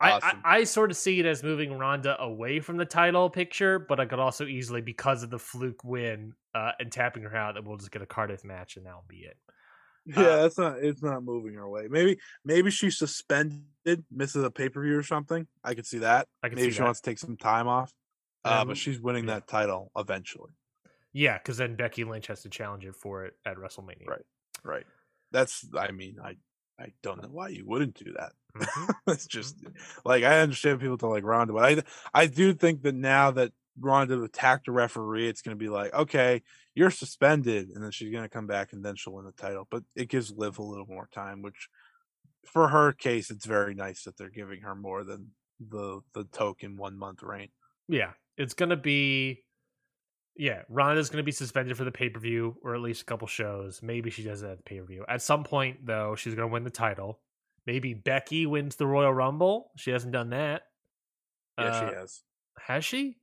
I, 0.00 0.10
I, 0.44 0.56
I 0.58 0.64
sort 0.64 0.90
of 0.90 0.96
see 0.96 1.20
it 1.20 1.24
as 1.26 1.42
moving 1.42 1.78
Ronda 1.78 2.20
away 2.20 2.60
from 2.60 2.76
the 2.76 2.84
title 2.84 3.30
picture, 3.30 3.78
but 3.78 4.00
I 4.00 4.06
could 4.06 4.18
also 4.18 4.44
easily, 4.44 4.80
because 4.82 5.22
of 5.22 5.30
the 5.30 5.38
fluke 5.38 5.82
win 5.84 6.34
uh, 6.54 6.72
and 6.78 6.90
tapping 6.92 7.22
her 7.22 7.34
out, 7.34 7.54
that 7.54 7.64
we'll 7.64 7.78
just 7.78 7.92
get 7.92 8.02
a 8.02 8.06
Cardiff 8.06 8.44
match 8.44 8.76
and 8.76 8.84
that'll 8.84 9.04
be 9.08 9.18
it. 9.20 9.38
Yeah, 10.06 10.20
Uh, 10.22 10.42
that's 10.42 10.58
not 10.58 10.78
it's 10.78 11.02
not 11.02 11.22
moving 11.24 11.54
her 11.54 11.68
way. 11.68 11.88
Maybe 11.88 12.18
maybe 12.44 12.70
she 12.70 12.90
suspended, 12.90 14.04
misses 14.10 14.44
a 14.44 14.50
pay 14.50 14.68
per 14.68 14.82
view 14.82 14.98
or 14.98 15.02
something. 15.02 15.46
I 15.62 15.74
could 15.74 15.86
see 15.86 15.98
that. 15.98 16.28
I 16.42 16.48
can 16.48 16.56
Maybe 16.56 16.72
she 16.72 16.78
that. 16.78 16.84
wants 16.84 17.00
to 17.00 17.10
take 17.10 17.18
some 17.18 17.36
time 17.36 17.68
off. 17.68 17.92
Uh, 18.44 18.60
Um, 18.60 18.68
but 18.68 18.76
she's 18.76 19.00
winning 19.00 19.24
yeah. 19.26 19.34
that 19.34 19.48
title 19.48 19.90
eventually. 19.96 20.50
Yeah, 21.12 21.38
because 21.38 21.56
then 21.56 21.76
Becky 21.76 22.04
Lynch 22.04 22.26
has 22.26 22.42
to 22.42 22.48
challenge 22.50 22.84
it 22.84 22.96
for 22.96 23.24
it 23.24 23.34
at 23.46 23.56
WrestleMania. 23.56 24.06
Right. 24.06 24.26
Right. 24.62 24.86
That's 25.32 25.64
I 25.76 25.90
mean, 25.90 26.18
I 26.22 26.36
I 26.78 26.92
don't 27.02 27.22
know 27.22 27.28
why 27.30 27.48
you 27.48 27.64
wouldn't 27.66 27.94
do 27.94 28.12
that. 28.18 28.32
Mhm. 28.56 28.94
it's 29.06 29.26
just 29.26 29.64
like 30.04 30.24
I 30.24 30.40
understand 30.40 30.80
people 30.80 30.96
don't 30.96 31.10
like 31.12 31.24
Ronda, 31.24 31.52
but 31.54 31.64
I 31.64 32.22
I 32.22 32.26
do 32.26 32.52
think 32.52 32.82
that 32.82 32.94
now 32.94 33.30
that 33.30 33.52
Ronda 33.78 34.22
attacked 34.22 34.66
the 34.66 34.72
referee, 34.72 35.28
it's 35.28 35.42
going 35.42 35.56
to 35.56 35.62
be 35.62 35.68
like, 35.68 35.92
okay, 35.94 36.42
you're 36.74 36.90
suspended, 36.90 37.70
and 37.70 37.82
then 37.82 37.90
she's 37.90 38.10
going 38.12 38.24
to 38.24 38.28
come 38.28 38.46
back, 38.46 38.72
and 38.72 38.84
then 38.84 38.96
she'll 38.96 39.12
win 39.14 39.24
the 39.24 39.32
title. 39.32 39.66
But 39.70 39.82
it 39.96 40.08
gives 40.08 40.30
Liv 40.30 40.58
a 40.58 40.62
little 40.62 40.86
more 40.86 41.08
time, 41.12 41.42
which 41.42 41.68
for 42.44 42.68
her 42.68 42.92
case, 42.92 43.30
it's 43.30 43.46
very 43.46 43.74
nice 43.74 44.04
that 44.04 44.16
they're 44.16 44.30
giving 44.30 44.60
her 44.62 44.74
more 44.74 45.02
than 45.04 45.30
the 45.60 46.00
the 46.14 46.24
token 46.24 46.76
one 46.76 46.98
month 46.98 47.22
reign. 47.22 47.48
Yeah, 47.88 48.12
it's 48.36 48.54
gonna 48.54 48.76
be. 48.76 49.44
Yeah, 50.36 50.62
Ronda's 50.68 51.10
gonna 51.10 51.22
be 51.22 51.32
suspended 51.32 51.76
for 51.76 51.84
the 51.84 51.92
pay 51.92 52.08
per 52.08 52.18
view 52.18 52.56
or 52.62 52.74
at 52.74 52.80
least 52.80 53.02
a 53.02 53.04
couple 53.04 53.28
shows. 53.28 53.80
Maybe 53.82 54.10
she 54.10 54.24
does 54.24 54.42
it 54.42 54.48
at 54.50 54.56
the 54.58 54.62
pay 54.64 54.80
per 54.80 54.86
view. 54.86 55.04
At 55.08 55.22
some 55.22 55.44
point, 55.44 55.86
though, 55.86 56.16
she's 56.16 56.34
gonna 56.34 56.48
win 56.48 56.64
the 56.64 56.70
title. 56.70 57.20
Maybe 57.66 57.94
Becky 57.94 58.44
wins 58.46 58.76
the 58.76 58.86
Royal 58.86 59.14
Rumble. 59.14 59.70
She 59.76 59.90
hasn't 59.90 60.12
done 60.12 60.30
that. 60.30 60.62
Yeah, 61.58 61.64
Uh, 61.66 61.88
she 61.88 61.94
has. 61.94 62.22
Has 62.66 62.84
she? 62.84 63.16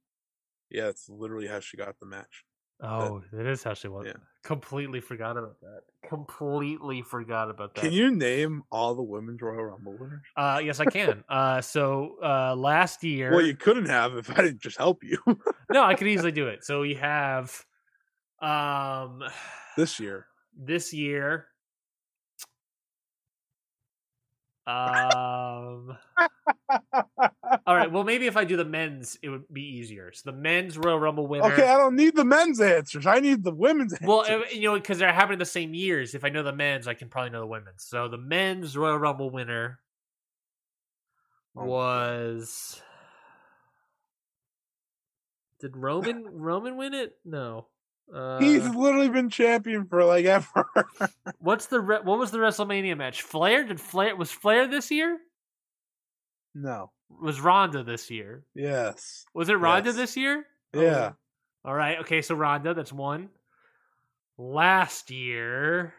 Yeah, 0.72 0.88
it's 0.88 1.10
literally 1.10 1.48
how 1.48 1.60
she 1.60 1.78
got 1.78 2.00
the 2.00 2.06
match. 2.06 2.46
Oh, 2.84 3.22
it 3.32 3.46
is 3.46 3.62
how 3.64 3.76
she 3.76 3.88
won. 3.90 4.06
yeah. 4.06 4.14
Completely 4.44 5.02
forgot 5.02 5.38
about 5.38 5.60
that. 5.62 5.82
Completely 6.10 7.04
forgot 7.04 7.52
about 7.52 7.76
that. 7.76 7.82
Can 7.82 7.92
you 7.92 8.10
name 8.10 8.64
all 8.72 8.96
the 8.96 9.04
women's 9.04 9.40
Royal 9.40 9.66
Rumble 9.66 9.96
winners? 10.00 10.24
Uh, 10.36 10.60
yes, 10.64 10.80
I 10.80 10.86
can. 10.86 11.24
uh, 11.30 11.62
so 11.62 12.16
uh, 12.24 12.56
last 12.56 13.04
year, 13.04 13.32
Well, 13.32 13.46
you 13.46 13.56
couldn't 13.56 13.86
have 13.86 14.16
if 14.16 14.32
I 14.32 14.42
didn't 14.42 14.62
just 14.62 14.78
help 14.80 15.04
you 15.04 15.20
no, 15.72 15.84
I 15.84 15.94
could 15.94 16.08
easily 16.08 16.32
do 16.32 16.48
it. 16.48 16.64
So 16.64 16.82
we 16.82 16.96
have, 16.96 17.64
um, 18.42 19.24
this 19.78 20.00
year. 20.00 20.26
this 20.58 20.92
year. 20.92 21.46
Um. 24.66 25.98
all 27.66 27.76
right. 27.76 27.92
Well, 27.92 28.04
maybe 28.04 28.28
if 28.28 28.38
I 28.38 28.44
do 28.44 28.58
the 28.58 28.66
men's, 28.66 29.18
it 29.22 29.30
would 29.30 29.44
be 29.52 29.62
easier. 29.62 30.12
So 30.14 30.32
the 30.32 30.38
men's 30.38 30.78
Royal 30.78 31.00
Rumble 31.00 31.28
winner. 31.28 31.52
Okay, 31.54 31.68
I 31.68 31.78
don't 31.78 31.96
need 31.96 32.16
the 32.16 32.26
men's 32.26 32.60
answers. 32.62 33.06
I 33.06 33.20
need 33.20 33.44
the 33.44 33.54
women's. 33.54 33.96
Well, 34.02 34.26
uh, 34.28 34.42
you 34.52 34.64
know, 34.64 34.76
because 34.76 34.98
they're 35.00 35.12
happening 35.14 35.40
the 35.40 35.46
same 35.46 35.74
years. 35.74 36.16
If 36.16 36.24
I 36.24 36.30
know 36.30 36.44
the 36.44 36.54
men's, 36.54 36.88
I 36.88 36.94
can 36.94 37.10
probably 37.10 37.32
know 37.32 37.42
the 37.42 37.48
women's. 37.48 37.84
So 37.84 38.08
the 38.08 38.18
men's 38.18 38.78
Royal 38.78 38.98
Rumble 38.98 39.30
winner 39.30 39.80
Oh, 41.56 41.66
was. 41.66 42.82
Did 45.60 45.76
Roman 45.76 46.26
Roman 46.32 46.78
win 46.78 46.94
it? 46.94 47.14
No. 47.26 47.68
Uh, 48.14 48.40
he's 48.40 48.68
literally 48.68 49.10
been 49.10 49.30
champion 49.30 49.86
for 49.86 50.04
like 50.04 50.26
ever. 50.26 50.66
what's 51.40 51.68
the 51.68 51.80
re- 51.80 52.02
what 52.04 52.20
was 52.20 52.32
the 52.32 52.38
WrestleMania 52.40 52.98
match? 52.98 53.22
Flair 53.22 53.64
did 53.64 53.80
Flair 53.80 54.16
was 54.16 54.32
Flair 54.32 54.68
this 54.68 54.92
year? 54.92 55.18
no. 56.54 56.92
Was 57.22 57.40
Ronda 57.42 57.84
this 57.84 58.10
year? 58.12 58.44
Yes. 58.56 59.26
Was 59.34 59.50
it 59.50 59.54
Ronda 59.54 59.90
Yes. 59.90 59.96
this 59.96 60.18
year? 60.18 60.46
Oh, 60.74 60.82
Yeah. 60.82 61.12
All 61.66 61.74
right. 61.74 62.00
Okay. 62.00 62.22
So 62.22 62.36
Ronda, 62.36 62.74
that's 62.74 62.94
one. 62.94 63.30
Last 64.38 65.12
year. 65.12 65.94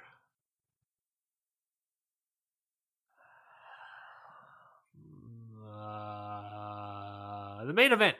Uh, 6.32 7.64
the 7.64 7.72
main 7.72 7.92
event 7.92 8.16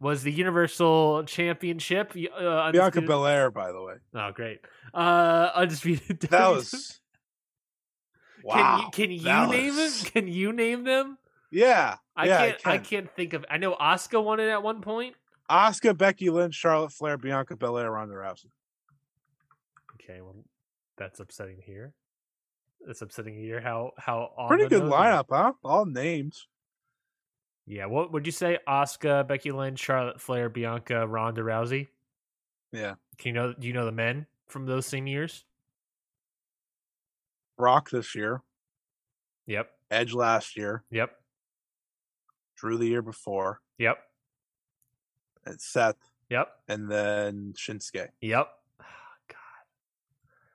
was 0.00 0.22
the 0.22 0.32
Universal 0.32 1.24
Championship. 1.24 2.12
Uh, 2.38 2.70
Bianca 2.72 3.02
Belair, 3.02 3.50
by 3.50 3.72
the 3.72 3.82
way. 3.82 3.94
Oh, 4.14 4.30
great. 4.32 4.60
Uh, 4.94 5.50
undisputed. 5.54 6.20
That 6.20 6.48
was. 6.50 7.00
Can 8.42 8.44
Wow. 8.44 8.78
you 8.84 8.90
can 8.92 9.10
you 9.10 9.22
name 9.50 9.74
was- 9.76 10.02
them? 10.02 10.10
Can 10.12 10.28
you 10.28 10.52
name 10.52 10.84
them? 10.84 11.18
Yeah. 11.50 11.96
I 12.16 12.26
yeah, 12.26 12.38
can't. 12.38 12.66
I, 12.66 12.78
can. 12.78 12.84
can't 12.84 13.10
think 13.16 13.32
of. 13.34 13.44
I 13.50 13.58
know 13.58 13.74
Asuka 13.74 14.22
won 14.22 14.40
it 14.40 14.48
at 14.48 14.62
one 14.62 14.80
point. 14.80 15.14
Asuka, 15.50 15.96
Becky 15.96 16.30
Lynch, 16.30 16.54
Charlotte 16.54 16.92
Flair, 16.92 17.16
Bianca 17.18 17.56
Belair, 17.56 17.90
Ronda 17.90 18.14
Rousey. 18.14 18.50
Okay, 19.94 20.20
well, 20.20 20.36
that's 20.96 21.20
upsetting 21.20 21.58
here. 21.64 21.92
That's 22.86 23.02
upsetting 23.02 23.36
here. 23.36 23.60
how 23.60 23.92
how 23.96 24.30
Pretty 24.48 24.66
good 24.68 24.82
nose 24.82 24.92
it 24.92 24.92
is. 24.92 24.92
lineup, 24.92 25.24
huh? 25.30 25.52
All 25.64 25.86
names. 25.86 26.46
Yeah, 27.66 27.86
what 27.86 28.12
would 28.12 28.26
you 28.26 28.32
say? 28.32 28.58
Asuka, 28.68 29.26
Becky 29.26 29.50
Lynch, 29.50 29.78
Charlotte 29.80 30.20
Flair, 30.20 30.48
Bianca, 30.48 31.06
Ronda 31.06 31.42
Rousey. 31.42 31.88
Yeah. 32.72 32.94
Can 33.18 33.28
you 33.28 33.32
know? 33.34 33.52
Do 33.58 33.66
you 33.66 33.72
know 33.72 33.84
the 33.84 33.92
men 33.92 34.26
from 34.48 34.66
those 34.66 34.86
same 34.86 35.06
years? 35.06 35.44
Brock 37.56 37.90
this 37.90 38.14
year, 38.14 38.42
Yep. 39.46 39.70
Edge 39.90 40.12
last 40.12 40.56
year, 40.56 40.84
Yep. 40.90 41.10
Drew 42.56 42.76
the 42.78 42.86
year 42.86 43.02
before, 43.02 43.60
Yep. 43.78 43.98
and 45.44 45.60
Seth, 45.60 45.96
Yep. 46.30 46.48
and 46.68 46.90
then 46.90 47.54
Shinsuke. 47.56 48.08
Yep. 48.20 48.48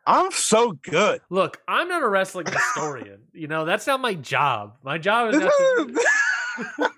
I'm 0.06 0.32
so 0.32 0.72
good. 0.72 1.22
Look, 1.30 1.62
I'm 1.68 1.88
not 1.88 2.02
a 2.02 2.08
wrestling 2.10 2.48
historian. 2.48 3.22
you 3.34 3.48
know, 3.48 3.66
that's 3.66 3.86
not 3.86 4.00
my 4.02 4.16
job. 4.16 4.78
My 4.84 4.98
job 4.98 5.34
is 5.34 5.40
not 5.40 5.52
to, 5.52 6.92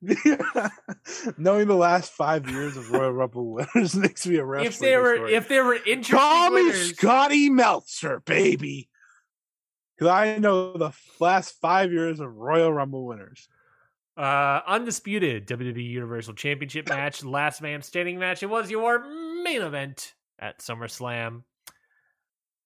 Knowing 1.36 1.66
the 1.68 1.76
last 1.76 2.12
five 2.12 2.48
years 2.48 2.76
of 2.76 2.90
Royal 2.90 3.12
Rumble 3.12 3.50
winners 3.52 3.94
makes 3.96 4.26
me 4.26 4.36
a 4.36 4.44
wrestling. 4.44 4.68
if 4.72 4.78
there 4.78 5.02
were 5.02 5.28
if 5.28 5.48
there 5.48 5.64
were 5.64 5.74
interesting 5.74 6.16
Call 6.18 6.50
me 6.50 6.62
winners, 6.64 6.96
Scotty 6.96 7.50
Meltzer, 7.50 8.20
baby. 8.20 8.88
Because 9.96 10.12
I 10.12 10.38
know 10.38 10.76
the 10.76 10.92
last 11.20 11.56
five 11.60 11.92
years 11.92 12.20
of 12.20 12.36
Royal 12.36 12.72
Rumble 12.72 13.04
winners. 13.04 13.48
Uh, 14.18 14.60
undisputed 14.66 15.46
WWE 15.46 15.84
Universal 15.88 16.34
Championship 16.34 16.88
match, 16.88 17.24
last 17.24 17.62
man 17.62 17.82
standing 17.82 18.18
match. 18.18 18.42
It 18.42 18.50
was 18.50 18.70
your 18.70 19.04
main 19.42 19.62
event 19.62 20.14
at 20.38 20.58
SummerSlam. 20.58 21.42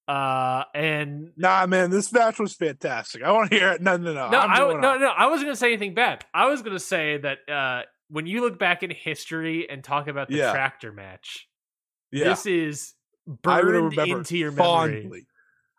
Uh, 0.09 0.65
and 0.75 1.31
Nah, 1.37 1.67
man, 1.67 1.91
this 1.91 2.13
match 2.13 2.39
was 2.41 2.55
fantastic. 2.55 3.23
I 3.23 3.31
want 3.33 3.51
to 3.51 3.57
hear 3.59 3.69
it. 3.73 3.83
No, 3.83 3.97
no, 3.97 4.13
no. 4.13 4.31
no, 4.31 4.39
I, 4.41 4.59
no, 4.59 4.99
no, 4.99 5.07
I 5.17 5.27
wasn't 5.29 5.47
gonna 5.49 5.57
say 5.57 5.69
anything 5.69 5.95
bad. 5.95 6.25
I 6.35 6.49
was 6.49 6.63
gonna 6.63 6.81
say 6.81 7.19
that 7.19 7.39
uh, 7.49 7.83
when 8.09 8.27
you 8.27 8.41
look 8.41 8.59
back 8.59 8.83
in 8.83 8.91
history 8.91 9.69
and 9.71 9.85
talk 9.85 10.09
about 10.09 10.29
the 10.29 10.37
Yeah. 10.37 10.53
tractor 10.53 10.91
match, 10.91 11.49
Yeah, 12.11 12.31
this 12.31 12.47
is 12.47 12.95
burned 13.27 13.67
remember 13.69 14.19
into 14.19 14.37
your 14.37 14.51
memory. 14.51 15.27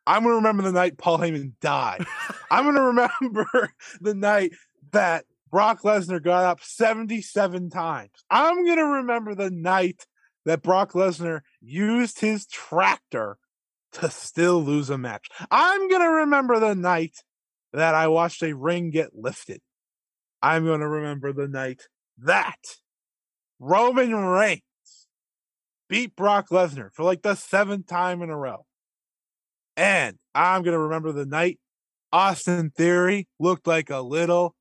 I'm 0.07 0.23
gonna 0.23 0.35
remember 0.35 0.63
the 0.63 0.71
night 0.71 0.97
Paul 0.97 1.17
Heyman 1.17 1.53
died. 1.59 2.05
I'm 2.51 2.63
gonna 2.63 2.81
remember 2.83 3.47
the 4.01 4.13
night 4.13 4.51
that 4.91 5.25
Brock 5.53 5.83
Lesnar 5.83 6.19
got 6.19 6.45
up 6.45 6.63
77 6.63 7.69
times. 7.69 8.09
I'm 8.27 8.65
gonna 8.65 8.87
remember 8.87 9.35
the 9.35 9.51
night 9.51 10.07
that 10.45 10.63
Brock 10.63 10.93
Lesnar 10.93 11.41
used 11.61 12.19
his 12.19 12.47
tractor 12.47 13.37
to 13.91 14.09
still 14.09 14.63
lose 14.63 14.89
a 14.89 14.97
match. 14.97 15.27
I'm 15.51 15.91
gonna 15.91 16.09
remember 16.09 16.59
the 16.59 16.73
night 16.73 17.17
that 17.71 17.93
I 17.93 18.07
watched 18.07 18.41
a 18.41 18.53
ring 18.53 18.89
get 18.89 19.13
lifted. 19.13 19.61
I'm 20.41 20.65
gonna 20.65 20.89
remember 20.89 21.31
the 21.33 21.47
night 21.47 21.83
that 22.17 22.57
Roman 23.59 24.11
Reigns 24.11 24.63
beat 25.87 26.15
Brock 26.15 26.49
Lesnar 26.49 26.91
for 26.91 27.03
like 27.03 27.21
the 27.21 27.35
seventh 27.35 27.85
time 27.85 28.23
in 28.23 28.31
a 28.31 28.35
row. 28.35 28.65
And 29.77 30.17
I'm 30.33 30.63
going 30.63 30.73
to 30.73 30.79
remember 30.79 31.11
the 31.11 31.27
night 31.27 31.59
Austin 32.11 32.71
Theory 32.71 33.27
looked 33.39 33.67
like 33.67 33.91
a 33.91 34.01
little 34.01 34.55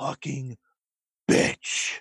fucking 0.00 0.56
bitch 1.30 1.98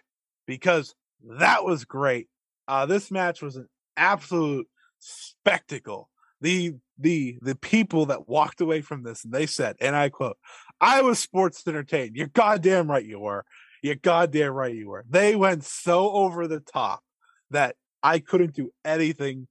because 0.48 0.96
that 1.38 1.66
was 1.66 1.86
great. 1.86 2.28
Uh, 2.68 2.86
this 2.86 3.12
match 3.12 3.42
was 3.42 3.56
an 3.56 3.68
absolute 3.98 4.68
spectacle. 5.00 6.10
The 6.42 6.76
the 6.98 7.38
the 7.42 7.56
people 7.56 8.08
that 8.08 8.30
walked 8.30 8.62
away 8.62 8.82
from 8.82 9.04
this 9.04 9.26
and 9.26 9.34
they 9.34 9.46
said, 9.46 9.76
and 9.82 9.96
I 9.96 10.10
quote, 10.10 10.38
I 10.80 11.02
was 11.02 11.20
sports 11.20 11.64
entertained. 11.68 12.16
You're 12.16 12.28
goddamn 12.28 12.90
right 12.90 13.06
you 13.06 13.20
were. 13.20 13.44
You're 13.82 13.96
goddamn 13.96 14.54
right 14.54 14.74
you 14.74 14.90
were. 14.90 15.06
They 15.10 15.36
went 15.36 15.64
so 15.66 16.12
over 16.12 16.48
the 16.48 16.62
top 16.62 17.02
that 17.52 17.76
I 18.02 18.20
couldn't 18.20 18.54
do 18.54 18.72
anything 18.86 19.48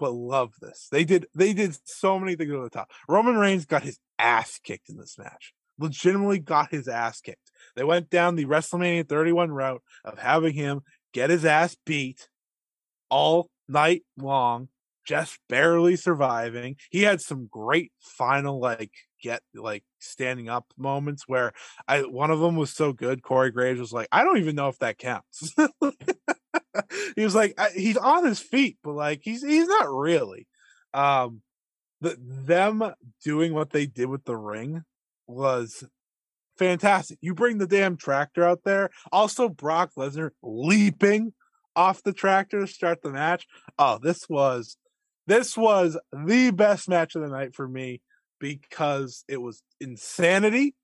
but 0.00 0.12
love 0.12 0.54
this. 0.60 0.88
They 0.90 1.04
did 1.04 1.26
they 1.34 1.52
did 1.52 1.78
so 1.84 2.18
many 2.18 2.34
things 2.34 2.50
over 2.50 2.64
the 2.64 2.70
top. 2.70 2.90
Roman 3.08 3.36
Reigns 3.36 3.66
got 3.66 3.84
his 3.84 4.00
ass 4.18 4.58
kicked 4.64 4.88
in 4.88 4.96
this 4.96 5.16
match. 5.16 5.54
Legitimately 5.78 6.40
got 6.40 6.72
his 6.72 6.88
ass 6.88 7.20
kicked. 7.20 7.51
They 7.76 7.84
went 7.84 8.10
down 8.10 8.36
the 8.36 8.46
WrestleMania 8.46 9.08
31 9.08 9.50
route 9.50 9.82
of 10.04 10.18
having 10.18 10.54
him 10.54 10.82
get 11.12 11.30
his 11.30 11.44
ass 11.44 11.76
beat 11.86 12.28
all 13.10 13.48
night 13.68 14.02
long, 14.16 14.68
just 15.06 15.38
barely 15.48 15.96
surviving. 15.96 16.76
He 16.90 17.02
had 17.02 17.20
some 17.20 17.48
great 17.50 17.92
final 18.00 18.60
like 18.60 18.92
get 19.22 19.42
like 19.54 19.84
standing 20.00 20.48
up 20.48 20.66
moments 20.76 21.24
where 21.26 21.52
I 21.86 22.00
one 22.02 22.30
of 22.30 22.40
them 22.40 22.56
was 22.56 22.72
so 22.72 22.92
good. 22.92 23.22
Corey 23.22 23.50
Graves 23.50 23.80
was 23.80 23.92
like, 23.92 24.08
I 24.12 24.24
don't 24.24 24.38
even 24.38 24.56
know 24.56 24.68
if 24.68 24.78
that 24.80 24.98
counts. 24.98 25.54
he 27.16 27.22
was 27.22 27.34
like, 27.34 27.58
he's 27.74 27.96
on 27.96 28.24
his 28.26 28.40
feet, 28.40 28.78
but 28.82 28.94
like 28.94 29.20
he's 29.22 29.42
he's 29.42 29.68
not 29.68 29.88
really. 29.90 30.46
Um, 30.94 31.42
the 32.00 32.16
them 32.18 32.82
doing 33.24 33.54
what 33.54 33.70
they 33.70 33.86
did 33.86 34.06
with 34.06 34.24
the 34.24 34.36
ring 34.36 34.82
was 35.26 35.84
fantastic. 36.62 37.18
You 37.20 37.34
bring 37.34 37.58
the 37.58 37.66
damn 37.66 37.96
tractor 37.96 38.44
out 38.44 38.60
there. 38.64 38.90
Also, 39.10 39.48
Brock 39.48 39.92
Lesnar 39.96 40.30
leaping 40.42 41.32
off 41.74 42.02
the 42.02 42.12
tractor 42.12 42.60
to 42.60 42.66
start 42.66 43.02
the 43.02 43.10
match. 43.10 43.46
Oh, 43.78 43.98
this 44.00 44.28
was 44.28 44.76
this 45.26 45.56
was 45.56 45.98
the 46.12 46.50
best 46.50 46.88
match 46.88 47.14
of 47.14 47.22
the 47.22 47.28
night 47.28 47.54
for 47.54 47.68
me 47.68 48.00
because 48.38 49.24
it 49.28 49.40
was 49.40 49.62
insanity, 49.80 50.74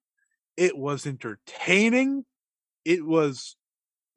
it 0.57 0.77
was 0.77 1.07
entertaining, 1.07 2.25
it 2.85 3.05
was 3.05 3.57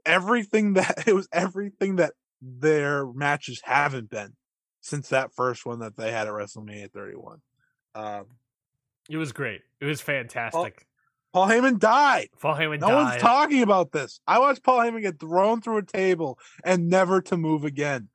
everything 0.05 0.74
that 0.74 1.03
it 1.07 1.14
was 1.14 1.28
everything 1.32 1.97
that 1.97 2.14
their 2.41 3.05
matches 3.05 3.62
haven't 3.64 4.09
been 4.09 4.34
since 4.82 5.09
that 5.09 5.34
first 5.36 5.66
one 5.66 5.80
that 5.80 5.95
they 5.95 6.12
had 6.12 6.28
at 6.28 6.34
WrestleMania 6.34 6.91
31. 6.91 7.39
Um, 7.93 8.26
it 9.09 9.18
was 9.18 9.32
great. 9.32 9.62
It 9.80 9.86
was 9.86 10.01
fantastic. 10.01 10.88
Paul, 11.34 11.47
Heyman 11.47 11.79
died. 11.79 12.29
Paul 12.39 12.55
Heyman 12.55 12.79
died. 12.79 12.82
no 12.82 12.88
died. 12.89 13.03
one's 13.03 13.21
talking 13.21 13.63
about 13.63 13.91
this. 13.91 14.19
I 14.27 14.39
watched 14.39 14.63
Paul 14.63 14.79
Heyman 14.79 15.01
get 15.01 15.19
thrown 15.19 15.61
through 15.61 15.77
a 15.77 15.84
table 15.84 16.38
and 16.63 16.89
never 16.89 17.21
to 17.21 17.38
move 17.38 17.63
again. 17.63 18.09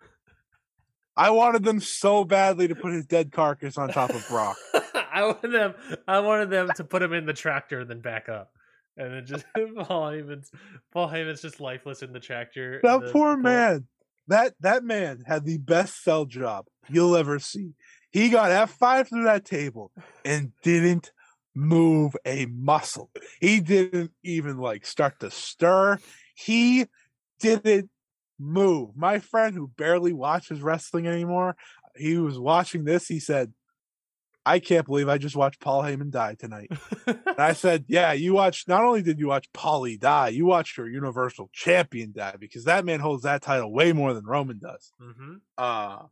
I 1.17 1.31
wanted 1.31 1.65
them 1.65 1.81
so 1.81 2.25
badly 2.25 2.69
to 2.69 2.75
put 2.75 2.93
his 2.93 3.07
dead 3.07 3.33
carcass 3.33 3.79
on 3.79 3.89
top 3.89 4.11
of 4.11 4.27
Brock. 4.29 4.57
I 5.13 5.25
wanted 5.25 5.51
them. 5.51 5.75
I 6.07 6.21
wanted 6.21 6.51
them 6.51 6.69
to 6.77 6.85
put 6.85 7.03
him 7.03 7.15
in 7.15 7.25
the 7.25 7.33
tractor 7.33 7.81
and 7.81 7.91
then 7.91 8.01
back 8.01 8.29
up, 8.29 8.53
and 8.99 9.15
then 9.15 9.27
just 9.27 9.47
Paul 9.55 10.11
Heyman's 10.11 10.51
Paul 10.93 11.09
Heyman's 11.09 11.41
just 11.41 11.59
lifeless 11.59 12.03
in 12.03 12.13
the 12.13 12.21
tractor. 12.21 12.81
That 12.83 13.01
the, 13.01 13.13
poor 13.13 13.37
man. 13.37 13.87
That 14.29 14.55
that 14.61 14.85
man 14.85 15.23
had 15.27 15.47
the 15.47 15.57
best 15.57 16.03
sell 16.03 16.27
job 16.27 16.67
you'll 16.91 17.17
ever 17.17 17.39
see. 17.39 17.73
He 18.11 18.29
got 18.29 18.69
F5 18.69 19.09
through 19.09 19.25
that 19.25 19.45
table 19.45 19.93
and 20.25 20.53
didn't 20.63 21.13
move 21.57 22.15
a 22.25 22.47
muscle. 22.47 23.11
He 23.41 23.61
didn't 23.61 24.13
even 24.23 24.59
like 24.59 24.85
start 24.85 25.19
to 25.21 25.31
stir. 25.31 25.99
He 26.35 26.87
didn't 27.41 27.91
move. 28.39 28.91
My 28.95 29.19
friend 29.19 29.55
who 29.55 29.69
barely 29.69 30.13
watches 30.13 30.61
wrestling 30.61 31.07
anymore, 31.07 31.57
he 31.97 32.19
was 32.19 32.39
watching 32.39 32.85
this. 32.85 33.09
He 33.09 33.19
said, 33.19 33.53
I 34.45 34.61
can't 34.61 34.87
believe 34.87 35.09
I 35.09 35.19
just 35.19 35.35
watched 35.35 35.61
Paul 35.61 35.83
Heyman 35.83 36.11
die 36.11 36.37
tonight. 36.39 36.71
and 37.07 37.39
I 37.39 37.55
said, 37.55 37.85
Yeah, 37.89 38.13
you 38.13 38.35
watched, 38.35 38.69
not 38.69 38.85
only 38.85 39.03
did 39.03 39.19
you 39.19 39.27
watch 39.27 39.51
Paulie 39.53 39.99
die, 39.99 40.29
you 40.29 40.45
watched 40.45 40.77
your 40.77 40.89
Universal 40.89 41.51
Champion 41.53 42.13
die 42.15 42.37
because 42.39 42.65
that 42.65 42.85
man 42.85 43.01
holds 43.01 43.25
that 43.25 43.43
title 43.43 43.73
way 43.73 43.93
more 43.93 44.13
than 44.13 44.25
Roman 44.25 44.59
does. 44.59 44.93
Mm-hmm. 45.03 45.37
Uh, 45.59 46.03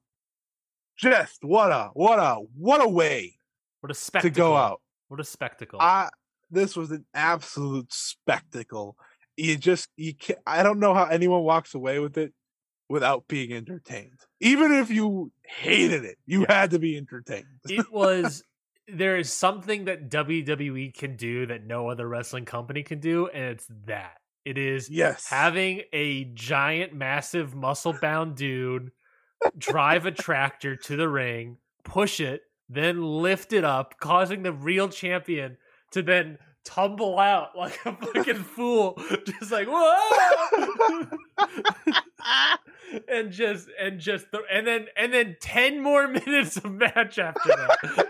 just 0.96 1.44
what 1.44 1.70
a, 1.70 1.90
what 1.92 2.18
a, 2.18 2.36
what 2.56 2.82
a 2.82 2.88
way 2.88 3.36
what 3.80 3.90
a 3.90 3.94
spectacle 3.94 4.30
to 4.30 4.36
go 4.36 4.56
out. 4.56 4.80
What 5.14 5.20
a 5.20 5.24
spectacle. 5.24 5.78
I, 5.80 6.08
this 6.50 6.74
was 6.74 6.90
an 6.90 7.04
absolute 7.14 7.92
spectacle. 7.92 8.96
You 9.36 9.56
just, 9.56 9.88
you 9.96 10.12
can't, 10.12 10.40
I 10.44 10.64
don't 10.64 10.80
know 10.80 10.92
how 10.92 11.04
anyone 11.04 11.44
walks 11.44 11.72
away 11.72 12.00
with 12.00 12.18
it 12.18 12.32
without 12.88 13.28
being 13.28 13.52
entertained. 13.52 14.18
Even 14.40 14.72
if 14.72 14.90
you 14.90 15.30
hated 15.44 16.04
it, 16.04 16.16
you 16.26 16.46
had 16.48 16.72
to 16.72 16.80
be 16.80 16.96
entertained. 16.96 17.46
it 17.68 17.92
was 17.92 18.42
there 18.88 19.16
is 19.16 19.32
something 19.32 19.84
that 19.84 20.10
WWE 20.10 20.92
can 20.92 21.14
do 21.14 21.46
that 21.46 21.64
no 21.64 21.88
other 21.88 22.08
wrestling 22.08 22.44
company 22.44 22.82
can 22.82 22.98
do, 22.98 23.28
and 23.28 23.44
it's 23.44 23.68
that. 23.86 24.16
It 24.44 24.58
is 24.58 24.90
yes 24.90 25.28
having 25.30 25.82
a 25.92 26.24
giant, 26.24 26.92
massive, 26.92 27.54
muscle 27.54 27.94
bound 28.00 28.34
dude 28.34 28.90
drive 29.56 30.06
a 30.06 30.10
tractor 30.10 30.74
to 30.74 30.96
the 30.96 31.08
ring, 31.08 31.58
push 31.84 32.18
it, 32.18 32.42
then 32.68 33.02
lift 33.02 33.52
it 33.52 33.64
up, 33.64 33.98
causing 34.00 34.42
the 34.42 34.52
real 34.52 34.88
champion 34.88 35.56
to 35.92 36.02
then 36.02 36.38
tumble 36.64 37.18
out 37.18 37.50
like 37.56 37.78
a 37.84 37.92
fucking 37.92 38.34
fool, 38.56 39.00
just 39.26 39.52
like 39.52 39.68
whoa, 39.70 41.06
and 43.08 43.30
just 43.30 43.68
and 43.80 44.00
just 44.00 44.26
th- 44.32 44.44
and 44.50 44.66
then 44.66 44.86
and 44.96 45.12
then 45.12 45.36
ten 45.40 45.82
more 45.82 46.08
minutes 46.08 46.56
of 46.56 46.72
match 46.72 47.18
after 47.18 47.48
that. 47.48 48.08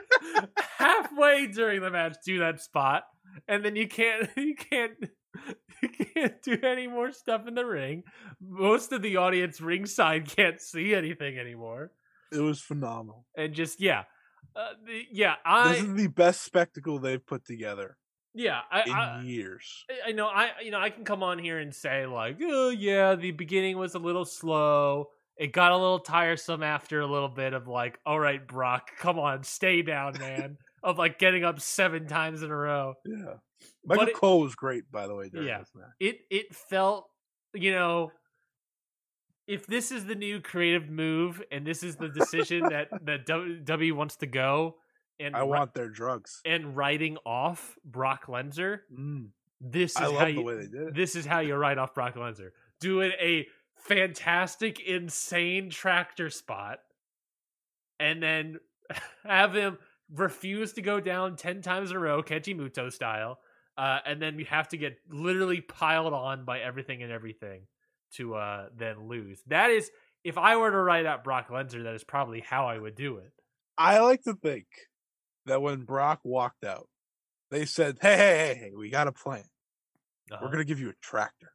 Halfway 0.79 1.47
during 1.49 1.81
the 1.83 1.91
match, 1.91 2.17
do 2.25 2.39
that 2.39 2.61
spot, 2.61 3.05
and 3.49 3.65
then 3.65 3.77
you 3.77 3.89
can't 3.89 4.29
you 4.37 4.55
can't 4.55 4.93
you 5.83 5.89
can't 6.15 6.43
do 6.43 6.59
any 6.63 6.87
more 6.87 7.13
stuff 7.13 7.47
in 7.47 7.55
the 7.55 7.67
ring. 7.67 8.05
Most 8.41 8.93
of 8.93 9.03
the 9.03 9.17
audience 9.17 9.61
ringside 9.61 10.29
can't 10.29 10.61
see 10.61 10.95
anything 10.95 11.39
anymore. 11.39 11.93
It 12.33 12.41
was 12.41 12.61
phenomenal, 12.61 13.27
and 13.37 13.53
just 13.53 13.81
yeah. 13.81 14.05
Uh, 14.57 14.69
the, 14.87 15.03
yeah, 15.11 15.35
I. 15.45 15.73
This 15.73 15.83
is 15.83 15.95
the 15.95 16.07
best 16.07 16.43
spectacle 16.43 16.99
they've 16.99 17.25
put 17.25 17.45
together 17.45 17.97
yeah 18.35 18.61
I, 18.71 18.83
in 18.83 18.93
I, 18.93 19.23
years. 19.23 19.85
I 20.05 20.13
know 20.13 20.27
I 20.27 20.51
you 20.63 20.71
know 20.71 20.81
I 20.81 20.91
can 20.91 21.05
come 21.05 21.23
on 21.23 21.39
here 21.39 21.59
and 21.59 21.75
say 21.75 22.07
like 22.07 22.39
oh 22.43 22.71
yeah 22.71 23.15
the 23.15 23.31
beginning 23.31 23.79
was 23.79 23.95
a 23.95 23.99
little 23.99 24.25
slow. 24.25 25.09
It 25.37 25.53
got 25.53 25.73
a 25.73 25.77
little 25.77 26.01
tiresome 26.01 26.63
after 26.63 27.01
a 27.01 27.07
little 27.07 27.29
bit 27.29 27.55
of 27.55 27.69
like 27.69 27.99
all 28.05 28.19
right 28.19 28.47
Brock 28.47 28.91
come 28.99 29.19
on 29.19 29.45
stay 29.45 29.83
down 29.83 30.15
man 30.21 30.59
of 30.83 30.99
like 30.99 31.19
getting 31.19 31.45
up 31.45 31.61
seven 31.61 32.07
times 32.07 32.43
in 32.43 32.51
a 32.51 32.57
row. 32.57 32.95
Yeah. 33.07 33.35
Michael 33.87 34.09
it, 34.09 34.15
Cole 34.15 34.41
was 34.41 34.55
great 34.55 34.91
by 34.91 35.07
the 35.07 35.15
way 35.15 35.31
yeah. 35.33 35.63
it 36.01 36.19
it 36.31 36.55
felt 36.55 37.07
you 37.55 37.73
know 37.73 38.11
if 39.47 39.67
this 39.67 39.91
is 39.91 40.07
the 40.07 40.15
new 40.15 40.41
creative 40.41 40.89
move 40.89 41.43
and 41.53 41.67
this 41.67 41.83
is 41.83 41.97
the 41.97 42.09
decision 42.09 42.65
that 42.71 42.89
that 43.05 43.27
W 43.65 43.95
wants 43.95 44.17
to 44.17 44.27
go 44.27 44.77
and 45.21 45.37
I 45.37 45.43
want 45.45 45.75
their 45.75 45.89
drugs 45.89 46.41
and 46.45 46.77
writing 46.77 47.19
off 47.25 47.77
Brock 47.85 48.27
Lesnar. 48.27 48.81
Mm. 48.93 49.29
This 49.61 49.93
is 49.93 50.11
how 50.11 50.27
you, 50.27 50.91
This 50.93 51.17
is 51.17 51.25
how 51.25 51.41
you 51.41 51.55
write 51.55 51.79
off 51.79 51.95
Brock 51.95 52.17
Lesnar. 52.17 52.51
Doing 52.81 53.13
a 53.21 53.47
fantastic, 53.77 54.81
insane 54.81 55.71
tractor 55.71 56.31
spot, 56.31 56.81
and 57.99 58.23
then 58.23 58.59
have 59.25 59.55
him 59.55 59.79
refuse 60.13 60.73
to 60.75 60.83
go 60.83 61.01
down 61.01 61.37
ten 61.37 61.63
times 61.63 61.91
in 61.91 61.97
a 61.97 62.01
row, 62.01 62.23
Keiji 62.23 62.55
Muto 62.57 62.93
style, 62.93 63.39
uh, 63.79 63.99
and 64.05 64.21
then 64.21 64.39
you 64.39 64.45
have 64.47 64.69
to 64.69 64.77
get 64.77 64.99
literally 65.09 65.61
piled 65.61 66.13
on 66.13 66.45
by 66.45 66.61
everything 66.61 67.03
and 67.03 67.13
everything 67.13 67.63
to 68.17 68.35
uh, 68.35 68.69
then 68.77 69.09
lose. 69.09 69.41
That 69.47 69.71
is, 69.71 69.91
if 70.23 70.39
I 70.39 70.57
were 70.57 70.71
to 70.71 70.79
write 70.79 71.07
out 71.07 71.25
Brock 71.25 71.49
Lesnar, 71.49 71.85
that 71.85 71.95
is 71.95 72.05
probably 72.05 72.41
how 72.41 72.67
I 72.67 72.79
would 72.79 72.95
do 72.95 73.19
it. 73.19 73.33
I 73.77 74.01
like 74.01 74.23
to 74.23 74.35
think 74.35 74.67
that 75.47 75.63
when 75.63 75.85
Brock 75.85 76.21
walked 76.25 76.65
out, 76.65 76.89
they 77.51 77.65
said, 77.65 77.99
"Hey, 78.01 78.17
hey, 78.17 78.37
hey, 78.39 78.55
hey, 78.55 78.73
we 78.77 78.91
got 78.91 79.09
a 79.09 79.13
plan. 79.13 79.45
Uh-huh. 80.31 80.41
We're 80.43 80.51
gonna 80.51 80.65
give 80.65 80.81
you 80.81 80.91
a 80.91 80.95
tractor. 81.03 81.53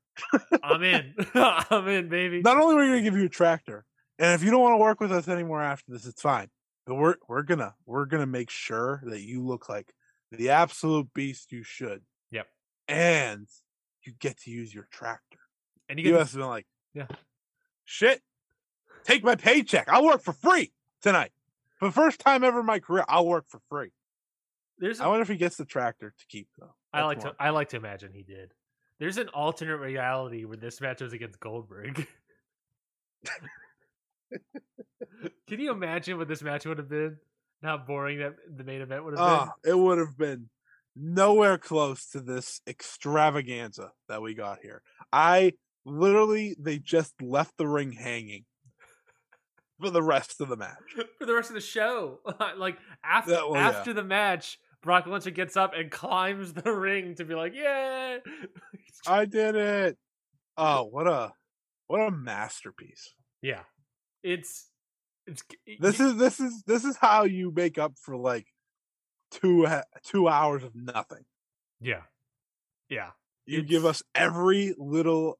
I'm 0.63 0.83
in. 0.83 1.13
I'm 1.33 1.87
in, 1.87 2.09
baby. 2.09 2.41
Not 2.41 2.57
only 2.57 2.75
are 2.75 2.79
we 2.79 2.87
gonna 2.87 3.01
give 3.01 3.17
you 3.17 3.25
a 3.25 3.29
tractor, 3.29 3.85
and 4.17 4.33
if 4.33 4.43
you 4.43 4.51
don't 4.51 4.61
want 4.61 4.73
to 4.73 4.77
work 4.77 4.99
with 4.99 5.11
us 5.11 5.27
anymore 5.27 5.61
after 5.61 5.91
this, 5.91 6.05
it's 6.05 6.21
fine. 6.21 6.49
But 6.85 6.95
we're 6.95 7.15
we're 7.27 7.43
gonna 7.43 7.73
we're 7.85 8.05
gonna 8.05 8.27
make 8.27 8.49
sure 8.49 9.01
that 9.05 9.21
you 9.21 9.43
look 9.43 9.69
like 9.69 9.93
the 10.31 10.49
absolute 10.49 11.13
beast 11.13 11.51
you 11.51 11.63
should. 11.63 12.01
Yep. 12.31 12.47
And 12.87 13.47
you 14.05 14.13
get 14.19 14.37
to 14.41 14.51
use 14.51 14.73
your 14.73 14.87
tractor. 14.91 15.28
And 15.89 15.99
you 15.99 16.05
get 16.05 16.13
must 16.13 16.31
have 16.33 16.39
been 16.39 16.47
like, 16.47 16.67
Yeah. 16.93 17.07
shit. 17.83 18.21
Take 19.03 19.23
my 19.23 19.35
paycheck. 19.35 19.89
I'll 19.89 20.05
work 20.05 20.21
for 20.21 20.33
free 20.33 20.71
tonight. 21.01 21.31
For 21.79 21.87
the 21.87 21.91
first 21.93 22.19
time 22.19 22.43
ever 22.43 22.59
in 22.59 22.65
my 22.65 22.79
career, 22.79 23.03
I'll 23.07 23.25
work 23.25 23.45
for 23.47 23.59
free. 23.69 23.91
there's. 24.77 24.99
I 24.99 25.05
A, 25.05 25.09
wonder 25.09 25.23
if 25.23 25.29
he 25.29 25.35
gets 25.37 25.55
the 25.57 25.65
tractor 25.65 26.13
to 26.17 26.25
keep 26.27 26.47
though. 26.59 26.75
I 26.93 27.03
like 27.03 27.19
to. 27.21 27.35
I 27.39 27.49
like 27.49 27.69
to 27.69 27.77
imagine 27.77 28.11
he 28.13 28.23
did. 28.23 28.53
There's 28.99 29.17
an 29.17 29.29
alternate 29.29 29.77
reality 29.77 30.45
where 30.45 30.57
this 30.57 30.79
match 30.81 31.01
was 31.01 31.13
against 31.13 31.39
Goldberg. 31.39 32.05
Can 35.47 35.59
you 35.59 35.71
imagine 35.71 36.17
what 36.17 36.27
this 36.27 36.41
match 36.43 36.65
would 36.65 36.77
have 36.77 36.89
been? 36.89 37.17
How 37.63 37.77
boring 37.77 38.19
that 38.19 38.35
the 38.55 38.63
main 38.63 38.81
event 38.81 39.03
would 39.03 39.17
have 39.17 39.25
been. 39.25 39.49
Ah, 39.49 39.53
it 39.65 39.77
would 39.77 39.97
have 39.97 40.17
been 40.17 40.49
nowhere 40.95 41.57
close 41.57 42.05
to 42.11 42.19
this 42.21 42.61
extravaganza 42.67 43.91
that 44.07 44.21
we 44.21 44.33
got 44.33 44.59
here. 44.61 44.81
I 45.11 45.53
literally 45.89 46.55
they 46.59 46.77
just 46.79 47.21
left 47.21 47.57
the 47.57 47.67
ring 47.67 47.91
hanging 47.93 48.45
for 49.79 49.89
the 49.89 50.03
rest 50.03 50.39
of 50.41 50.49
the 50.49 50.57
match. 50.57 50.77
for 51.19 51.25
the 51.25 51.33
rest 51.33 51.49
of 51.49 51.55
the 51.55 51.61
show. 51.61 52.19
like 52.57 52.77
after 53.03 53.31
Yeah, 53.31 53.43
well, 53.49 53.55
yeah. 53.55 53.69
after 53.69 53.93
the 53.93 54.03
match, 54.03 54.59
Brock 54.81 55.05
Lesnar 55.05 55.33
gets 55.33 55.57
up 55.57 55.73
and 55.75 55.91
climbs 55.91 56.53
the 56.53 56.71
ring 56.71 57.15
to 57.15 57.25
be 57.25 57.35
like, 57.35 57.53
"Yeah." 57.55 58.17
I 59.07 59.25
did 59.25 59.55
it. 59.55 59.97
Oh, 60.57 60.83
what 60.85 61.07
a 61.07 61.33
what 61.87 61.99
a 62.01 62.11
masterpiece. 62.11 63.13
yeah, 63.41 63.63
it's 64.23 64.69
it's 65.27 65.43
This 65.79 65.99
is 65.99 66.15
this 66.17 66.39
is 66.39 66.63
this 66.65 66.85
is 66.85 66.97
how 66.97 67.23
you 67.23 67.51
make 67.53 67.77
up 67.77 67.93
for 68.01 68.15
like 68.17 68.47
two 69.31 69.67
two 70.03 70.27
hours 70.27 70.63
of 70.63 70.75
nothing. 70.75 71.25
yeah, 71.81 72.03
yeah. 72.89 73.11
You 73.45 73.63
give 73.63 73.83
us 73.83 74.03
every 74.13 74.75
little 74.77 75.39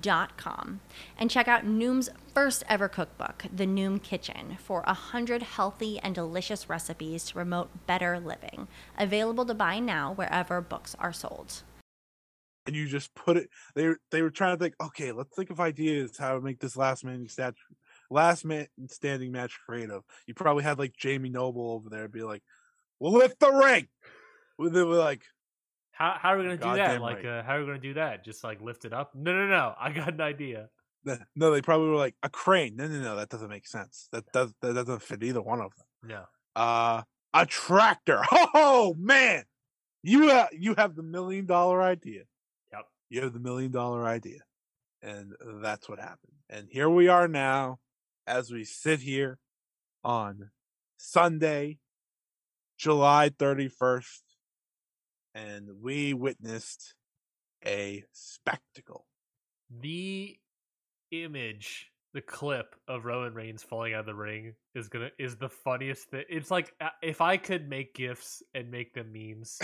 dot 0.00 0.36
com 0.36 0.80
and 1.18 1.30
check 1.30 1.48
out 1.48 1.64
Noom's 1.64 2.08
first 2.34 2.62
ever 2.68 2.88
cookbook, 2.88 3.44
The 3.54 3.66
Noom 3.66 4.02
Kitchen, 4.02 4.56
for 4.58 4.82
a 4.86 4.94
hundred 4.94 5.42
healthy 5.42 5.98
and 6.00 6.14
delicious 6.14 6.68
recipes 6.68 7.24
to 7.26 7.34
promote 7.34 7.86
better 7.86 8.18
living. 8.20 8.68
Available 8.98 9.44
to 9.46 9.54
buy 9.54 9.78
now 9.78 10.12
wherever 10.12 10.60
books 10.60 10.94
are 10.98 11.12
sold. 11.12 11.62
and 12.66 12.76
you 12.76 12.86
just 12.86 13.14
put 13.14 13.36
it 13.36 13.48
they 13.74 13.88
they 14.10 14.22
were 14.22 14.30
trying 14.30 14.56
to 14.56 14.62
think 14.62 14.74
okay 14.80 15.12
let's 15.12 15.34
think 15.34 15.50
of 15.50 15.60
ideas 15.60 16.16
how 16.18 16.34
to 16.34 16.40
make 16.40 16.60
this 16.60 16.76
last 16.76 17.04
man 17.04 17.26
stat 17.28 17.54
last 18.10 18.44
man 18.44 18.66
standing 18.88 19.32
match 19.32 19.58
creative 19.66 20.02
you 20.26 20.34
probably 20.34 20.62
had 20.62 20.78
like 20.78 20.94
jamie 20.96 21.30
noble 21.30 21.70
over 21.72 21.88
there 21.88 22.06
be 22.06 22.22
like 22.22 22.42
well 22.98 23.12
lift 23.12 23.40
the 23.40 23.50
ring 23.50 23.88
they 24.58 24.82
were 24.82 24.96
like 24.96 25.22
How 26.00 26.16
how 26.18 26.30
are 26.30 26.38
we 26.38 26.44
gonna 26.44 26.56
do 26.56 26.74
that? 26.76 27.02
Like, 27.02 27.16
right. 27.16 27.26
uh, 27.26 27.42
how 27.42 27.56
are 27.56 27.60
we 27.60 27.66
gonna 27.66 27.78
do 27.78 27.94
that? 27.94 28.24
Just 28.24 28.42
like 28.42 28.62
lift 28.62 28.86
it 28.86 28.94
up? 28.94 29.14
No, 29.14 29.34
no, 29.34 29.46
no. 29.46 29.74
I 29.78 29.92
got 29.92 30.08
an 30.14 30.20
idea. 30.22 30.70
No 31.36 31.50
they 31.50 31.60
probably 31.60 31.88
were 31.88 31.96
like 31.96 32.14
a 32.22 32.28
crane 32.28 32.76
no 32.76 32.86
no 32.86 33.00
no 33.00 33.16
that 33.16 33.30
doesn't 33.30 33.48
make 33.48 33.66
sense 33.66 34.08
that 34.12 34.30
does 34.32 34.52
that 34.60 34.74
doesn't 34.74 35.00
fit 35.02 35.22
either 35.22 35.40
one 35.40 35.58
of 35.60 35.72
them 35.74 35.86
No. 36.10 36.24
uh 36.62 37.02
a 37.32 37.46
tractor 37.46 38.20
oh 38.54 38.94
man 38.98 39.44
you 40.02 40.28
have 40.28 40.48
you 40.52 40.74
have 40.76 40.96
the 40.96 41.02
million 41.02 41.46
dollar 41.46 41.80
idea 41.80 42.24
Yep. 42.70 42.84
you 43.08 43.22
have 43.22 43.32
the 43.32 43.40
million 43.40 43.70
dollar 43.70 44.06
idea 44.06 44.40
and 45.00 45.32
that's 45.62 45.88
what 45.88 45.98
happened 46.00 46.34
and 46.50 46.68
here 46.70 46.90
we 46.90 47.08
are 47.08 47.28
now 47.28 47.78
as 48.26 48.50
we 48.50 48.64
sit 48.64 49.00
here 49.00 49.38
on 50.04 50.50
sunday 50.98 51.78
july 52.76 53.30
31st 53.30 54.20
and 55.34 55.68
we 55.82 56.14
witnessed 56.14 56.94
a 57.64 58.04
spectacle 58.12 59.06
The 59.80 60.36
image, 61.10 61.90
the 62.14 62.20
clip 62.20 62.74
of 62.88 63.04
Roman 63.04 63.34
Reigns 63.34 63.62
falling 63.62 63.94
out 63.94 64.00
of 64.00 64.06
the 64.06 64.14
ring 64.14 64.54
is 64.74 64.88
gonna 64.88 65.10
is 65.18 65.36
the 65.36 65.48
funniest 65.48 66.10
thing. 66.10 66.24
It's 66.28 66.50
like 66.50 66.72
uh, 66.80 66.88
if 67.02 67.20
I 67.20 67.36
could 67.36 67.68
make 67.68 67.94
gifs 67.94 68.42
and 68.54 68.70
make 68.70 68.94
them 68.94 69.12
memes, 69.12 69.58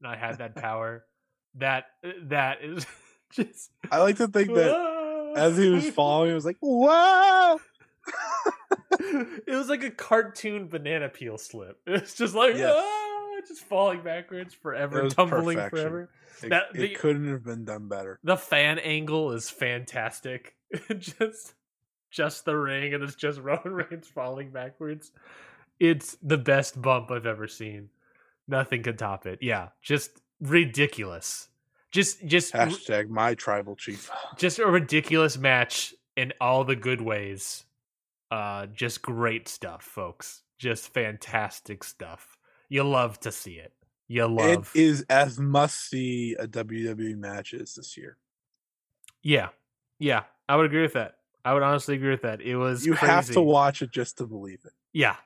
and 0.00 0.10
I 0.10 0.16
had 0.16 0.38
that 0.38 0.54
power, 0.56 1.04
that 1.56 1.86
uh, 2.04 2.10
that 2.24 2.58
is 2.62 2.86
just. 3.32 3.70
i 3.90 3.98
like 3.98 4.16
to 4.16 4.28
think 4.28 4.54
that 4.54 5.34
as 5.36 5.56
he 5.56 5.68
was 5.68 5.88
falling 5.94 6.30
it 6.30 6.34
was 6.34 6.44
like 6.44 6.56
whoa 6.60 7.58
it 9.00 9.54
was 9.54 9.68
like 9.68 9.84
a 9.84 9.90
cartoon 9.90 10.68
banana 10.68 11.08
peel 11.08 11.38
slip. 11.38 11.78
It's 11.86 12.14
just 12.14 12.34
like 12.34 12.56
Yes. 12.56 12.74
Just 13.48 13.62
falling 13.64 14.02
backwards 14.02 14.54
forever, 14.54 15.08
tumbling 15.08 15.56
perfection. 15.56 15.78
forever. 15.78 16.10
it, 16.42 16.48
That- 16.50 16.76
it 16.76 16.98
couldn't 16.98 17.28
have 17.30 17.44
been 17.44 17.64
done 17.64 17.88
better 17.88 18.18
The 18.22 18.36
fan 18.36 18.78
angle 18.78 19.32
is 19.32 19.50
fantastic. 19.50 20.54
just 20.98 21.54
just 22.10 22.44
the 22.44 22.56
ring 22.56 22.94
and 22.94 23.02
it's 23.02 23.14
just 23.14 23.40
Roman 23.42 23.72
Reigns 23.72 24.06
falling 24.06 24.50
backwards. 24.50 25.10
It's 25.80 26.16
the 26.22 26.38
best 26.38 26.80
bump 26.80 27.10
I've 27.10 27.26
ever 27.26 27.46
seen. 27.48 27.88
Nothing 28.46 28.82
could 28.82 28.98
top 28.98 29.26
it. 29.26 29.38
Yeah, 29.42 29.68
just 29.82 30.20
ridiculous. 30.40 31.48
Just 31.90 32.24
just 32.26 32.52
hashtag 32.52 33.08
my 33.08 33.34
tribal 33.34 33.74
chief 33.76 34.10
just 34.36 34.58
a 34.58 34.66
ridiculous 34.66 35.38
match 35.38 35.94
in 36.16 36.32
all 36.40 36.64
the 36.64 36.76
good 36.76 37.00
ways. 37.00 37.64
Uh 38.30 38.66
just 38.66 39.00
great 39.02 39.48
stuff, 39.48 39.82
folks. 39.82 40.42
Just 40.58 40.92
fantastic 40.92 41.84
stuff. 41.84 42.36
You 42.68 42.84
love 42.84 43.18
to 43.20 43.32
see 43.32 43.54
it. 43.54 43.72
You 44.08 44.26
love 44.26 44.70
It 44.74 44.80
is 44.80 45.02
as 45.10 45.38
must 45.38 45.90
see 45.90 46.34
a 46.38 46.46
WWE 46.46 47.16
match 47.16 47.52
is 47.52 47.74
this 47.74 47.96
year. 47.96 48.16
Yeah. 49.22 49.48
Yeah. 49.98 50.22
I 50.48 50.56
would 50.56 50.66
agree 50.66 50.82
with 50.82 50.94
that. 50.94 51.16
I 51.44 51.54
would 51.54 51.62
honestly 51.62 51.94
agree 51.94 52.10
with 52.10 52.22
that. 52.22 52.40
It 52.40 52.56
was 52.56 52.86
You 52.86 52.94
have 52.94 53.26
to 53.30 53.40
watch 53.40 53.82
it 53.82 53.90
just 53.90 54.18
to 54.18 54.26
believe 54.26 54.60
it. 54.64 54.72
Yeah. 54.92 55.16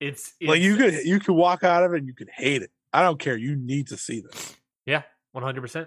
It's, 0.00 0.34
like 0.42 0.60
you 0.60 0.76
could 0.76 1.04
you 1.04 1.18
could 1.20 1.34
walk 1.34 1.64
out 1.64 1.82
of 1.82 1.92
it 1.94 1.98
and 1.98 2.06
you 2.06 2.14
could 2.14 2.28
hate 2.28 2.62
it. 2.62 2.70
I 2.92 3.02
don't 3.02 3.18
care. 3.18 3.36
You 3.36 3.56
need 3.56 3.88
to 3.88 3.96
see 3.96 4.20
this. 4.20 4.56
Yeah, 4.86 5.02
100%. 5.34 5.86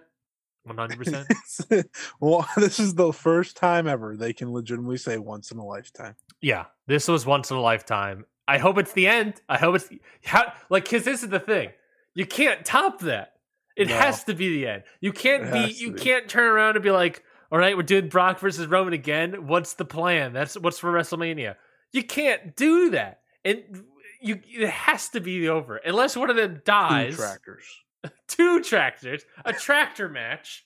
100%. 0.67 1.85
well, 2.19 2.47
this 2.57 2.79
is 2.79 2.95
the 2.95 3.13
first 3.13 3.55
time 3.55 3.87
ever 3.87 4.17
they 4.17 4.33
can 4.33 4.51
legitimately 4.51 4.97
say 4.97 5.17
once 5.17 5.51
in 5.51 5.57
a 5.57 5.65
lifetime. 5.65 6.15
yeah. 6.41 6.65
This 6.87 7.07
was 7.07 7.25
once 7.25 7.51
in 7.51 7.57
a 7.57 7.61
lifetime. 7.61 8.25
I 8.47 8.57
hope 8.59 8.77
it's 8.77 8.93
the 8.93 9.07
end. 9.07 9.41
I 9.49 9.57
hope 9.57 9.75
it's 9.75 9.89
how 10.25 10.53
like 10.69 10.85
cuz 10.87 11.03
this 11.03 11.23
is 11.23 11.29
the 11.29 11.39
thing. 11.39 11.71
You 12.13 12.25
can't 12.25 12.65
top 12.65 12.99
that. 13.01 13.33
It 13.75 13.89
No. 13.89 13.95
has 13.97 14.23
to 14.25 14.33
be 14.33 14.49
the 14.49 14.67
end. 14.67 14.83
You 15.01 15.11
can't 15.11 15.51
be 15.51 15.71
you 15.73 15.91
be. 15.91 15.99
can't 15.99 16.27
turn 16.29 16.45
around 16.45 16.75
and 16.77 16.83
be 16.83 16.91
like, 16.91 17.23
"All 17.51 17.59
right, 17.59 17.75
we're 17.77 17.83
doing 17.83 18.09
Brock 18.09 18.39
versus 18.39 18.65
Roman 18.67 18.93
again. 18.93 19.47
What's 19.47 19.73
the 19.73 19.85
plan? 19.85 20.33
That's 20.33 20.57
what's 20.57 20.79
for 20.79 20.91
WrestleMania." 20.91 21.55
You 21.91 22.03
can't 22.03 22.55
do 22.55 22.89
that. 22.91 23.21
And 23.45 23.83
you 24.19 24.41
it 24.47 24.69
has 24.69 25.09
to 25.09 25.19
be 25.19 25.47
over 25.47 25.77
unless 25.77 26.15
one 26.17 26.29
of 26.29 26.35
them 26.35 26.61
dies. 26.65 27.15
Two 27.15 27.21
dies. 27.21 27.29
trackers. 27.29 27.83
two 28.27 28.63
tractors, 28.63 29.25
a 29.45 29.53
tractor 29.53 30.09
match. 30.09 30.65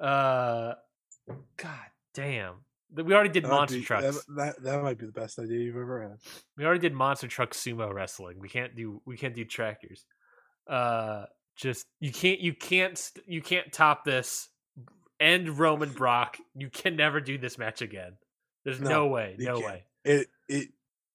Uh, 0.00 0.74
god 1.56 1.86
damn, 2.12 2.56
We 2.94 3.14
already 3.14 3.30
did 3.30 3.44
That 3.44 3.50
monster 3.50 3.78
be- 3.78 3.84
trucks. 3.84 4.04
That, 4.26 4.34
that 4.36 4.62
that 4.64 4.82
might 4.82 4.98
be 4.98 5.06
the 5.06 5.12
best 5.12 5.38
idea 5.38 5.60
you've 5.60 5.76
ever 5.76 6.02
had. 6.02 6.18
We 6.56 6.64
already 6.64 6.80
did 6.80 6.92
monster 6.94 7.26
truck 7.28 7.52
sumo 7.52 7.92
wrestling. 7.92 8.38
We 8.38 8.48
can't 8.48 8.74
do 8.76 9.00
we 9.06 9.16
can't 9.16 9.34
do 9.34 9.44
tractors. 9.44 10.04
Uh 10.68 11.24
just 11.56 11.86
you 12.00 12.12
can't 12.12 12.40
you 12.40 12.54
can't 12.54 13.10
you 13.26 13.42
can't 13.42 13.72
top 13.72 14.04
this. 14.04 14.48
End 15.20 15.56
Roman 15.58 15.92
Brock. 15.92 16.36
You 16.56 16.68
can 16.68 16.96
never 16.96 17.20
do 17.20 17.38
this 17.38 17.56
match 17.56 17.80
again. 17.80 18.16
There's 18.64 18.80
no, 18.80 18.88
No, 18.90 19.06
way. 19.06 19.36
No 19.38 19.54
can't. 19.60 19.66
way. 19.66 19.84
It 20.04 20.26
it 20.48 20.68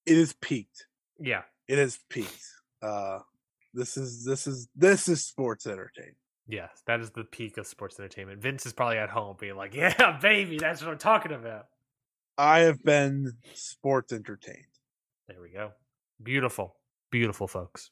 it 0.06 0.16
is 0.16 0.32
peaked. 0.40 0.86
Yeah. 1.20 1.42
It 1.66 1.78
is 1.78 1.98
peaked. 2.08 2.42
Uh, 2.80 3.18
this 3.74 3.96
is 3.98 4.24
this 4.24 4.46
is 4.46 4.68
this 4.74 5.08
is 5.08 5.26
sports 5.26 5.66
entertainment. 5.66 6.16
Yes, 6.50 6.82
that 6.86 7.00
is 7.00 7.10
the 7.10 7.24
peak 7.24 7.58
of 7.58 7.66
sports 7.66 8.00
entertainment. 8.00 8.40
Vince 8.40 8.64
is 8.64 8.72
probably 8.72 8.96
at 8.96 9.10
home 9.10 9.36
being 9.38 9.54
like, 9.54 9.74
"Yeah, 9.76 10.18
baby, 10.20 10.58
that's 10.58 10.82
what 10.82 10.90
I'm 10.90 10.98
talking 10.98 11.32
about." 11.32 11.66
I 12.38 12.60
have 12.60 12.82
been 12.82 13.32
sports 13.54 14.12
entertained. 14.12 14.64
There 15.28 15.40
we 15.42 15.50
go. 15.50 15.72
Beautiful, 16.22 16.74
beautiful, 17.10 17.48
folks. 17.48 17.90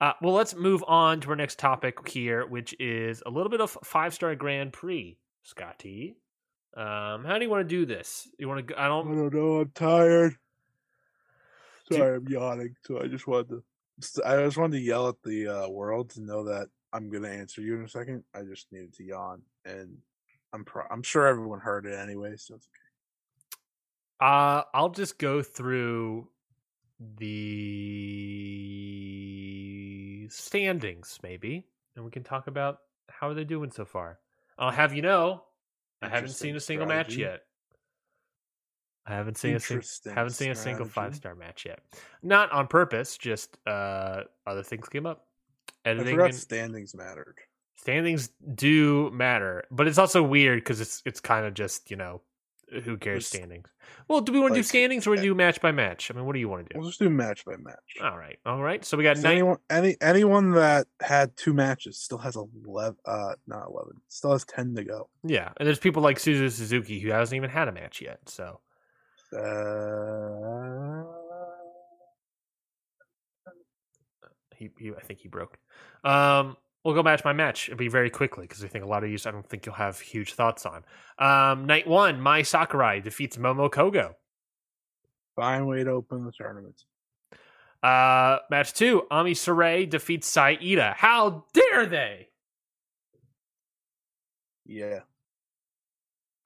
Uh, 0.00 0.12
well, 0.22 0.32
let's 0.32 0.54
move 0.54 0.82
on 0.88 1.20
to 1.20 1.30
our 1.30 1.36
next 1.36 1.58
topic 1.58 2.08
here, 2.08 2.46
which 2.46 2.74
is 2.80 3.22
a 3.26 3.30
little 3.30 3.50
bit 3.50 3.60
of 3.60 3.76
five 3.84 4.14
star 4.14 4.34
Grand 4.34 4.72
Prix. 4.72 5.18
Scotty, 5.42 6.16
um, 6.74 7.24
how 7.26 7.36
do 7.36 7.44
you 7.44 7.50
want 7.50 7.68
to 7.68 7.76
do 7.76 7.84
this? 7.84 8.26
You 8.38 8.48
want 8.48 8.66
to? 8.66 8.80
I 8.80 8.88
don't. 8.88 9.12
I 9.12 9.14
don't 9.14 9.34
know. 9.34 9.60
I'm 9.60 9.70
tired. 9.74 10.36
Do- 11.90 11.96
Sorry, 11.98 12.16
I'm 12.16 12.26
yawning. 12.28 12.76
So 12.86 13.02
I 13.02 13.08
just 13.08 13.26
wanted 13.26 13.50
to. 13.50 13.62
I 14.26 14.42
just 14.42 14.56
wanted 14.56 14.78
to 14.78 14.82
yell 14.82 15.08
at 15.08 15.22
the 15.22 15.48
uh, 15.48 15.68
world 15.68 16.10
to 16.10 16.22
know 16.22 16.44
that 16.44 16.68
I'm 16.94 17.10
gonna 17.10 17.28
answer 17.28 17.60
you 17.60 17.74
in 17.74 17.82
a 17.82 17.88
second. 17.88 18.22
I 18.34 18.42
just 18.42 18.72
needed 18.72 18.94
to 18.94 19.04
yawn, 19.04 19.42
and 19.64 19.98
I'm 20.52 20.64
pro- 20.64 20.86
I'm 20.90 21.02
sure 21.02 21.26
everyone 21.26 21.58
heard 21.58 21.86
it 21.86 21.98
anyway. 21.98 22.36
So 22.36 22.54
it's 22.54 22.68
okay. 22.68 22.78
Uh, 24.20 24.62
I'll 24.72 24.90
just 24.90 25.18
go 25.18 25.42
through 25.42 26.28
the 27.18 27.88
standings, 30.30 31.18
maybe, 31.22 31.66
and 31.96 32.04
we 32.04 32.12
can 32.12 32.22
talk 32.22 32.46
about 32.46 32.78
how 33.08 33.28
are 33.28 33.34
they 33.34 33.44
doing 33.44 33.72
so 33.72 33.84
far. 33.84 34.20
I'll 34.56 34.70
have 34.70 34.94
you 34.94 35.02
know, 35.02 35.42
I 36.00 36.08
haven't 36.08 36.30
seen 36.30 36.54
a 36.54 36.60
single 36.60 36.86
match 36.86 37.16
yet. 37.16 37.40
I 39.06 39.14
haven't 39.14 39.36
seen 39.36 39.56
a 39.56 39.60
single 39.60 39.86
haven't 40.14 40.32
seen 40.32 40.50
a 40.50 40.54
single 40.54 40.86
five 40.86 41.14
star 41.14 41.34
match 41.34 41.66
yet. 41.66 41.80
Not 42.22 42.52
on 42.52 42.68
purpose, 42.68 43.18
just 43.18 43.58
uh, 43.66 44.22
other 44.46 44.62
things 44.62 44.88
came 44.88 45.06
up. 45.06 45.26
I 45.84 45.90
Editing 45.90 46.14
forgot 46.14 46.30
and 46.30 46.34
standings 46.34 46.94
mattered. 46.94 47.36
standings 47.76 48.30
do 48.54 49.10
matter, 49.10 49.64
but 49.70 49.86
it's 49.86 49.98
also 49.98 50.22
weird 50.22 50.60
because 50.60 50.80
it's 50.80 51.02
it's 51.04 51.20
kind 51.20 51.46
of 51.46 51.54
just 51.54 51.90
you 51.90 51.96
know 51.96 52.20
who 52.84 52.96
cares 52.96 53.24
Just, 53.24 53.34
standings. 53.34 53.68
Well, 54.08 54.20
do 54.22 54.32
we 54.32 54.40
want 54.40 54.54
to 54.54 54.58
do 54.58 54.64
standings 54.64 55.06
or 55.06 55.10
we 55.10 55.18
eh, 55.18 55.22
do 55.22 55.34
match 55.34 55.60
by 55.60 55.70
match? 55.70 56.10
I 56.10 56.14
mean, 56.14 56.24
what 56.24 56.32
do 56.32 56.40
you 56.40 56.48
want 56.48 56.66
to 56.66 56.72
do? 56.72 56.80
We'll 56.80 56.88
just 56.88 56.98
do 56.98 57.10
match 57.10 57.44
by 57.44 57.56
match. 57.56 57.76
All 58.02 58.16
right, 58.18 58.38
all 58.44 58.62
right. 58.62 58.84
So 58.84 58.96
we 58.96 59.04
got 59.04 59.18
nine. 59.18 59.32
anyone 59.32 59.58
any 59.70 59.96
anyone 60.00 60.50
that 60.52 60.86
had 61.00 61.36
two 61.36 61.52
matches 61.52 61.98
still 62.00 62.18
has 62.18 62.36
eleven 62.36 62.96
uh 63.04 63.34
not 63.46 63.68
eleven 63.68 64.00
still 64.08 64.32
has 64.32 64.44
ten 64.44 64.74
to 64.74 64.84
go. 64.84 65.08
Yeah, 65.22 65.52
and 65.58 65.66
there's 65.66 65.78
people 65.78 66.02
like 66.02 66.18
Suzu 66.18 66.50
Suzuki 66.50 66.98
who 67.00 67.10
hasn't 67.10 67.36
even 67.36 67.50
had 67.50 67.68
a 67.68 67.72
match 67.72 68.00
yet. 68.00 68.20
So 68.28 68.60
Uh, 69.32 70.93
he, 74.78 74.84
he 74.84 74.92
I 74.94 75.00
think 75.00 75.20
he 75.20 75.28
broke. 75.28 75.58
Um, 76.04 76.56
we'll 76.84 76.94
go 76.94 77.02
match 77.02 77.24
my 77.24 77.32
match. 77.32 77.68
It'll 77.68 77.78
be 77.78 77.88
very 77.88 78.10
quickly 78.10 78.46
because 78.46 78.62
I 78.64 78.68
think 78.68 78.84
a 78.84 78.88
lot 78.88 79.04
of 79.04 79.10
you 79.10 79.18
I 79.24 79.30
don't 79.30 79.48
think 79.48 79.66
you'll 79.66 79.74
have 79.76 80.00
huge 80.00 80.34
thoughts 80.34 80.66
on. 80.66 80.84
Um, 81.18 81.66
night 81.66 81.86
one, 81.86 82.20
Mai 82.20 82.42
Sakurai 82.42 83.00
defeats 83.00 83.36
Momo 83.36 83.70
Kogo. 83.70 84.14
fine 85.36 85.66
way 85.66 85.84
to 85.84 85.90
open 85.90 86.24
the 86.24 86.32
tournament. 86.32 86.82
Uh, 87.82 88.38
match 88.50 88.72
two, 88.72 89.02
Ami 89.10 89.32
Sourei 89.34 89.88
defeats 89.88 90.26
Saida. 90.26 90.94
How 90.96 91.44
dare 91.52 91.86
they? 91.86 92.28
Yeah. 94.66 95.00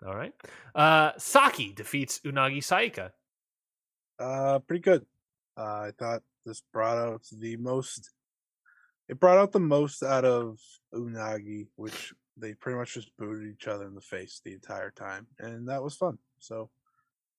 All 0.04 0.14
right. 0.14 0.32
Uh, 0.74 1.12
Saki 1.18 1.72
defeats 1.72 2.20
Unagi 2.24 2.58
Sayaka. 2.58 3.10
Uh, 4.18 4.58
pretty 4.60 4.82
good. 4.82 5.06
Uh, 5.58 5.62
I 5.62 5.90
thought 5.98 6.22
this 6.46 6.62
brought 6.72 6.98
out 6.98 7.22
the 7.32 7.56
most. 7.56 8.10
It 9.08 9.18
brought 9.18 9.38
out 9.38 9.52
the 9.52 9.60
most 9.60 10.02
out 10.02 10.24
of 10.24 10.58
Unagi, 10.94 11.66
which 11.76 12.12
they 12.36 12.54
pretty 12.54 12.78
much 12.78 12.94
just 12.94 13.10
booted 13.18 13.50
each 13.52 13.66
other 13.66 13.86
in 13.86 13.94
the 13.94 14.00
face 14.00 14.40
the 14.44 14.52
entire 14.52 14.90
time, 14.90 15.26
and 15.40 15.68
that 15.68 15.82
was 15.82 15.96
fun. 15.96 16.18
So, 16.38 16.70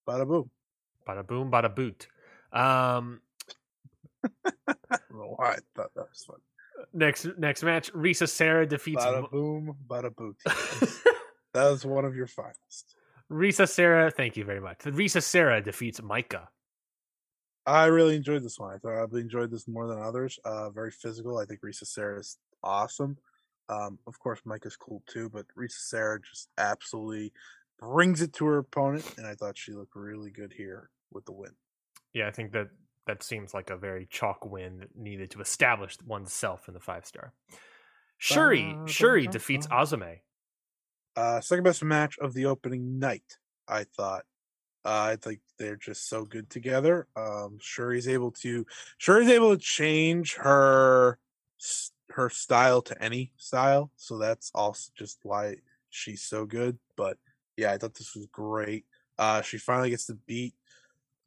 bada 0.06 0.26
boom. 0.26 0.50
Bada 1.08 1.26
boom, 1.26 1.50
bada 1.50 1.74
boot. 1.74 2.08
Um, 2.52 3.20
I 4.66 4.74
don't 4.90 5.18
know 5.18 5.34
why 5.36 5.52
I 5.52 5.58
thought 5.74 5.94
that 5.94 6.06
was 6.10 6.24
fun. 6.26 6.36
next 6.92 7.26
next 7.38 7.62
match, 7.62 7.92
Risa 7.92 8.28
Sera 8.28 8.66
defeats 8.66 9.02
Bada 9.02 9.30
boom, 9.32 9.76
bada 9.86 10.14
boot. 10.14 10.36
that 11.54 11.70
was 11.70 11.86
one 11.86 12.04
of 12.04 12.14
your 12.14 12.26
finest. 12.26 12.96
Risa 13.30 13.68
Sera. 13.68 14.10
Thank 14.10 14.36
you 14.36 14.44
very 14.44 14.60
much. 14.60 14.80
Risa 14.80 15.22
Sera 15.22 15.62
defeats 15.62 16.00
Maika. 16.00 16.48
I 17.70 17.86
really 17.86 18.16
enjoyed 18.16 18.42
this 18.42 18.58
one. 18.58 18.74
I 18.74 18.78
thought 18.78 18.98
I 19.14 19.18
enjoyed 19.18 19.50
this 19.50 19.68
more 19.68 19.86
than 19.86 20.02
others. 20.02 20.38
Uh, 20.44 20.70
very 20.70 20.90
physical. 20.90 21.38
I 21.38 21.44
think 21.44 21.60
Risa 21.60 21.86
Sera 21.86 22.18
is 22.18 22.38
awesome. 22.62 23.16
Um, 23.68 23.98
of 24.06 24.18
course, 24.18 24.40
Mike 24.44 24.66
is 24.66 24.76
cool 24.76 25.02
too, 25.06 25.28
but 25.28 25.46
Risa 25.56 25.78
Sera 25.78 26.20
just 26.20 26.48
absolutely 26.58 27.32
brings 27.78 28.22
it 28.22 28.32
to 28.34 28.46
her 28.46 28.58
opponent, 28.58 29.14
and 29.16 29.26
I 29.26 29.34
thought 29.34 29.56
she 29.56 29.72
looked 29.72 29.94
really 29.94 30.30
good 30.30 30.52
here 30.52 30.90
with 31.12 31.24
the 31.24 31.32
win. 31.32 31.52
Yeah, 32.12 32.26
I 32.26 32.32
think 32.32 32.52
that 32.52 32.68
that 33.06 33.22
seems 33.22 33.54
like 33.54 33.70
a 33.70 33.76
very 33.76 34.06
chalk 34.10 34.44
win 34.44 34.86
needed 34.96 35.30
to 35.32 35.40
establish 35.40 35.96
oneself 36.04 36.66
in 36.66 36.74
the 36.74 36.80
five 36.80 37.06
star. 37.06 37.32
Shuri 38.18 38.74
Ba, 38.74 38.90
Shuri 38.90 39.26
defeats. 39.26 39.66
AZM. 39.68 40.18
Uh, 41.16 41.40
second 41.40 41.64
best 41.64 41.82
match 41.84 42.18
of 42.18 42.34
the 42.34 42.46
opening 42.46 42.98
night. 42.98 43.38
I 43.68 43.84
thought. 43.84 44.24
Uh, 44.84 45.12
I 45.12 45.16
think 45.16 45.40
they're 45.58 45.76
just 45.76 46.08
so 46.08 46.24
good 46.24 46.48
together. 46.48 47.06
Um, 47.14 47.58
Shuri's 47.60 48.08
able 48.08 48.30
to 48.42 48.66
Shuri's 48.98 49.28
able 49.28 49.54
to 49.54 49.62
change 49.62 50.36
her 50.36 51.18
her 52.10 52.30
style 52.30 52.82
to 52.82 53.02
any 53.02 53.32
style, 53.36 53.90
so 53.96 54.18
that's 54.18 54.50
also 54.54 54.90
just 54.96 55.18
why 55.22 55.56
she's 55.90 56.22
so 56.22 56.46
good. 56.46 56.78
But 56.96 57.18
yeah, 57.56 57.72
I 57.72 57.78
thought 57.78 57.94
this 57.94 58.14
was 58.14 58.26
great. 58.26 58.86
Uh, 59.18 59.42
she 59.42 59.58
finally 59.58 59.90
gets 59.90 60.06
to 60.06 60.14
beat 60.26 60.54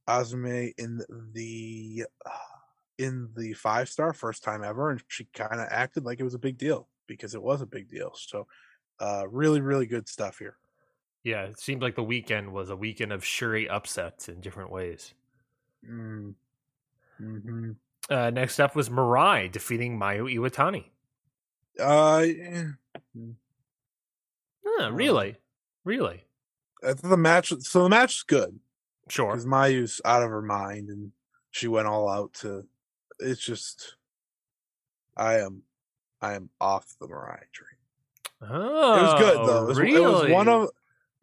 AZM 0.08 0.74
in 0.78 1.02
the 1.34 2.06
in 2.98 3.30
the 3.36 3.54
five 3.54 3.90
star 3.90 4.14
first 4.14 4.44
time 4.44 4.64
ever, 4.64 4.90
and 4.90 5.02
she 5.08 5.28
kind 5.34 5.62
of 5.62 5.68
acted 5.70 6.06
like 6.06 6.20
it 6.20 6.24
was 6.24 6.36
a 6.36 6.40
big 6.40 6.58
deal 6.58 6.88
because 7.08 7.36
it 7.36 7.42
was 7.42 7.62
a 7.62 7.68
big 7.68 7.90
deal. 7.90 8.14
So, 8.16 8.48
uh, 9.00 9.26
really, 9.30 9.62
really 9.62 9.86
good 9.86 10.08
stuff 10.08 10.40
here. 10.40 10.58
Yeah, 11.24 11.44
it 11.44 11.60
seemed 11.60 11.82
like 11.82 11.96
the 11.96 12.04
weekend 12.04 12.52
was 12.52 12.70
a 12.70 12.76
weekend 12.76 13.14
of 13.14 13.24
Shuri 13.24 13.70
upsets 13.70 14.28
in 14.30 14.42
different 14.42 14.72
ways. 14.72 15.14
Mm. 15.90 16.34
hmm 17.18 17.72
Uh, 18.10 18.30
next 18.30 18.60
up 18.60 18.76
was 18.76 18.90
Mirai 18.90 19.52
defeating 19.52 19.98
Mayu 19.98 20.34
Iwatani. 20.34 20.86
Uh, 21.80 22.26
yeah. 22.28 22.64
Huh, 24.66 24.84
Uh, 24.86 24.92
really? 24.92 25.38
Really? 25.86 26.24
I 26.84 26.94
thought 26.94 27.10
the 27.10 27.18
match. 27.18 27.54
So 27.60 27.84
the 27.84 27.90
match 27.90 28.18
is 28.18 28.24
good 28.24 28.60
Sure. 29.10 29.32
because 29.32 29.46
Mayu's 29.46 30.02
out 30.06 30.24
of 30.24 30.30
her 30.30 30.42
mind 30.42 30.90
and 30.90 31.12
she 31.52 31.68
went 31.68 31.88
all 31.88 32.10
out 32.10 32.34
to. 32.36 32.66
It's 33.20 33.40
just, 33.42 33.96
I 35.16 35.40
am, 35.40 35.62
I 36.22 36.34
am 36.34 36.50
off 36.60 36.96
the 37.00 37.08
Mirai 37.08 37.44
train. 37.52 37.70
Oh, 38.42 38.98
It 38.98 39.02
was 39.04 39.14
good 39.22 39.38
though. 39.48 39.64
It 39.64 39.68
was, 39.68 39.80
really? 39.80 39.96
it 39.96 40.06
was 40.08 40.30
one 40.30 40.50
of. 40.50 40.70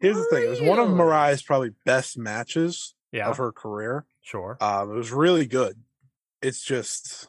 Here's 0.01 0.17
the 0.17 0.25
thing. 0.31 0.43
It 0.43 0.49
was 0.49 0.61
one 0.61 0.79
of 0.79 0.87
Mirai's 0.89 1.43
probably 1.43 1.71
best 1.85 2.17
matches 2.17 2.95
yeah, 3.11 3.29
of 3.29 3.37
her 3.37 3.51
career. 3.51 4.05
sure. 4.21 4.57
Um, 4.59 4.91
it 4.91 4.95
was 4.95 5.11
really 5.11 5.45
good. 5.45 5.77
It's 6.41 6.63
just, 6.63 7.27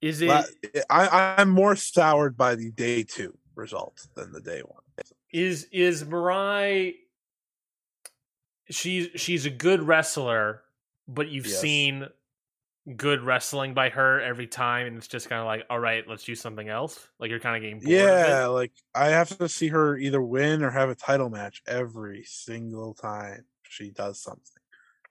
Is 0.00 0.22
it 0.22 0.30
I, 0.88 1.34
I'm 1.38 1.50
more 1.50 1.74
soured 1.74 2.36
by 2.36 2.54
the 2.54 2.70
day 2.70 3.02
two 3.02 3.36
result 3.56 4.06
than 4.14 4.30
the 4.32 4.40
day 4.40 4.60
one. 4.60 4.82
is 5.32 5.64
is 5.72 6.04
Mirai? 6.04 6.94
She's 8.70 9.08
she's 9.16 9.46
a 9.46 9.50
good 9.50 9.82
wrestler, 9.82 10.62
but 11.08 11.28
you've 11.28 11.46
Yes. 11.46 11.58
seen 11.60 12.06
good 12.96 13.22
wrestling 13.22 13.74
by 13.74 13.90
her 13.90 14.20
every 14.20 14.46
time, 14.46 14.86
and 14.86 14.96
it's 14.96 15.08
just 15.08 15.28
kind 15.28 15.40
of 15.40 15.46
like, 15.46 15.64
all 15.70 15.78
right, 15.78 16.04
let's 16.08 16.24
do 16.24 16.34
something 16.34 16.68
else. 16.68 17.08
Like 17.18 17.30
you're 17.30 17.40
kind 17.40 17.56
of 17.56 17.62
getting 17.62 17.78
bored 17.78 17.90
Yeah, 17.90 18.46
like 18.46 18.72
I 18.94 19.08
have 19.08 19.36
to 19.38 19.48
see 19.48 19.68
her 19.68 19.96
either 19.96 20.22
win 20.22 20.62
or 20.62 20.70
have 20.70 20.88
a 20.88 20.94
title 20.94 21.30
match 21.30 21.62
every 21.66 22.24
single 22.24 22.94
time 22.94 23.44
she 23.62 23.90
does 23.90 24.20
something. 24.20 24.62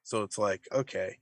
So 0.04 0.24
it's 0.24 0.38
like, 0.38 0.68
okay, 0.72 1.18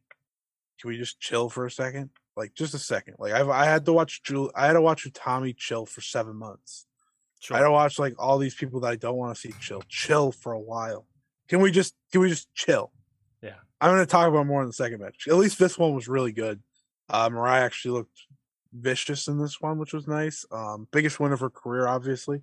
can 0.80 0.90
we 0.90 0.98
just 0.98 1.20
chill 1.20 1.50
for 1.50 1.66
a 1.66 1.72
second? 1.72 2.10
Like 2.38 2.54
just 2.54 2.74
a 2.74 2.80
second. 2.80 3.16
Like 3.18 3.34
I've 3.34 3.50
I 3.50 3.66
had 3.66 3.86
to 3.86 3.94
watch 3.94 4.24
Jul 4.24 4.52
I 4.56 4.68
had 4.68 4.74
to 4.74 4.82
watch 4.82 5.08
Tommy 5.14 5.54
chill 5.54 5.86
for 5.86 6.02
seven 6.02 6.36
months. 6.36 6.86
Sure. 7.40 7.56
I 7.56 7.60
had 7.60 7.66
to 7.66 7.72
watch 7.72 8.00
like 8.00 8.16
all 8.20 8.38
these 8.38 8.56
people 8.56 8.80
that 8.82 8.92
I 8.92 8.96
don't 8.96 9.18
want 9.18 9.36
to 9.36 9.40
see 9.40 9.54
chill, 9.60 9.84
chill 9.88 10.32
for 10.32 10.54
a 10.54 10.60
while. 10.60 11.08
Can 11.48 11.62
we 11.62 11.72
just 11.72 11.94
can 12.12 12.22
we 12.22 12.30
just 12.30 12.54
chill? 12.54 12.92
Yeah. 13.46 13.56
I'm 13.80 13.92
going 13.92 14.00
to 14.00 14.06
talk 14.10 14.28
about 14.28 14.48
more 14.48 14.62
in 14.62 14.68
the 14.68 14.74
second 14.74 15.02
match. 15.02 15.28
At 15.28 15.36
least 15.36 15.60
this 15.60 15.78
one 15.78 15.94
was 15.94 16.08
really 16.08 16.32
good. 16.32 16.62
Uh, 17.10 17.30
Mirai 17.30 17.60
actually 17.62 17.92
looked 17.92 18.18
vicious 18.74 19.28
in 19.28 19.38
this 19.38 19.62
one, 19.62 19.78
which 19.78 19.94
was 19.94 20.08
nice. 20.08 20.46
Um, 20.52 20.88
biggest 20.92 21.20
win 21.20 21.32
of 21.32 21.40
her 21.42 21.50
career, 21.50 21.88
obviously, 21.88 22.42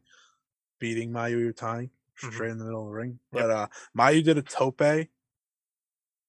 beating 0.79 1.11
Mayu 1.11 1.53
Iwatani 1.53 1.91
Mhm. 2.23 2.33
straight 2.33 2.51
in 2.53 2.59
the 2.59 2.65
middle 2.65 2.83
of 2.83 2.87
the 2.89 2.93
ring. 2.93 3.19
Yep. 3.33 3.43
But 3.43 3.51
uh, 3.51 3.67
Mayu 3.99 4.23
did 4.23 4.39
a 4.39 4.43
tope 4.43 5.09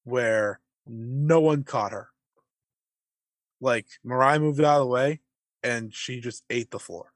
where 0.04 0.60
no 0.88 1.40
one 1.42 1.64
caught 1.64 1.92
her. 1.92 2.10
Like 3.62 3.86
Mirai 4.06 4.42
moved 4.42 4.60
out 4.62 4.82
of 4.82 4.88
the 4.88 4.92
way, 4.92 5.22
and 5.62 5.94
she 5.94 6.20
just 6.20 6.44
ate 6.50 6.72
the 6.72 6.80
floor. 6.80 7.13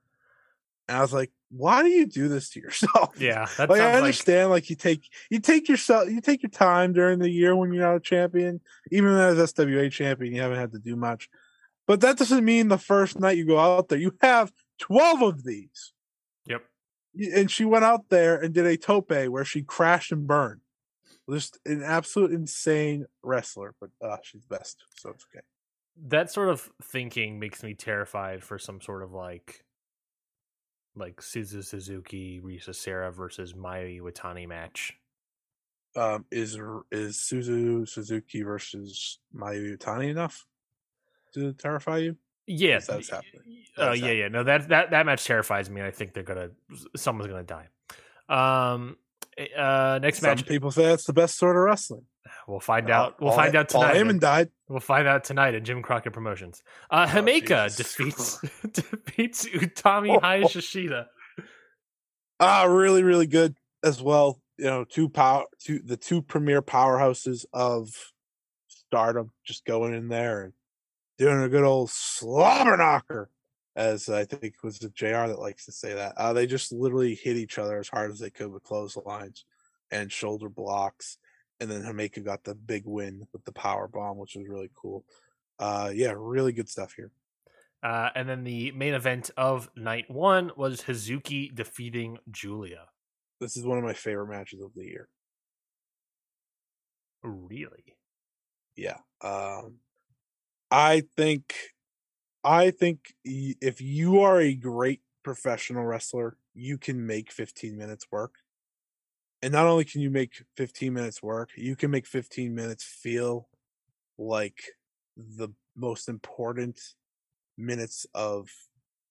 And 0.87 0.97
I 0.97 1.01
was 1.01 1.13
like, 1.13 1.31
"Why 1.49 1.83
do 1.83 1.89
you 1.89 2.05
do 2.05 2.27
this 2.27 2.49
to 2.51 2.59
yourself?" 2.65 3.19
Yeah, 3.19 3.47
like 3.57 3.69
I 3.71 3.77
sounds 3.77 3.79
like 3.79 3.93
understand, 3.95 4.49
like, 4.49 4.69
you 4.69 4.75
take 4.75 5.07
you 5.29 5.39
take 5.39 5.67
yourself 5.69 6.09
you 6.09 6.21
take 6.21 6.43
your 6.43 6.49
time 6.49 6.93
during 6.93 7.19
the 7.19 7.29
year 7.29 7.55
when 7.55 7.73
you're 7.73 7.85
not 7.85 7.95
a 7.95 7.99
champion. 7.99 8.61
Even 8.91 9.11
as 9.11 9.37
SWA 9.37 9.91
champion, 9.91 10.33
you 10.33 10.41
haven't 10.41 10.59
had 10.59 10.71
to 10.73 10.79
do 10.79 10.95
much. 10.95 11.29
But 11.87 12.01
that 12.01 12.17
doesn't 12.17 12.43
mean 12.43 12.67
the 12.67 12.77
first 12.77 13.19
night 13.19 13.37
you 13.37 13.45
go 13.45 13.59
out 13.59 13.89
there, 13.89 13.97
you 13.99 14.13
have 14.21 14.51
twelve 14.79 15.21
of 15.21 15.43
these. 15.43 15.93
Yep. 16.45 16.63
And 17.35 17.49
she 17.49 17.65
went 17.65 17.85
out 17.85 18.09
there 18.09 18.37
and 18.37 18.53
did 18.53 18.65
a 18.65 18.77
tope 18.77 19.11
where 19.11 19.45
she 19.45 19.63
crashed 19.63 20.11
and 20.11 20.27
burned. 20.27 20.61
Just 21.29 21.59
an 21.65 21.83
absolute 21.83 22.31
insane 22.31 23.05
wrestler, 23.21 23.75
but 23.81 23.89
uh, 24.01 24.17
she's 24.23 24.45
best, 24.45 24.83
so 24.95 25.09
it's 25.09 25.25
okay. 25.33 25.43
that 26.07 26.31
sort 26.31 26.47
of 26.49 26.69
thinking 26.81 27.39
makes 27.39 27.63
me 27.63 27.73
terrified 27.73 28.43
for 28.43 28.57
some 28.57 28.79
sort 28.79 29.03
of 29.03 29.11
like 29.11 29.65
like 30.97 31.21
Suzu 31.21 31.63
Suzuki, 31.63 32.41
Risa 32.43 32.73
Sera 32.73 33.11
versus 33.11 33.53
Mayu 33.53 34.01
Iwatani 34.01 34.47
match. 34.47 34.93
Um, 35.95 36.25
is 36.31 36.57
is 36.91 37.17
Suzu 37.17 37.87
Suzuki 37.87 38.43
versus 38.43 39.19
Mayu 39.35 39.77
Iwatani 39.77 40.09
enough 40.09 40.45
to 41.33 41.53
terrify 41.53 41.97
you? 41.97 42.17
Yeah, 42.45 42.79
That's 42.79 43.09
happening. 43.09 43.41
Oh 43.77 43.89
That's 43.89 43.99
yeah, 43.99 44.11
yeah. 44.11 44.27
No, 44.29 44.43
that 44.43 44.69
that 44.69 44.91
that 44.91 45.05
match 45.05 45.25
terrifies 45.25 45.69
me. 45.69 45.81
I 45.81 45.91
think 45.91 46.13
they're 46.13 46.23
gonna 46.23 46.51
someone's 46.95 47.29
gonna 47.29 47.43
die. 47.43 47.67
Um, 48.29 48.97
uh, 49.57 49.99
next 50.01 50.19
Some 50.19 50.29
match 50.29 50.45
people 50.45 50.71
say 50.71 50.85
that's 50.85 51.05
the 51.05 51.13
best 51.13 51.37
sort 51.37 51.55
of 51.55 51.63
wrestling. 51.63 52.05
We'll 52.47 52.59
find 52.59 52.89
Uh, 52.89 52.93
out. 52.93 53.21
We'll 53.21 53.29
Paul- 53.31 53.37
find 53.37 53.55
out 53.55 53.69
tonight. 53.69 53.93
Paul. 53.93 54.03
Heyman 54.03 54.19
died. 54.19 54.49
We'll 54.69 54.79
find 54.79 55.07
out 55.07 55.23
tonight 55.23 55.55
at 55.55 55.63
Jim 55.63 55.81
Crockett 55.81 56.13
Promotions. 56.13 56.61
Uh, 56.91 57.05
Oh, 57.09 57.13
Himeka 57.21 57.75
defeats 57.77 58.39
defeats 58.73 59.45
Utami 59.47 60.15
Oh. 60.15 60.19
Hayashishita. 60.19 61.05
Ah, 62.39 62.63
really, 62.65 63.03
really 63.03 63.27
good 63.27 63.55
as 63.83 64.01
well. 64.01 64.41
You 64.57 64.65
know, 64.65 64.83
two 64.83 65.09
power, 65.09 65.45
two 65.59 65.79
the 65.79 65.97
two 65.97 66.21
premier 66.21 66.61
powerhouses 66.61 67.45
of 67.53 67.89
Stardom, 68.67 69.31
just 69.45 69.65
going 69.65 69.93
in 69.93 70.07
there 70.07 70.43
and 70.43 70.53
doing 71.17 71.41
a 71.41 71.49
good 71.49 71.63
old 71.63 71.89
slobber 71.89 72.75
knocker, 72.77 73.29
as 73.75 74.09
I 74.09 74.25
think 74.25 74.55
was 74.63 74.79
the 74.79 74.89
Jr. 74.89 75.27
that 75.27 75.39
likes 75.39 75.65
to 75.65 75.71
say 75.71 75.93
that. 75.93 76.13
Uh, 76.17 76.33
they 76.33 76.47
just 76.47 76.71
literally 76.71 77.15
hit 77.15 77.37
each 77.37 77.57
other 77.59 77.77
as 77.79 77.87
hard 77.89 78.11
as 78.11 78.19
they 78.19 78.29
could 78.29 78.51
with 78.51 78.63
clotheslines 78.63 79.45
and 79.91 80.11
shoulder 80.11 80.49
blocks, 80.49 81.17
and 81.59 81.69
then 81.69 81.83
Himeka 81.83 82.23
got 82.23 82.43
the 82.43 82.55
big 82.55 82.83
win 82.85 83.27
with 83.33 83.43
the 83.45 83.51
power 83.51 83.87
bomb, 83.87 84.17
which 84.17 84.35
was 84.35 84.47
really 84.47 84.69
cool. 84.75 85.05
Uh, 85.59 85.91
yeah, 85.93 86.13
really 86.15 86.51
good 86.51 86.69
stuff 86.69 86.93
here. 86.93 87.11
Uh, 87.83 88.09
and 88.15 88.27
then 88.27 88.43
the 88.43 88.71
main 88.71 88.93
event 88.93 89.29
of 89.37 89.69
night 89.75 90.09
one 90.09 90.51
was 90.55 90.81
Hazuki 90.81 91.53
defeating 91.53 92.17
Julia. 92.31 92.85
This 93.39 93.55
is 93.55 93.65
one 93.65 93.77
of 93.77 93.83
my 93.83 93.93
favorite 93.93 94.27
matches 94.27 94.61
of 94.61 94.71
the 94.75 94.85
year. 94.85 95.07
Really? 97.23 97.97
yeah 98.77 98.97
um 99.21 99.73
i 100.71 101.03
think 101.17 101.53
i 102.43 102.71
think 102.71 103.13
if 103.25 103.81
you 103.81 104.21
are 104.21 104.39
a 104.39 104.53
great 104.53 105.01
professional 105.23 105.83
wrestler 105.83 106.37
you 106.53 106.77
can 106.77 107.05
make 107.05 107.31
15 107.31 107.75
minutes 107.75 108.05
work 108.11 108.35
and 109.41 109.53
not 109.53 109.65
only 109.65 109.85
can 109.85 110.01
you 110.01 110.09
make 110.09 110.43
15 110.55 110.93
minutes 110.93 111.21
work 111.21 111.51
you 111.55 111.75
can 111.75 111.91
make 111.91 112.07
15 112.07 112.53
minutes 112.55 112.83
feel 112.83 113.49
like 114.17 114.63
the 115.17 115.49
most 115.75 116.09
important 116.09 116.79
minutes 117.57 118.05
of 118.15 118.49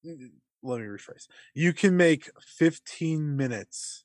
mm, 0.05 0.31
let 0.62 0.81
me 0.81 0.86
rephrase 0.86 1.28
you 1.55 1.73
can 1.73 1.97
make 1.97 2.31
15 2.40 3.36
minutes 3.36 4.05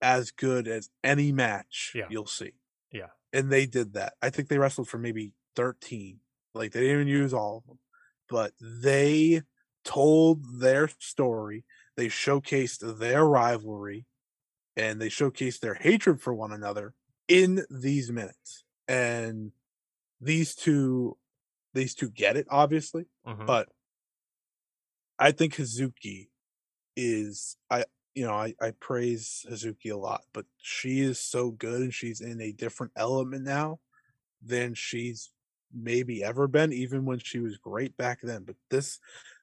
as 0.00 0.30
good 0.30 0.68
as 0.68 0.90
any 1.02 1.32
match 1.32 1.92
Yeah. 1.94 2.06
you'll 2.10 2.26
see 2.26 2.52
Yeah. 2.92 3.10
and 3.32 3.50
they 3.52 3.66
did 3.66 3.94
that. 3.94 4.14
I 4.22 4.30
think 4.30 4.48
they 4.48 4.58
wrestled 4.58 4.88
for 4.88 4.98
maybe 4.98 5.32
13. 5.56 6.20
Like 6.54 6.72
they 6.72 6.80
didn't 6.80 6.94
even 6.96 7.08
use 7.08 7.34
all 7.34 7.58
of 7.58 7.66
them, 7.66 7.78
but 8.28 8.54
they 8.60 9.42
told 9.84 10.60
their 10.60 10.88
story. 11.00 11.64
They 11.96 12.06
showcased 12.08 12.98
their 12.98 13.24
rivalry 13.24 14.06
and 14.78 15.02
they 15.02 15.10
showcase 15.10 15.60
their 15.60 15.74
hatred 15.76 16.22
for 16.22 16.34
one 16.34 16.52
another 16.52 16.94
in 17.28 17.66
these 17.70 18.12
minutes. 18.12 18.64
And 18.88 19.52
these 20.20 20.54
two, 20.54 21.18
these 21.74 21.94
two 21.94 22.10
get 22.10 22.36
it, 22.36 22.46
obviously, 22.50 23.06
Mhm. 23.24 23.46
but 23.46 23.70
I 25.18 25.32
think 25.32 25.54
Hazuki 25.56 26.28
is 26.96 27.56
I 27.70 27.84
you 28.14 28.26
know 28.26 28.34
I, 28.34 28.54
I 28.60 28.72
praise 28.72 29.46
Hazuki 29.50 29.92
a 29.92 29.96
lot, 29.98 30.24
but 30.32 30.46
she 30.58 31.00
is 31.00 31.20
so 31.20 31.50
good 31.52 31.82
and 31.82 31.94
she's 31.94 32.20
in 32.20 32.40
a 32.40 32.52
different 32.52 32.92
element 32.96 33.44
now 33.44 33.80
than 34.42 34.74
she's 34.74 35.32
maybe 35.72 36.24
ever 36.24 36.48
been, 36.48 36.72
even 36.72 37.04
when 37.06 37.20
she 37.20 37.40
was 37.40 37.58
great 37.58 37.96
back 37.96 38.20
then. 38.22 38.44
But 38.44 38.56
this 38.70 39.00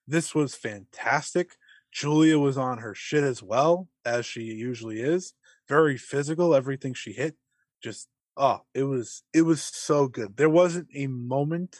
this 0.07 0.35
was 0.35 0.55
fantastic. 0.55 1.57
Julia 1.95 2.37
was 2.37 2.57
on 2.57 2.79
her 2.79 2.93
shit 2.93 3.23
as 3.23 3.41
well, 3.41 3.87
as 4.03 4.25
she 4.25 4.41
usually 4.41 4.99
is. 4.99 5.33
Very 5.69 5.97
physical, 5.97 6.53
everything 6.53 6.93
she 6.93 7.13
hit. 7.13 7.37
Just 7.81 8.09
oh, 8.35 8.61
it 8.73 8.83
was 8.83 9.23
it 9.33 9.43
was 9.43 9.61
so 9.61 10.09
good. 10.09 10.35
There 10.35 10.49
wasn't 10.49 10.89
a 10.93 11.07
moment 11.07 11.77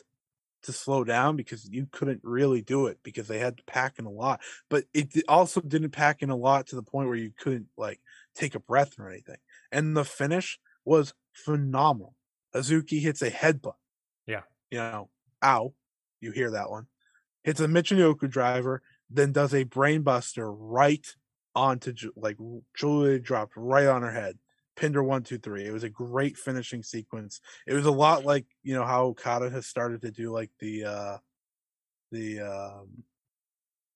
to 0.64 0.72
slow 0.72 1.04
down 1.04 1.36
because 1.36 1.70
you 1.70 1.88
couldn't 1.92 2.22
really 2.24 2.62
do 2.62 2.88
it 2.88 2.98
because 3.04 3.28
they 3.28 3.40
had 3.40 3.58
to 3.58 3.64
pack 3.66 4.00
in 4.00 4.06
a 4.06 4.10
lot. 4.10 4.40
But 4.70 4.86
it 4.94 5.12
also 5.28 5.60
didn't 5.60 5.92
pack 5.92 6.22
in 6.22 6.30
a 6.30 6.36
lot 6.36 6.68
to 6.68 6.78
the 6.78 6.82
point 6.82 7.10
where 7.10 7.18
you 7.18 7.32
couldn't 7.38 7.68
like 7.78 8.00
take 8.36 8.56
a 8.56 8.60
breath 8.60 8.98
or 8.98 9.10
anything. 9.10 9.38
And 9.70 9.98
the 9.98 10.06
finish 10.06 10.58
was 10.86 11.14
phenomenal. 11.34 12.16
Hazuki 12.56 13.02
hits 13.02 13.22
a 13.22 13.30
headbutt. 13.30 13.74
Yeah. 14.26 14.44
You 14.72 14.78
know, 14.78 15.10
ow. 15.44 15.74
You 16.22 16.32
hear 16.32 16.52
that 16.52 16.72
one. 16.72 16.88
Hits 17.44 17.60
a 17.60 17.68
Michinoku 17.68 18.28
driver, 18.30 18.82
then 19.10 19.32
does 19.32 19.54
a 19.54 19.66
brainbuster 19.66 20.54
right 20.58 21.06
onto 21.56 21.94
like 22.16 22.38
Julia 22.76 23.20
dropped 23.20 23.54
right 23.56 23.88
on 23.88 24.02
her 24.02 24.12
head. 24.12 24.38
Pinned 24.76 24.96
her 24.96 25.04
one, 25.04 25.24
two, 25.24 25.38
three. 25.38 25.66
It 25.66 25.72
was 25.72 25.84
a 25.84 25.90
great 25.90 26.38
finishing 26.38 26.84
sequence 26.84 27.40
it 27.66 27.74
was 27.74 27.86
a 27.86 27.92
lot 27.92 28.26
like 28.26 28.46
you 28.62 28.74
know 28.74 28.86
how 28.86 29.06
Okada 29.06 29.50
has 29.50 29.66
started 29.66 30.02
to 30.02 30.12
do 30.12 30.32
like 30.32 30.52
the 30.60 30.86
uh 30.86 31.18
the 32.12 32.42
um 32.42 33.04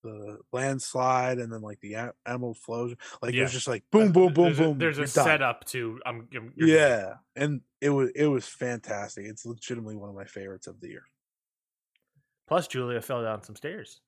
the 0.01 0.37
landslide 0.53 1.39
and 1.39 1.51
then 1.51 1.61
like 1.61 1.81
the 1.81 2.13
emerald 2.25 2.57
flows 2.57 2.95
like 3.21 3.33
it 3.33 3.41
was 3.41 3.51
just 3.51 3.67
like 3.67 3.83
boom 3.91 4.13
boom 4.13 4.31
boom 4.31 4.45
there's 4.45 4.59
a, 4.59 4.63
boom 4.63 4.77
there's 4.77 4.97
a 4.97 5.01
you're 5.01 5.07
done. 5.07 5.25
setup 5.25 5.65
to 5.65 5.99
I'm, 6.05 6.29
you're 6.31 6.43
done. 6.43 6.53
yeah 6.57 7.13
and 7.35 7.59
it 7.81 7.89
was 7.89 8.09
it 8.15 8.27
was 8.27 8.45
fantastic 8.45 9.25
it's 9.25 9.45
legitimately 9.45 9.97
one 9.97 10.07
of 10.07 10.15
my 10.15 10.23
favorites 10.23 10.67
of 10.67 10.79
the 10.79 10.87
year 10.87 11.03
Plus, 12.49 12.67
Julia 12.67 12.99
fell 12.99 13.23
down 13.23 13.43
some 13.43 13.55
stairs. 13.55 14.01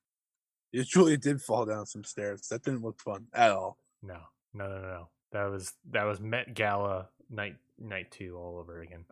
It 0.72 0.88
truly 0.88 1.16
did 1.16 1.40
fall 1.42 1.64
down 1.66 1.86
some 1.86 2.04
stairs 2.04 2.48
that 2.48 2.62
didn't 2.62 2.82
look 2.82 3.00
fun 3.00 3.26
at 3.34 3.50
all 3.50 3.78
No, 4.02 4.18
no, 4.54 4.68
no, 4.68 4.80
no. 4.80 5.08
That 5.32 5.44
was 5.50 5.72
that 5.90 6.04
was 6.04 6.20
Met 6.20 6.54
Gala 6.54 7.08
night 7.30 7.56
night 7.78 8.10
two 8.10 8.36
all 8.36 8.58
over 8.58 8.80
again. 8.82 9.04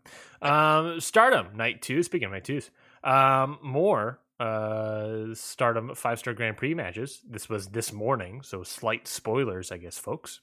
Um, 0.43 1.01
Stardom 1.01 1.57
night 1.57 1.81
two. 1.83 2.03
Speaking 2.03 2.27
of 2.27 2.33
night 2.33 2.45
twos, 2.45 2.71
um, 3.05 3.59
more 3.63 4.21
uh 4.39 5.35
Stardom 5.35 5.95
five 5.95 6.19
star 6.19 6.35
Grand 6.35 6.57
Prix 6.59 6.75
matches. 6.75 7.21
This 7.29 7.49
was 7.49 7.69
this 7.69 7.93
morning, 7.93 8.43
so 8.43 8.63
slight 8.63 9.09
spoilers, 9.09 9.73
I 9.73 9.79
guess, 9.79 9.97
folks. 9.99 10.41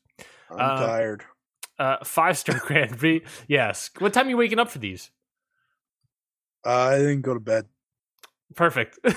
i'm 0.49 0.59
Uh, 0.59 0.87
tired 0.87 1.23
Uh, 1.77 1.97
five 2.03 2.37
star 2.39 2.57
Grand 2.65 2.97
Prix. 2.97 3.21
Yes. 3.47 3.91
What 3.99 4.13
time 4.13 4.25
are 4.27 4.29
you 4.31 4.37
waking 4.37 4.59
up 4.59 4.69
for 4.71 4.79
these? 4.79 5.11
uh, 6.65 6.69
i 6.69 6.97
didn't 6.97 7.21
go 7.21 7.33
to 7.35 7.39
bed 7.39 7.65
Perfect. 8.55 8.97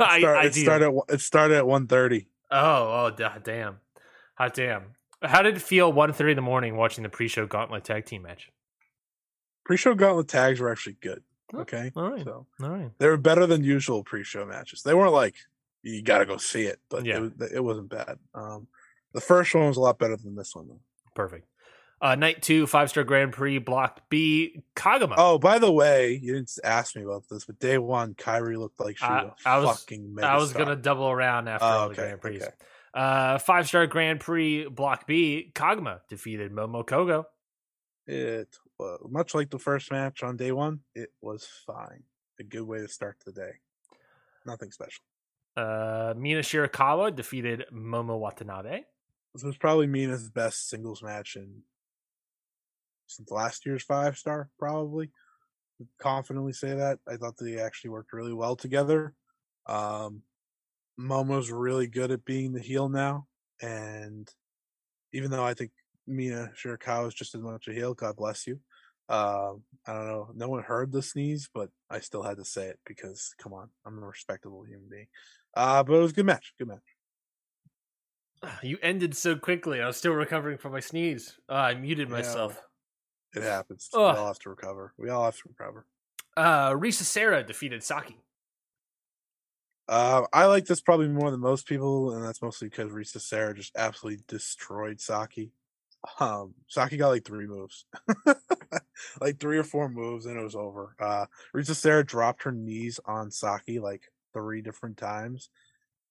it, 0.00 0.02
I, 0.06 0.18
start, 0.20 0.44
it 0.46 0.54
started 0.54 0.84
at 0.86 0.94
one- 0.94 1.06
it 1.08 1.20
started 1.20 1.56
at 1.56 1.66
1 1.66 1.88
Oh, 1.90 2.20
oh, 2.50 3.12
da- 3.16 3.38
damn, 3.38 3.78
hot 4.34 4.54
damn. 4.54 4.82
How 5.22 5.42
did 5.42 5.56
it 5.56 5.62
feel 5.62 5.92
one 5.92 6.12
thirty 6.12 6.32
in 6.32 6.36
the 6.36 6.42
morning 6.42 6.76
watching 6.76 7.02
the 7.02 7.08
pre-show 7.08 7.46
Gauntlet 7.46 7.84
tag 7.84 8.04
team 8.04 8.22
match? 8.22 8.50
pre-show 9.64 9.94
gauntlet 9.94 10.28
tags 10.28 10.60
were 10.60 10.70
actually 10.70 10.96
good 11.00 11.22
Oh, 11.52 11.60
okay 11.60 11.90
All 11.96 12.10
right, 12.10 12.24
so 12.24 12.46
all 12.62 12.68
right. 12.70 12.90
they 12.98 13.08
were 13.08 13.16
better 13.16 13.46
than 13.46 13.64
usual 13.64 14.02
pre-show 14.04 14.44
matches. 14.46 14.82
They 14.82 14.94
weren't 14.94 15.12
like 15.12 15.34
you 15.82 16.02
got 16.02 16.18
to 16.18 16.26
go 16.26 16.36
see 16.36 16.62
it, 16.62 16.80
but 16.88 17.04
Yeah. 17.04 17.28
it, 17.40 17.52
it 17.54 17.64
wasn't 17.64 17.88
bad. 17.88 18.18
Um, 18.34 18.66
the 19.12 19.20
first 19.20 19.54
one 19.54 19.66
was 19.68 19.76
a 19.76 19.80
lot 19.80 19.98
better 19.98 20.16
than 20.16 20.34
this 20.34 20.54
one, 20.54 20.68
though. 20.68 20.80
Perfect. 21.14 21.46
Uh, 22.00 22.14
night 22.14 22.42
two, 22.42 22.66
five 22.66 22.90
star 22.90 23.04
Grand 23.04 23.32
Prix, 23.32 23.58
Block 23.58 24.02
B, 24.10 24.62
Koguma. 24.74 25.14
Oh, 25.16 25.38
by 25.38 25.58
the 25.58 25.72
way, 25.72 26.12
you 26.22 26.34
didn't 26.34 26.52
ask 26.62 26.94
me 26.94 27.02
about 27.02 27.24
this, 27.30 27.46
but 27.46 27.58
day 27.58 27.78
one, 27.78 28.14
Kairi 28.14 28.58
looked 28.58 28.78
like 28.78 28.98
she 28.98 29.04
I- 29.04 29.24
was 29.24 29.32
I 29.46 29.58
was- 29.58 29.80
fucking 29.80 30.16
I 30.22 30.36
was 30.36 30.52
gonna 30.52 30.76
double 30.76 31.08
around 31.10 31.48
after 31.48 31.64
Oh, 31.64 31.68
all 31.68 31.88
the 31.88 31.94
Grand 31.94 32.20
Prix. 32.20 32.36
okay. 32.36 32.50
Uh, 32.92 33.38
five 33.38 33.66
star 33.66 33.86
Grand 33.86 34.20
Prix, 34.20 34.68
Block 34.68 35.06
B, 35.06 35.50
Koguma 35.54 36.00
defeated 36.08 36.52
Momo 36.52 36.84
Kogo. 36.84 37.24
It 38.06 38.54
uh, 38.78 38.98
much 39.08 39.34
like 39.34 39.48
the 39.50 39.58
first 39.58 39.90
match 39.90 40.22
on 40.22 40.36
day 40.36 40.52
one, 40.52 40.80
it 40.94 41.10
was 41.22 41.48
fine. 41.66 42.02
A 42.38 42.44
good 42.44 42.62
way 42.62 42.78
to 42.78 42.88
start 42.88 43.16
the 43.24 43.32
day. 43.32 43.52
Nothing 44.44 44.70
special. 44.70 45.02
Uh, 45.56 46.12
Mina 46.16 46.40
Shirakawa 46.40 47.16
defeated 47.16 47.64
Momo 47.72 48.18
Watanabe. 48.18 48.82
This 49.34 49.42
was 49.42 49.56
probably 49.56 49.86
Mina's 49.86 50.28
best 50.28 50.68
singles 50.68 51.02
match 51.02 51.36
in 51.36 51.62
since 53.06 53.30
last 53.30 53.66
year's 53.66 53.82
five 53.82 54.16
star, 54.16 54.48
probably. 54.58 55.10
Confidently 56.00 56.52
say 56.52 56.74
that. 56.74 56.98
I 57.06 57.16
thought 57.16 57.36
they 57.38 57.58
actually 57.58 57.90
worked 57.90 58.12
really 58.12 58.32
well 58.32 58.56
together. 58.56 59.12
Um, 59.66 60.22
Momo's 60.98 61.50
really 61.50 61.86
good 61.86 62.10
at 62.10 62.24
being 62.24 62.52
the 62.52 62.60
heel 62.60 62.88
now, 62.88 63.26
and 63.60 64.28
even 65.12 65.30
though 65.30 65.44
I 65.44 65.54
think 65.54 65.70
Mina 66.06 66.52
Shirakawa 66.56 67.08
is 67.08 67.14
just 67.14 67.34
as 67.34 67.42
much 67.42 67.68
a 67.68 67.72
heel, 67.72 67.94
God 67.94 68.16
bless 68.16 68.46
you. 68.46 68.60
Um, 69.08 69.62
I 69.86 69.92
don't 69.92 70.06
know. 70.06 70.30
No 70.34 70.48
one 70.48 70.62
heard 70.62 70.90
the 70.90 71.02
sneeze, 71.02 71.48
but 71.52 71.68
I 71.90 72.00
still 72.00 72.22
had 72.22 72.38
to 72.38 72.44
say 72.44 72.68
it 72.68 72.78
because, 72.86 73.34
come 73.38 73.52
on, 73.52 73.68
I'm 73.84 74.02
a 74.02 74.06
respectable 74.06 74.64
human 74.64 74.88
being. 74.90 75.06
Uh, 75.54 75.82
but 75.82 75.94
it 75.94 76.00
was 76.00 76.12
a 76.12 76.14
good 76.14 76.26
match. 76.26 76.54
Good 76.58 76.68
match. 76.68 78.56
You 78.62 78.78
ended 78.82 79.16
so 79.16 79.36
quickly. 79.36 79.80
I 79.80 79.86
was 79.86 79.96
still 79.96 80.12
recovering 80.12 80.58
from 80.58 80.72
my 80.72 80.80
sneeze. 80.80 81.38
Uh, 81.48 81.54
I 81.54 81.74
muted 81.74 82.10
myself. 82.10 82.60
It 83.36 83.42
happens. 83.42 83.88
Ugh. 83.92 84.14
We 84.14 84.20
all 84.20 84.26
have 84.26 84.38
to 84.40 84.50
recover. 84.50 84.92
We 84.96 85.10
all 85.10 85.24
have 85.24 85.36
to 85.36 85.48
recover. 85.48 85.86
Uh, 86.36 86.70
Risa 86.70 87.02
Sera 87.02 87.42
defeated 87.42 87.82
Saki. 87.82 88.16
Uh, 89.88 90.22
I 90.32 90.46
like 90.46 90.66
this 90.66 90.80
probably 90.80 91.08
more 91.08 91.30
than 91.30 91.40
most 91.40 91.66
people, 91.66 92.14
and 92.14 92.24
that's 92.24 92.42
mostly 92.42 92.68
because 92.68 92.90
Risa 92.90 93.20
Sera 93.20 93.54
just 93.54 93.76
absolutely 93.76 94.24
destroyed 94.26 95.00
Saki. 95.00 95.52
Um, 96.20 96.54
Saki 96.68 96.96
got 96.96 97.08
like 97.08 97.24
three 97.24 97.46
moves, 97.46 97.84
like 99.20 99.38
three 99.38 99.58
or 99.58 99.64
four 99.64 99.88
moves, 99.88 100.26
and 100.26 100.38
it 100.38 100.42
was 100.42 100.56
over. 100.56 100.94
Uh, 101.00 101.26
Risa 101.54 101.74
Sera 101.74 102.04
dropped 102.04 102.42
her 102.44 102.52
knees 102.52 103.00
on 103.06 103.30
Saki 103.30 103.78
like 103.78 104.02
three 104.32 104.60
different 104.60 104.96
times. 104.96 105.50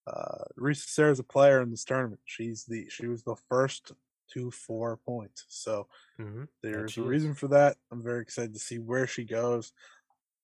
Uh, 0.06 0.44
Risa 0.58 0.86
Sera's 0.86 1.18
a 1.18 1.24
player 1.24 1.60
in 1.60 1.70
this 1.70 1.84
tournament. 1.84 2.20
She's 2.24 2.64
the 2.64 2.88
she 2.88 3.06
was 3.06 3.22
the 3.22 3.36
first 3.48 3.92
to 4.34 4.50
four 4.50 4.96
points, 4.98 5.44
so 5.48 5.88
Mm-hmm. 6.20 6.44
there's 6.62 6.96
a 6.96 7.02
reason 7.02 7.34
for 7.34 7.48
that. 7.48 7.76
I'm 7.92 8.02
very 8.02 8.22
excited 8.22 8.54
to 8.54 8.58
see 8.58 8.78
where 8.78 9.06
she 9.06 9.24
goes. 9.24 9.72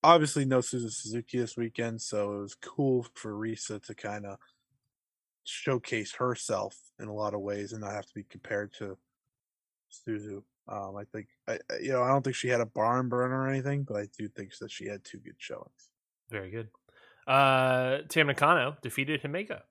Obviously, 0.05 0.45
no 0.45 0.59
Suzu 0.59 0.91
Suzuki 0.91 1.39
this 1.39 1.57
weekend, 1.57 2.03
so 2.03 2.35
it 2.35 2.43
was 2.43 2.55
cool 2.55 3.07
for 3.15 3.33
Risa 3.33 3.83
to 3.87 3.95
kind 3.95 4.27
of 4.27 4.39
showcase 5.45 6.13
herself 6.15 6.77
in 7.01 7.09
a 7.09 7.13
lot 7.15 7.35
of 7.35 7.41
ways 7.41 7.73
and 7.73 7.81
not 7.81 7.93
have 7.93 8.07
to 8.07 8.15
be 8.15 8.25
compared 8.25 8.73
to 8.75 8.97
Suzu. 9.91 10.43
Um, 10.69 10.97
I 10.97 11.05
think, 11.05 11.29
I, 11.49 11.59
I- 11.71 11.79
you 11.81 11.91
know, 11.93 12.03
I 12.03 12.09
don't 12.09 12.23
think 12.23 12.37
she 12.37 12.49
had 12.49 12.61
a 12.61 12.67
barn 12.67 13.09
burner 13.09 13.43
or 13.43 13.49
anything, 13.49 13.83
but 13.85 13.97
I 13.97 14.07
do 14.19 14.29
think 14.29 14.57
that 14.59 14.71
she 14.71 14.87
had 14.87 15.05
two 15.05 15.19
good 15.19 15.35
showings. 15.39 15.91
Very 16.31 16.51
good. 16.51 16.69
Uh, 17.27 17.99
Tam 18.09 18.27
Nakano 18.29 18.77
defeated 18.83 19.23
Himeka. 19.23 19.63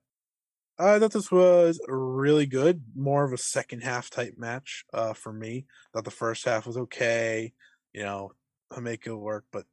I 0.78 0.98
thought 0.98 1.12
this 1.12 1.30
was 1.30 1.80
really 1.86 2.46
good. 2.46 2.84
More 2.94 3.24
of 3.24 3.32
a 3.32 3.38
second 3.38 3.82
half 3.82 4.10
type 4.10 4.34
match 4.36 4.84
uh, 4.92 5.12
for 5.12 5.32
me. 5.32 5.66
Thought 5.92 6.04
the 6.04 6.10
first 6.10 6.44
half 6.44 6.66
was 6.66 6.76
okay. 6.76 7.52
You 7.92 8.02
know, 8.02 8.32
Himeka 8.72 9.16
worked, 9.18 9.48
but 9.52 9.66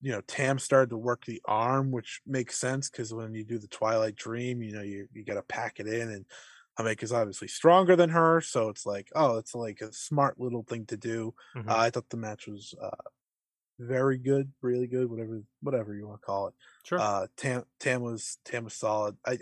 you 0.00 0.12
know, 0.12 0.20
Tam 0.22 0.58
started 0.58 0.90
to 0.90 0.98
work 0.98 1.24
the 1.24 1.40
arm, 1.44 1.90
which 1.92 2.20
makes 2.26 2.58
sense 2.58 2.90
because 2.90 3.14
when 3.14 3.34
you 3.34 3.44
do 3.44 3.58
the 3.58 3.68
Twilight 3.68 4.16
Dream, 4.16 4.62
you 4.62 4.72
know, 4.72 4.82
you 4.82 5.08
you 5.12 5.24
got 5.24 5.34
to 5.34 5.42
pack 5.42 5.78
it 5.80 5.86
in, 5.86 6.10
and 6.10 6.26
Himeka's 6.78 7.12
obviously 7.12 7.48
stronger 7.48 7.94
than 7.96 8.10
her, 8.10 8.40
so 8.40 8.68
it's 8.68 8.84
like, 8.86 9.08
oh, 9.14 9.38
it's 9.38 9.54
like 9.54 9.80
a 9.80 9.92
smart 9.92 10.40
little 10.40 10.64
thing 10.64 10.86
to 10.86 10.96
do. 10.96 11.34
Mhm. 11.56 11.68
Uh, 11.68 11.76
I 11.78 11.90
thought 11.90 12.08
the 12.10 12.16
match 12.16 12.48
was 12.48 12.74
uh, 12.82 12.90
very 13.78 14.18
good, 14.18 14.52
really 14.60 14.86
good, 14.86 15.10
whatever 15.10 15.42
whatever 15.60 15.94
you 15.94 16.06
want 16.06 16.20
to 16.20 16.26
call 16.26 16.48
it 16.48 16.54
sure. 16.84 16.98
uh 16.98 17.26
tam 17.36 17.64
tam 17.80 18.02
was 18.02 18.38
tam 18.44 18.64
was 18.64 18.74
solid 18.74 19.16
i 19.26 19.38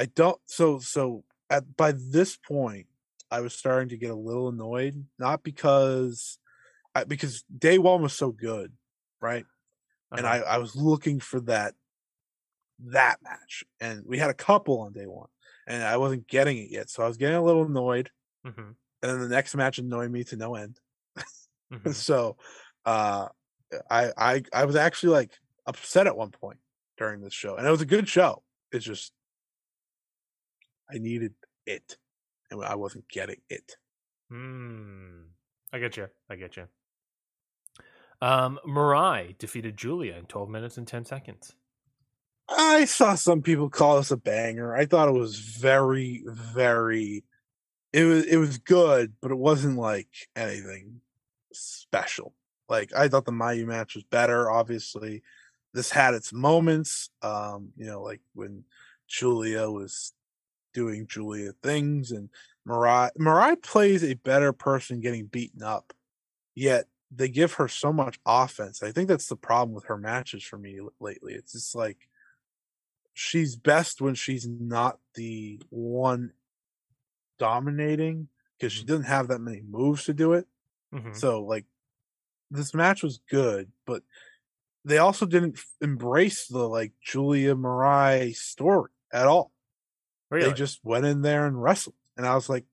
i 0.00 0.06
don't 0.06 0.40
so 0.46 0.80
so 0.80 1.24
at 1.50 1.76
by 1.76 1.92
this 1.92 2.36
point 2.36 2.86
i 3.30 3.40
was 3.40 3.54
starting 3.54 3.90
to 3.90 3.98
get 3.98 4.10
a 4.10 4.14
little 4.16 4.48
annoyed 4.48 5.06
not 5.18 5.44
because 5.44 6.38
I, 6.94 7.04
because 7.04 7.44
day 7.44 7.78
one 7.78 8.02
was 8.02 8.14
so 8.14 8.32
good 8.32 8.72
right 9.20 9.46
and 10.16 10.26
Uh-huh. 10.26 10.44
i 10.48 10.56
i 10.56 10.58
was 10.58 10.76
looking 10.76 11.20
for 11.20 11.40
that 11.42 11.74
that 12.80 13.18
match 13.22 13.64
and 13.80 14.02
we 14.06 14.18
had 14.18 14.30
a 14.30 14.34
couple 14.34 14.80
on 14.80 14.92
day 14.92 15.06
one 15.06 15.28
and 15.66 15.82
i 15.82 15.98
wasn't 15.98 16.26
getting 16.26 16.56
it 16.56 16.70
yet 16.70 16.88
so 16.88 17.02
i 17.02 17.08
was 17.08 17.18
getting 17.18 17.36
a 17.36 17.42
little 17.42 17.64
annoyed 17.64 18.10
Mhm. 18.46 18.74
and 19.02 19.12
then 19.12 19.20
the 19.20 19.28
next 19.28 19.54
match 19.54 19.78
annoyed 19.78 20.10
me 20.10 20.24
to 20.24 20.36
no 20.36 20.54
end 20.54 20.80
Mhm. 21.72 21.94
so 21.94 22.38
uh 22.86 23.28
I, 23.90 24.12
I 24.16 24.42
i 24.52 24.64
was 24.64 24.76
actually 24.76 25.12
like 25.12 25.38
upset 25.66 26.06
at 26.06 26.16
one 26.16 26.30
point 26.30 26.58
during 26.96 27.20
this 27.20 27.34
show 27.34 27.56
and 27.56 27.66
it 27.66 27.70
was 27.70 27.82
a 27.82 27.86
good 27.86 28.08
show 28.08 28.42
it's 28.72 28.84
just 28.84 29.12
i 30.92 30.98
needed 30.98 31.34
it 31.66 31.96
and 32.50 32.64
i 32.64 32.74
wasn't 32.74 33.08
getting 33.08 33.40
it 33.48 33.76
Hmm. 34.30 35.22
I 35.72 35.78
get 35.80 35.96
you. 35.96 36.06
I 36.30 36.36
get 36.36 36.56
you. 36.56 36.68
Um, 38.22 38.58
Mirai 38.66 39.36
defeated 39.38 39.76
Julia 39.76 40.14
in 40.14 40.26
12 40.26 40.48
minutes 40.48 40.76
and 40.78 40.86
10 40.86 41.04
seconds. 41.04 41.54
i 42.48 42.84
saw 42.84 43.14
some 43.14 43.42
people 43.42 43.70
call 43.70 43.96
this 43.96 44.10
a 44.10 44.16
banger 44.16 44.74
i 44.76 44.84
thought 44.84 45.08
it 45.08 45.12
was 45.14 45.38
very 45.38 46.22
very 46.26 47.22
it 47.92 48.04
was 48.04 48.24
it 48.26 48.36
was 48.36 48.58
good 48.58 49.12
but 49.22 49.30
it 49.30 49.38
wasn't 49.38 49.76
like 49.78 50.28
anything 50.34 51.00
special 51.52 52.34
like 52.68 52.92
i 52.94 53.06
thought 53.08 53.24
the 53.24 53.32
mayu 53.32 53.64
match 53.66 53.94
was 53.94 54.04
better 54.04 54.50
obviously 54.50 55.22
this 55.74 55.90
had 55.90 56.14
its 56.14 56.32
moments 56.32 57.10
um 57.22 57.70
you 57.76 57.86
know 57.86 58.02
like 58.02 58.20
when 58.34 58.64
julia 59.08 59.70
was 59.70 60.12
doing 60.72 61.06
julia 61.06 61.52
things 61.62 62.10
and 62.12 62.30
mirai 62.66 63.10
mirai 63.18 63.60
plays 63.62 64.04
a 64.04 64.14
better 64.14 64.52
person 64.52 65.00
getting 65.00 65.26
beaten 65.26 65.62
up 65.62 65.92
yet 66.54 66.86
they 67.10 67.28
give 67.28 67.54
her 67.54 67.68
so 67.68 67.92
much 67.92 68.20
offense 68.26 68.82
i 68.82 68.92
think 68.92 69.08
that's 69.08 69.28
the 69.28 69.36
problem 69.36 69.74
with 69.74 69.84
her 69.86 69.98
matches 69.98 70.44
for 70.44 70.58
me 70.58 70.80
lately 71.00 71.34
it's 71.34 71.52
just 71.52 71.74
like 71.74 72.08
she's 73.12 73.56
best 73.56 74.00
when 74.00 74.14
she's 74.14 74.46
not 74.48 74.98
the 75.14 75.60
one 75.70 76.32
dominating 77.38 78.28
because 78.58 78.72
she 78.72 78.84
doesn't 78.84 79.04
have 79.04 79.28
that 79.28 79.38
many 79.40 79.62
moves 79.62 80.04
to 80.04 80.14
do 80.14 80.32
it 80.32 80.46
Mhm. 80.92 81.12
so 81.14 81.42
like 81.44 81.66
this 82.50 82.74
match 82.74 83.02
was 83.02 83.20
good, 83.30 83.72
but 83.86 84.04
they 84.84 84.98
also 84.98 85.26
didn't 85.26 85.60
embrace 85.82 86.48
the 86.48 86.68
like 86.68 86.92
Julia 87.02 87.54
Mirai 87.54 88.34
story 88.36 88.92
at 89.12 89.26
all. 89.26 89.52
Really? 90.30 90.48
They 90.48 90.54
just 90.54 90.80
went 90.84 91.04
in 91.06 91.22
there 91.22 91.46
and 91.46 91.60
wrestled. 91.62 91.96
And 92.16 92.26
I 92.26 92.34
was 92.34 92.48
like, 92.48 92.64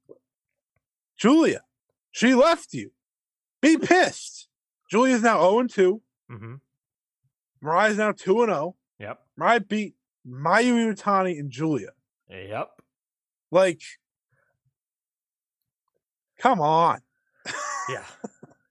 Julia, 1.18 1.62
she 2.12 2.34
left 2.36 2.74
you. 2.74 2.92
Be 3.62 3.78
pissed. 3.78 4.48
Julia's 4.92 5.24
now 5.24 5.40
0 5.42 5.60
and 5.60 5.70
2. 5.70 6.02
hmm 6.30 6.56
Mirai's 7.64 7.98
now 7.98 8.12
2 8.12 8.44
and 8.44 8.52
0. 8.52 8.76
Yep. 9.00 9.20
Mirai 9.40 9.68
beat 9.68 9.96
Mayu 10.28 10.94
Iwatani 10.94 11.40
and 11.40 11.50
Julia. 11.50 11.90
Yep. 12.30 12.70
Like, 13.52 13.82
come 16.40 16.62
on. 16.62 17.00
Yeah. 17.90 18.04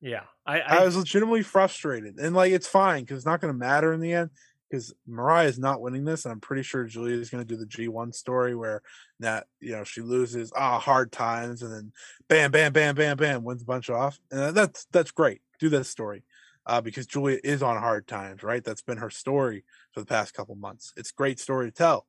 Yeah. 0.02 0.24
I, 0.44 0.60
I, 0.60 0.76
I 0.76 0.84
was 0.84 0.94
legitimately 0.96 1.42
frustrated, 1.42 2.18
and 2.18 2.36
like 2.36 2.52
it's 2.52 2.68
fine 2.68 3.02
because 3.02 3.16
it's 3.16 3.26
not 3.26 3.40
going 3.40 3.52
to 3.52 3.58
matter 3.58 3.92
in 3.92 3.98
the 3.98 4.12
end 4.12 4.30
because 4.70 4.92
Mirai 5.08 5.46
is 5.46 5.58
not 5.58 5.80
winning 5.80 6.04
this, 6.04 6.24
and 6.24 6.32
I'm 6.32 6.40
pretty 6.40 6.62
sure 6.62 6.84
Julia 6.84 7.16
is 7.16 7.30
going 7.30 7.46
to 7.46 7.48
do 7.48 7.58
the 7.58 7.66
G1 7.66 8.14
story 8.14 8.54
where 8.54 8.82
that 9.20 9.46
you 9.60 9.72
know 9.72 9.84
she 9.84 10.00
loses 10.00 10.52
ah 10.56 10.78
hard 10.78 11.12
times, 11.12 11.62
and 11.62 11.72
then 11.72 11.92
bam, 12.28 12.50
bam, 12.50 12.72
bam, 12.72 12.94
bam, 12.94 13.16
bam 13.16 13.44
wins 13.44 13.62
a 13.62 13.66
bunch 13.66 13.90
off, 13.90 14.18
and 14.30 14.54
that's 14.54 14.86
that's 14.92 15.10
great. 15.10 15.40
Do 15.58 15.68
that 15.70 15.84
story 15.84 16.24
uh, 16.66 16.80
because 16.80 17.06
Julia 17.06 17.38
is 17.44 17.62
on 17.62 17.76
hard 17.78 18.06
times, 18.06 18.42
right? 18.42 18.62
That's 18.62 18.82
been 18.82 18.98
her 18.98 19.10
story 19.10 19.64
for 19.92 20.00
the 20.00 20.06
past 20.06 20.34
couple 20.34 20.54
months. 20.56 20.92
It's 20.96 21.10
a 21.10 21.14
great 21.14 21.38
story 21.40 21.66
to 21.66 21.72
tell. 21.72 22.06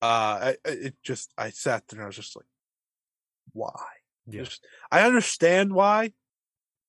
Uh, 0.00 0.06
I, 0.54 0.56
I- 0.66 0.70
it 0.70 0.94
just 1.02 1.32
I 1.38 1.50
sat 1.50 1.86
there 1.88 1.98
and 1.98 2.04
I 2.04 2.06
was 2.06 2.16
just 2.16 2.34
like, 2.34 2.46
why? 3.52 3.80
yeah. 4.26 4.42
Just 4.42 4.64
I 4.90 5.02
understand 5.02 5.72
why. 5.72 6.12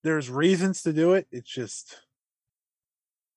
There's 0.03 0.30
reasons 0.30 0.81
to 0.84 0.91
do 0.93 1.13
it. 1.13 1.27
It's 1.31 1.49
just 1.49 2.01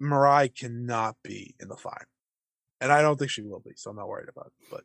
Mirai 0.02 0.54
cannot 0.54 1.16
be 1.22 1.54
in 1.60 1.68
the 1.68 1.76
final. 1.76 2.06
And 2.80 2.92
I 2.92 3.00
don't 3.02 3.18
think 3.18 3.30
she 3.30 3.42
will 3.42 3.60
be, 3.60 3.72
so 3.76 3.90
I'm 3.90 3.96
not 3.96 4.08
worried 4.08 4.28
about 4.28 4.46
it. 4.46 4.52
But 4.70 4.84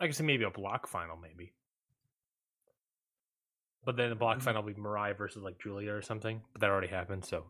I 0.00 0.06
can 0.06 0.14
see 0.14 0.24
maybe 0.24 0.44
a 0.44 0.50
block 0.50 0.86
final, 0.88 1.16
maybe. 1.16 1.52
But 3.84 3.96
then 3.96 4.10
the 4.10 4.16
block 4.16 4.38
Mhm. 4.38 4.42
final 4.42 4.62
will 4.62 4.72
be 4.72 4.80
Mirai 4.80 5.16
versus 5.16 5.42
like 5.42 5.58
Julia 5.62 5.92
or 5.92 6.02
something. 6.02 6.42
But 6.52 6.60
that 6.60 6.70
already 6.70 6.88
happened, 6.88 7.24
so 7.24 7.46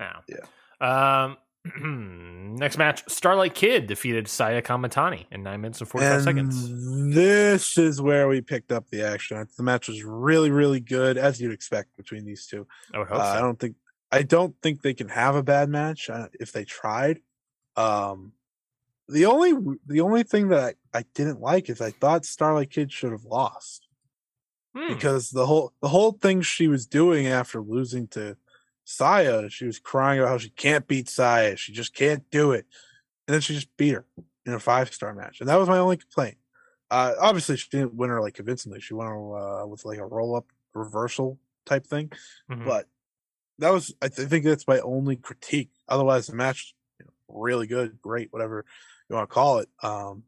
I. 0.00 0.20
Yeah. 0.28 0.46
Um, 0.80 1.36
next 2.56 2.78
match: 2.78 3.02
Starlight 3.08 3.54
Kid 3.54 3.86
defeated 3.86 4.26
Saya 4.28 4.62
Kamatani 4.62 5.26
in 5.30 5.42
nine 5.42 5.60
minutes 5.60 5.80
and 5.80 5.88
forty-five 5.88 6.22
seconds. 6.22 7.14
This 7.14 7.76
is 7.78 8.00
where 8.00 8.26
we 8.26 8.40
picked 8.40 8.72
up 8.72 8.88
the 8.90 9.02
action. 9.02 9.46
The 9.56 9.62
match 9.62 9.88
was 9.88 10.02
really, 10.02 10.50
really 10.50 10.80
good, 10.80 11.18
as 11.18 11.40
you'd 11.40 11.52
expect 11.52 11.96
between 11.96 12.24
these 12.24 12.46
two. 12.46 12.66
I 12.94 12.98
would 12.98 13.08
hope 13.08 13.18
Uh, 13.20 13.22
I 13.22 13.40
don't 13.40 13.58
think 13.60 13.76
I 14.12 14.22
don't 14.22 14.54
think 14.62 14.82
they 14.82 14.94
can 14.94 15.08
have 15.08 15.34
a 15.34 15.42
bad 15.42 15.70
match 15.70 16.10
uh, 16.10 16.28
if 16.38 16.52
they 16.52 16.64
tried. 16.64 17.20
Um, 17.76 18.32
the 19.08 19.26
only 19.26 19.78
the 19.86 20.00
only 20.02 20.22
thing 20.22 20.48
that 20.48 20.76
I, 20.94 20.98
I 20.98 21.04
didn't 21.14 21.40
like 21.40 21.68
is 21.70 21.80
I 21.80 21.90
thought 21.90 22.24
Starlight 22.24 22.70
Kid 22.70 22.92
should 22.92 23.12
have 23.12 23.24
lost 23.24 23.88
Hmm. 24.74 24.94
because 24.94 25.30
the 25.30 25.44
whole 25.46 25.72
the 25.82 25.88
whole 25.88 26.12
thing 26.12 26.40
she 26.42 26.68
was 26.68 26.86
doing 26.86 27.26
after 27.26 27.60
losing 27.60 28.06
to 28.08 28.36
Saya, 28.84 29.48
she 29.50 29.64
was 29.66 29.78
crying 29.78 30.18
about 30.20 30.30
how 30.30 30.38
she 30.38 30.50
can't 30.50 30.86
beat 30.86 31.08
Saya, 31.08 31.56
she 31.56 31.72
just 31.72 31.94
can't 31.94 32.28
do 32.30 32.52
it, 32.52 32.66
and 33.26 33.34
then 33.34 33.40
she 33.40 33.54
just 33.54 33.74
beat 33.76 33.94
her 33.94 34.06
in 34.46 34.54
a 34.54 34.58
five 34.60 34.92
star 34.92 35.14
match, 35.14 35.40
and 35.40 35.48
that 35.48 35.56
was 35.56 35.68
my 35.68 35.78
only 35.78 35.96
complaint. 35.96 36.36
Uh, 36.90 37.14
obviously, 37.20 37.56
she 37.56 37.68
didn't 37.70 37.94
win 37.94 38.10
her 38.10 38.20
like 38.20 38.34
convincingly. 38.34 38.80
She 38.80 38.94
won 38.94 39.06
her 39.06 39.36
uh, 39.62 39.66
with 39.66 39.84
like 39.84 39.98
a 39.98 40.06
roll 40.06 40.36
up 40.36 40.46
reversal 40.74 41.38
type 41.64 41.86
thing, 41.86 42.10
Mhm. 42.50 42.64
but 42.64 42.88
that 43.62 43.72
was 43.72 43.94
I 44.02 44.08
th- 44.08 44.28
think 44.28 44.44
that's 44.44 44.66
my 44.66 44.80
only 44.80 45.16
critique. 45.16 45.70
Otherwise, 45.88 46.26
the 46.26 46.34
match 46.34 46.74
you 46.98 47.06
know, 47.06 47.12
really 47.28 47.66
good, 47.66 48.00
great, 48.02 48.32
whatever 48.32 48.64
you 49.08 49.16
want 49.16 49.28
to 49.28 49.34
call 49.34 49.58
it. 49.58 49.68
Um, 49.82 50.24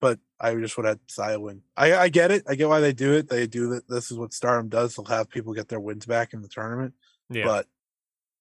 but 0.00 0.18
I 0.40 0.54
just 0.54 0.76
would 0.76 0.86
have 0.86 0.98
Saya 1.06 1.38
win. 1.38 1.62
I, 1.76 1.94
I 1.94 2.08
get 2.08 2.30
it. 2.30 2.44
I 2.48 2.54
get 2.54 2.68
why 2.68 2.80
they 2.80 2.94
do 2.94 3.12
it. 3.12 3.28
They 3.28 3.46
do 3.46 3.68
that. 3.74 3.88
This 3.88 4.10
is 4.10 4.16
what 4.16 4.32
Stardom 4.32 4.68
does. 4.68 4.96
They'll 4.96 5.04
have 5.04 5.28
people 5.28 5.52
get 5.52 5.68
their 5.68 5.80
wins 5.80 6.06
back 6.06 6.32
in 6.32 6.40
the 6.40 6.48
tournament. 6.48 6.94
yeah. 7.28 7.44
But 7.44 7.66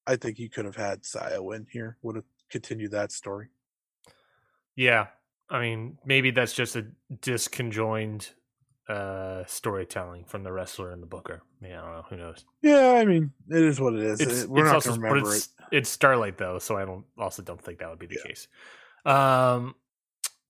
I 0.07 0.15
think 0.15 0.39
you 0.39 0.49
could 0.49 0.65
have 0.65 0.77
had 0.77 1.05
Saya 1.05 1.41
win 1.41 1.67
here. 1.69 1.97
Would 2.01 2.15
have 2.15 2.26
continued 2.49 2.91
that 2.91 3.11
story. 3.11 3.49
Yeah, 4.76 5.07
I 5.49 5.59
mean, 5.59 5.97
maybe 6.05 6.31
that's 6.31 6.53
just 6.53 6.77
a 6.77 6.85
disconjoined 7.13 8.30
uh, 8.90 9.44
storytelling 9.45 10.26
from 10.26 10.44
the 10.44 10.52
wrestler 10.52 10.91
and 10.91 11.02
the 11.02 11.07
booker. 11.07 11.44
I, 11.61 11.66
mean, 11.66 11.74
I 11.76 11.82
don't 11.82 11.91
know. 11.91 12.06
Who 12.10 12.18
knows? 12.18 12.44
Yeah, 12.61 12.94
I 12.94 13.06
mean, 13.06 13.32
it 13.49 13.64
is 13.64 13.80
what 13.80 13.94
it 13.94 14.02
is. 14.02 14.20
It's, 14.20 14.45
we're 14.48 14.61
it's 14.61 14.66
not 14.66 14.76
also, 14.76 14.95
to 14.95 14.99
but 14.99 15.07
remember 15.07 15.34
it. 15.34 15.38
it's, 15.38 15.49
it's 15.72 15.90
Starlight 15.90 16.38
though, 16.38 16.57
so 16.60 16.76
I 16.76 16.86
don't 16.86 17.06
also 17.18 17.44
don't 17.44 17.61
think 17.61 17.80
that 17.80 17.90
would 17.90 17.99
be 17.99 18.07
the 18.07 18.18
Yeah. 18.24 18.28
case. 18.28 18.48
Um, 19.06 19.76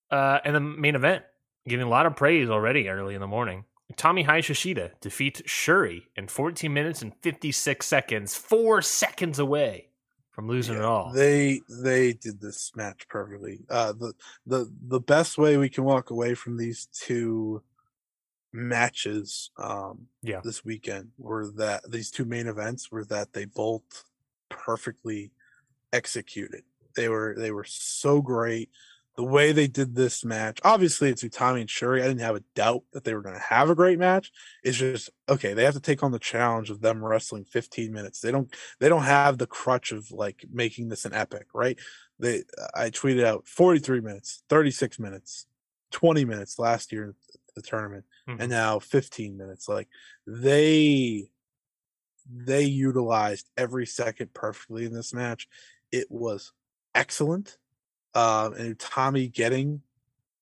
uh, 0.10 0.40
and 0.44 0.56
the 0.56 0.60
main 0.61 0.95
event 0.95 1.24
getting 1.68 1.86
a 1.86 1.90
lot 1.90 2.06
of 2.06 2.16
praise 2.16 2.49
already 2.49 2.88
early 2.90 3.14
in 3.14 3.22
the 3.22 3.28
morning. 3.28 3.66
Utami 3.94 4.26
Hayashishita 4.26 4.91
defeats 5.02 5.41
Shuri 5.45 6.07
in 6.16 6.28
14 6.28 6.72
minutes 6.74 7.02
and 7.02 7.14
56 7.22 7.86
seconds, 7.86 8.36
four 8.36 8.82
seconds 8.82 9.40
away 9.40 9.90
from 10.32 10.48
losing 10.48 10.76
it 10.78 10.84
all. 10.84 11.11
They 11.11 11.60
they 11.84 12.14
did 12.14 12.40
this 12.40 12.72
match 12.76 13.07
perfectly. 13.10 13.60
Uh, 13.70 13.94
the 13.94 14.14
the 14.45 14.72
the 14.88 14.99
best 14.99 15.38
way 15.38 15.57
we 15.57 15.70
can 15.70 15.84
walk 15.84 16.11
away 16.11 16.36
from 16.36 16.56
these 16.56 16.88
two 16.94 17.61
matches 18.51 19.51
um 19.57 20.07
Yeah. 20.23 20.41
this 20.43 20.65
weekend 20.65 21.11
were 21.17 21.51
that 21.57 21.89
these 21.89 22.09
two 22.11 22.26
main 22.26 22.47
events 22.47 22.91
were 22.91 23.05
that 23.05 23.34
they 23.34 23.45
both 23.45 24.05
perfectly 24.49 25.31
executed. 25.93 26.63
They 26.95 27.09
were 27.09 27.35
they 27.38 27.51
were 27.51 27.63
so 27.65 28.21
great. 28.21 28.69
The 29.15 29.23
way 29.23 29.51
they 29.51 29.67
did 29.67 29.95
this 29.95 30.23
match, 30.23 30.59
obviously 30.63 31.09
it's 31.09 31.23
Utami 31.23 31.61
and 31.61 31.69
Shuri. 31.69 32.01
I 32.01 32.07
didn't 32.07 32.21
have 32.21 32.38
a 32.38 32.43
doubt 32.55 32.84
that 32.93 33.03
they 33.03 33.13
were 33.13 33.21
going 33.21 33.35
to 33.35 33.41
have 33.41 33.69
a 33.69 33.76
great 33.76 33.99
match. 33.99 34.31
It's 34.63 34.77
just 34.77 35.09
okay. 35.27 35.53
They 35.53 35.65
have 35.65 35.73
to 35.73 35.81
take 35.81 36.03
on 36.03 36.11
the 36.13 36.19
challenge 36.19 36.69
of 36.69 36.80
them 36.81 37.03
wrestling 37.03 37.43
15 37.43 37.91
minutes. 37.91 38.21
They 38.21 38.31
don't 38.31 38.53
they 38.80 38.88
don't 38.88 39.03
have 39.03 39.38
the 39.38 39.47
crutch 39.47 39.91
of 39.91 40.11
like 40.11 40.45
making 40.49 40.88
this 40.89 41.05
an 41.05 41.13
epic, 41.13 41.47
right? 41.53 41.77
They 42.17 42.43
I 42.76 42.89
tweeted 42.91 43.26
out 43.26 43.47
43 43.47 44.01
minutes, 44.01 44.43
36 44.49 44.99
minutes, 44.99 45.47
20 45.91 46.23
minutes 46.26 46.57
last 46.59 46.91
year 46.91 47.15
the 47.61 47.68
tournament, 47.68 48.06
Mhm. 48.27 48.38
and 48.40 48.49
now 48.49 48.80
15 48.80 49.38
minutes. 49.38 49.68
Like 49.68 49.88
they 50.26 51.30
they 52.31 52.64
utilized 52.64 53.49
every 53.57 53.86
second 53.88 54.34
perfectly 54.34 54.86
in 54.86 54.94
this 54.94 55.14
match. 55.14 55.48
It 55.91 56.11
was 56.11 56.52
excellent. 56.94 57.57
Um, 58.14 58.53
and 58.53 58.80
Tommy 58.80 59.27
getting 59.27 59.81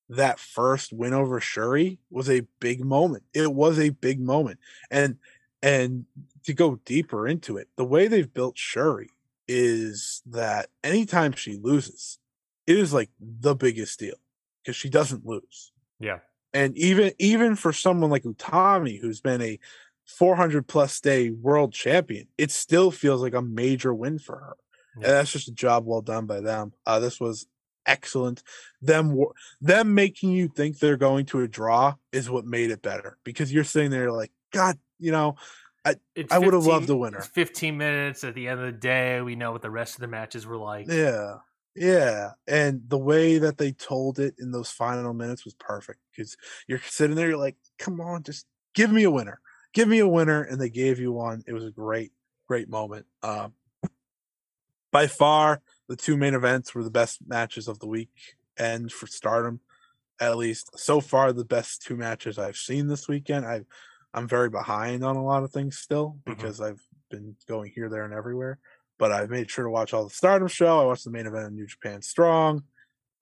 that 0.10 0.40
first 0.40 0.92
win 0.94 1.14
over 1.14 1.40
Shuri 1.40 2.00
was 2.10 2.30
a 2.30 2.42
big 2.60 2.84
moment. 2.84 3.24
It 3.34 3.54
was 3.54 3.80
a 3.80 3.90
big 3.90 4.20
moment. 4.20 4.60
And 4.92 5.18
and 5.62 6.06
to 6.44 6.54
go 6.54 6.76
deeper 6.86 7.28
into 7.28 7.58
it, 7.58 7.70
the 7.78 7.86
way 7.86 8.08
they've 8.08 8.32
built 8.34 8.58
Shuri 8.58 9.10
is 9.48 10.22
that 10.28 10.70
anytime 10.84 11.32
she 11.32 11.56
loses, 11.58 12.20
it 12.68 12.78
is 12.78 12.94
like 12.94 13.10
the 13.20 13.56
biggest 13.56 13.98
deal 14.00 14.16
because 14.62 14.76
she 14.76 14.90
doesn't 14.90 15.26
lose. 15.26 15.72
yeah. 16.00 16.20
And 16.58 16.76
even 16.76 17.12
even 17.20 17.56
for 17.56 17.72
someone 17.72 18.10
like 18.10 18.24
Utami, 18.24 19.00
who's 19.00 19.22
been 19.22 19.44
a 19.44 19.60
400 20.06 20.68
plus 20.68 21.00
day 21.00 21.30
world 21.30 21.72
champion, 21.72 22.28
it 22.36 22.50
still 22.50 22.90
feels 22.90 23.22
like 23.22 23.36
a 23.36 23.44
major 23.44 23.94
win 23.94 24.18
for 24.18 24.38
her. 24.38 24.58
Yeah. 24.98 25.04
And 25.04 25.14
that's 25.18 25.32
just 25.32 25.50
a 25.50 25.54
job 25.54 25.86
well 25.86 26.02
done 26.02 26.26
by 26.26 26.40
them. 26.40 26.74
Uh, 26.84 27.00
this 27.00 27.20
was 27.20 27.46
excellent. 27.86 28.42
Them 28.82 29.24
them 29.62 29.94
making 29.94 30.32
you 30.32 30.48
think 30.48 30.80
they're 30.80 30.98
going 30.98 31.28
to 31.28 31.42
a 31.42 31.48
draw 31.48 31.94
is 32.12 32.28
what 32.28 32.44
made 32.44 32.72
it 32.72 32.82
better 32.82 33.20
because 33.24 33.54
you're 33.54 33.64
sitting 33.64 33.92
there 33.92 34.12
like, 34.12 34.32
God, 34.52 34.80
you 34.98 35.12
know, 35.12 35.36
It's 36.16 36.34
I 36.34 36.40
would 36.40 36.56
have 36.56 36.66
loved 36.66 36.90
a 36.90 36.98
winner. 36.98 37.20
It's 37.20 37.28
15 37.28 37.78
minutes 37.78 38.24
at 38.24 38.34
the 38.34 38.48
end 38.48 38.62
of 38.62 38.66
the 38.66 38.80
day. 38.80 39.22
We 39.22 39.36
know 39.36 39.52
what 39.52 39.62
the 39.62 39.70
rest 39.70 39.94
of 39.94 40.02
the 40.02 40.08
matches 40.08 40.48
were 40.48 40.58
like. 40.58 40.88
Yeah. 40.88 41.36
Yeah. 41.78 42.32
And 42.48 42.82
the 42.90 42.98
way 42.98 43.38
that 43.38 43.58
they 43.58 43.72
told 43.72 44.20
it 44.20 44.36
in 44.40 44.52
those 44.52 44.72
final 44.72 45.14
minutes 45.14 45.46
was 45.46 45.54
perfect 45.54 46.00
because 46.12 46.36
you're 46.68 46.80
sitting 46.80 47.16
there, 47.16 47.30
you're 47.30 47.38
like, 47.38 47.58
come 47.78 48.02
on, 48.02 48.24
just 48.24 48.48
give 48.74 48.92
me 48.92 49.04
a 49.04 49.12
winner. 49.12 49.40
Give 49.74 49.88
me 49.88 50.00
a 50.00 50.08
winner. 50.08 50.42
And 50.42 50.60
they 50.60 50.70
gave 50.70 51.00
you 51.00 51.12
one. 51.12 51.44
It 51.46 51.54
was 51.54 51.66
a 51.66 51.72
great, 51.72 52.12
great 52.48 52.68
moment. 52.68 53.06
Um, 53.22 53.54
by 54.92 55.06
far, 55.08 55.62
the 55.88 55.96
two 55.96 56.18
main 56.18 56.34
events 56.34 56.74
were 56.74 56.84
the 56.84 56.90
best 56.90 57.20
matches 57.28 57.68
of 57.68 57.80
the 57.80 57.88
week 57.88 58.10
and 58.58 58.92
for 58.92 59.06
stardom, 59.06 59.60
at 60.20 60.38
least 60.38 60.78
so 60.80 61.00
far, 61.00 61.32
the 61.32 61.46
best 61.46 61.84
two 61.84 61.96
matches 61.96 62.40
I've 62.40 62.58
seen 62.58 62.88
this 62.88 63.08
weekend. 63.08 63.46
I, 63.46 63.66
I'm 64.14 64.28
very 64.28 64.50
behind 64.50 65.04
on 65.04 65.16
a 65.16 65.24
lot 65.24 65.44
of 65.44 65.52
things 65.52 65.78
still 65.78 66.18
Mhm. 66.26 66.36
because 66.38 66.60
I've 66.60 66.82
been 67.12 67.36
going 67.48 67.72
here, 67.72 67.88
there, 67.90 68.04
and 68.04 68.14
everywhere 68.14 68.60
but 68.98 69.12
I've 69.12 69.30
made 69.30 69.50
sure 69.50 69.66
to 69.66 69.70
watch 69.70 69.94
all 69.94 70.04
the 70.04 70.10
Stardom 70.10 70.48
show. 70.48 70.82
I 70.82 70.86
watched 70.86 71.06
the 71.06 71.12
main 71.12 71.28
event 71.28 71.46
of 71.46 71.54
New 71.54 71.68
Japan 71.68 72.02
Strong. 72.02 72.64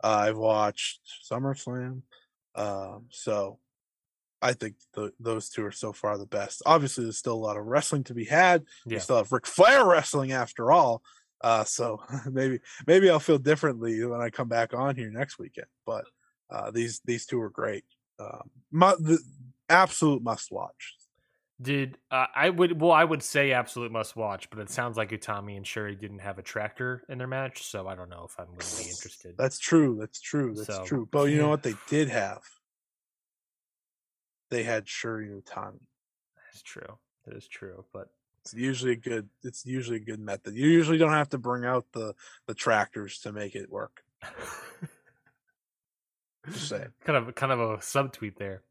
Uh, 0.04 0.26
I've 0.28 0.38
watched 0.38 1.02
SummerSlam. 1.30 2.02
Um, 2.56 3.06
so 3.10 3.60
I 4.42 4.54
think 4.54 4.76
the, 4.94 5.12
those 5.20 5.50
two 5.50 5.66
are 5.66 5.72
so 5.72 5.92
far 5.94 6.18
the 6.18 6.26
best. 6.26 6.62
Obviously, 6.66 7.04
there's 7.04 7.18
still 7.18 7.34
a 7.34 7.36
lot 7.36 7.58
of 7.58 7.66
wrestling 7.66 8.04
to 8.06 8.14
be 8.14 8.26
had. 8.26 8.64
We 8.86 9.00
still 9.00 9.18
have 9.18 9.32
Ric 9.32 9.48
Flair 9.48 9.86
wrestling 9.86 10.32
after 10.32 10.72
all. 10.72 11.02
Uh, 11.42 11.64
so 11.64 12.02
maybe 12.32 12.60
maybe 12.88 13.10
I'll 13.10 13.20
feel 13.20 13.38
differently 13.38 14.04
when 14.06 14.22
I 14.22 14.30
come 14.30 14.48
back 14.48 14.74
on 14.74 14.96
here 14.96 15.12
next 15.12 15.40
weekend. 15.40 15.68
But 15.86 16.06
uh, 16.50 16.72
these 16.72 17.02
these 17.06 17.26
two 17.26 17.42
are 17.42 17.50
great. 17.50 17.84
Um, 18.20 18.50
mu- 18.72 18.98
the 19.00 19.20
absolute 19.70 20.24
must 20.24 20.52
watch. 20.52 20.96
Did 21.62 21.98
uh, 22.12 22.26
I 22.36 22.50
would 22.50 22.82
well 22.82 22.92
I 22.92 23.06
would 23.06 23.24
say 23.24 23.54
absolute 23.54 23.90
must 23.92 24.16
watch, 24.18 24.50
but 24.50 24.60
it 24.60 24.70
sounds 24.70 24.98
like 24.98 25.12
Utami 25.12 25.56
and 25.56 25.66
Shuri 25.66 25.96
didn't 25.96 26.20
have 26.20 26.38
a 26.38 26.42
tractor 26.42 27.04
in 27.08 27.18
their 27.18 27.28
match, 27.28 27.64
so 27.64 27.88
I 27.88 27.96
don't 27.96 28.10
know 28.10 28.26
if 28.28 28.38
I'm 28.38 28.48
going 28.48 28.60
to 28.60 28.76
be 28.78 28.90
interested. 28.90 29.36
That's 29.38 29.58
true. 29.58 29.96
That's 29.98 30.20
true. 30.20 30.54
That's 30.54 30.68
So, 30.68 30.84
true. 30.84 31.08
But 31.10 31.26
you 31.26 31.38
know 31.38 31.48
what 31.48 31.64
they 31.64 31.76
did 31.90 32.10
have? 32.10 32.42
They 34.50 34.64
had 34.64 34.88
Shuri 34.90 35.28
and 35.32 35.42
Utami. 35.44 35.80
That's 36.46 36.62
true. 36.62 36.98
That 37.26 37.36
is 37.38 37.48
true. 37.48 37.86
But 37.94 38.10
It's 38.42 38.54
usually 38.54 38.92
a 38.92 38.98
good. 38.98 39.30
It's 39.44 39.66
usually 39.66 39.98
a 39.98 40.02
good 40.06 40.20
method. 40.20 40.56
You 40.56 40.68
usually 40.68 40.98
don't 40.98 41.14
have 41.14 41.30
to 41.30 41.38
bring 41.38 41.64
out 41.64 41.86
the 41.94 42.16
the 42.48 42.54
tractors 42.54 43.20
to 43.20 43.32
make 43.32 43.56
it 43.56 43.72
work. 43.72 44.02
Just 46.52 46.68
saying. 46.70 46.90
kind 47.06 47.18
of 47.28 47.34
kind 47.34 47.52
of 47.52 47.60
a 47.60 47.78
subtweet 47.78 48.36
there. 48.38 48.62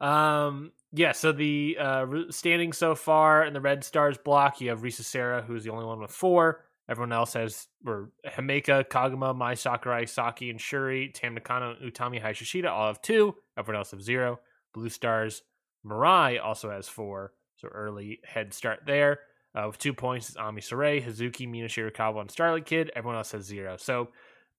Um, 0.00 0.72
yeah. 0.92 1.12
So 1.12 1.32
the 1.32 1.76
uh, 1.78 2.06
standing 2.30 2.72
so 2.72 2.94
far 2.94 3.44
in 3.44 3.52
the 3.52 3.60
Red 3.60 3.84
Stars 3.84 4.18
block, 4.18 4.60
you 4.60 4.70
have 4.70 4.82
Risa 4.82 5.02
Sera, 5.02 5.42
who's 5.42 5.64
the 5.64 5.70
only 5.70 5.84
one 5.84 6.00
with 6.00 6.10
four. 6.10 6.64
Everyone 6.88 7.12
else 7.12 7.34
has 7.34 7.66
or 7.86 8.10
Himeka, 8.26 8.88
Koguma, 8.88 9.36
Mai 9.36 9.54
Sakurai, 9.54 10.06
Saki, 10.06 10.48
and 10.48 10.60
Shuri, 10.60 11.10
Tam 11.12 11.34
Nakano, 11.34 11.76
Utami, 11.84 12.22
Hayashishita 12.22 12.70
all 12.70 12.86
have 12.86 13.02
two. 13.02 13.34
Everyone 13.58 13.78
else 13.78 13.90
have 13.90 14.02
zero. 14.02 14.40
Blue 14.72 14.88
Stars, 14.88 15.42
Mirai 15.84 16.42
also 16.42 16.70
has 16.70 16.88
four. 16.88 17.32
So 17.56 17.68
early 17.68 18.20
head 18.24 18.54
start 18.54 18.80
there. 18.86 19.20
Uh, 19.54 19.64
with 19.66 19.78
two 19.78 19.92
points 19.92 20.30
is 20.30 20.36
Ami 20.36 20.60
Sourei, 20.60 21.04
Hazuki, 21.04 21.48
Mina 21.48 21.68
Shirakawa, 21.68 22.20
and 22.20 22.30
Starlight 22.30 22.66
Kid. 22.66 22.90
Everyone 22.94 23.16
else 23.16 23.32
has 23.32 23.44
zero. 23.44 23.76
So 23.76 24.08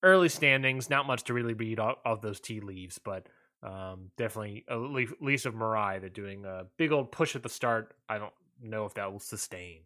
early 0.03 0.29
standings, 0.29 0.89
not 0.89 1.07
much 1.07 1.23
to 1.25 1.33
really 1.33 1.53
read 1.53 1.79
off 1.79 1.97
of 2.05 2.21
those 2.21 2.39
tea 2.39 2.59
leaves, 2.59 2.99
but 2.99 3.27
Um, 3.61 4.11
definitely, 4.17 4.63
at 4.69 4.77
least, 4.77 5.45
of 5.45 5.53
Mirai, 5.53 5.99
they're 5.99 6.09
doing 6.09 6.45
a 6.45 6.65
big 6.77 6.91
old 6.91 7.11
push 7.11 7.35
at 7.35 7.43
the 7.43 7.49
start. 7.49 7.93
I 8.07 8.17
don't 8.17 8.33
know 8.61 8.85
if 8.85 8.93
that 8.93 9.11
will 9.11 9.19
sustain. 9.19 9.81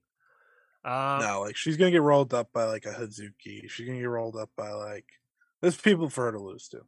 Um, 0.86 1.20
no, 1.22 1.42
like 1.42 1.56
she's 1.56 1.78
gonna 1.78 1.92
get 1.92 2.02
rolled 2.02 2.34
up 2.34 2.52
by 2.54 2.66
like 2.66 2.86
a 2.86 2.92
Hazuki. 2.92 3.70
She's 3.70 3.88
gonna 3.88 4.00
get 4.00 4.10
rolled 4.10 4.36
up 4.36 4.50
by 4.56 4.70
like 4.72 5.06
there's 5.62 5.78
people 5.78 6.10
for 6.10 6.26
her 6.26 6.34
to 6.34 6.40
lose 6.40 6.68
to. 6.70 6.82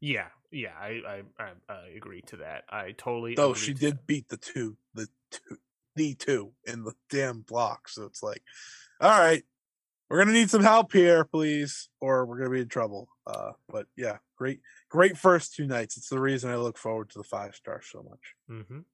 Yeah, 0.00 0.28
yeah, 0.52 0.72
I 0.80 1.00
I, 1.06 1.22
I, 1.38 1.50
I 1.68 1.88
agree 1.96 2.22
to 2.22 2.36
that. 2.38 2.64
I 2.70 2.92
totally. 2.96 3.34
Though 3.34 3.54
she 3.54 3.74
did 3.74 3.94
that. 3.94 4.06
beat 4.06 4.28
the 4.28 4.36
two, 4.36 4.76
the 4.94 5.08
two, 5.30 5.58
the 5.96 6.14
two 6.14 6.52
in 6.64 6.84
the 6.84 6.94
damn 7.10 7.40
block. 7.40 7.88
So 7.88 8.04
it's 8.04 8.22
like, 8.22 8.42
all 9.00 9.10
right, 9.10 9.42
we're 10.10 10.18
gonna 10.18 10.32
need 10.32 10.50
some 10.50 10.62
help 10.62 10.92
here, 10.92 11.24
please, 11.24 11.90
or 12.00 12.26
we're 12.26 12.38
gonna 12.38 12.50
be 12.50 12.60
in 12.62 12.68
trouble. 12.68 13.08
Uh, 13.26 13.52
but 13.68 13.86
yeah, 13.96 14.18
great, 14.36 14.60
great 14.88 15.16
first 15.18 15.54
two 15.54 15.66
nights. 15.66 15.96
It's 15.96 16.08
the 16.08 16.20
reason 16.20 16.50
I 16.50 16.56
look 16.56 16.78
forward 16.78 17.10
to 17.10 17.18
the 17.18 17.24
five 17.24 17.54
star 17.54 17.82
so 17.82 18.02
much. 18.02 18.34
Mhm. 18.50 18.84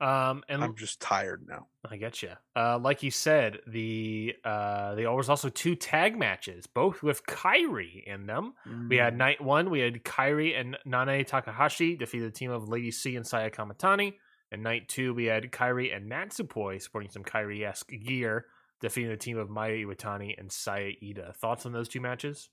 Um, 0.00 0.42
and 0.48 0.64
I'm 0.64 0.76
just 0.76 0.98
tired 1.00 1.46
now. 1.46 1.68
I 1.84 1.98
get 1.98 2.22
you. 2.22 2.32
Uh, 2.56 2.78
like 2.78 3.02
you 3.02 3.10
said, 3.10 3.58
the 3.66 4.34
uh, 4.44 4.94
there 4.94 5.12
was 5.12 5.28
also 5.28 5.50
two 5.50 5.76
tag 5.76 6.16
matches, 6.16 6.66
both 6.66 7.02
with 7.02 7.24
Kairi 7.26 8.02
in 8.04 8.26
them. 8.26 8.54
We 8.88 8.96
had 8.96 9.14
Mm, 9.14 9.18
night 9.18 9.40
one, 9.42 9.68
we 9.68 9.80
had 9.80 10.02
Kairi 10.02 10.58
and 10.58 10.78
Nanae 10.86 11.26
Takahashi 11.26 11.96
defeat 11.96 12.20
the 12.20 12.30
team 12.30 12.50
of 12.50 12.68
Lady 12.68 12.90
C 12.90 13.14
and 13.16 13.26
Saya 13.26 13.50
Kamatani. 13.50 14.14
And 14.50 14.62
night 14.62 14.88
two, 14.88 15.12
we 15.12 15.26
had 15.26 15.52
Kairi 15.52 15.94
and 15.94 16.10
Natsupoi 16.10 16.80
sporting 16.80 17.10
some 17.10 17.22
Kairi 17.24 17.62
esque 17.66 17.90
gear, 18.02 18.46
defeating 18.80 19.10
the 19.10 19.16
team 19.16 19.38
of 19.38 19.48
Mayu 19.48 19.86
Iwatani 19.86 20.38
and 20.38 20.50
Saya 20.50 20.92
Iida. 21.02 21.34
Thoughts 21.36 21.66
on 21.66 21.72
those 21.72 21.88
two 21.88 22.00
matches? 22.00 22.48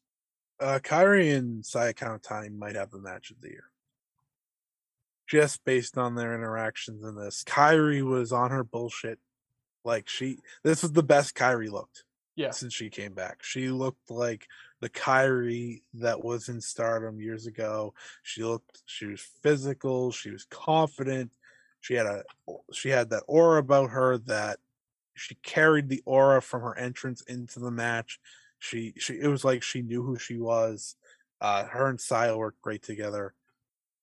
uh, 0.59 0.79
Kairi 0.81 1.35
and 1.37 1.63
Saya 1.63 1.93
Kamatani 1.93 2.51
might 2.57 2.75
have 2.75 2.89
the 2.89 2.97
match 2.99 3.29
of 3.29 3.39
the 3.41 3.49
year. 3.49 3.65
Just 5.27 5.63
based 5.65 5.97
on 5.97 6.15
their 6.15 6.33
interactions 6.33 7.03
in 7.03 7.15
this. 7.15 7.43
Kairi 7.43 8.01
was 8.01 8.31
on 8.31 8.51
her 8.51 8.63
bullshit. 8.63 9.19
Like 9.83 10.07
she 10.09 10.39
this 10.63 10.81
was 10.81 10.93
the 10.93 11.03
best 11.03 11.35
Kairi 11.35 11.69
looked 11.69 12.03
Yeah. 12.35 12.51
since 12.51 12.73
she 12.73 12.89
came 12.89 13.13
back. 13.13 13.43
She 13.43 13.69
looked 13.69 14.09
like 14.09 14.47
the 14.81 14.89
Kairi 14.89 15.81
that 15.95 16.23
was 16.23 16.49
in 16.49 16.59
stardom 16.59 17.19
years 17.21 17.45
ago. 17.45 17.93
She 18.23 18.43
looked 18.43 18.81
she 18.85 19.05
was 19.05 19.21
physical, 19.43 20.11
she 20.11 20.31
was 20.31 20.45
confident. 20.49 21.31
She 21.81 21.93
had 21.93 22.05
a 22.07 22.23
she 22.73 22.89
had 22.89 23.11
that 23.11 23.23
aura 23.27 23.59
about 23.59 23.91
her 23.91 24.17
that 24.25 24.59
she 25.17 25.35
carried 25.35 25.89
the 25.89 26.01
aura 26.05 26.41
from 26.41 26.61
her 26.61 26.77
entrance 26.77 27.21
into 27.21 27.59
the 27.59 27.71
match. 27.71 28.19
She 28.59 28.93
she 28.97 29.13
it 29.15 29.27
was 29.27 29.43
like 29.43 29.63
she 29.63 29.81
knew 29.81 30.03
who 30.03 30.17
she 30.17 30.37
was. 30.37 30.95
Uh 31.41 31.65
her 31.65 31.87
and 31.87 31.99
Saya 31.99 32.37
worked 32.37 32.61
great 32.61 32.83
together. 32.83 33.33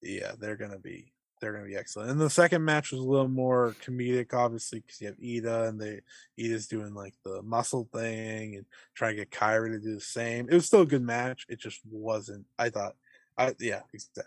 Yeah, 0.02 0.32
they're 0.38 0.56
gonna 0.56 0.78
be 0.78 1.12
they're 1.40 1.52
gonna 1.52 1.66
be 1.66 1.76
excellent. 1.76 2.10
And 2.10 2.20
the 2.20 2.30
second 2.30 2.64
match 2.64 2.90
was 2.90 3.00
a 3.00 3.04
little 3.04 3.28
more 3.28 3.74
comedic, 3.84 4.32
obviously, 4.32 4.80
because 4.80 5.00
you 5.00 5.08
have 5.08 5.16
Ida 5.22 5.68
and 5.68 5.80
they 5.80 6.00
Ida's 6.38 6.66
doing 6.66 6.94
like 6.94 7.14
the 7.24 7.42
muscle 7.42 7.88
thing 7.92 8.56
and 8.56 8.64
trying 8.94 9.16
to 9.16 9.22
get 9.22 9.30
Kairi 9.30 9.72
to 9.72 9.78
do 9.78 9.94
the 9.94 10.00
same. 10.00 10.48
It 10.48 10.54
was 10.54 10.66
still 10.66 10.82
a 10.82 10.86
good 10.86 11.02
match. 11.02 11.46
It 11.48 11.60
just 11.60 11.80
wasn't. 11.90 12.46
I 12.58 12.70
thought, 12.70 12.94
I 13.36 13.54
yeah, 13.60 13.80
exactly. 13.92 14.24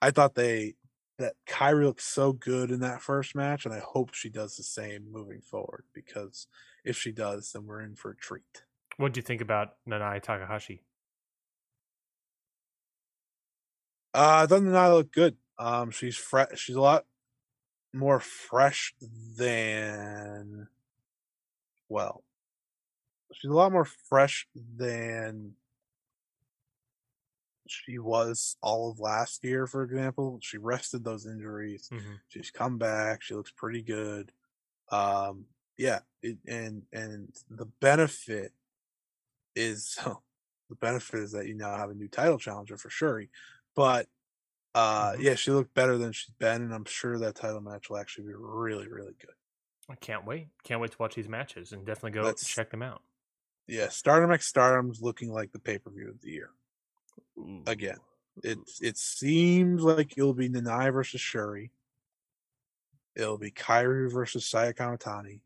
I 0.00 0.10
thought 0.10 0.34
they 0.34 0.74
that 1.22 1.34
Kairi 1.46 1.84
looks 1.84 2.04
so 2.04 2.32
good 2.32 2.70
in 2.70 2.80
that 2.80 3.00
first 3.00 3.34
match, 3.34 3.64
and 3.64 3.74
I 3.74 3.80
hope 3.80 4.14
she 4.14 4.28
does 4.28 4.56
the 4.56 4.62
same 4.62 5.10
moving 5.10 5.40
forward. 5.40 5.84
Because 5.92 6.46
if 6.84 6.96
she 6.96 7.12
does, 7.12 7.52
then 7.52 7.66
we're 7.66 7.80
in 7.80 7.94
for 7.94 8.10
a 8.10 8.16
treat. 8.16 8.64
What 8.96 9.12
do 9.12 9.18
you 9.18 9.22
think 9.22 9.40
about 9.40 9.74
Nanae 9.88 10.22
Takahashi? 10.22 10.82
Uh, 14.14 14.46
doesn't 14.46 14.70
not 14.70 14.92
look 14.92 15.12
good. 15.12 15.36
Um, 15.58 15.90
she's 15.90 16.16
fresh. 16.16 16.48
She's 16.56 16.76
a 16.76 16.80
lot 16.80 17.04
more 17.92 18.20
fresh 18.20 18.94
than. 19.36 20.68
Well, 21.88 22.22
she's 23.32 23.50
a 23.50 23.54
lot 23.54 23.72
more 23.72 23.84
fresh 23.84 24.46
than 24.54 25.54
she 27.84 27.98
was 27.98 28.56
all 28.62 28.90
of 28.90 29.00
last 29.00 29.42
year. 29.44 29.66
For 29.66 29.82
example, 29.82 30.38
she 30.42 30.58
rested 30.58 31.04
those 31.04 31.26
injuries. 31.26 31.88
Mhm. 31.90 32.20
She's 32.28 32.50
come 32.50 32.78
back. 32.78 33.22
She 33.22 33.34
looks 33.34 33.50
pretty 33.50 33.82
good. 33.82 34.32
Um, 34.90 35.46
yeah, 35.76 36.00
it, 36.22 36.38
and 36.46 36.82
and 36.92 37.34
the 37.50 37.66
benefit 37.80 38.52
is 39.54 39.96
the 40.68 40.76
benefit 40.80 41.20
is 41.20 41.32
that 41.32 41.46
you 41.46 41.54
now 41.54 41.76
have 41.76 41.90
a 41.90 41.94
new 41.94 42.08
title 42.08 42.38
challenger 42.38 42.76
for 42.76 42.90
Shuri. 42.90 43.30
But 43.74 44.08
uh, 44.74 45.12
Mhm. 45.12 45.22
yeah, 45.22 45.34
she 45.34 45.50
looked 45.50 45.74
better 45.74 45.98
than 45.98 46.12
she's 46.12 46.34
been, 46.38 46.62
and 46.62 46.72
I'm 46.74 46.84
sure 46.86 47.18
that 47.18 47.34
title 47.34 47.60
match 47.60 47.90
will 47.90 47.98
actually 47.98 48.28
be 48.28 48.34
really, 48.34 48.88
really 48.88 49.14
good. 49.20 49.34
I 49.88 49.96
can't 49.96 50.24
wait. 50.24 50.48
Can't 50.64 50.80
wait 50.80 50.92
to 50.92 50.96
watch 50.98 51.14
these 51.14 51.28
matches 51.28 51.72
and 51.72 51.84
definitely 51.84 52.12
go 52.12 52.22
Let's- 52.22 52.46
check 52.46 52.70
them 52.70 52.82
out. 52.82 53.02
Yeah, 53.66 53.88
Stardom 53.90 54.32
X 54.32 54.46
Stardom's 54.46 55.02
looking 55.02 55.30
like 55.30 55.52
the 55.52 55.58
pay 55.58 55.78
per 55.78 55.90
view 55.90 56.08
of 56.10 56.20
the 56.20 56.30
year. 56.30 56.50
Again. 57.66 57.96
It 58.42 58.58
it 58.80 58.96
seems 58.96 59.82
like 59.82 60.14
it'll 60.16 60.32
be 60.34 60.48
Nanae 60.48 60.92
versus 60.92 61.20
Shuri. 61.20 61.70
It'll 63.14 63.38
be 63.38 63.50
Kairi 63.50 64.10
versus 64.10 64.46
Saya 64.46 64.72
Kamatani, 64.72 65.40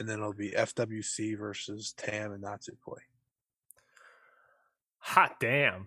and 0.00 0.08
then 0.08 0.18
it'll 0.18 0.32
be 0.32 0.50
FWC 0.50 1.38
versus 1.38 1.92
Tam 1.96 2.32
and 2.32 2.42
Natsupoi. 2.42 2.98
Hot 4.98 5.38
damn. 5.40 5.86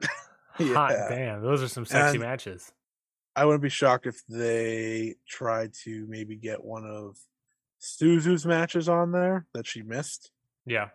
Hot 0.52 0.92
damn. 1.08 1.42
Those 1.42 1.62
are 1.62 1.68
some 1.68 1.84
sexy 1.84 2.16
And- 2.16 2.20
matches. 2.20 2.70
I 3.36 3.44
wouldn't 3.44 3.62
be 3.62 3.68
shocked 3.68 4.06
if 4.06 4.22
they 4.28 5.14
tried 5.28 5.72
to 5.84 6.04
maybe 6.08 6.36
get 6.36 6.62
one 6.64 6.84
of 6.84 7.16
Suzu's 7.78 8.44
matches 8.44 8.88
on 8.88 9.12
there 9.12 9.46
that 9.54 9.66
she 9.68 9.82
missed. 9.82 10.32
Yeah. 10.66 10.88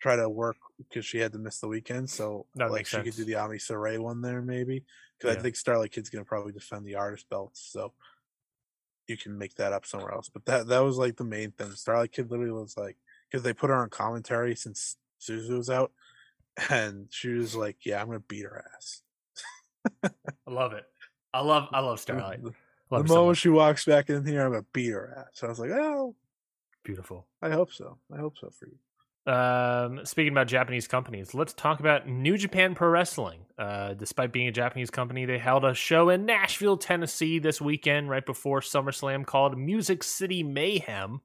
Try 0.00 0.16
to 0.16 0.28
work 0.28 0.56
because 0.78 1.04
she 1.04 1.18
had 1.18 1.32
to 1.32 1.38
miss 1.38 1.58
the 1.58 1.68
weekend, 1.68 2.08
so 2.08 2.46
That 2.54 2.70
like 2.70 2.86
she 2.86 3.02
could 3.02 3.16
do 3.16 3.24
the 3.24 3.34
Ami 3.34 3.58
Sourei 3.58 3.98
one 3.98 4.20
there 4.20 4.42
maybe. 4.42 4.84
Because 5.18 5.34
Yeah. 5.34 5.40
I 5.40 5.42
think 5.42 5.56
Starlight 5.56 5.90
Kid's 5.90 6.10
gonna 6.10 6.24
probably 6.24 6.52
defend 6.52 6.86
the 6.86 6.94
artist 6.94 7.28
belts, 7.28 7.60
so 7.72 7.92
you 9.08 9.16
can 9.16 9.36
make 9.36 9.54
that 9.56 9.72
up 9.72 9.86
somewhere 9.86 10.12
else. 10.12 10.28
But 10.28 10.44
that 10.44 10.68
that 10.68 10.80
was 10.80 10.98
like 10.98 11.16
the 11.16 11.24
main 11.24 11.50
thing. 11.50 11.72
Starlight 11.72 12.12
Kid 12.12 12.30
literally 12.30 12.52
was 12.52 12.76
like 12.76 12.96
because 13.28 13.42
they 13.42 13.52
put 13.52 13.70
her 13.70 13.76
on 13.76 13.90
commentary 13.90 14.54
since 14.54 14.96
Suzu 15.20 15.56
was 15.56 15.70
out, 15.70 15.92
and 16.70 17.08
she 17.10 17.30
was 17.30 17.56
like, 17.56 17.84
"Yeah, 17.84 18.00
I'm 18.00 18.06
gonna 18.06 18.20
beat 18.20 18.44
her 18.44 18.64
ass." 18.76 19.02
I 20.04 20.50
love 20.50 20.74
it. 20.74 20.84
I 21.34 21.40
love 21.40 21.68
I 21.72 21.80
love 21.80 21.98
Starlight. 22.00 22.42
The, 22.42 22.54
Love 22.90 23.02
the 23.02 23.08
her 23.08 23.08
so 23.08 23.20
moment 23.20 23.38
she 23.38 23.50
walks 23.50 23.84
back 23.84 24.08
in 24.08 24.24
here, 24.24 24.42
I'm 24.44 24.52
gonna 24.52 24.64
beat 24.72 24.90
her 24.90 25.14
ass. 25.18 25.32
So 25.34 25.46
I 25.46 25.50
was 25.50 25.58
like, 25.58 25.70
"Oh, 25.70 26.14
Beautiful. 26.84 27.26
I 27.42 27.50
hope 27.50 27.72
so. 27.72 27.98
I 28.10 28.18
hope 28.18 28.38
so 28.38 28.48
for 28.50 28.66
you." 28.66 28.78
Um, 29.28 30.06
speaking 30.06 30.32
about 30.32 30.46
Japanese 30.46 30.88
companies, 30.88 31.34
let's 31.34 31.52
talk 31.52 31.80
about 31.80 32.08
New 32.08 32.38
Japan 32.38 32.74
Pro 32.74 32.88
Wrestling. 32.88 33.40
Uh, 33.58 33.92
despite 33.92 34.32
being 34.32 34.48
a 34.48 34.52
Japanese 34.52 34.88
company, 34.88 35.26
they 35.26 35.36
held 35.36 35.66
a 35.66 35.74
show 35.74 36.08
in 36.08 36.24
Nashville, 36.24 36.78
Tennessee 36.78 37.38
this 37.38 37.60
weekend, 37.60 38.08
right 38.08 38.24
before 38.24 38.60
SummerSlam, 38.60 39.26
called 39.26 39.58
Music 39.58 40.02
City 40.02 40.42
Mayhem. 40.42 41.20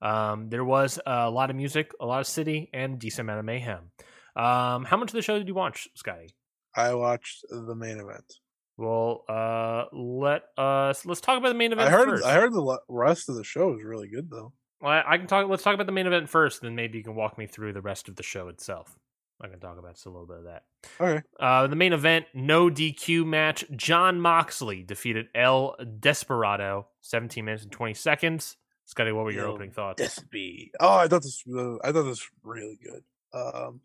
Um, 0.00 0.50
there 0.50 0.64
was 0.64 1.00
a 1.04 1.28
lot 1.28 1.50
of 1.50 1.56
music, 1.56 1.90
a 2.00 2.06
lot 2.06 2.20
of 2.20 2.28
city, 2.28 2.70
and 2.72 2.94
a 2.94 2.96
decent 2.96 3.26
amount 3.26 3.40
of 3.40 3.44
mayhem. 3.44 3.90
Um, 4.36 4.84
how 4.84 4.96
much 4.96 5.10
of 5.10 5.14
the 5.14 5.22
show 5.22 5.36
did 5.36 5.48
you 5.48 5.54
watch, 5.54 5.88
Scotty? 5.96 6.30
I 6.76 6.94
watched 6.94 7.44
the 7.50 7.74
main 7.74 7.98
event. 7.98 8.34
Well, 8.76 9.24
uh, 9.28 9.86
let 9.92 10.44
us 10.56 11.04
let's 11.04 11.20
talk 11.20 11.36
about 11.36 11.48
the 11.48 11.54
main 11.54 11.72
event 11.72 11.88
I 11.88 11.90
heard. 11.90 12.08
first. 12.08 12.24
I 12.24 12.34
heard 12.34 12.52
the 12.52 12.78
rest 12.88 13.28
of 13.28 13.34
the 13.34 13.42
show 13.42 13.72
was 13.72 13.82
really 13.82 14.08
good 14.08 14.30
though. 14.30 14.52
Well, 14.80 14.92
I 14.92 15.14
I 15.14 15.18
can 15.18 15.26
talk. 15.26 15.48
Let's 15.48 15.62
talk 15.62 15.74
about 15.74 15.86
the 15.86 15.92
main 15.92 16.06
event 16.06 16.28
first, 16.28 16.60
then 16.62 16.74
maybe 16.74 16.98
you 16.98 17.04
can 17.04 17.14
walk 17.14 17.36
me 17.38 17.46
through 17.46 17.72
the 17.72 17.80
rest 17.82 18.08
of 18.08 18.16
the 18.16 18.22
show 18.22 18.48
itself. 18.48 18.98
I 19.40 19.46
can 19.48 19.60
talk 19.60 19.78
about 19.78 19.94
just 19.94 20.06
a 20.06 20.10
little 20.10 20.26
bit 20.26 20.38
of 20.38 20.44
that. 20.44 20.62
Okay. 21.00 21.22
Uh, 21.38 21.68
the 21.68 21.76
main 21.76 21.92
event, 21.92 22.26
no 22.34 22.68
DQ 22.68 23.24
match. 23.24 23.64
Jon 23.76 24.20
Moxley 24.20 24.82
defeated 24.82 25.26
El 25.32 25.76
Desperado, 26.00 26.88
17 27.02 27.44
minutes 27.44 27.62
and 27.62 27.70
20 27.70 27.94
seconds. 27.94 28.56
Scotty, 28.86 29.12
what 29.12 29.24
were 29.24 29.30
your 29.30 29.44
El 29.46 29.52
opening 29.52 29.70
thoughts? 29.70 30.02
Despy. 30.02 30.70
Oh, 30.80 30.96
I 30.96 31.06
thought 31.06 31.22
this. 31.22 31.42
was- 31.46 31.78
I 31.84 31.92
thought 31.92 32.02
this 32.02 32.20
was 32.20 32.30
really 32.42 32.78
good. 32.82 33.02
Um, 33.32 33.80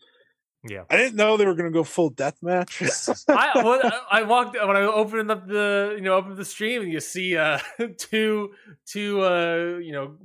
Yeah. 0.67 0.85
I 0.89 0.95
didn't 0.97 1.17
know 1.17 1.35
they 1.37 1.45
were 1.45 1.55
gonna 1.55 1.69
go 1.71 1.83
full 1.83 2.09
death 2.09 2.41
match. 2.41 2.81
I, 3.27 3.61
when 3.63 3.81
I 4.09 4.23
walked 4.23 4.55
when 4.55 4.77
I 4.77 4.81
opened 4.83 5.29
up 5.29 5.45
the 5.45 5.93
you 5.97 6.01
know 6.01 6.15
opened 6.15 6.37
the 6.37 6.45
stream 6.45 6.81
and 6.81 6.91
you 6.91 7.01
see 7.01 7.35
uh 7.37 7.59
two 7.97 8.53
two 8.87 9.21
uh 9.21 9.77
you 9.83 9.91
know 9.91 10.15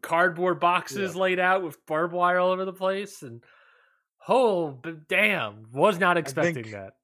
cardboard 0.00 0.58
boxes 0.60 1.14
laid 1.14 1.38
out 1.38 1.62
with 1.62 1.84
barbed 1.86 2.12
wire 2.14 2.38
all 2.38 2.50
over 2.50 2.64
the 2.64 2.72
place 2.72 3.22
and 3.22 3.42
oh 4.28 4.70
but 4.70 5.08
damn 5.08 5.66
was 5.72 5.98
not 5.98 6.16
expecting 6.16 6.64
think- 6.64 6.74
that 6.74 6.94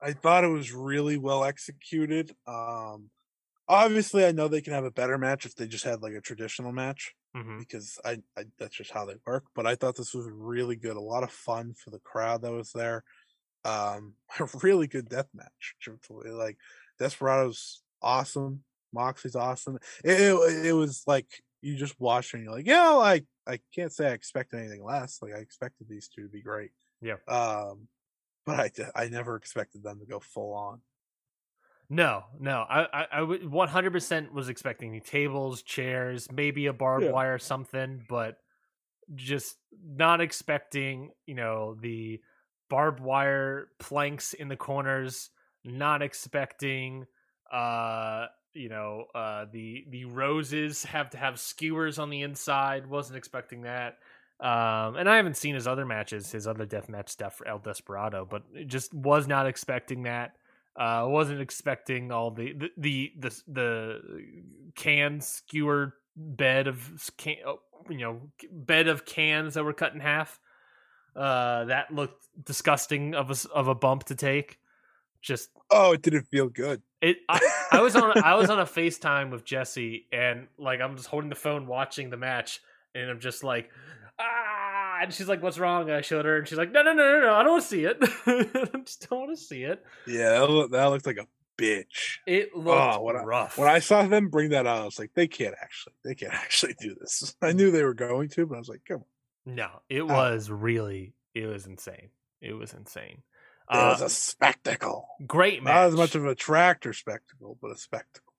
I 0.00 0.12
thought 0.12 0.44
it 0.44 0.48
was 0.48 0.72
really 0.72 1.16
well 1.18 1.42
executed. 1.42 2.30
Um, 2.46 3.10
obviously, 3.66 4.24
I 4.24 4.30
know 4.30 4.46
they 4.46 4.60
can 4.60 4.72
have 4.72 4.84
a 4.84 4.92
better 4.92 5.18
match 5.18 5.44
if 5.44 5.56
they 5.56 5.66
just 5.66 5.84
had 5.84 6.02
like 6.02 6.12
a 6.12 6.20
traditional 6.20 6.70
match 6.70 7.14
hmm 7.34 7.58
because 7.58 7.98
I, 8.04 8.18
I 8.36 8.44
that's 8.60 8.76
just 8.76 8.92
how 8.92 9.04
they 9.06 9.16
work. 9.26 9.46
But 9.56 9.66
I 9.66 9.74
thought 9.74 9.96
this 9.96 10.14
was 10.14 10.28
really 10.30 10.76
good. 10.76 10.96
A 10.96 11.00
lot 11.00 11.24
of 11.24 11.32
fun 11.32 11.74
for 11.74 11.90
the 11.90 11.98
crowd 11.98 12.42
that 12.42 12.52
was 12.52 12.70
there. 12.72 13.02
um, 13.64 14.14
a 14.38 14.46
really 14.62 14.86
good 14.86 15.08
death 15.08 15.28
match. 15.34 15.74
Like 16.08 16.58
Desperado's 17.00 17.82
awesome, 18.00 18.62
Moxley's 18.92 19.34
awesome. 19.34 19.78
It, 20.04 20.20
it, 20.20 20.66
it 20.66 20.72
was 20.74 21.02
like 21.08 21.42
you 21.60 21.76
just 21.76 21.98
watch 22.00 22.34
and 22.34 22.42
you're 22.44 22.52
like, 22.52 22.66
yeah, 22.66 22.90
like 22.90 23.26
I 23.46 23.60
can't 23.74 23.92
say 23.92 24.08
I 24.08 24.12
expected 24.12 24.60
anything 24.60 24.84
less. 24.84 25.20
Like 25.22 25.32
I 25.34 25.38
expected 25.38 25.88
these 25.88 26.08
two 26.08 26.22
to 26.22 26.28
be 26.28 26.42
great. 26.42 26.70
Yeah. 27.00 27.16
Um, 27.26 27.88
but 28.46 28.58
I 28.78 29.04
I 29.04 29.08
never 29.08 29.36
expected 29.36 29.82
them 29.82 30.00
to 30.00 30.06
go 30.06 30.20
full 30.20 30.54
on. 30.54 30.82
No, 31.90 32.24
no. 32.38 32.60
I, 32.68 32.82
I, 33.02 33.06
I 33.12 33.20
100% 33.20 34.32
was 34.32 34.48
expecting 34.48 34.92
the 34.92 35.00
tables, 35.00 35.62
chairs, 35.62 36.30
maybe 36.30 36.66
a 36.66 36.72
barbed 36.72 37.04
Yeah. 37.04 37.12
wire, 37.12 37.38
something, 37.38 38.04
but 38.08 38.36
just 39.14 39.56
not 39.72 40.20
expecting, 40.20 41.12
you 41.26 41.34
know, 41.34 41.76
the 41.76 42.20
barbed 42.70 43.00
wire 43.00 43.70
planks 43.80 44.34
in 44.34 44.48
the 44.48 44.56
corners, 44.56 45.30
not 45.64 46.02
expecting, 46.02 47.06
uh, 47.52 48.26
you 48.54 48.68
know, 48.68 49.06
uh, 49.14 49.46
the 49.52 49.86
the 49.90 50.04
roses 50.06 50.84
have 50.84 51.10
to 51.10 51.18
have 51.18 51.38
skewers 51.38 51.98
on 51.98 52.10
the 52.10 52.22
inside. 52.22 52.86
Wasn't 52.86 53.16
expecting 53.16 53.62
that. 53.62 53.98
Um, 54.40 54.96
and 54.96 55.08
I 55.08 55.16
haven't 55.16 55.36
seen 55.36 55.54
his 55.54 55.66
other 55.66 55.84
matches, 55.84 56.30
his 56.30 56.46
other 56.46 56.64
death 56.64 56.88
match 56.88 57.08
stuff 57.08 57.36
for 57.36 57.48
El 57.48 57.58
Desperado, 57.58 58.24
but 58.24 58.42
just 58.66 58.94
was 58.94 59.26
not 59.26 59.46
expecting 59.46 60.04
that. 60.04 60.36
Uh, 60.76 61.06
wasn't 61.08 61.40
expecting 61.40 62.12
all 62.12 62.30
the 62.30 62.52
the 62.52 62.70
the 62.76 63.12
the, 63.18 63.42
the 63.48 64.00
can 64.76 65.20
skewer 65.20 65.94
bed 66.16 66.68
of 66.68 67.10
can, 67.16 67.36
oh, 67.44 67.60
you 67.88 67.98
know 67.98 68.20
bed 68.52 68.86
of 68.86 69.04
cans 69.04 69.54
that 69.54 69.64
were 69.64 69.72
cut 69.72 69.92
in 69.92 70.00
half. 70.00 70.40
Uh, 71.16 71.64
that 71.64 71.92
looked 71.92 72.28
disgusting 72.44 73.14
of 73.14 73.30
a 73.30 73.48
of 73.52 73.66
a 73.66 73.74
bump 73.74 74.04
to 74.04 74.14
take. 74.14 74.58
Just 75.20 75.50
Oh, 75.70 75.92
it 75.92 76.02
didn't 76.02 76.24
feel 76.30 76.48
good. 76.48 76.82
It. 77.02 77.18
I, 77.28 77.40
I 77.72 77.80
was 77.82 77.94
on 77.96 78.22
I 78.22 78.34
was 78.34 78.50
on 78.50 78.58
a 78.58 78.64
FaceTime 78.64 79.30
with 79.30 79.44
Jesse, 79.44 80.06
and 80.12 80.48
like 80.58 80.80
I'm 80.80 80.96
just 80.96 81.08
holding 81.08 81.30
the 81.30 81.36
phone 81.36 81.66
watching 81.66 82.10
the 82.10 82.16
match, 82.16 82.60
and 82.94 83.10
I'm 83.10 83.20
just 83.20 83.42
like. 83.44 83.70
Ah, 84.20 84.98
and 85.02 85.14
she's 85.14 85.28
like, 85.28 85.44
"What's 85.44 85.60
wrong?" 85.60 85.82
And 85.88 85.92
I 85.96 86.00
showed 86.00 86.24
her, 86.24 86.38
and 86.38 86.48
she's 86.48 86.58
like, 86.58 86.72
"No, 86.72 86.82
no, 86.82 86.92
no, 86.92 87.04
no, 87.04 87.20
no! 87.20 87.34
I 87.34 87.44
don't 87.44 87.52
want 87.52 87.62
to 87.62 87.68
see 87.68 87.84
it. 87.84 87.98
I 88.26 88.78
just 88.84 89.08
don't 89.08 89.20
want 89.20 89.30
to 89.38 89.44
see 89.44 89.62
it." 89.62 89.80
Yeah, 90.08 90.30
that 90.40 90.50
looked, 90.50 90.72
that 90.72 90.86
looked 90.86 91.06
like 91.06 91.18
a 91.18 91.26
bitch. 91.56 92.18
It 92.26 92.52
looked 92.56 92.96
Oh, 92.96 93.02
when 93.02 93.14
I- 93.16 93.22
rough. 93.22 93.56
When 93.58 93.68
I 93.68 93.78
saw 93.78 94.02
them 94.02 94.28
bring 94.28 94.50
that 94.50 94.66
out, 94.66 94.78
I 94.82 94.84
was 94.84 94.98
like, 94.98 95.12
they 95.14 95.28
can't 95.28 95.54
actually, 95.62 95.92
they 96.04 96.16
can't 96.16 96.34
actually 96.34 96.74
do 96.80 96.96
this. 97.00 97.32
I 97.40 97.52
knew 97.52 97.70
they 97.70 97.84
were 97.84 97.94
going 97.94 98.28
to, 98.30 98.44
but 98.46 98.56
I 98.56 98.58
was 98.58 98.68
like, 98.68 98.82
come 98.88 99.04
on. 99.46 99.54
no, 99.54 99.68
it 99.88 100.04
was 100.04 100.50
really, 100.50 101.14
it 101.32 101.46
was 101.46 101.66
insane. 101.66 102.08
It 102.40 102.54
was 102.54 102.72
insane. 102.74 103.22
It 103.70 103.76
Uh, 103.76 103.90
was 103.92 104.00
a 104.02 104.08
spectacle. 104.08 105.08
great 105.26 105.62
match. 105.62 105.74
Not 105.74 105.86
as 105.88 105.94
much 105.94 106.14
of 106.14 106.24
a 106.26 106.34
tractor 106.34 106.92
spectacle, 106.92 107.58
but 107.60 107.70
a 107.70 107.76
spectacle. 107.76 108.32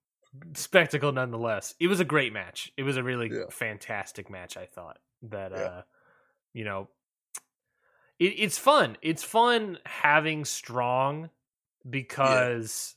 spectacle 0.54 1.10
nonetheless. 1.12 1.74
It 1.80 1.88
was 1.88 2.00
a 2.00 2.04
great 2.04 2.32
match. 2.32 2.72
It 2.76 2.82
was 2.84 2.96
a 2.96 3.02
really 3.02 3.28
Yeah. 3.28 3.44
fantastic 3.50 4.30
match. 4.30 4.56
I 4.56 4.66
thought 4.66 4.98
that, 5.22 5.50
Yeah. 5.52 5.58
uh, 5.58 5.82
you 6.52 6.64
know, 6.64 6.88
it, 8.18 8.26
it's 8.38 8.58
fun. 8.58 8.96
It's 9.02 9.22
fun 9.24 9.78
having 9.86 10.44
strong 10.44 11.30
because 11.88 12.96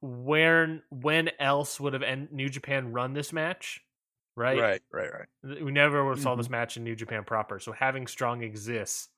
where 0.00 0.82
when 0.90 1.30
else 1.38 1.78
would 1.78 1.92
have 1.94 2.30
New 2.32 2.48
Japan 2.48 2.92
run 2.92 3.12
this 3.12 3.32
match, 3.32 3.84
right? 4.34 4.58
Right, 4.58 4.82
right, 4.90 5.10
right. 5.12 5.62
We 5.62 5.72
never 5.72 6.04
would 6.04 6.16
have 6.16 6.22
saw 6.22 6.34
Mhm. 6.34 6.38
this 6.38 6.48
match 6.50 6.76
in 6.76 6.84
New 6.84 6.96
Japan 6.96 7.24
proper. 7.24 7.60
So 7.60 7.72
having 7.72 8.06
strong 8.06 8.42
exists 8.42 9.08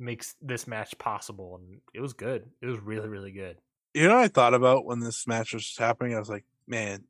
makes 0.00 0.34
this 0.42 0.66
match 0.66 0.96
possible, 0.98 1.56
and 1.62 1.80
it 1.94 2.00
was 2.00 2.12
good. 2.14 2.46
It 2.60 2.66
was 2.66 2.78
really, 2.80 3.08
really 3.08 3.32
good. 3.32 3.58
You 3.94 4.08
know 4.08 4.16
what 4.16 4.24
I 4.24 4.28
thought 4.28 4.54
about 4.54 4.84
when 4.84 5.00
this 5.00 5.26
match 5.26 5.52
was 5.54 5.76
happening? 5.78 6.14
I 6.14 6.18
was 6.18 6.28
like, 6.28 6.44
man, 6.66 7.04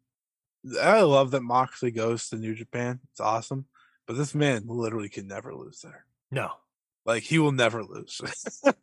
I 0.83 1.03
love 1.03 1.31
that 1.33 1.43
Moxley 1.43 1.91
goes 1.91 2.29
to 2.29 2.37
New 2.37 2.55
Japan. 2.55 3.01
It's 3.13 3.21
awesome. 3.21 3.67
But 4.07 4.17
this 4.17 4.35
man 4.35 4.65
literally 4.67 5.09
can 5.09 5.27
never 5.29 5.55
lose 5.55 5.81
there. 5.83 6.05
No, 6.31 6.51
Like 7.05 7.23
he 7.23 7.39
will 7.39 7.53
never 7.53 7.83
lose. 7.85 8.21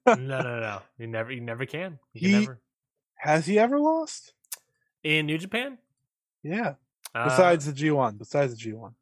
no, 0.05 0.15
no, 0.15 0.59
no. 0.59 0.81
You 0.97 1.07
never, 1.07 1.31
you 1.31 1.41
never 1.41 1.65
can. 1.65 1.99
You 2.13 2.21
can 2.21 2.29
He- 2.29 2.39
never 2.39 2.59
Has 3.15 3.45
he 3.45 3.59
ever 3.59 3.79
lost? 3.79 4.33
in 5.03 5.25
New 5.25 5.37
Japan. 5.37 5.77
Yeah. 6.43 6.75
Uh, 7.15 7.25
Besides 7.29 7.65
the 7.65 7.73
G 7.73 7.91
one. 7.91 8.15
Besides 8.17 8.53
the 8.53 8.57
G 8.57 8.73
one. 8.73 8.93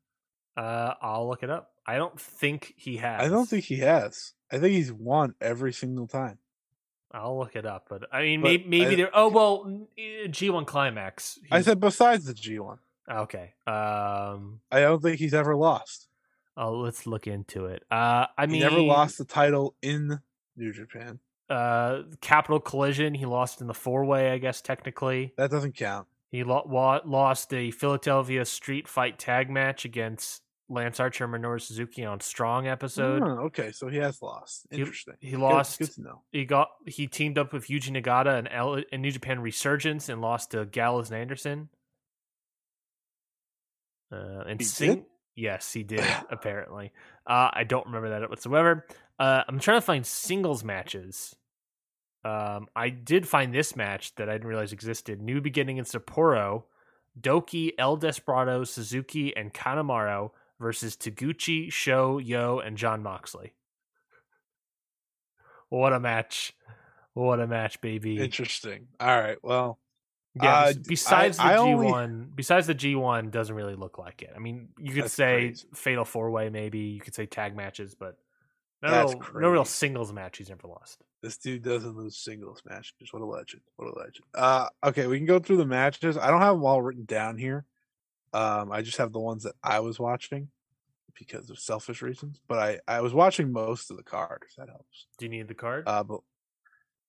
uh, 0.57 0.93
I'll 1.01 1.27
look 1.27 1.43
it 1.43 1.49
up. 1.49 1.71
I 1.87 1.97
don't 1.97 2.19
think 2.19 2.73
he 2.77 2.97
has. 2.97 3.21
I 3.21 3.29
don't 3.29 3.47
think 3.47 3.65
he 3.65 3.77
has. 3.77 4.33
I 4.51 4.57
think 4.59 4.73
he's 4.73 4.91
won 4.91 5.35
every 5.41 5.73
single 5.73 6.07
time. 6.07 6.39
I'll 7.11 7.37
look 7.37 7.55
it 7.55 7.65
up, 7.65 7.85
but 7.89 8.03
I 8.11 8.21
mean, 8.23 8.41
But 8.41 8.47
maybe, 8.49 8.65
maybe 8.67 8.91
I- 8.93 8.95
there. 8.95 9.09
Oh 9.13 9.29
well, 9.29 9.85
G 10.29 10.49
one 10.49 10.65
climax. 10.65 11.39
I 11.51 11.61
said 11.61 11.79
besides 11.79 12.25
the 12.25 12.33
G 12.33 12.59
one. 12.59 12.79
okay. 13.09 13.53
Um, 13.67 14.59
I 14.71 14.81
don't 14.81 15.01
think 15.01 15.19
he's 15.19 15.33
ever 15.33 15.55
lost. 15.55 16.07
oh, 16.57 16.71
let's 16.79 17.05
look 17.05 17.27
into 17.27 17.65
it. 17.67 17.83
Uh, 17.91 18.25
I 18.37 18.45
mean, 18.47 18.61
never 18.61 18.79
lost 18.81 19.17
the 19.17 19.25
title 19.25 19.75
in 19.81 20.19
New 20.57 20.73
Japan. 20.73 21.19
Uh, 21.49 22.03
Capital 22.21 22.59
Collision. 22.59 23.13
He 23.13 23.25
lost 23.25 23.61
in 23.61 23.67
the 23.67 23.73
four 23.73 24.03
way, 24.05 24.31
I 24.31 24.37
guess 24.39 24.61
technically. 24.61 25.33
That 25.37 25.51
doesn't 25.51 25.75
count. 25.75 26.07
He 26.31 26.43
lo- 26.43 26.63
wa- 26.65 27.01
lost 27.05 27.53
a 27.53 27.71
Philadelphia 27.71 28.43
Street 28.45 28.87
Fight 28.87 29.19
tag 29.19 29.49
match 29.49 29.85
against 29.85 30.41
Lance 30.67 30.99
Archer 30.99 31.27
Minoru 31.27 31.61
Suzuki 31.61 32.03
on 32.05 32.19
Strong 32.19 32.67
episode. 32.67 33.21
Oh, 33.23 33.45
okay, 33.45 33.71
so 33.71 33.87
he 33.87 33.97
has 33.97 34.21
lost. 34.21 34.65
He- 34.71 34.79
Interesting. 34.79 35.13
he 35.19 35.31
Good- 35.31 35.39
lost- 35.39 35.79
Good, 35.79 35.91
to 35.93 36.01
know. 36.01 36.21
he 36.31 36.45
got 36.45 36.69
he 36.87 37.05
teamed 37.07 37.37
up 37.37 37.53
with 37.53 37.67
Yuji 37.67 37.91
Nagata 37.95 38.37
and, 38.39 38.47
L- 38.51 38.81
and 38.91 39.01
New 39.01 39.11
Japan 39.11 39.39
Resurgence 39.41 40.09
and 40.09 40.21
lost 40.21 40.51
to 40.51 40.65
Gallows 40.65 41.11
and 41.11 41.19
Anderson. 41.19 41.69
Uh, 44.11 44.43
and 44.47 44.59
He 44.59 44.65
sing- 44.65 44.95
did? 44.95 45.05
yes, 45.35 45.71
he 45.73 45.83
did 45.83 46.01
apparently. 46.29 46.91
Uh, 47.27 47.49
I 47.53 47.63
don't 47.63 47.85
remember 47.87 48.09
that 48.19 48.29
whatsoever. 48.29 48.85
Uh, 49.19 49.43
I'm 49.47 49.59
trying 49.59 49.77
to 49.77 49.85
find 49.85 50.05
singles 50.05 50.63
matches. 50.63 51.35
Um, 52.23 52.67
I 52.75 52.89
did 52.89 53.27
find 53.27 53.53
this 53.53 53.75
match 53.75 54.15
that 54.15 54.29
I 54.29 54.33
didn't 54.33 54.47
realize 54.47 54.73
existed. 54.73 55.21
New 55.21 55.41
Beginning 55.41 55.77
in 55.77 55.85
Sapporo, 55.85 56.63
Douki, 57.19 57.71
El 57.77 57.97
Desperado, 57.97 58.63
Suzuki, 58.63 59.35
and 59.35 59.53
Kanemaru 59.53 60.31
versus 60.59 60.95
Taguchi, 60.95 61.71
Sho, 61.71 62.17
Yo, 62.17 62.59
and 62.59 62.77
Jon 62.77 63.03
Moxley. 63.03 63.53
What 65.69 65.93
a 65.93 65.99
match! 65.99 66.53
What 67.13 67.39
a 67.39 67.47
match, 67.47 67.81
baby! 67.81 68.19
Interesting. 68.23 68.87
All 68.99 69.07
right. 69.19 69.37
Well, 69.43 69.79
Yeah. 70.41 70.53
Uh, 70.53 70.73
besides 70.87 71.39
I- 71.39 71.55
the 71.55 71.63
G 71.63 71.69
only- 71.71 71.87
one, 71.87 72.31
besides 72.35 72.67
the 72.67 72.73
G 72.73 72.95
one, 72.95 73.29
doesn't 73.31 73.55
really 73.55 73.75
look 73.75 73.97
like 73.97 74.21
it. 74.21 74.31
I 74.35 74.39
mean, 74.39 74.69
you 74.77 74.93
could 74.93 75.05
That's 75.05 75.13
say 75.13 75.47
crazy. 75.49 75.67
fatal 75.73 76.05
four 76.05 76.29
way, 76.29 76.49
maybe 76.49 76.79
you 76.79 76.99
could 76.99 77.15
say 77.15 77.25
tag 77.25 77.55
matches, 77.55 77.95
but 77.95 78.17
no, 78.81 78.91
That's 78.91 79.13
real, 79.31 79.41
no 79.41 79.49
real 79.49 79.65
singles 79.65 80.11
match 80.11 80.37
he's 80.37 80.49
never 80.49 80.67
lost. 80.67 81.01
this 81.21 81.37
dude 81.37 81.63
doesn't 81.63 81.95
lose 81.95 82.17
singles 82.17 82.61
matches. 82.65 82.93
What 83.11 83.21
a 83.21 83.25
legend. 83.25 83.61
What 83.77 83.87
a 83.87 83.97
legend. 83.97 84.25
Uh 84.33 84.67
okay, 84.83 85.07
we 85.07 85.17
can 85.17 85.25
go 85.25 85.39
through 85.39 85.57
the 85.57 85.65
matches. 85.65 86.17
I 86.17 86.29
don't 86.29 86.41
have 86.41 86.55
them 86.55 86.65
all 86.65 86.81
written 86.81 87.05
down 87.05 87.37
here. 87.37 87.65
Um, 88.35 88.71
I 88.71 88.81
just 88.81 88.97
have 88.97 89.13
the 89.13 89.19
ones 89.19 89.43
that 89.43 89.55
I 89.63 89.79
was 89.79 89.99
watching 89.99 90.49
because 91.17 91.49
of 91.49 91.59
selfish 91.59 92.01
reasons. 92.01 92.41
But 92.47 92.59
I, 92.59 92.79
I 92.97 93.01
was 93.01 93.13
watching 93.13 93.51
most 93.51 93.89
of 93.91 93.97
the 93.97 94.03
card, 94.03 94.43
if 94.49 94.55
that 94.57 94.69
helps. 94.69 95.07
Do 95.17 95.25
you 95.25 95.29
need 95.29 95.47
the 95.47 95.53
card? 95.53 95.87
Uh 95.87 96.03
but 96.03 96.21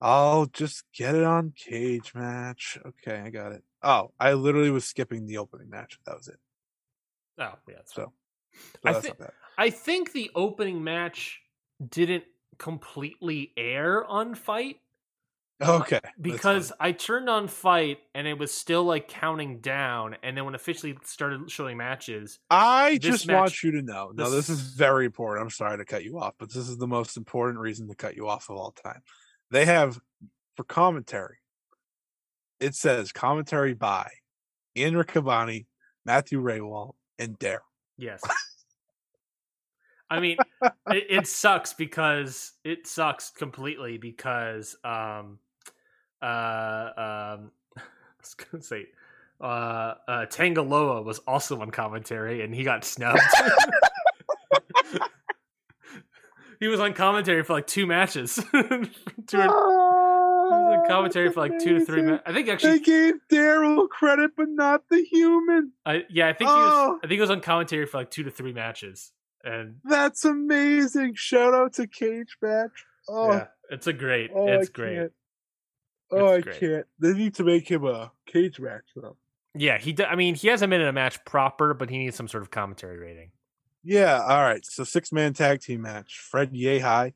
I'll 0.01 0.47
just 0.47 0.85
get 0.93 1.15
it 1.15 1.25
on 1.25 1.53
cage 1.57 2.15
match. 2.15 2.79
Okay, 2.87 3.19
I 3.19 3.31
got 3.31 3.53
it. 3.53 3.65
Oh, 3.83 4.13
I 4.21 4.35
literally 4.35 4.71
was 4.71 4.85
skipping 4.85 5.27
the 5.27 5.39
opening 5.39 5.71
match. 5.71 5.99
That 6.07 6.17
was 6.17 6.29
it. 6.29 6.39
oh, 7.39 7.55
yeah. 7.69 7.75
That's 7.77 7.93
So, 7.95 8.13
so 8.55 8.79
I 8.85 8.93
that's 8.93 9.03
thi- 9.05 9.09
not 9.09 9.19
bad. 9.19 9.33
I 9.59 9.71
think 9.71 10.13
the 10.13 10.31
opening 10.35 10.85
match 10.85 11.41
didn't 11.87 12.25
completely 12.59 13.53
air 13.57 14.05
on 14.05 14.35
Fight 14.35 14.81
Okay. 15.63 16.01
because. 16.21 16.73
I 16.79 16.93
turned 16.93 17.31
on 17.31 17.49
Fight 17.49 17.99
and 18.15 18.27
it 18.27 18.39
was 18.39 18.53
still 18.53 18.85
like 18.85 19.09
counting 19.09 19.61
down, 19.61 20.17
and 20.23 20.37
then 20.37 20.45
when 20.45 20.55
officially 20.55 20.97
started 21.05 21.51
showing 21.51 21.77
matches, 21.77 22.39
I 22.51 22.99
just 22.99 23.27
match- 23.27 23.35
want 23.35 23.63
you 23.63 23.71
to 23.73 23.83
know. 23.83 24.13
Now, 24.15 24.29
this 24.29 24.49
is 24.49 24.61
very 24.61 25.07
important. 25.07 25.45
I'm 25.45 25.51
sorry 25.51 25.79
to 25.79 25.85
cut 25.85 26.05
you 26.05 26.19
off, 26.19 26.35
but 26.39 26.49
this 26.49 26.69
is 26.69 26.77
the 26.77 26.87
most 26.87 27.17
important 27.17 27.59
reason 27.59 27.89
to 27.89 27.95
cut 27.95 28.17
you 28.17 28.29
off 28.29 28.51
of 28.51 28.57
all 28.57 28.73
time. 28.73 29.01
They 29.51 29.65
have 29.65 29.99
for 30.57 30.65
commentary. 30.65 31.39
It 32.61 32.75
says 32.75 33.13
commentary 33.13 33.75
by 33.75 34.09
Ian 34.77 34.95
Riccaboni, 34.95 35.67
Matthew 36.05 36.41
Rehwoldt, 36.41 36.95
and 37.19 37.39
Dare. 37.39 37.63
Yes. 37.99 38.23
I 40.09 40.21
mean, 40.21 40.37
it, 40.63 41.07
it 41.11 41.27
sucks 41.27 41.73
because 41.73 42.53
it 42.65 42.87
sucks 42.87 43.31
completely 43.31 43.99
because 43.99 44.77
um 44.85 45.39
uh 46.23 46.91
um 47.37 47.51
I 47.77 47.83
was 48.21 48.35
gonna 48.35 48.63
say 48.63 48.87
uh 49.41 49.45
uh 49.45 50.27
Tangaloa 50.27 51.05
was 51.05 51.19
also 51.21 51.61
on 51.61 51.71
commentary 51.71 52.43
and 52.43 52.55
he 52.55 52.65
got 52.65 52.85
snubbed. 52.85 53.21
he 56.61 56.69
was 56.69 56.81
on 56.81 56.95
commentary 56.95 57.43
for 57.43 57.53
like 57.53 57.67
two 57.67 57.87
matches. 57.87 58.35
two 59.27 59.39
or- 59.39 59.97
commentary 60.87 61.31
for 61.31 61.41
like 61.41 61.59
two 61.59 61.79
to 61.79 61.85
three 61.85 62.03
minutes. 62.03 62.23
I 62.27 62.33
think 62.33 62.49
actually 62.49 62.79
They 62.79 62.85
gave 62.85 63.15
Daryl 63.31 63.89
credit, 63.89 64.33
but 64.37 64.49
not 64.49 64.83
the 64.89 65.05
human. 65.05 65.73
I, 65.85 66.05
yeah, 66.09 66.29
I 66.29 66.33
think 66.33 66.49
he 66.49 66.55
was. 66.57 66.73
Oh. 66.75 66.99
I 66.99 67.07
think 67.07 67.13
he 67.13 67.21
was 67.21 67.31
on 67.31 67.41
commentary 67.41 67.87
for 67.87 67.99
like 67.99 68.11
two 68.11 68.23
to 68.25 68.31
three 68.31 68.53
matches, 68.53 69.13
and 69.45 69.77
That's 69.85 70.25
amazing. 70.25 71.15
Shout 71.15 71.55
out 71.55 71.75
to 71.75 71.87
Cage 71.87 72.37
Match. 72.41 72.85
Oh, 73.09 73.33
yeah, 73.33 73.47
it's 73.71 73.87
a 73.87 73.93
great. 73.93 74.31
oh 74.35 74.47
it's 74.49 74.69
I 74.69 74.73
great. 74.73 74.97
Can't. 74.97 75.13
Oh, 76.11 76.35
I 76.35 76.41
great. 76.41 76.61
can't. 76.61 76.87
They 76.99 77.13
need 77.13 77.35
to 77.35 77.45
make 77.45 77.69
him 77.69 77.85
a 77.85 78.13
cage 78.27 78.61
match 78.61 78.85
though. 78.95 79.17
Yeah, 79.55 79.79
he. 79.79 79.97
I 80.05 80.15
mean, 80.15 80.35
he 80.35 80.49
hasn't 80.49 80.71
been 80.71 80.81
in 80.81 80.89
a 80.89 80.93
match 80.93 81.25
proper, 81.25 81.75
but 81.75 81.91
he 81.91 81.99
needs 81.99 82.17
some 82.17 82.29
sort 82.29 82.43
of 82.43 82.51
commentary 82.51 82.99
rating. 82.99 83.31
Yeah. 83.83 84.23
All 84.23 84.43
right. 84.43 84.65
So 84.65 84.85
six 84.85 85.13
man 85.13 85.33
tag 85.33 85.61
team 85.61 85.83
match: 85.83 86.19
Fred 86.19 86.53
Yehi 86.53 87.15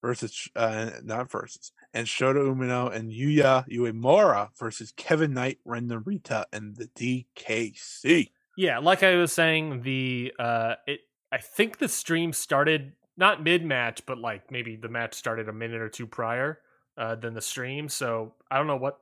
versus 0.00 0.48
uh, 0.56 0.90
not 1.02 1.30
versus 1.30 1.72
and 1.92 2.06
Shota 2.06 2.36
Umino 2.36 2.92
and 2.92 3.10
Yuya 3.10 3.68
Uemura 3.68 4.48
versus 4.58 4.92
Kevin 4.96 5.32
Knight, 5.32 5.58
Ren 5.64 5.88
Narita, 5.88 6.44
and 6.52 6.76
the 6.76 6.86
DKC. 6.88 8.30
Yeah, 8.56 8.78
like 8.78 9.02
I 9.02 9.16
was 9.16 9.32
saying, 9.32 9.82
the 9.82 10.32
uh, 10.38 10.74
it. 10.86 11.00
I 11.32 11.38
think 11.38 11.78
the 11.78 11.88
stream 11.88 12.32
started 12.32 12.92
not 13.16 13.42
mid 13.42 13.64
match, 13.64 14.06
but 14.06 14.18
like 14.18 14.50
maybe 14.50 14.76
the 14.76 14.88
match 14.88 15.14
started 15.14 15.48
a 15.48 15.52
minute 15.52 15.80
or 15.80 15.88
two 15.88 16.06
prior 16.06 16.60
uh, 16.96 17.14
than 17.16 17.34
the 17.34 17.40
stream. 17.40 17.88
So 17.88 18.32
I 18.50 18.58
don't 18.58 18.66
know 18.66 18.76
what 18.76 18.98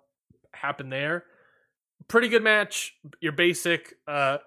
happened 0.53 0.93
there. 0.93 1.25
Pretty 2.09 2.29
good 2.29 2.43
match. 2.43 2.95
Your 3.21 3.33
basic, 3.33 3.95
uh, 4.09 4.39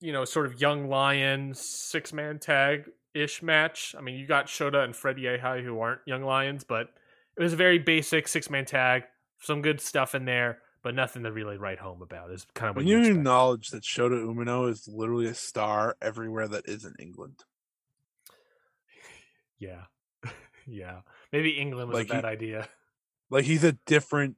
you 0.00 0.12
know, 0.12 0.24
sort 0.24 0.46
of 0.46 0.60
young 0.60 0.88
lion 0.88 1.54
six 1.54 2.12
man 2.12 2.38
tag 2.38 2.84
ish 3.14 3.42
match. 3.42 3.94
I 3.98 4.00
mean, 4.00 4.14
you 4.16 4.26
got 4.26 4.46
Shota 4.46 4.84
and 4.84 4.94
Fred 4.94 5.16
Yehi 5.16 5.64
who 5.64 5.80
aren't 5.80 6.00
young 6.06 6.22
lions, 6.22 6.64
but 6.64 6.88
it 7.36 7.42
was 7.42 7.52
a 7.52 7.56
very 7.56 7.78
basic 7.78 8.28
six 8.28 8.48
man 8.48 8.64
tag. 8.64 9.02
Some 9.40 9.62
good 9.62 9.80
stuff 9.80 10.14
in 10.14 10.24
there, 10.26 10.58
but 10.82 10.94
nothing 10.94 11.22
to 11.24 11.32
really 11.32 11.56
write 11.56 11.78
home 11.78 12.02
about. 12.02 12.30
Is 12.30 12.46
kind 12.54 12.70
of 12.70 12.76
what 12.76 12.84
When 12.84 12.88
you 12.88 12.98
you 13.02 13.12
acknowledge 13.14 13.70
that 13.70 13.82
Shota 13.82 14.22
Umino 14.24 14.68
is 14.70 14.86
literally 14.86 15.26
a 15.26 15.34
star 15.34 15.96
everywhere 16.00 16.46
that 16.48 16.68
isn't 16.68 16.96
England. 17.00 17.44
Yeah. 19.58 19.82
yeah. 20.66 21.00
Maybe 21.32 21.50
England 21.50 21.88
was 21.90 21.98
Like 21.98 22.08
a 22.10 22.22
bad 22.22 22.24
he- 22.24 22.30
idea. 22.30 22.68
Like 23.30 23.44
he's 23.44 23.64
a 23.64 23.72
different 23.86 24.36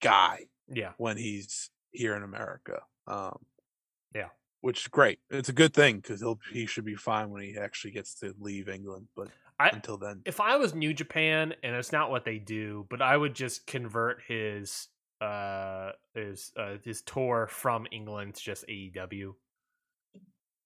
guy 0.00 0.46
Yeah. 0.68 0.92
when 0.96 1.16
he's 1.16 1.70
here 1.92 2.14
in 2.16 2.22
America. 2.22 2.82
Um, 3.06 3.44
Yeah. 4.14 4.28
which 4.60 4.82
is 4.82 4.88
great. 4.88 5.18
It's 5.30 5.48
a 5.48 5.52
good 5.52 5.74
thing 5.74 5.96
because 6.00 6.20
he'll 6.20 6.38
he 6.52 6.66
should 6.66 6.84
be 6.84 6.94
fine 6.94 7.30
when 7.30 7.42
he 7.42 7.56
actually 7.58 7.90
gets 7.92 8.14
to 8.20 8.34
leave 8.38 8.68
England. 8.68 9.08
But 9.16 9.28
I 9.58 9.68
until 9.70 9.96
then, 9.98 10.22
if 10.24 10.40
I 10.40 10.56
was 10.56 10.74
New 10.74 10.94
Japan 10.94 11.54
and 11.62 11.74
it's 11.76 11.92
not 11.92 12.10
what 12.10 12.24
they 12.24 12.38
do, 12.38 12.86
but 12.88 13.02
I 13.02 13.16
would 13.16 13.34
just 13.34 13.66
convert 13.66 14.22
his 14.26 14.88
uh 15.20 15.92
his 16.14 16.52
uh 16.56 16.76
his 16.84 17.02
tour 17.02 17.46
from 17.50 17.86
England 17.90 18.36
to 18.36 18.42
just 18.42 18.64
AEW. 18.68 19.34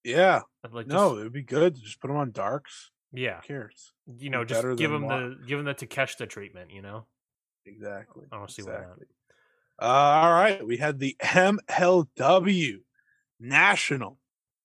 yeah, 0.03 0.41
I'd 0.63 0.71
like 0.73 0.87
no, 0.87 1.09
just- 1.09 1.19
it'd 1.21 1.33
be 1.33 1.41
good. 1.43 1.75
Just 1.75 1.99
put 1.99 2.09
him 2.11 2.17
on 2.17 2.31
darks. 2.31 2.91
yeah. 3.11 3.41
Who 3.41 3.47
cares? 3.47 3.93
You 4.17 4.29
know, 4.29 4.45
just 4.45 4.61
give 4.77 4.91
him 4.91 5.03
what- 5.03 5.17
the 5.17 5.39
give 5.47 5.59
him 5.59 5.65
the 5.65 5.73
Takeshita 5.75 6.29
treatment, 6.29 6.71
you 6.71 6.81
know? 6.81 7.05
Exactly. 7.65 8.25
I 8.31 8.37
don't 8.37 8.51
see 8.51 8.63
why 8.63 8.73
exactly. 8.73 9.05
Uh, 9.81 9.85
all 9.85 10.33
right, 10.33 10.65
we 10.65 10.77
had 10.77 10.99
the 10.99 11.17
MLW 11.21 12.77
National 13.39 14.19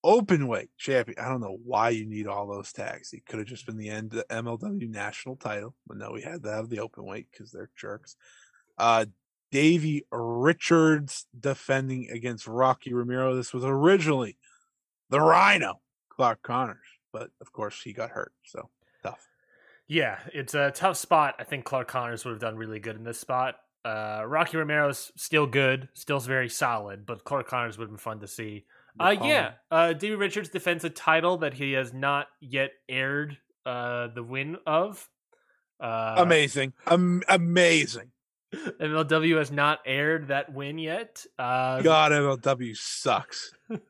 Openweight 0.05 0.69
Champion. 0.77 1.19
I 1.19 1.27
don't 1.27 1.41
know 1.41 1.57
why 1.63 1.89
you 1.89 2.05
need 2.05 2.27
all 2.27 2.47
those 2.47 2.71
tags. 2.71 3.11
It 3.13 3.25
could 3.25 3.39
have 3.39 3.47
just 3.47 3.65
been 3.65 3.77
the 3.77 3.89
end 3.89 4.11
the 4.11 4.25
MLW 4.29 4.89
National 4.89 5.35
Title, 5.35 5.75
but 5.85 5.97
no, 5.97 6.11
we 6.11 6.21
had 6.21 6.43
to 6.43 6.51
have 6.51 6.69
the 6.69 6.77
Openweight 6.77 7.25
because 7.31 7.51
they're 7.51 7.69
jerks. 7.75 8.15
Uh, 8.77 9.05
Davey 9.51 10.05
Richards 10.11 11.25
defending 11.37 12.09
against 12.09 12.47
Rocky 12.47 12.93
Romero. 12.93 13.35
This 13.35 13.53
was 13.53 13.65
originally 13.65 14.37
the 15.09 15.19
Rhino, 15.19 15.81
Clark 16.09 16.41
Connors, 16.41 16.77
but 17.11 17.31
of 17.41 17.51
course 17.51 17.81
he 17.83 17.91
got 17.91 18.11
hurt, 18.11 18.33
so. 18.43 18.69
Yeah, 19.91 20.19
it's 20.33 20.53
a 20.53 20.71
tough 20.71 20.95
spot. 20.95 21.35
I 21.37 21.43
think 21.43 21.65
Clark 21.65 21.89
Connors 21.89 22.23
would 22.23 22.31
have 22.31 22.39
done 22.39 22.55
really 22.55 22.79
good 22.79 22.95
in 22.95 23.03
this 23.03 23.19
spot. 23.19 23.55
Uh, 23.83 24.23
Rocky 24.25 24.55
Romero's 24.55 25.11
still 25.17 25.45
good, 25.45 25.89
still 25.93 26.17
very 26.21 26.47
solid, 26.47 27.05
but 27.05 27.25
Clark 27.25 27.49
Connors 27.49 27.77
would 27.77 27.85
have 27.85 27.91
been 27.91 27.97
fun 27.97 28.21
to 28.21 28.27
see. 28.27 28.63
Uh, 28.97 29.17
yeah, 29.21 29.51
uh, 29.69 29.91
Davey 29.91 30.15
Richards 30.15 30.47
defends 30.47 30.85
a 30.85 30.89
title 30.89 31.39
that 31.39 31.55
he 31.55 31.73
has 31.73 31.91
not 31.91 32.27
yet 32.39 32.71
aired 32.87 33.37
uh, 33.65 34.07
the 34.07 34.23
win 34.23 34.55
of. 34.65 35.09
Uh, 35.77 36.15
amazing, 36.19 36.71
Am- 36.87 37.23
amazing. 37.27 38.11
MLW 38.53 39.39
has 39.39 39.51
not 39.51 39.79
aired 39.85 40.29
that 40.29 40.53
win 40.53 40.77
yet. 40.77 41.25
Uh, 41.37 41.81
God, 41.81 42.13
MLW 42.13 42.77
sucks. 42.77 43.51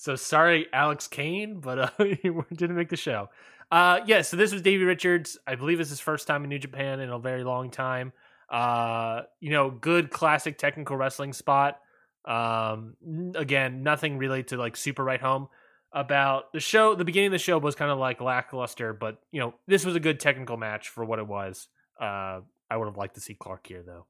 So 0.00 0.16
sorry, 0.16 0.66
Alex 0.72 1.08
Kane, 1.08 1.60
but 1.60 1.78
uh, 1.78 1.90
he 1.98 2.30
didn't 2.54 2.76
make 2.76 2.88
the 2.88 2.96
show. 2.96 3.28
Uh, 3.70 4.00
yeah, 4.06 4.22
so 4.22 4.36
this 4.36 4.52
was 4.52 4.62
Davey 4.62 4.84
Richards. 4.84 5.38
I 5.46 5.54
believe 5.54 5.80
it's 5.80 5.90
his 5.90 6.00
first 6.00 6.26
time 6.26 6.42
in 6.44 6.50
New 6.50 6.58
Japan 6.58 7.00
in 7.00 7.10
a 7.10 7.18
very 7.18 7.44
long 7.44 7.70
time. 7.70 8.12
Uh, 8.48 9.22
you 9.38 9.50
know, 9.50 9.70
good 9.70 10.10
classic 10.10 10.58
technical 10.58 10.96
wrestling 10.96 11.32
spot. 11.32 11.78
Um, 12.24 12.96
again, 13.36 13.82
nothing 13.82 14.18
really 14.18 14.42
to 14.44 14.56
like 14.56 14.76
super 14.76 15.04
write 15.04 15.20
home 15.20 15.48
about 15.92 16.52
the 16.52 16.60
show. 16.60 16.94
The 16.94 17.04
beginning 17.04 17.28
of 17.28 17.32
the 17.32 17.38
show 17.38 17.58
was 17.58 17.74
kind 17.74 17.90
of 17.90 17.98
like 17.98 18.20
lackluster, 18.20 18.92
but 18.92 19.18
you 19.30 19.40
know, 19.40 19.54
this 19.66 19.84
was 19.84 19.94
a 19.94 20.00
good 20.00 20.18
technical 20.18 20.56
match 20.56 20.88
for 20.88 21.04
what 21.04 21.18
it 21.18 21.26
was. 21.26 21.68
Uh, 22.00 22.40
I 22.68 22.76
would 22.76 22.86
have 22.86 22.96
liked 22.96 23.14
to 23.14 23.20
see 23.20 23.34
Clark 23.34 23.66
here 23.66 23.82
though. 23.86 24.06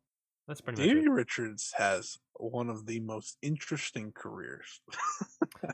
That's 0.48 0.60
pretty 0.60 0.80
much 0.80 0.94
Davey. 0.94 1.08
Richards 1.08 1.72
has 1.76 2.18
one 2.34 2.70
of 2.70 2.86
the 2.86 3.00
most 3.00 3.36
interesting 3.42 4.12
careers. 4.14 4.80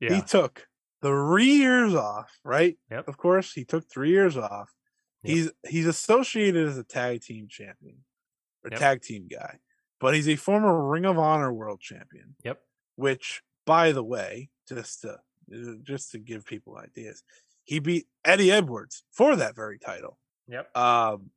Yeah, 0.00 0.16
He 0.16 0.20
took 0.22 0.66
three 1.02 1.56
years 1.56 1.94
off, 1.94 2.38
right? 2.44 2.76
Yep. 2.90 3.08
Of 3.08 3.16
course, 3.16 3.52
he 3.52 3.64
took 3.64 3.88
three 3.88 4.10
years 4.10 4.36
off. 4.36 4.72
Yep. 5.22 5.34
He's 5.36 5.50
he's 5.68 5.86
associated 5.86 6.68
as 6.68 6.78
a 6.78 6.84
tag 6.84 7.22
team 7.22 7.48
champion 7.48 8.04
or 8.64 8.70
Yep. 8.70 8.80
tag 8.80 9.02
team 9.02 9.28
guy, 9.30 9.58
but 10.00 10.14
he's 10.14 10.28
a 10.28 10.36
former 10.36 10.88
Ring 10.88 11.04
of 11.04 11.18
Honor 11.18 11.52
world 11.52 11.80
champion. 11.80 12.36
Yep. 12.44 12.60
Which, 12.96 13.42
by 13.64 13.92
the 13.92 14.04
way, 14.04 14.50
just 14.68 15.02
to 15.02 15.18
uh, 15.52 15.74
just 15.82 16.12
to 16.12 16.18
give 16.18 16.44
people 16.44 16.76
ideas, 16.76 17.22
he 17.64 17.78
beat 17.78 18.06
Eddie 18.24 18.50
Edwards 18.52 19.02
for 19.12 19.36
that 19.36 19.54
very 19.54 19.78
title. 19.78 20.18
Yep. 20.48 20.76
Um, 20.76 21.30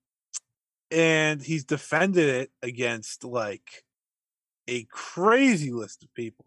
and 0.92 1.42
he's 1.42 1.66
defended 1.66 2.30
it 2.30 2.52
against 2.64 3.24
like 3.24 3.84
a 4.68 4.86
crazy 4.86 5.72
list 5.72 6.04
of 6.04 6.14
people. 6.14 6.46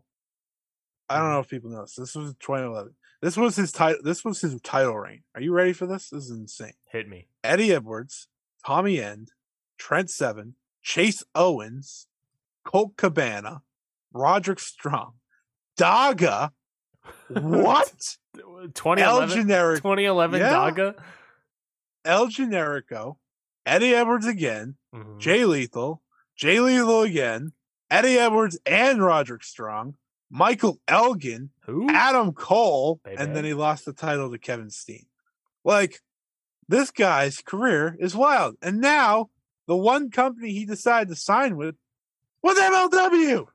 I 1.08 1.18
don't 1.18 1.30
know 1.30 1.40
if 1.40 1.48
people 1.48 1.70
know 1.70 1.82
this. 1.82 1.96
This 1.96 2.14
was 2.14 2.34
2011. 2.40 2.94
This 3.22 3.36
was 3.36 3.54
his 3.56 3.70
title. 3.72 4.02
This 4.02 4.24
was 4.24 4.40
his 4.40 4.60
title 4.62 4.98
reign. 4.98 5.22
Are 5.34 5.40
you 5.40 5.52
ready 5.52 5.72
for 5.72 5.86
this? 5.86 6.10
This 6.10 6.24
is 6.24 6.30
insane. 6.30 6.72
Hit 6.90 7.08
me. 7.08 7.28
Eddie 7.44 7.72
Edwards, 7.72 8.26
Tommy 8.66 9.00
End, 9.00 9.30
Trent 9.78 10.10
Seven, 10.10 10.56
Chase 10.82 11.22
Owens, 11.34 12.08
Colt 12.64 12.96
Cabana, 12.96 13.62
Roderick 14.12 14.58
Strong, 14.58 15.14
Daga. 15.78 16.50
What? 17.28 18.16
El 18.36 18.68
2011, 18.74 19.36
Generic 19.42 19.76
2011 19.82 20.40
Yeah. 20.40 20.52
Daga. 20.52 20.94
El 22.04 22.26
Generico, 22.26 23.16
Eddie 23.64 23.94
Edwards 23.94 24.26
again, 24.26 24.76
Mhm. 24.92 25.18
Jay 25.20 25.44
Lethal, 25.44 26.02
Jay 26.36 26.58
Lethal 26.58 27.02
again, 27.02 27.52
Eddie 27.90 28.18
Edwards 28.18 28.58
and 28.66 29.02
Roderick 29.04 29.44
Strong, 29.44 29.94
Michael 30.34 30.80
Elgin, 30.88 31.50
Who? 31.66 31.90
Adam 31.90 32.32
Cole, 32.32 33.00
and 33.04 33.36
then 33.36 33.44
he 33.44 33.52
lost 33.52 33.84
the 33.84 33.92
title 33.92 34.30
to 34.30 34.38
Kevin 34.38 34.70
Steen. 34.70 35.04
Like, 35.62 36.00
this 36.66 36.90
guy's 36.90 37.42
career 37.42 37.94
is 38.00 38.16
wild. 38.16 38.56
And 38.62 38.80
now, 38.80 39.28
the 39.66 39.76
one 39.76 40.10
company 40.10 40.52
he 40.52 40.64
decided 40.64 41.08
to 41.10 41.16
sign 41.16 41.58
with 41.58 41.74
was 42.42 42.58
MLW. 42.58 43.46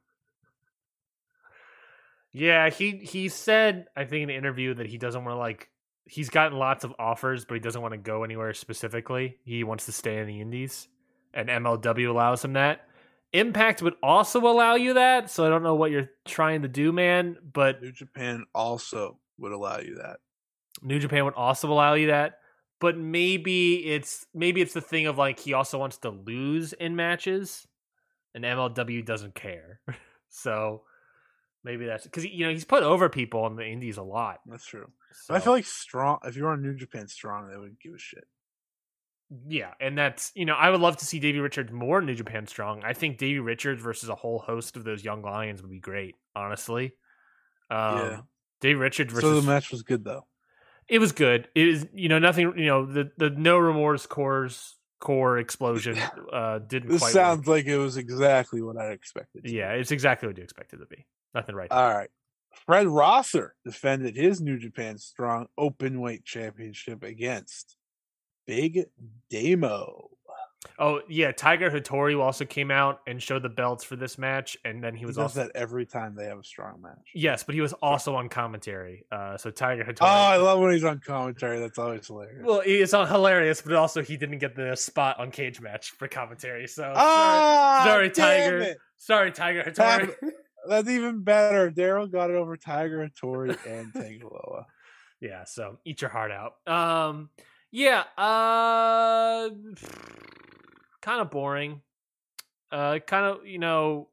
Yeah, 2.32 2.70
he 2.70 2.98
he 2.98 3.30
said 3.30 3.88
I 3.96 4.06
think 4.06 4.24
in 4.24 4.30
an 4.30 4.36
interview 4.36 4.76
that 4.76 4.86
he 4.86 5.00
doesn't 5.00 5.26
want 5.26 5.34
to 5.34 5.40
like 5.40 5.72
he's 6.06 6.30
gotten 6.30 6.60
lots 6.60 6.84
of 6.84 6.94
offers, 7.00 7.44
but 7.44 7.56
he 7.56 7.60
doesn't 7.60 7.82
want 7.82 7.94
to 7.94 7.98
go 7.98 8.24
anywhere 8.24 8.54
specifically. 8.54 9.38
He 9.44 9.64
wants 9.64 9.88
to 9.88 9.92
stay 9.92 10.20
in 10.20 10.28
the 10.28 10.42
Indies, 10.42 10.88
and 11.34 11.50
MLW 11.50 12.08
allows 12.08 12.46
him 12.46 12.54
that. 12.54 12.87
Impact 13.38 13.82
would 13.82 13.96
also 14.02 14.40
allow 14.48 14.76
you 14.76 14.96
that, 14.96 15.30
so 15.30 15.46
I 15.46 15.50
don't 15.50 15.64
know 15.64 15.76
what 15.76 15.92
you're 15.92 16.10
trying 16.26 16.64
to 16.64 16.68
do, 16.68 16.92
man. 16.92 17.38
But 17.54 17.82
New 17.82 17.92
Japan 17.92 18.46
also 18.56 19.20
would 19.38 19.52
allow 19.52 19.80
you 19.80 19.96
that. 19.96 20.18
New 20.82 21.00
Japan 21.00 21.26
would 21.26 21.36
also 21.36 21.72
allow 21.72 21.94
you 21.94 22.08
that. 22.08 22.40
But 22.80 22.98
maybe 22.98 23.86
it's 23.86 24.26
maybe 24.34 24.62
it's 24.62 24.74
the 24.74 24.82
thing 24.82 25.08
of 25.08 25.18
like 25.18 25.40
he 25.40 25.54
also 25.54 25.78
wants 25.78 25.98
to 26.00 26.10
lose 26.10 26.74
in 26.74 26.96
matches, 26.96 27.68
and 28.34 28.44
MLW 28.44 29.06
doesn't 29.06 29.36
care. 29.36 29.82
so 30.30 30.84
maybe 31.64 31.86
that's 31.86 32.06
because 32.06 32.26
you 32.26 32.46
know 32.46 32.52
he's 32.52 32.66
put 32.66 32.84
over 32.84 33.10
people 33.10 33.46
in 33.48 33.56
the 33.56 33.66
Indies 33.66 33.98
a 33.98 34.04
lot. 34.04 34.40
That's 34.46 34.66
true. 34.66 34.92
So. 35.26 35.34
I 35.34 35.40
feel 35.40 35.54
like 35.54 35.66
strong. 35.66 36.20
If 36.24 36.36
you're 36.36 36.50
on 36.50 36.62
New 36.62 36.76
Japan 36.76 37.08
Strong, 37.08 37.50
they 37.50 37.58
wouldn't 37.58 37.80
give 37.80 37.94
a 37.94 38.00
shit. 38.00 38.26
Yeah, 39.48 39.74
and 39.82 39.98
that's 39.98 40.32
you 40.36 40.46
know 40.46 40.54
I 40.56 40.70
would 40.70 40.80
love 40.80 40.98
to 40.98 41.06
see 41.06 41.20
Davey 41.20 41.40
Richards 41.40 41.72
more 41.72 42.02
New 42.02 42.16
Japan 42.16 42.48
Strong. 42.48 42.84
I 42.86 42.94
think 42.94 43.18
Davey 43.18 43.40
Richards 43.40 43.82
versus 43.82 44.08
a 44.10 44.16
whole 44.16 44.40
host 44.40 44.78
of 44.78 44.84
those 44.86 45.04
young 45.04 45.22
lions 45.22 45.62
would 45.62 45.72
be 45.72 45.80
great. 45.80 46.16
Honestly, 46.36 46.94
um, 47.70 47.98
Yeah. 47.98 48.20
Davey 48.62 48.76
Richards 48.76 49.14
versus 49.14 49.30
So 49.30 49.42
the 49.42 49.48
match 49.48 49.72
was 49.72 49.84
good 49.84 50.04
though. 50.04 50.26
it 50.88 51.00
was 51.00 51.12
good. 51.12 51.50
It 51.56 51.68
is 51.68 51.88
you 51.94 52.10
know 52.10 52.20
nothing 52.20 52.54
you 52.58 52.66
know 52.68 52.86
the 52.86 53.12
the 53.18 53.30
no 53.30 53.58
remorse 53.58 54.06
cores 54.06 54.76
core 55.00 55.38
explosion 55.38 55.96
uh 56.34 56.58
didn't 56.60 56.90
This 56.90 57.02
quite 57.02 57.14
sounds 57.14 57.40
work. 57.40 57.48
like 57.48 57.66
it 57.66 57.78
was 57.78 57.98
exactly 57.98 58.62
what 58.64 58.78
I 58.78 58.92
expected. 58.92 59.44
to 59.44 59.52
yeah 59.52 59.74
be. 59.76 59.82
it's 59.82 59.92
exactly 59.92 60.28
what 60.28 60.38
you 60.38 60.44
expected 60.44 60.78
to 60.80 60.86
be. 60.88 61.06
Nothing 61.36 61.54
right. 61.56 61.70
there. 61.70 61.78
All 61.78 61.94
right. 61.96 62.10
Fred 62.66 62.88
Rosser 62.88 63.54
defended 63.64 64.16
his 64.16 64.42
New 64.42 64.58
Japan 64.58 64.98
Strong 64.98 65.48
Open 65.58 66.02
Weight 66.02 66.26
Championship 66.26 67.04
against 67.04 67.77
Big 68.48 68.86
Damo. 69.30 70.10
oh 70.80 71.02
yeah, 71.10 71.32
Tiger 71.32 71.70
Hattori 71.70 72.20
also 72.20 72.46
came 72.46 72.72
out 72.72 73.02
and 73.06 73.22
showed 73.22 73.44
the 73.44 73.50
belts 73.50 73.84
for 73.84 73.96
this 73.96 74.18
match, 74.18 74.58
and 74.66 74.84
then 74.84 74.94
he 74.96 75.00
He 75.02 75.06
was 75.06 75.16
does 75.18 75.24
also 75.38 75.44
that 75.44 75.52
every 75.56 75.86
time 75.86 76.16
they 76.16 76.26
have 76.26 76.40
a 76.40 76.44
strong 76.44 76.82
match. 76.82 77.12
yes, 77.14 77.44
but 77.44 77.54
he 77.56 77.62
was 77.62 77.74
also 77.74 78.16
on 78.16 78.30
commentary. 78.30 79.06
Uh, 79.12 79.38
so 79.38 79.52
Tiger 79.52 79.84
Hattori. 79.84 79.98
Oh, 80.02 80.06
I 80.06 80.38
love 80.38 80.60
when 80.60 80.72
he's 80.72 80.84
on 80.84 81.00
commentary. 81.00 81.60
That's 81.60 81.78
always 81.78 82.08
hilarious. 82.08 82.44
Well, 82.46 82.62
it's 82.66 82.94
all 82.94 83.06
hilarious, 83.06 83.62
but 83.62 83.74
also 83.74 84.02
he 84.02 84.18
didn't 84.18 84.40
get 84.40 84.56
the 84.56 84.76
spot 84.76 85.20
on 85.20 85.30
Cage 85.32 85.60
Match 85.62 85.92
for 85.92 86.08
commentary. 86.08 86.68
So 86.68 86.92
ah, 86.96 87.84
sorry, 87.86 88.10
damn 88.10 88.26
Tiger. 88.50 88.58
it. 88.60 88.78
sorry, 88.98 89.32
Tiger 89.32 89.64
Hattori. 89.64 90.14
That's 90.68 90.90
even 90.90 91.22
better. 91.24 91.72
Daryl 91.72 92.12
got 92.12 92.30
it 92.30 92.36
over 92.36 92.58
Tiger 92.58 93.08
Hattori 93.08 93.58
and 93.66 93.94
Tangaloa. 93.94 94.66
yeah, 95.22 95.44
so 95.46 95.78
eat 95.86 96.02
your 96.02 96.10
heart 96.10 96.32
out. 96.32 96.54
Um, 96.68 97.30
yeah, 97.72 98.04
uh, 98.18 99.50
kind 101.02 101.22
of 101.22 101.30
boring. 101.32 101.82
Uh, 102.72 103.00
kind 103.00 103.26
of, 103.26 103.46
you 103.46 103.60
know, 103.60 104.10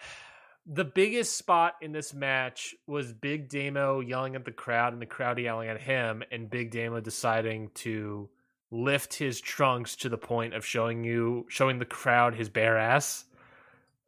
the 0.66 0.84
biggest 0.84 1.36
spot 1.36 1.74
in 1.80 1.92
this 1.92 2.12
match 2.12 2.74
was 2.86 3.12
Big 3.12 3.48
Damo 3.48 4.00
yelling 4.00 4.34
at 4.34 4.44
the 4.44 4.52
crowd 4.52 4.92
and 4.92 5.02
the 5.02 5.06
crowd 5.06 5.38
yelling 5.38 5.68
at 5.68 5.80
him, 5.80 6.22
and 6.30 6.50
Big 6.50 6.70
Damo 6.70 7.00
deciding 7.00 7.70
to 7.74 8.28
lift 8.70 9.14
his 9.14 9.40
trunks 9.40 9.96
to 9.96 10.08
the 10.08 10.18
point 10.18 10.54
of 10.54 10.64
showing 10.64 11.04
you, 11.04 11.46
showing 11.48 11.78
the 11.78 11.84
crowd 11.84 12.34
his 12.34 12.48
bare 12.48 12.76
ass. 12.76 13.24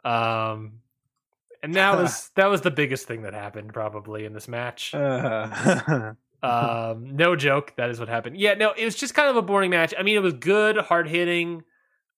Um, 0.05 0.81
and 1.63 1.75
that 1.75 1.97
was 1.99 2.31
that 2.37 2.47
was 2.47 2.61
the 2.63 2.71
biggest 2.71 3.07
thing 3.07 3.23
that 3.23 3.35
happened 3.35 3.73
probably 3.73 4.25
in 4.25 4.33
this 4.33 4.49
match. 4.49 4.95
Uh, 4.95 6.15
Um, 6.43 7.17
no 7.17 7.37
joke, 7.37 7.75
that 7.77 7.91
is 7.91 7.99
what 8.01 8.09
happened. 8.09 8.37
Yeah, 8.37 8.55
no, 8.55 8.73
it 8.73 8.85
was 8.85 8.95
just 8.95 9.15
kind 9.15 9.29
of 9.29 9.37
a 9.37 9.43
boring 9.43 9.71
match. 9.71 9.95
I 9.99 10.03
mean, 10.03 10.17
it 10.17 10.23
was 10.23 10.35
good, 10.35 10.77
hard 10.77 11.09
hitting. 11.09 11.63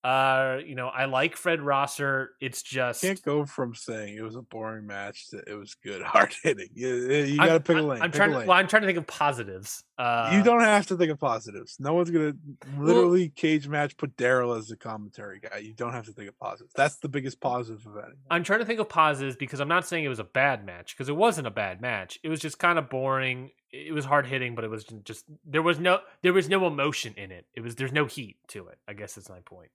Uh, 0.04 0.58
you 0.66 0.74
know, 0.74 0.88
I 0.88 1.04
like 1.04 1.36
Fred 1.36 1.60
Rosser. 1.60 2.30
It's 2.40 2.60
just 2.62 3.02
can't 3.02 3.22
go 3.22 3.44
from 3.44 3.76
saying 3.76 4.16
it 4.16 4.22
was 4.22 4.34
a 4.34 4.42
boring 4.42 4.84
match 4.84 5.30
to 5.30 5.38
it 5.46 5.54
was 5.54 5.74
good, 5.74 6.02
hard 6.06 6.34
hitting. 6.42 6.70
You, 6.74 6.88
you 6.88 7.36
got 7.36 7.52
to 7.52 7.60
pick 7.60 7.76
a 7.76 7.82
lane. 7.82 8.02
I'm 8.02 8.10
pick 8.10 8.16
trying 8.16 8.32
to. 8.32 8.38
lane. 8.38 8.48
Well, 8.48 8.58
I'm 8.58 8.66
trying 8.66 8.82
to 8.82 8.86
think 8.88 8.98
of 8.98 9.06
positives. 9.06 9.84
Uh, 9.96 10.30
you 10.34 10.42
don't 10.42 10.62
have 10.62 10.88
to 10.88 10.96
think 10.96 11.12
of 11.12 11.20
positives. 11.20 11.76
No 11.78 11.94
one's 11.94 12.10
gonna 12.10 12.34
literally 12.76 13.28
cage 13.28 13.68
match 13.68 13.96
put 13.96 14.16
Daryl 14.16 14.58
as 14.58 14.66
the 14.66 14.76
commentary 14.76 15.38
guy. 15.38 15.58
You 15.58 15.72
don't 15.72 15.92
have 15.92 16.06
to 16.06 16.12
think 16.12 16.28
of 16.28 16.36
positives. 16.36 16.72
That's 16.74 16.96
the 16.96 17.08
biggest 17.08 17.40
positive 17.40 17.86
of 17.86 17.96
it. 17.98 18.06
I'm 18.28 18.42
trying 18.42 18.58
to 18.58 18.66
think 18.66 18.80
of 18.80 18.88
positives 18.88 19.36
because 19.36 19.60
I'm 19.60 19.68
not 19.68 19.86
saying 19.86 20.04
it 20.04 20.08
was 20.08 20.18
a 20.18 20.24
bad 20.24 20.66
match 20.66 20.96
because 20.96 21.10
it 21.10 21.16
wasn't 21.16 21.46
a 21.46 21.52
bad 21.52 21.80
match. 21.80 22.18
It 22.24 22.28
was 22.28 22.40
just 22.40 22.58
kind 22.58 22.76
of 22.76 22.90
boring. 22.90 23.50
It 23.72 23.94
was 23.94 24.04
hard 24.04 24.26
hitting, 24.26 24.54
but 24.54 24.64
it 24.64 24.70
was 24.70 24.84
just 25.04 25.24
there 25.46 25.62
was 25.62 25.78
no 25.78 26.00
there 26.22 26.32
was 26.34 26.48
no 26.48 26.66
emotion 26.66 27.14
in 27.16 27.32
it. 27.32 27.46
It 27.54 27.60
was 27.62 27.74
there's 27.76 27.92
no 27.92 28.04
heat 28.04 28.36
to 28.48 28.68
it. 28.68 28.78
I 28.86 28.92
guess 28.92 29.14
that's 29.14 29.30
my 29.30 29.40
point. 29.40 29.70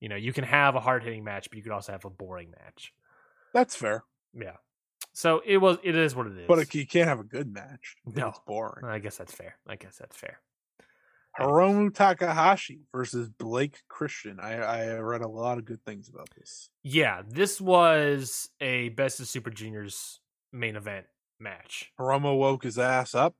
You 0.00 0.08
know, 0.08 0.16
you 0.16 0.32
can 0.32 0.44
have 0.44 0.76
a 0.76 0.80
hard 0.80 1.02
hitting 1.02 1.24
match, 1.24 1.48
but 1.50 1.56
you 1.56 1.62
could 1.62 1.72
also 1.72 1.92
have 1.92 2.04
a 2.04 2.10
boring 2.10 2.50
match. 2.50 2.92
That's 3.52 3.74
fair, 3.74 4.04
Yeah. 4.34 4.56
So 5.12 5.40
it 5.46 5.56
was. 5.56 5.78
It 5.82 5.96
is 5.96 6.14
what 6.14 6.26
it 6.26 6.36
is. 6.36 6.46
but 6.46 6.74
you 6.74 6.86
can't 6.86 7.08
have 7.08 7.20
a 7.20 7.24
good 7.24 7.52
match. 7.52 7.96
No. 8.04 8.28
it's 8.28 8.40
boring. 8.46 8.84
I 8.84 8.98
guess 8.98 9.16
that's 9.16 9.32
fair. 9.34 9.56
I 9.66 9.76
guess 9.76 9.96
that's 9.96 10.14
fair. 10.14 10.40
Hiromu 11.38 11.92
Takahashi 11.94 12.80
versus 12.92 13.28
Blake 13.28 13.78
Christian. 13.88 14.38
I, 14.40 14.54
I 14.56 14.98
read 14.98 15.22
a 15.22 15.28
lot 15.28 15.58
of 15.58 15.64
good 15.64 15.82
things 15.84 16.08
about 16.08 16.28
this. 16.36 16.70
Yeah, 16.82 17.22
this 17.28 17.60
was 17.60 18.48
a 18.60 18.90
Best 18.90 19.20
of 19.20 19.26
Super 19.26 19.50
Juniors 19.50 20.20
main 20.52 20.76
event 20.76 21.06
match. 21.40 21.92
Hiromu 21.98 22.36
woke 22.38 22.64
his 22.64 22.78
ass 22.78 23.14
up. 23.14 23.34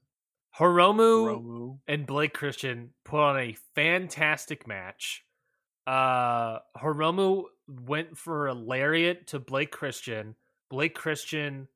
Hiromu 0.58 1.26
Hiromu. 1.26 1.78
and 1.86 2.06
Blake 2.06 2.32
Christian 2.32 2.90
put 3.04 3.20
on 3.20 3.38
a 3.38 3.56
fantastic 3.74 4.66
match. 4.66 5.24
Uh 5.86 6.58
Hiromu 6.76 7.44
went 7.68 8.16
for 8.16 8.46
a 8.46 8.54
lariat 8.54 9.26
to 9.28 9.38
Blake 9.38 9.70
Christian. 9.70 10.34
Blake 10.70 10.94
Christian 10.94 11.68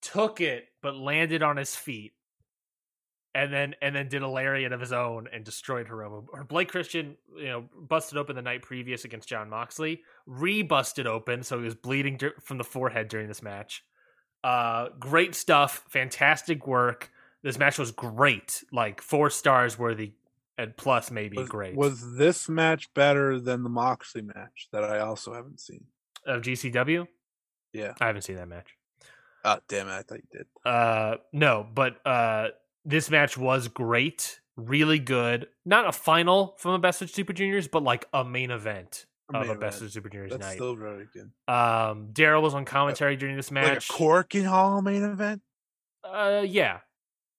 took 0.00 0.40
it 0.40 0.66
but 0.80 0.96
landed 0.96 1.42
on 1.42 1.56
his 1.56 1.74
feet. 1.74 2.12
And 3.34 3.52
then 3.52 3.74
and 3.82 3.94
then 3.94 4.08
did 4.08 4.22
a 4.22 4.28
lariat 4.28 4.72
of 4.72 4.80
his 4.80 4.92
own 4.92 5.28
and 5.32 5.44
destroyed 5.44 5.86
Hiromu. 5.88 6.26
Or 6.32 6.44
Blake 6.44 6.68
Christian, 6.70 7.16
you 7.36 7.46
know, 7.46 7.64
busted 7.76 8.16
open 8.16 8.34
the 8.36 8.42
night 8.42 8.62
previous 8.62 9.04
against 9.04 9.28
Jon 9.28 9.50
Moxley, 9.50 10.02
re-busted 10.26 11.06
open, 11.06 11.42
so 11.42 11.58
he 11.58 11.64
was 11.64 11.74
bleeding 11.74 12.18
from 12.42 12.58
the 12.58 12.64
forehead 12.64 13.08
during 13.08 13.28
this 13.28 13.42
match. 13.42 13.84
Uh, 14.44 14.88
great 14.98 15.34
stuff, 15.34 15.84
fantastic 15.88 16.66
work. 16.66 17.10
This 17.42 17.58
match 17.58 17.78
was 17.78 17.90
great, 17.92 18.64
like 18.72 19.00
four 19.00 19.30
stars 19.30 19.78
worthy, 19.78 20.12
and 20.56 20.76
plus 20.76 21.10
maybe 21.10 21.36
Was, 21.36 21.48
great. 21.48 21.76
was 21.76 22.16
this 22.16 22.48
match 22.48 22.92
better 22.94 23.38
than 23.40 23.62
the 23.62 23.68
Moxley 23.68 24.22
match 24.22 24.68
that 24.72 24.84
I 24.84 25.00
also 25.00 25.34
haven't 25.34 25.60
seen? 25.60 25.84
of 26.26 26.42
GCW? 26.42 27.06
Yeah. 27.72 27.94
I 28.00 28.06
haven't 28.06 28.22
seen 28.22 28.36
that 28.36 28.48
match. 28.48 28.66
Oh 29.44 29.58
damn 29.68 29.88
it! 29.88 29.92
I 29.92 30.02
thought 30.02 30.18
you 30.18 30.28
did. 30.38 30.46
Uh, 30.64 31.16
no, 31.32 31.66
but 31.72 32.04
uh, 32.06 32.48
this 32.84 33.08
match 33.08 33.38
was 33.38 33.68
great, 33.68 34.40
really 34.56 34.98
good. 34.98 35.46
Not 35.64 35.86
a 35.88 35.92
final 35.92 36.56
from 36.58 36.72
a 36.72 36.78
Best 36.78 37.00
of 37.02 37.08
Super 37.10 37.32
Juniors, 37.32 37.68
but 37.68 37.82
like 37.84 38.06
a 38.12 38.24
main 38.24 38.50
event 38.50 39.06
of 39.34 39.46
main 39.46 39.56
a 39.56 39.58
Best 39.58 39.82
of 39.82 39.90
Super 39.92 40.08
Juniors 40.08 40.30
That's 40.32 40.46
night. 40.46 40.54
still 40.54 40.76
really 40.76 41.04
good. 41.12 41.30
um, 41.52 42.08
Daryl 42.12 42.42
was 42.42 42.54
on 42.54 42.64
commentary 42.64 43.16
during 43.16 43.36
this 43.36 43.50
match. 43.50 43.90
Like 43.90 44.00
a 44.00 44.02
Korakuen 44.02 44.44
Hall 44.46 44.80
main 44.82 45.02
event. 45.02 45.42
uh, 46.04 46.42
yeah, 46.46 46.78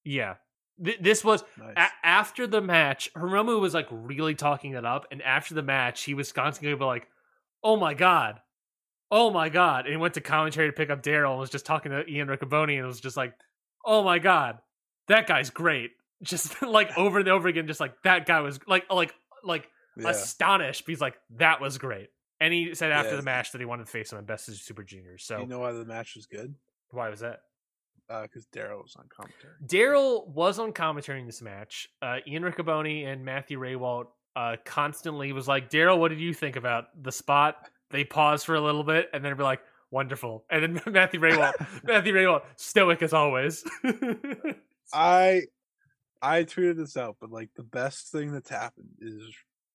yeah. 0.03 0.35
Th- 0.83 0.99
this 1.01 1.23
was 1.25 1.43
Nice. 1.57 1.73
a- 1.75 2.05
after 2.07 2.47
the 2.47 2.61
match, 2.61 3.11
Hiromu 3.13 3.59
was 3.59 3.73
like 3.73 3.87
really 3.91 4.35
talking 4.35 4.73
it 4.73 4.85
up, 4.85 5.07
and 5.11 5.21
after 5.21 5.53
the 5.53 5.63
match, 5.63 6.03
he 6.03 6.13
was 6.13 6.31
constantly 6.31 6.73
like, 6.85 7.07
"Oh 7.63 7.75
my 7.75 7.93
god, 7.93 8.39
oh 9.11 9.29
my 9.31 9.49
god," 9.49 9.85
and 9.85 9.93
he 9.93 9.97
went 9.97 10.13
to 10.13 10.21
commentary 10.21 10.67
to 10.69 10.73
pick 10.73 10.89
up 10.89 11.01
Daryl 11.03 11.31
and 11.31 11.39
was 11.39 11.49
just 11.49 11.65
talking 11.65 11.91
to 11.91 12.07
Ian 12.09 12.27
Riccaboni, 12.27 12.77
and 12.77 12.85
was 12.87 13.01
just 13.01 13.17
like, 13.17 13.33
"Oh 13.85 14.03
my 14.03 14.19
god, 14.19 14.59
that 15.07 15.27
guy's 15.27 15.49
great." 15.49 15.91
Just 16.21 16.61
like 16.61 16.97
over 16.97 17.19
and 17.19 17.29
over 17.29 17.47
again, 17.47 17.65
just 17.65 17.79
like 17.79 17.93
that 18.03 18.25
guy 18.25 18.41
was 18.41 18.59
like 18.67 18.85
like 18.91 19.13
like 19.41 19.69
yeah. 20.03 20.09
astonished. 20.11 20.85
But 20.85 20.91
he's 20.91 21.01
like, 21.01 21.15
"That 21.37 21.61
was 21.61 21.77
great," 21.77 22.09
and 22.39 22.53
he 22.53 22.73
said 22.75 22.91
after 22.91 23.11
Yeah. 23.11 23.17
the 23.17 23.23
match 23.23 23.51
that 23.51 23.59
he 23.59 23.65
wanted 23.65 23.85
to 23.85 23.91
face 23.91 24.11
him 24.11 24.19
in 24.19 24.25
Best 24.25 24.47
of 24.49 24.55
Super 24.55 24.83
Juniors. 24.83 25.23
So 25.23 25.39
you 25.39 25.45
know 25.47 25.59
why 25.59 25.71
the 25.71 25.85
match 25.85 26.15
was 26.15 26.25
good? 26.25 26.55
why 26.91 27.09
was 27.09 27.19
that? 27.19 27.41
Because 28.07 28.47
Daryl 28.47 28.81
was 28.81 28.95
on 28.97 29.05
commentary. 29.15 29.53
Daryl 29.67 30.27
was 30.27 30.57
on 30.57 30.73
commentary 30.73 31.19
in 31.19 31.27
this 31.27 31.43
match. 31.43 31.87
Uh, 32.01 32.17
Ian 32.27 32.41
Riccaboni 32.41 33.05
and 33.05 33.23
Matthew 33.23 33.59
Rehwoldt 33.59 34.07
uh, 34.35 34.55
constantly 34.65 35.31
was 35.31 35.47
like, 35.47 35.69
Daryl, 35.69 35.99
what 35.99 36.07
did 36.09 36.19
you 36.19 36.33
think 36.33 36.55
about 36.55 36.85
the 37.03 37.11
spot? 37.11 37.69
They 37.91 38.03
pause 38.03 38.43
for 38.43 38.55
a 38.55 38.61
little 38.61 38.83
bit 38.83 39.09
and 39.13 39.23
then 39.23 39.37
be 39.37 39.43
like, 39.43 39.61
wonderful. 39.91 40.43
And 40.49 40.63
then 40.77 40.81
Matthew 40.91 41.19
Rehwoldt, 41.19 41.53
Matthew 41.83 42.13
Rehwoldt, 42.15 42.41
stoic 42.55 43.03
as 43.03 43.13
always. 43.13 43.63
I 44.93 45.43
I 46.21 46.43
tweeted 46.43 46.77
this 46.77 46.97
out, 46.97 47.17
but 47.21 47.31
like 47.31 47.49
the 47.55 47.63
best 47.63 48.11
thing 48.11 48.31
that's 48.31 48.49
happened 48.49 48.89
is 48.99 49.23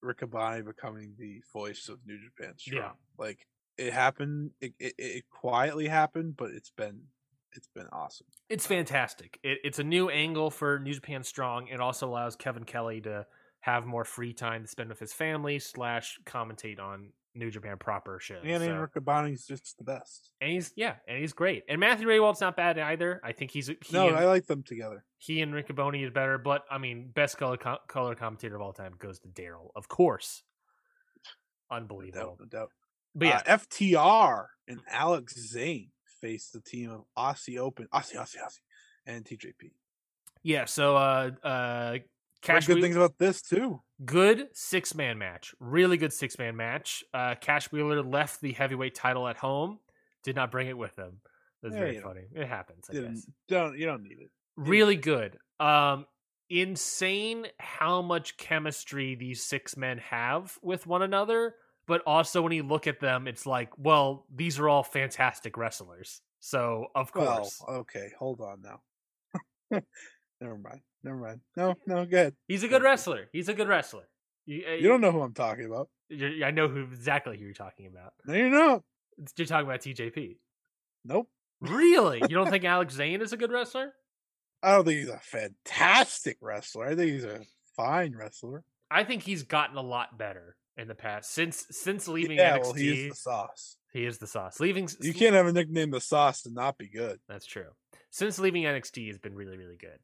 Riccaboni 0.05 0.65
becoming 0.65 1.15
the 1.19 1.43
voice 1.53 1.89
of 1.89 1.99
New 2.07 2.19
Japan 2.19 2.55
Strong. 2.57 2.83
Yeah. 2.83 2.91
Like 3.19 3.47
it 3.79 3.93
happened, 3.93 4.51
it, 4.61 4.73
it, 4.79 4.95
it 4.99 5.25
quietly 5.31 5.89
happened, 5.89 6.37
but 6.37 6.51
it's 6.51 6.71
been 6.71 7.01
it's 7.57 7.69
been 7.69 7.87
awesome. 7.93 8.27
it's 8.49 8.67
fantastic. 8.67 9.39
It, 9.43 9.59
it's 9.63 9.79
a 9.79 9.85
new 9.85 10.09
angle 10.11 10.51
for 10.51 10.79
New 10.79 10.95
Japan 10.95 11.23
Strong. 11.23 11.69
It 11.69 11.81
also 11.81 12.09
allows 12.09 12.37
Kevin 12.37 12.65
Kelly 12.65 13.01
to 13.03 13.27
have 13.61 13.87
more 13.87 14.05
free 14.05 14.33
time 14.33 14.63
to 14.63 14.69
spend 14.69 14.91
with 14.91 14.99
his 14.99 15.13
family 15.13 15.59
slash 15.59 16.19
commentate 16.27 16.81
on 16.81 17.11
New 17.35 17.51
Japan 17.51 17.77
proper 17.79 18.19
shows. 18.21 18.43
And 18.45 18.63
So- 18.63 18.69
Ian 18.69 18.77
Riccaboni's 18.79 19.47
just 19.47 19.77
the 19.79 19.85
best. 19.85 20.31
and 20.41 20.51
he's 20.51 20.73
yeah, 20.77 20.97
and 21.09 21.19
he's 21.19 21.33
great. 21.33 21.65
And 21.69 21.81
Matthew 21.81 22.07
Rehwoldt's 22.07 22.41
not 22.41 22.57
bad 22.57 22.79
either. 22.79 23.21
I 23.25 23.33
think 23.33 23.51
he's 23.51 23.67
he 23.67 23.77
No, 23.93 24.09
and, 24.09 24.17
I 24.17 24.27
like 24.27 24.47
them 24.47 24.63
together. 24.63 25.05
he 25.19 25.41
and 25.43 25.53
Riccaboni 25.53 26.05
is 26.05 26.11
better. 26.13 26.39
But 26.39 26.63
I 26.71 26.79
mean, 26.79 27.11
best 27.15 27.37
color 27.39 27.57
co- 27.57 27.79
color 27.89 28.15
commentator 28.15 28.55
of 28.57 28.63
all 28.63 28.73
time 28.73 28.95
goes 28.99 29.19
to 29.21 29.29
Daryl, 29.29 29.71
of 29.75 29.89
course. 29.89 30.43
No 31.71 31.77
Unbelievable. 31.79 32.37
doubt, 32.37 32.41
no 32.41 32.47
doubt. 32.47 32.71
But 33.15 33.27
yeah, 33.29 33.43
Uh, 33.47 33.59
FTR 33.59 34.47
and 34.69 34.81
Alex 34.89 35.35
Zayne 35.35 35.91
faced 36.21 36.53
the 36.53 36.61
team 36.61 36.91
of 36.91 37.05
Aussie 37.17 37.59
Open, 37.59 37.87
Aussie, 37.93 38.17
Aussie, 38.17 38.37
Aussie, 38.39 38.61
and 39.07 39.25
TJP. 39.25 39.73
yeah. 40.43 40.65
So 40.67 40.97
uh, 40.97 41.31
uh, 41.43 41.99
Cash 42.45 42.67
good 42.67 42.81
things 42.83 42.97
about 42.97 43.19
this 43.19 43.43
too. 43.43 43.81
good 44.05 44.49
six 44.53 44.95
man 44.95 45.19
match, 45.19 45.55
really 45.61 45.97
good 45.97 46.13
six 46.13 46.39
man 46.39 46.57
match. 46.57 47.03
Uh, 47.13 47.35
Cash 47.41 47.73
Wheeler 47.73 48.03
left 48.03 48.41
the 48.41 48.53
heavyweight 48.53 48.95
title 48.95 49.27
at 49.29 49.37
home, 49.37 49.79
did 50.23 50.37
not 50.37 50.51
bring 50.51 50.69
it 50.69 50.77
with 50.79 50.97
him. 50.97 51.21
That's 51.63 51.75
Yeah, 51.75 51.81
very 51.81 51.95
you 51.95 52.01
know. 52.01 52.07
funny. 52.09 52.25
It 52.35 52.47
happens, 52.47 52.87
I 52.91 52.93
Didn't, 52.93 53.15
guess. 53.15 53.27
don't 53.49 53.79
you 53.79 53.87
don't 53.87 54.03
need 54.03 54.19
it. 54.21 54.31
Really 54.57 54.97
good. 54.97 55.39
Um, 55.59 56.07
insane 56.51 57.47
how 57.59 58.03
much 58.03 58.37
chemistry 58.37 59.15
these 59.15 59.43
six 59.43 59.77
men 59.77 59.99
have 59.99 60.59
with 60.63 60.87
one 60.87 61.03
another. 61.03 61.55
But 61.87 62.03
also, 62.07 62.41
when 62.41 62.53
you 62.53 62.63
look 62.63 62.87
at 62.87 63.01
them, 63.01 63.29
it's 63.29 63.45
like, 63.45 63.71
well, 63.77 64.25
these 64.35 64.59
are 64.59 64.69
all 64.71 64.83
fantastic 64.83 65.59
wrestlers. 65.59 66.23
So 66.41 66.87
of 66.95 67.11
Well, 67.15 67.37
course, 67.37 67.63
okay, 67.69 68.11
hold 68.19 68.41
on 68.41 68.63
now. 68.63 68.81
Never 70.41 70.57
mind. 70.59 70.81
Never 71.05 71.19
mind. 71.19 71.41
No, 71.57 71.75
no, 71.87 72.05
good. 72.07 72.35
he's 72.49 72.65
a 72.65 72.69
good 72.69 72.83
wrestler. 72.83 73.29
He's 73.33 73.49
a 73.49 73.55
good 73.55 73.69
wrestler. 73.69 74.09
You, 74.47 74.65
uh, 74.69 74.73
You 74.73 74.89
don't 74.89 75.01
know 75.01 75.13
who 75.13 75.23
I'm 75.23 75.35
talking 75.35 75.67
about. 75.67 75.89
I 76.11 76.51
know 76.51 76.69
who 76.69 76.83
exactly 76.83 77.39
who 77.39 77.45
you're 77.45 77.55
talking 77.55 77.87
about. 77.87 78.13
No, 78.27 78.35
you're 78.35 78.51
not. 78.51 78.83
You're 79.37 79.47
talking 79.47 79.67
about 79.67 79.81
TJP. 79.81 80.37
Nope. 81.05 81.29
Really? 81.61 82.21
You 82.21 82.29
don't 82.37 82.51
think 82.51 82.65
Alex 82.65 82.95
Zayne 82.95 83.23
is 83.23 83.33
a 83.33 83.37
good 83.37 83.53
wrestler? 83.53 83.93
I 84.63 84.73
don't 84.73 84.85
think 84.85 85.01
he's 85.01 85.09
a 85.09 85.21
fantastic 85.21 86.39
wrestler. 86.41 86.87
I 86.87 86.95
think 86.95 87.13
he's 87.13 87.25
a 87.25 87.41
fine 87.77 88.15
wrestler. 88.17 88.65
I 88.91 89.05
think 89.05 89.23
he's 89.23 89.43
gotten 89.43 89.77
a 89.77 89.83
lot 89.83 90.17
better 90.19 90.57
in 90.77 90.89
the 90.89 90.95
past 90.95 91.33
since 91.33 91.67
since 91.71 92.09
leaving 92.09 92.39
yeah, 92.39 92.59
NXT. 92.59 92.63
well, 92.63 92.73
he 92.73 92.89
is 92.89 93.09
the 93.11 93.17
sauce. 93.17 93.77
he 93.93 94.05
is 94.05 94.19
the 94.19 94.27
sauce. 94.27 94.61
Leaving 94.61 94.89
You 95.01 95.15
can't 95.15 95.35
have 95.35 95.47
a 95.47 95.53
nickname 95.53 95.91
the 95.91 96.01
sauce 96.01 96.47
and 96.47 96.55
not 96.55 96.79
be 96.79 96.89
good. 96.89 97.19
That's 97.29 97.47
true. 97.47 97.69
Since 98.11 98.39
leaving 98.39 98.65
NXT, 98.65 98.97
he's 99.07 99.19
been 99.19 99.35
really 99.35 99.57
really 99.57 99.77
good. 99.77 99.99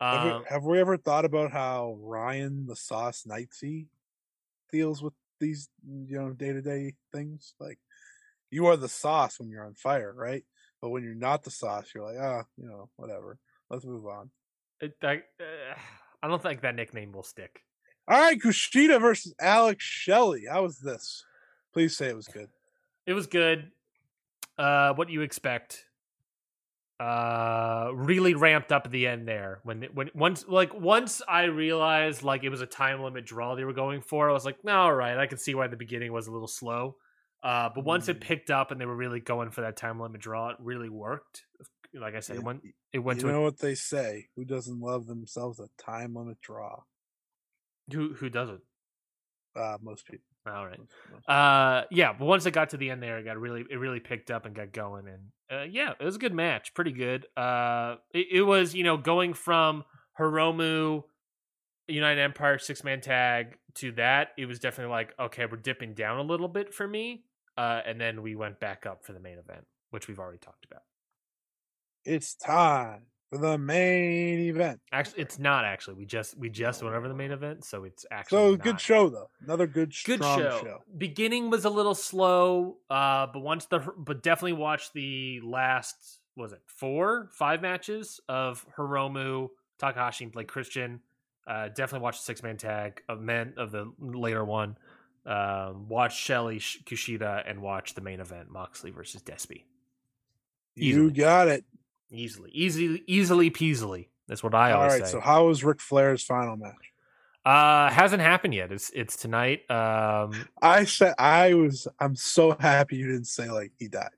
Have, 0.00 0.26
Um, 0.26 0.38
we, 0.42 0.46
have 0.48 0.64
we 0.64 0.80
ever 0.80 0.96
thought 0.96 1.24
about 1.24 1.50
how 1.52 1.96
Ryan 2.00 2.66
the 2.66 2.76
Sauce 2.76 3.24
Knightsey 3.28 3.86
deals 4.70 5.02
with 5.02 5.14
these, 5.40 5.68
you 5.86 6.18
know, 6.18 6.30
day 6.30 6.52
to 6.52 6.62
day 6.62 6.94
things? 7.12 7.54
Like, 7.58 7.78
you 8.50 8.66
are 8.66 8.76
the 8.76 8.88
sauce 8.88 9.38
when 9.40 9.48
you're 9.50 9.64
on 9.64 9.74
fire, 9.74 10.12
right? 10.14 10.44
But 10.80 10.90
when 10.90 11.02
you're 11.02 11.14
not 11.14 11.42
the 11.42 11.50
sauce, 11.50 11.90
you're 11.94 12.04
like, 12.04 12.20
ah, 12.20 12.44
you 12.56 12.68
know, 12.68 12.88
whatever. 12.96 13.38
Let's 13.70 13.84
move 13.84 14.06
on. 14.06 14.30
it- 14.80 14.96
I, 15.02 15.16
uh, 15.40 15.74
I 16.22 16.28
don't 16.28 16.42
think 16.42 16.60
that 16.62 16.74
nickname 16.74 17.12
will 17.12 17.22
stick. 17.22 17.62
All 18.08 18.18
right, 18.18 18.40
Kushida 18.40 19.00
versus 19.00 19.34
Alex 19.40 19.84
Shelley. 19.84 20.44
How 20.50 20.62
was 20.62 20.78
this? 20.78 21.24
Please 21.74 21.96
say 21.96 22.08
it 22.08 22.16
was 22.16 22.26
good. 22.26 22.48
It 23.06 23.12
was 23.12 23.26
good. 23.26 23.70
Uh, 24.56 24.94
what 24.94 25.06
do 25.08 25.14
you 25.14 25.20
expect. 25.20 25.84
Uh, 27.00 27.90
really 27.94 28.34
ramped 28.34 28.72
up 28.72 28.84
at 28.84 28.90
the 28.90 29.06
end 29.06 29.28
there 29.28 29.60
when 29.62 29.84
when 29.94 30.10
once 30.14 30.44
like 30.48 30.74
once 30.74 31.22
I 31.28 31.44
realized 31.44 32.24
like 32.24 32.42
it 32.42 32.48
was 32.48 32.60
a 32.60 32.66
time 32.66 33.00
limit 33.02 33.24
draw 33.24 33.54
they 33.54 33.64
were 33.64 33.72
going 33.72 34.00
for. 34.02 34.28
I 34.28 34.32
was 34.32 34.44
like, 34.44 34.64
no, 34.64 34.72
all 34.80 34.94
right, 34.94 35.16
I 35.16 35.26
can 35.28 35.38
see 35.38 35.54
why 35.54 35.68
the 35.68 35.76
beginning 35.76 36.12
was 36.12 36.26
a 36.26 36.32
little 36.32 36.48
slow. 36.48 36.96
Uh, 37.40 37.70
but 37.72 37.84
once 37.84 38.08
it 38.08 38.18
Mm. 38.18 38.20
picked 38.20 38.50
up 38.50 38.72
and 38.72 38.80
they 38.80 38.86
were 38.86 38.96
really 38.96 39.20
going 39.20 39.50
for 39.50 39.60
that 39.60 39.76
time 39.76 40.00
limit 40.00 40.20
draw, 40.20 40.48
it 40.50 40.56
really 40.58 40.88
worked. 40.88 41.44
Like 41.94 42.16
I 42.16 42.20
said, 42.20 42.36
it 42.38 42.40
Yeah, 42.40 42.44
went 42.44 42.62
it 42.92 42.98
went 42.98 43.20
you 43.20 43.26
to 43.26 43.28
know 43.28 43.42
what 43.42 43.58
they 43.58 43.74
say? 43.76 44.28
Who 44.34 44.44
doesn't 44.44 44.80
love 44.80 45.06
themselves 45.06 45.60
a 45.60 45.68
time 45.78 46.14
limit 46.14 46.40
draw? 46.40 46.82
who 47.92 48.14
who 48.14 48.28
doesn't. 48.28 48.62
Uh, 49.56 49.78
most 49.80 50.06
people. 50.06 50.27
All 50.48 50.66
right. 50.66 50.80
Uh, 51.26 51.84
yeah, 51.90 52.12
but 52.12 52.24
once 52.24 52.46
it 52.46 52.52
got 52.52 52.70
to 52.70 52.76
the 52.76 52.90
end 52.90 53.02
there, 53.02 53.18
it 53.18 53.24
got 53.24 53.38
really, 53.38 53.64
it 53.70 53.76
really 53.76 54.00
picked 54.00 54.30
up 54.30 54.46
and 54.46 54.54
got 54.54 54.72
going, 54.72 55.06
and 55.08 55.20
uh, 55.50 55.64
yeah, 55.64 55.92
it 55.98 56.04
was 56.04 56.16
a 56.16 56.18
good 56.18 56.34
match, 56.34 56.74
pretty 56.74 56.92
good. 56.92 57.26
Uh, 57.36 57.96
it, 58.12 58.26
it 58.30 58.42
was, 58.42 58.74
you 58.74 58.84
know, 58.84 58.96
going 58.96 59.34
from 59.34 59.84
Hiromu, 60.18 61.04
United 61.86 62.20
Empire 62.20 62.58
six 62.58 62.84
man 62.84 63.00
tag 63.00 63.56
to 63.74 63.92
that, 63.92 64.28
it 64.36 64.46
was 64.46 64.58
definitely 64.58 64.92
like, 64.92 65.14
okay, 65.18 65.46
we're 65.46 65.56
dipping 65.56 65.94
down 65.94 66.18
a 66.18 66.22
little 66.22 66.48
bit 66.48 66.74
for 66.74 66.86
me, 66.86 67.24
uh, 67.56 67.80
and 67.86 68.00
then 68.00 68.22
we 68.22 68.34
went 68.34 68.60
back 68.60 68.86
up 68.86 69.04
for 69.04 69.12
the 69.12 69.20
main 69.20 69.38
event, 69.38 69.66
which 69.90 70.08
we've 70.08 70.18
already 70.18 70.38
talked 70.38 70.64
about. 70.64 70.82
It's 72.04 72.34
time 72.34 73.02
the 73.30 73.58
main 73.58 74.38
event. 74.40 74.80
Actually, 74.92 75.20
it's 75.22 75.38
not 75.38 75.64
actually. 75.64 75.94
We 75.94 76.06
just 76.06 76.36
we 76.38 76.48
just 76.48 76.82
went 76.82 76.94
over 76.94 77.08
the 77.08 77.14
main 77.14 77.30
event, 77.30 77.64
so 77.64 77.84
it's 77.84 78.06
actually 78.10 78.38
So 78.38 78.50
not. 78.52 78.60
good 78.60 78.80
show 78.80 79.08
though. 79.08 79.30
Another 79.44 79.66
good, 79.66 79.92
good 80.04 80.22
show. 80.22 80.60
show. 80.62 80.78
Beginning 80.96 81.50
was 81.50 81.64
a 81.64 81.70
little 81.70 81.94
slow, 81.94 82.78
uh, 82.88 83.26
but 83.32 83.40
once 83.40 83.66
the 83.66 83.80
but 83.96 84.22
definitely 84.22 84.54
watch 84.54 84.92
the 84.92 85.40
last 85.44 86.20
was 86.36 86.52
it 86.52 86.62
four 86.66 87.28
five 87.32 87.60
matches 87.60 88.20
of 88.28 88.64
Hiromu 88.76 89.48
Takahashi 89.78 90.24
and 90.24 90.32
Blake 90.32 90.48
Christian. 90.48 91.00
Uh, 91.46 91.68
definitely 91.68 92.04
watch 92.04 92.18
the 92.18 92.24
six 92.24 92.42
man 92.42 92.56
tag 92.56 93.02
of 93.08 93.20
men 93.20 93.54
of 93.56 93.70
the 93.72 93.90
later 93.98 94.44
one. 94.44 94.76
Um, 95.26 95.88
watched 95.88 96.18
Shelley 96.18 96.58
Sh- 96.58 96.78
Kushida 96.86 97.42
and 97.46 97.60
watch 97.60 97.92
the 97.94 98.00
main 98.00 98.20
event 98.20 98.50
Moxley 98.50 98.90
versus 98.90 99.20
Despy. 99.22 99.64
Easily. 100.76 101.04
You 101.04 101.10
got 101.10 101.48
it. 101.48 101.64
Easily, 102.10 102.50
easily, 102.52 103.02
easily 103.06 103.50
peasily. 103.50 104.08
That's 104.28 104.42
what 104.42 104.54
I 104.54 104.72
All 104.72 104.78
always 104.78 104.92
right. 104.94 105.04
say. 105.06 105.12
So 105.12 105.20
how 105.20 105.46
was 105.46 105.62
Ric 105.64 105.80
Flair's 105.80 106.22
final 106.24 106.56
match? 106.56 106.74
uh, 107.44 107.88
hasn't 107.90 108.20
happened 108.22 108.54
yet. 108.54 108.72
It's 108.72 108.90
it's 108.94 109.16
tonight. 109.16 109.70
Um, 109.70 110.32
I 110.60 110.84
said 110.84 111.14
I 111.18 111.54
was. 111.54 111.86
I'm 111.98 112.14
so 112.16 112.56
happy 112.58 112.96
you 112.96 113.06
didn't 113.06 113.26
say 113.26 113.50
like 113.50 113.72
he 113.78 113.88
died. 113.88 114.10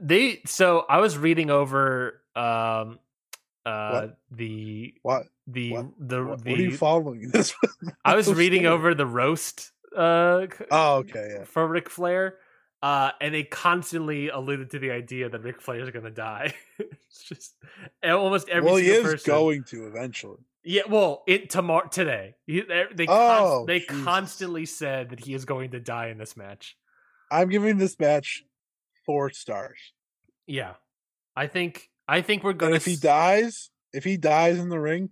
they 0.00 0.40
so 0.46 0.84
i 0.88 0.98
was 0.98 1.18
reading 1.18 1.50
over 1.50 2.22
um 2.36 2.98
uh 3.66 3.90
What? 3.90 4.18
the 4.30 4.94
What? 5.02 5.26
the 5.46 5.70
What? 5.72 5.86
the 5.98 6.24
What, 6.24 6.44
the 6.44 6.50
what 6.50 6.58
are 6.58 6.62
you 6.62 6.76
following 6.76 7.30
this? 7.32 7.52
i 8.04 8.14
was 8.14 8.32
reading 8.32 8.66
over 8.66 8.94
the 8.94 9.06
roast 9.06 9.72
uh 9.96 10.46
Oh, 10.70 10.96
okay. 10.98 11.34
Yeah. 11.38 11.44
for 11.44 11.66
Ric 11.66 11.88
Flair 11.90 12.36
uh 12.82 13.10
and 13.20 13.34
they 13.34 13.42
constantly 13.42 14.28
alluded 14.28 14.70
to 14.70 14.78
the 14.78 14.90
idea 14.90 15.28
that 15.28 15.40
Ric 15.42 15.60
Flair 15.60 15.80
is 15.80 15.90
going 15.90 16.04
to 16.04 16.10
die 16.10 16.54
it's 16.78 17.22
just 17.24 17.54
almost 18.04 18.48
every 18.48 18.66
well, 18.66 18.76
he 18.76 18.88
is 18.88 19.02
person 19.02 19.32
going 19.32 19.64
to 19.64 19.86
eventually. 19.86 20.38
yeah 20.64 20.82
well 20.88 21.22
it 21.26 21.50
tomorrow 21.50 21.88
today 21.88 22.34
he, 22.46 22.60
they 22.60 22.84
they, 22.94 23.06
Oh, 23.08 23.64
const- 23.64 23.66
they 23.66 23.80
Jesus. 23.80 24.04
constantly 24.04 24.66
said 24.66 25.10
that 25.10 25.20
he 25.20 25.34
is 25.34 25.44
going 25.44 25.70
to 25.72 25.80
die 25.80 26.08
in 26.08 26.18
this 26.18 26.36
match 26.36 26.76
I'm 27.30 27.48
giving 27.48 27.78
this 27.78 27.98
match 27.98 28.44
four 29.04 29.30
stars. 29.30 29.78
yeah 30.46 30.74
i 31.34 31.46
think 31.46 31.90
i 32.06 32.20
think 32.22 32.44
we're 32.44 32.52
going 32.52 32.74
if 32.74 32.84
he 32.84 32.96
dies, 32.96 33.70
if 33.92 34.04
he 34.04 34.16
dies 34.16 34.58
in 34.58 34.68
the 34.68 34.78
ring, 34.78 35.10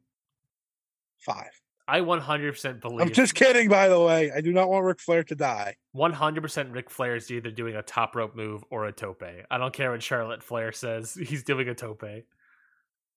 five. 1.18 1.50
I 1.88 2.00
100% 2.00 2.80
believe. 2.80 3.00
I'm 3.00 3.12
just 3.12 3.34
kidding, 3.34 3.68
by 3.68 3.88
the 3.88 4.00
way. 4.00 4.32
I 4.32 4.40
do 4.40 4.52
not 4.52 4.68
want 4.68 4.84
Ric 4.84 4.98
Flair 4.98 5.22
to 5.24 5.34
die. 5.36 5.76
100% 5.94 6.72
Ric 6.74 6.90
Flair 6.90 7.14
is 7.14 7.30
either 7.30 7.50
doing 7.50 7.76
a 7.76 7.82
top 7.82 8.16
rope 8.16 8.34
move 8.34 8.64
or 8.70 8.86
a 8.86 8.92
tope. 8.92 9.22
I 9.50 9.58
don't 9.58 9.72
care 9.72 9.92
what 9.92 10.02
Charlotte 10.02 10.42
Flair 10.42 10.72
says. 10.72 11.14
He's 11.28 11.44
doing 11.44 11.68
a 11.68 11.74
tope. 11.74 12.02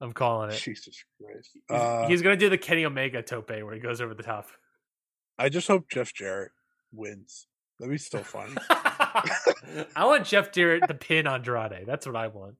I'm 0.01 0.11
calling 0.13 0.51
it. 0.51 0.57
Jesus 0.57 1.03
Christ. 1.21 1.49
He's, 1.53 1.63
Uh, 1.77 2.05
he's 2.07 2.21
going 2.21 2.37
to 2.37 2.39
do 2.39 2.49
the 2.49 2.57
Kenny 2.57 2.85
Omega 2.85 3.21
tope 3.21 3.49
where 3.49 3.73
he 3.73 3.79
goes 3.79 4.01
over 4.01 4.13
the 4.13 4.23
top. 4.23 4.47
I 5.37 5.49
just 5.49 5.67
hope 5.67 5.89
Jeff 5.89 6.13
Jarrett 6.13 6.51
wins. 6.93 7.47
That'd 7.79 7.91
be 7.91 7.97
so 7.97 8.19
fun. 8.19 8.57
I 8.69 10.05
want 10.05 10.25
Jeff 10.25 10.51
Jarrett 10.51 10.87
to 10.87 10.93
pin 10.93 11.27
Andrade. 11.27 11.85
That's 11.85 12.05
what 12.05 12.15
I 12.15 12.27
want. 12.27 12.55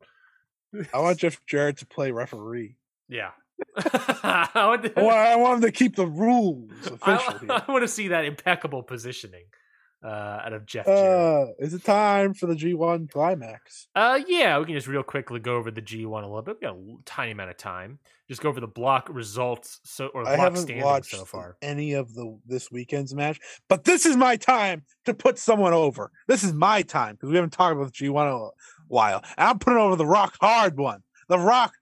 I 0.93 0.99
want 0.99 1.19
Jeff 1.19 1.41
Jarrett 1.45 1.77
to 1.77 1.85
play 1.85 2.11
referee. 2.11 2.75
Yeah. 3.07 3.31
I 3.77 4.49
want, 4.55 4.83
to, 4.83 4.99
I 4.99 5.35
want, 5.35 5.63
I 5.63 5.67
to 5.67 5.71
keep 5.71 5.95
the 5.95 6.07
rules 6.07 6.71
official 6.85 7.39
here. 7.39 7.49
I 7.49 7.63
want 7.67 7.83
to 7.83 7.87
see 7.87 8.09
that 8.09 8.25
impeccable 8.25 8.83
positioning 8.83 9.45
uh, 10.03 10.07
out 10.45 10.53
of 10.53 10.65
Jeff 10.65 10.87
Uh, 10.87 11.47
is 11.59 11.73
it 11.73 11.83
time 11.83 12.33
for 12.33 12.45
the 12.45 12.55
G1 12.55 13.11
climax? 13.11 13.87
Uh, 13.95 14.19
yeah, 14.27 14.57
we 14.57 14.65
can 14.65 14.75
just 14.75 14.87
real 14.87 15.03
quickly 15.03 15.39
go 15.39 15.55
over 15.55 15.71
the 15.71 15.81
G1 15.81 16.23
a 16.23 16.27
little 16.27 16.41
bit. 16.41 16.57
We 16.61 16.67
got 16.67 16.75
a 16.75 16.95
tiny 17.05 17.31
amount 17.31 17.49
of 17.49 17.57
time. 17.57 17.99
Just 18.27 18.41
go 18.41 18.49
over 18.49 18.59
the 18.59 18.67
block 18.67 19.09
results 19.09 19.79
so 19.83 20.07
or 20.07 20.27
I 20.27 20.35
block 20.35 20.57
standings 20.57 21.09
so 21.09 21.25
far. 21.25 21.57
any 21.61 21.93
of 21.93 22.13
the 22.13 22.37
this 22.45 22.71
weekend's 22.71 23.13
match, 23.15 23.39
but 23.67 23.83
this 23.83 24.05
is 24.05 24.15
my 24.15 24.35
time 24.35 24.83
to 25.05 25.13
put 25.13 25.39
someone 25.39 25.73
over. 25.73 26.11
This 26.27 26.43
is 26.43 26.53
my 26.53 26.83
time 26.83 27.15
because 27.15 27.29
we 27.29 27.35
haven't 27.35 27.53
talked 27.53 27.75
about 27.75 27.91
the 27.91 28.05
G1 28.05 28.27
in 28.27 28.33
a 28.33 28.49
while. 28.87 29.23
And 29.37 29.49
I'm 29.49 29.59
putting 29.59 29.79
over 29.79 29.95
the 29.95 30.05
Rock 30.05 30.35
Hard 30.39 30.77
one, 30.77 31.01
the 31.27 31.39
Rock 31.39 31.73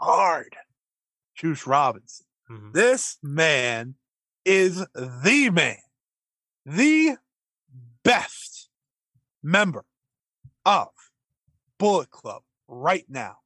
Hard, 0.00 0.56
Juice 1.38 1.66
Robinson. 1.66 2.26
Mhm. 2.50 2.72
This 2.72 3.18
man 3.22 3.94
is 4.44 4.84
the 4.94 5.50
man, 5.50 5.78
the 6.66 7.16
best 8.02 8.68
member 9.42 9.84
of 10.66 10.88
Bullet 11.78 12.10
Club 12.10 12.42
right 12.66 13.08
now 13.08 13.38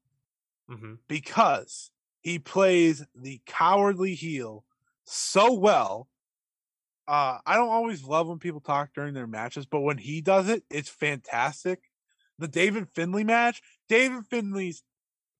Mhm. 0.68 0.98
because 1.06 1.90
he 2.22 2.38
plays 2.38 3.04
the 3.14 3.42
cowardly 3.46 4.14
heel 4.14 4.64
so 5.04 5.52
well. 5.52 6.08
Uh, 7.06 7.40
I 7.44 7.56
don't 7.56 7.68
always 7.68 8.04
love 8.04 8.28
when 8.28 8.38
people 8.38 8.60
talk 8.60 8.94
during 8.94 9.12
their 9.12 9.26
matches, 9.26 9.66
but 9.66 9.80
when 9.80 9.98
he 9.98 10.20
does 10.20 10.48
it, 10.48 10.64
it's 10.70 10.88
fantastic. 10.88 11.90
The 12.38 12.48
David 12.48 12.88
Finlay 12.88 13.24
match, 13.24 13.60
David 13.88 14.26
Finlay's 14.26 14.82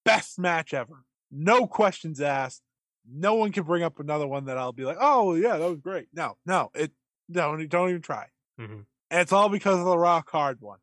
best 0.05 0.39
match 0.39 0.75
ever. 0.75 1.05
No 1.33 1.67
questions 1.67 2.21
asked. 2.21 2.63
no 3.05 3.35
one 3.35 3.51
can 3.51 3.65
bring 3.65 3.83
up 3.83 3.99
another 3.99 4.29
one 4.29 4.45
that 4.45 4.57
I'll 4.59 4.73
be 4.73 4.85
like, 4.85 4.99
oh 5.01 5.35
yeah, 5.35 5.57
that 5.57 5.69
was 5.69 5.81
great. 5.81 6.07
No, 6.13 6.37
no, 6.47 6.71
it 6.75 6.93
don't 7.31 7.67
don't 7.69 7.89
even 7.91 8.03
try. 8.03 8.27
Mhm. 8.61 8.85
And 9.11 9.21
it's 9.21 9.33
all 9.33 9.49
because 9.49 9.79
of 9.81 9.87
the 9.87 9.99
rock 9.99 10.31
hard 10.31 10.61
one. 10.61 10.79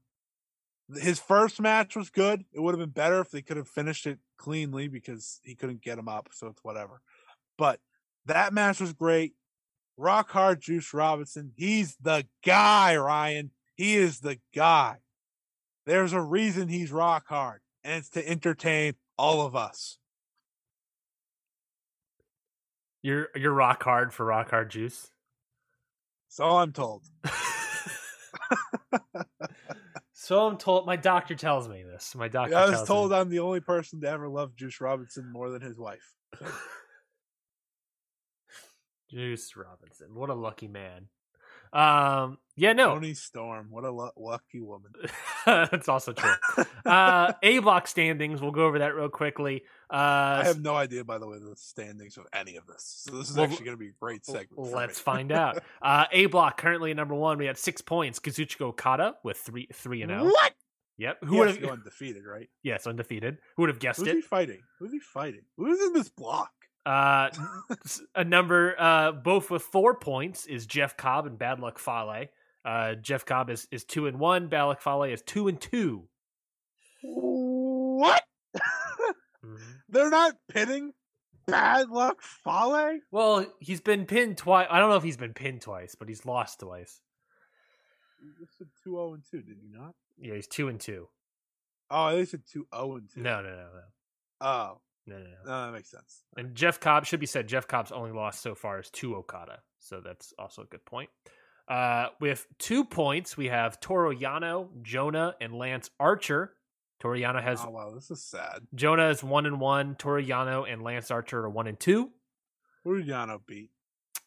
His 1.00 1.20
first 1.20 1.62
match 1.62 1.96
was 1.96 2.10
good. 2.10 2.44
It 2.52 2.60
would 2.60 2.74
have 2.74 2.80
been 2.80 2.90
better 2.90 3.22
if 3.22 3.30
they 3.32 3.42
could 3.42 3.58
have 3.58 3.68
finished 3.68 4.06
it 4.08 4.20
cleanly 4.38 4.88
because 4.88 5.40
he 5.44 5.56
couldn't 5.56 5.82
get 5.82 5.98
him 6.00 6.10
up, 6.10 6.30
so 6.34 6.48
it's 6.48 6.64
whatever. 6.64 7.02
But 7.58 7.80
that 8.26 8.54
match 8.54 8.80
was 8.82 8.92
great. 8.94 9.36
Rock 9.98 10.30
hard 10.32 10.62
Juice 10.62 10.94
Robinson. 10.94 11.54
He's 11.56 11.96
the 12.02 12.26
guy, 12.44 12.98
Ryan. 12.98 13.52
He 13.76 13.96
is 13.96 14.20
the 14.22 14.40
guy. 14.54 14.98
There's 15.86 16.14
a 16.14 16.22
reason 16.22 16.68
he's 16.68 16.92
rock 16.92 17.28
hard, 17.28 17.62
and 17.84 18.00
it's 18.00 18.10
to 18.12 18.28
entertain 18.28 18.96
all 19.18 19.46
of 19.46 19.56
us. 19.56 20.00
You're 23.02 23.30
you're 23.36 23.54
rock 23.54 23.84
hard 23.84 24.14
for 24.14 24.26
rock 24.26 24.50
hard 24.50 24.70
juice. 24.72 25.10
So 26.28 26.46
I'm 26.46 26.74
told. 26.74 27.04
so 30.14 30.48
I'm 30.48 30.58
told. 30.58 30.86
My 30.86 30.96
doctor 30.96 31.36
tells 31.36 31.68
me 31.68 31.84
this. 31.84 32.16
My 32.16 32.28
doctor. 32.28 32.56
I 32.56 32.70
was 32.70 32.84
told 32.88 33.12
me. 33.12 33.18
I'm 33.18 33.30
the 33.30 33.40
only 33.40 33.62
person 33.62 34.02
to 34.02 34.10
ever 34.10 34.28
love 34.28 34.56
Juice 34.56 34.82
Robinson 34.82 35.32
more 35.32 35.50
than 35.50 35.62
his 35.62 35.78
wife. 35.78 36.14
Juice 39.10 39.56
Robinson. 39.56 40.14
What 40.14 40.30
a 40.30 40.36
lucky 40.36 40.68
man. 40.68 41.08
Um. 41.74 42.38
Yeah. 42.56 42.74
No. 42.74 42.96
Toni 42.96 43.14
Storm, 43.14 43.68
what 43.70 43.86
a 43.86 43.92
lucky 43.92 44.60
woman. 44.60 44.92
That's 45.46 45.88
also 45.88 46.12
true. 46.12 46.34
Uh, 46.86 47.34
a 47.44 47.60
block 47.60 47.88
standings. 47.88 48.42
We'll 48.42 48.52
go 48.52 48.66
over 48.66 48.80
that 48.80 48.96
real 48.96 49.08
quickly. 49.08 49.64
Uh, 49.90 50.42
I 50.42 50.44
have 50.46 50.62
no 50.62 50.76
idea, 50.76 51.04
by 51.06 51.20
the 51.20 51.28
way, 51.28 51.40
the 51.40 51.56
standings 51.56 52.18
of 52.18 52.26
any 52.34 52.58
of 52.58 52.68
this. 52.68 53.06
So 53.08 53.16
this 53.18 53.30
is 53.30 53.38
Well, 53.38 53.46
actually 53.46 53.66
going 53.66 53.78
to 53.78 53.80
be 53.80 53.88
a 53.88 53.96
great 54.00 54.26
segment. 54.26 54.72
Let's 54.72 55.00
find 55.00 55.32
out. 55.32 55.64
Uh, 55.82 56.06
a 56.12 56.26
block 56.26 56.58
currently 56.58 56.94
number 56.94 57.16
one. 57.16 57.38
We 57.38 57.46
had 57.46 57.58
six 57.58 57.82
points. 57.82 58.20
Kazuchika 58.20 58.62
Okada 58.62 59.16
with 59.24 59.38
three 59.38 59.68
three 59.74 60.02
and 60.02 60.12
zero. 60.12 60.26
What? 60.26 60.54
Yep. 60.98 61.24
Who 61.24 61.38
would 61.38 61.48
have 61.56 61.64
undefeated, 61.64 62.24
right? 62.26 62.50
Yes, 62.62 62.86
undefeated. 62.86 63.38
Who 63.56 63.64
would 63.64 63.70
have 63.70 63.80
guessed 63.80 64.00
Who's 64.00 64.10
it? 64.10 64.16
he 64.16 64.22
fighting? 64.22 64.60
Who's 64.80 64.92
he 64.92 65.00
fighting? 65.00 65.44
Who's 65.56 65.80
in 65.80 65.94
this 65.94 66.10
block? 66.10 66.52
Uh, 66.86 67.30
a 68.16 68.24
number 68.24 68.76
uh, 68.80 69.12
both 69.12 69.52
with 69.52 69.62
four 69.62 69.96
points 69.96 70.46
is 70.46 70.66
Jeff 70.66 70.98
Cobb 70.98 71.26
and 71.26 71.38
Bad 71.38 71.60
Luck 71.60 71.80
Fale. 71.80 72.26
Uh, 72.66 72.96
Jeff 72.96 73.26
Cobb 73.26 73.50
is, 73.50 73.68
is 73.72 73.84
two 73.84 74.08
and 74.08 74.20
one. 74.20 74.48
Bad 74.48 74.64
Luck 74.64 74.82
Fale 74.82 75.04
is 75.04 75.22
two 75.22 75.48
and 75.48 75.60
two. 75.60 76.08
What? 77.04 78.24
They're 79.90 80.10
not 80.10 80.36
pitting 80.52 80.94
bad 81.50 81.90
luck 81.90 82.22
Fale? 82.22 83.00
Well, 83.12 83.46
he's 83.60 83.82
been 83.82 84.06
pinned 84.06 84.38
twice. 84.38 84.68
I 84.70 84.80
don't 84.80 84.90
know 84.90 84.96
if 84.96 85.04
he's 85.04 85.18
been 85.18 85.34
pinned 85.34 85.62
twice, 85.62 85.96
but 85.96 86.08
he's 86.08 86.26
lost 86.26 86.60
twice. 86.60 87.02
You 88.22 88.32
just 88.40 88.58
said 88.58 88.68
2 88.84 88.92
0 88.92 89.14
and 89.14 89.24
2, 89.30 89.42
did 89.42 89.58
you 89.62 89.78
not? 89.78 89.96
Yeah, 90.18 90.36
he's 90.36 90.48
two 90.48 90.68
and 90.68 90.80
two. 90.80 91.08
Oh, 91.90 92.10
you 92.10 92.26
said 92.26 92.42
2 92.52 92.68
0 92.74 92.96
and 92.96 93.10
2. 93.14 93.22
No, 93.22 93.42
no, 93.42 93.50
no, 93.50 93.56
no, 93.56 93.82
Oh, 94.42 94.82
no, 95.10 95.18
no, 95.18 95.24
no. 95.24 95.30
no, 95.46 95.66
that 95.66 95.74
makes 95.74 95.90
sense. 95.90 96.24
And 96.38 96.56
Jeff 96.56 96.80
Cobb 96.80 97.06
should 97.06 97.20
be 97.20 97.26
said. 97.26 97.48
Jeff 97.48 97.68
Cobb's 97.68 97.92
only 97.92 98.12
lost 98.12 98.42
so 98.42 98.56
far 98.56 98.80
is 98.80 98.90
to 98.92 99.16
Okada, 99.16 99.60
so 99.80 100.02
that's 100.02 100.34
also 100.38 100.62
a 100.64 100.66
good 100.66 100.86
point. 100.86 101.10
Uh, 101.68 102.08
with 102.20 102.48
two 102.58 102.84
points, 102.84 103.38
we 103.38 103.48
have 103.48 103.80
Toru 103.80 104.18
Yano, 104.18 104.70
Jonah, 104.82 105.36
and 105.40 105.54
Lance 105.54 105.90
Archer. 106.00 106.54
Toru 107.00 107.20
Yano 107.20 107.42
has 107.42 107.62
Oh, 107.64 107.70
wow, 107.70 107.92
this 107.94 108.10
is 108.10 108.24
sad. 108.24 108.68
Jonah 108.74 109.10
is 109.10 109.24
one 109.24 109.46
and 109.46 109.60
one. 109.60 109.96
Toru 109.96 110.24
Yano 110.26 110.72
and 110.72 110.82
Lance 110.82 111.12
Archer 111.12 111.40
are 111.46 111.50
one 111.50 111.68
and 111.68 111.80
two. 111.80 112.10
Who 112.84 112.98
did 112.98 113.08
Yano 113.08 113.40
beat? 113.46 113.70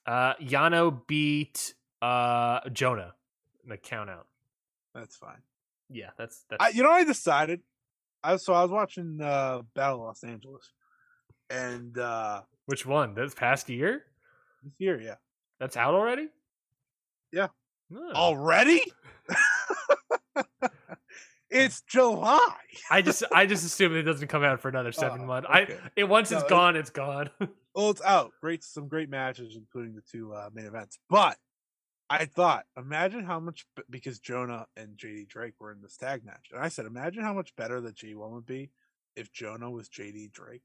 Uh, 0.07 0.35
Yano 0.35 1.07
beat 1.07 1.75
uh 2.01 2.61
Jonah 2.73 3.15
in 3.63 3.71
the 3.71 3.77
count 3.77 4.11
out. 4.11 4.27
That's 4.95 5.17
fine. 5.17 5.43
Yeah, 5.91 6.11
that's 6.17 6.45
that's 6.49 6.63
I, 6.63 6.69
you 6.71 6.83
know, 6.83 6.91
I 6.91 7.05
decided. 7.05 7.61
I 8.25 8.37
so 8.37 8.53
I 8.55 8.63
was 8.63 8.71
watching 8.71 9.21
uh, 9.21 9.63
Battle 9.75 10.01
of 10.01 10.07
Los 10.07 10.25
Angeles, 10.25 10.71
and 11.51 11.97
uh, 11.99 12.43
which 12.67 12.87
one? 12.87 13.15
This 13.15 13.35
past 13.35 13.69
year? 13.69 14.05
this 14.65 14.75
year, 14.79 15.01
yeah, 15.01 15.17
That's 15.59 15.77
out 15.77 15.95
already? 15.95 16.29
Yeah. 17.33 17.49
Oh. 17.95 18.13
already. 18.15 18.81
it's 21.51 21.83
July. 21.83 22.39
I 22.91 23.03
just 23.03 23.23
I 23.33 23.47
just 23.47 23.65
assume 23.67 23.95
it 23.97 24.03
doesn't 24.03 24.29
come 24.29 24.45
out 24.45 24.61
for 24.61 24.69
another 24.69 24.93
seven 24.93 25.23
Oh, 25.23 25.27
months. 25.27 25.49
I 25.51 25.67
it 25.97 26.05
once 26.05 26.31
No, 26.31 26.39
it's 26.39 26.45
it- 26.47 26.51
gone, 26.51 26.77
it's 26.77 26.91
gone. 26.91 27.31
Well, 27.75 27.89
it's 27.89 28.03
out. 28.03 28.33
Great, 28.43 28.63
some 28.63 28.87
great 28.87 29.09
matches, 29.09 29.57
including 29.57 29.95
the 29.95 30.03
two 30.03 30.35
uh, 30.35 30.51
main 30.53 30.67
events. 30.67 30.99
But 31.09 31.39
I 32.21 32.27
thought, 32.27 32.65
imagine 32.77 33.25
how 33.25 33.41
much 33.41 33.65
because 33.89 34.19
Jonah 34.19 34.67
and 34.77 34.97
JD 34.99 35.29
Drake 35.29 35.55
were 35.59 35.73
in 35.73 35.81
this 35.81 35.97
tag 35.97 36.25
match, 36.25 36.51
and 36.53 36.61
I 36.63 36.69
said, 36.69 36.85
imagine 36.85 37.23
how 37.23 37.33
much 37.33 37.57
better 37.57 37.81
the 37.81 37.93
G 37.93 38.15
one 38.15 38.33
would 38.33 38.45
be 38.47 38.71
if 39.17 39.33
Jonah 39.33 39.71
was 39.71 39.89
JD 39.89 40.31
Drake. 40.33 40.63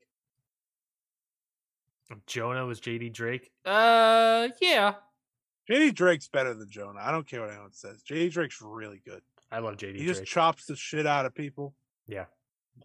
If 2.10 2.26
Jonah 2.26 2.65
was 2.65 2.80
JD 2.82 3.14
Drake. 3.14 3.49
Uh 3.65 4.49
yeah. 4.61 4.95
JD 5.69 5.95
Drake's 5.95 6.28
better 6.28 6.53
than 6.53 6.69
Jonah. 6.69 6.99
I 7.02 7.11
don't 7.11 7.28
care 7.28 7.41
what 7.41 7.49
anyone 7.52 7.72
says. 7.74 8.02
JD 8.03 8.32
Drake's 8.32 8.61
really 8.61 9.02
good. 9.06 9.22
I 9.52 9.60
love 9.60 9.76
JD 9.78 9.95
He 9.98 10.06
Drake. 10.06 10.18
just 10.19 10.26
chops 10.26 10.65
the 10.65 10.76
shit 10.76 11.06
out 11.06 11.26
of 11.26 11.34
people. 11.36 11.74
Yeah. 12.07 12.26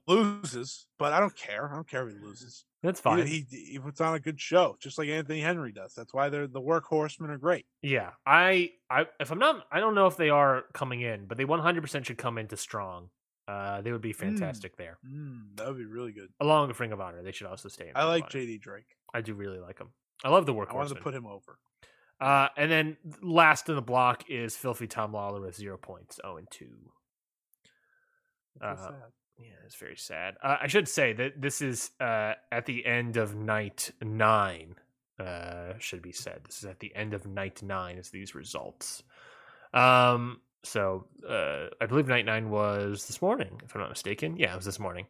Loses, 0.07 0.87
but 0.99 1.13
I 1.13 1.21
don't 1.21 1.37
care. 1.37 1.71
I 1.71 1.75
don't 1.75 1.89
care 1.89 2.09
if 2.09 2.15
he 2.15 2.25
loses. 2.25 2.65
That's 2.83 3.01
fine. 3.01 3.27
He, 3.27 3.47
he 3.49 3.79
puts 3.79 4.01
on 4.01 4.15
a 4.15 4.21
good 4.21 4.41
show, 4.41 4.77
just 4.81 4.99
like 4.99 5.09
Anthony 5.09 5.41
Henry 5.41 5.71
does. 5.73 5.95
That's 5.95 6.13
why 6.13 6.29
they're 6.31 6.49
the 6.49 6.61
workhorsemen 6.61 7.31
are 7.31 7.39
great. 7.39 7.65
yeah. 7.81 8.11
I 8.27 8.73
I 8.91 9.07
if 9.21 9.31
I'm 9.31 9.39
not 9.39 9.65
I 9.71 9.79
don't 9.81 9.95
know 9.95 10.07
if 10.07 10.17
they 10.17 10.31
are 10.31 10.65
coming 10.75 11.01
in, 11.01 11.27
but 11.27 11.39
they 11.39 11.45
100% 11.45 12.05
should 12.05 12.19
come 12.19 12.39
into 12.39 12.57
strong. 12.57 13.11
Uh 13.47 13.81
they 13.83 13.93
would 13.93 14.01
be 14.01 14.13
fantastic 14.13 14.77
there. 14.77 14.99
Mm, 15.09 15.57
that 15.57 15.69
would 15.69 15.79
be 15.79 15.85
really 15.85 16.13
good. 16.13 16.29
Along 16.41 16.69
with 16.69 16.81
Ring 16.81 16.93
of 16.93 17.01
Honor, 17.01 17.23
they 17.23 17.33
should 17.33 17.47
also 17.47 17.69
stay 17.69 17.87
in. 17.89 17.93
I 17.95 18.05
like. 18.05 18.29
JD 18.29 18.61
Drake. 18.61 18.97
I 19.15 19.21
do 19.21 19.35
really 19.35 19.61
like 19.61 19.79
him. 19.79 19.89
I 20.25 20.31
love 20.31 20.47
the 20.47 20.55
workhorse. 20.55 20.71
I 20.71 20.75
wanted 20.75 20.95
to 20.97 21.03
put 21.03 21.15
him 21.15 21.27
over. 21.27 21.59
Uh, 22.21 22.49
and 22.57 22.71
then 22.71 22.97
last 23.21 23.69
in 23.69 23.75
the 23.75 23.83
block 23.83 24.25
is 24.29 24.57
Filthy 24.57 24.87
Tom 24.87 25.13
Lawler 25.13 25.41
with 25.41 25.57
zero 25.57 25.77
points, 25.77 26.21
zero 26.23 26.37
and 26.37 26.49
two. 26.51 26.91
Uh, 28.61 28.77
sad. 28.77 28.95
Yeah, 29.43 29.49
it's 29.67 29.75
very 29.75 29.97
sad. 29.97 30.37
Uh, 30.41 30.59
I 30.61 30.69
should 30.69 30.87
say 30.87 31.13
that 31.15 31.41
this 31.41 31.61
is 31.61 31.91
uh, 32.01 32.35
at 32.53 32.67
the 32.67 32.87
end 32.87 33.17
of 33.17 33.35
night 33.35 33.91
nine. 34.01 34.77
Uh, 35.19 35.73
should 35.79 36.01
be 36.01 36.13
said. 36.13 36.43
This 36.45 36.59
is 36.59 36.65
at 36.65 36.79
the 36.79 36.95
end 36.95 37.13
of 37.13 37.27
night 37.27 37.61
nine. 37.63 37.97
Is 37.97 38.11
these 38.11 38.35
results? 38.35 39.03
Um. 39.75 40.41
So 40.63 41.07
uh, 41.29 41.67
I 41.81 41.87
believe 41.87 42.07
night 42.07 42.25
nine 42.25 42.51
was 42.51 43.07
this 43.07 43.21
morning, 43.21 43.61
if 43.65 43.75
I'm 43.75 43.81
not 43.81 43.91
mistaken. 43.91 44.37
Yeah, 44.37 44.53
it 44.53 44.57
was 44.57 44.65
this 44.65 44.79
morning. 44.79 45.07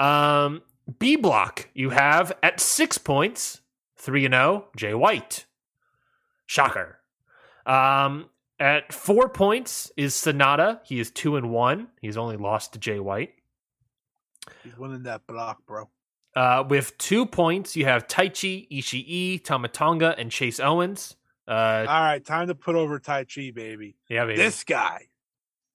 Um. 0.00 0.62
B 0.98 1.14
block 1.16 1.68
you 1.74 1.90
have 1.90 2.32
at 2.42 2.58
six 2.58 2.98
points, 2.98 3.60
three 3.96 4.24
and 4.24 4.34
zero. 4.34 4.68
Jay 4.76 4.94
White. 4.94 5.44
Shocker. 6.46 6.98
Um. 7.66 8.30
At 8.58 8.92
four 8.92 9.28
points 9.28 9.92
is 9.96 10.14
Sanada. 10.14 10.80
He 10.82 10.98
is 10.98 11.10
two 11.10 11.36
and 11.36 11.50
one. 11.50 11.88
He's 12.00 12.16
only 12.16 12.36
lost 12.36 12.72
to 12.72 12.78
Jay 12.78 12.98
White. 12.98 13.34
He's 14.62 14.76
winning 14.76 15.04
that 15.04 15.26
block, 15.26 15.64
bro. 15.66 15.88
Uh, 16.34 16.64
with 16.68 16.96
two 16.98 17.24
points, 17.24 17.76
you 17.76 17.84
have 17.86 18.06
Taichi, 18.06 18.68
Ishii, 18.70 19.42
Tama 19.42 19.68
Tonga, 19.68 20.14
and 20.18 20.30
Chase 20.30 20.60
Owens. 20.60 21.16
Uh, 21.48 21.86
All 21.88 22.02
right, 22.02 22.24
time 22.24 22.48
to 22.48 22.54
put 22.54 22.74
over 22.74 22.98
Taichi, 22.98 23.54
baby. 23.54 23.96
yeah, 24.08 24.24
baby. 24.24 24.36
This 24.36 24.64
guy, 24.64 25.06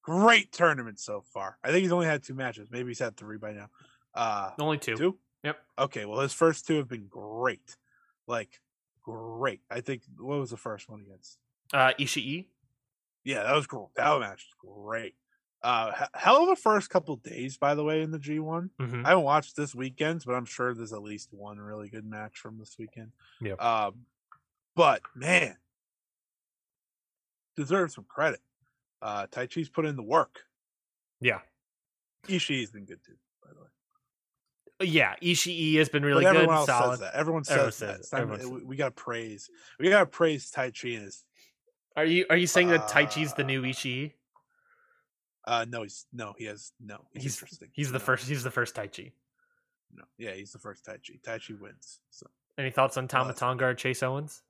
great 0.03 0.51
tournament 0.51 0.99
so 0.99 1.23
far. 1.33 1.57
I 1.63 1.69
think 1.71 1.81
he's 1.83 1.91
only 1.91 2.05
had 2.05 2.23
two 2.23 2.35
matches. 2.35 2.69
Maybe 2.69 2.89
he's 2.89 2.99
had 2.99 3.17
three 3.17 3.37
by 3.37 3.53
now. 3.53 3.69
Uh, 4.13 4.51
only 4.59 4.77
two. 4.77 4.95
two. 4.95 5.17
Yep. 5.43 5.57
Okay, 5.79 6.05
well, 6.05 6.19
his 6.19 6.33
first 6.33 6.67
two 6.67 6.75
have 6.75 6.87
been 6.87 7.07
great. 7.09 7.75
Like, 8.27 8.59
great. 9.01 9.61
I 9.71 9.81
think, 9.81 10.03
what 10.19 10.39
was 10.39 10.51
the 10.51 10.57
first 10.57 10.89
one 10.89 11.01
against? 11.01 11.37
Uh, 11.73 11.93
Ishii. 11.99 12.45
Yeah, 13.23 13.43
that 13.43 13.55
was 13.55 13.65
cool. 13.65 13.91
That 13.95 14.19
match 14.19 14.45
was 14.63 14.75
great. 14.85 15.15
Uh, 15.63 16.07
hell 16.15 16.41
of 16.43 16.49
a 16.49 16.55
first 16.55 16.89
couple 16.89 17.15
days, 17.17 17.57
by 17.57 17.75
the 17.75 17.83
way, 17.83 18.01
in 18.01 18.09
the 18.11 18.17
G1. 18.17 18.69
Mhm. 18.79 19.05
I 19.05 19.09
haven't 19.09 19.23
watched 19.23 19.55
this 19.55 19.75
weekend, 19.75 20.23
but 20.25 20.33
I'm 20.33 20.45
sure 20.45 20.73
there's 20.73 20.91
at 20.93 21.03
least 21.03 21.31
one 21.33 21.59
really 21.59 21.87
good 21.89 22.05
match 22.05 22.39
from 22.39 22.57
this 22.57 22.75
weekend. 22.79 23.11
Yeah. 23.39 23.53
Um, 23.53 24.05
but 24.75 25.01
man, 25.15 25.57
deserves 27.55 27.95
some 27.95 28.05
credit. 28.05 28.39
Uh, 29.01 29.27
Taichi's 29.27 29.69
put 29.69 29.85
in 29.85 29.95
the 29.95 30.03
work. 30.03 30.41
Yeah. 31.19 31.39
Ishii's 32.27 32.71
been 32.71 32.85
good 32.85 33.03
too, 33.03 33.15
by 33.43 33.49
the 33.53 33.59
way. 33.61 34.87
Yeah, 34.89 35.15
Ishii 35.21 35.77
has 35.77 35.89
been 35.89 36.03
really 36.03 36.23
but 36.23 36.31
good. 36.31 36.37
everyone 36.37 36.55
else 36.57 36.67
solid. 36.67 36.89
says 36.93 36.99
that. 37.01 37.13
Everyone 37.15 37.43
says 37.43 37.53
Everyone 37.53 37.67
that. 37.97 38.05
says 38.05 38.13
Everyone 38.13 38.39
says 38.39 38.65
we, 38.67 38.75
gotta 38.75 38.91
praise. 38.91 39.49
We 39.79 39.89
gotta 39.89 40.05
praise 40.07 40.51
Taichi 40.51 40.95
and 40.95 41.03
his. 41.05 41.23
Are 41.95 42.05
you 42.05 42.25
are 42.29 42.37
you 42.37 42.47
saying 42.47 42.69
that 42.69 42.87
Taichi's 42.89 43.33
the 43.33 43.43
Uh, 43.43 43.47
new 43.47 43.61
Ishii? 43.63 44.13
Uh, 45.45 45.65
no, 45.67 45.83
he's 45.83 46.05
no, 46.13 46.33
he 46.37 46.45
has 46.45 46.71
no. 46.79 46.99
He's, 47.13 47.23
He's 47.23 47.35
interesting. 47.37 47.69
he's 47.73 47.87
the 47.91 47.99
No, 47.99 48.05
first. 48.05 48.27
He's 48.27 48.43
the 48.43 48.51
first 48.51 48.75
Taichi. 48.75 49.11
No, 49.95 50.03
yeah, 50.17 50.31
he's 50.33 50.51
the 50.51 50.59
first 50.59 50.85
Tai 50.85 50.93
Chi. 50.97 51.19
Taichi 51.23 51.59
wins. 51.59 51.99
So 52.11 52.27
Any 52.57 52.69
thoughts 52.71 52.95
on 52.97 53.07
Tama 53.07 53.29
What? 53.29 53.37
Tonga 53.37 53.65
or 53.65 53.73
Chase 53.73 54.03
Owens? 54.03 54.43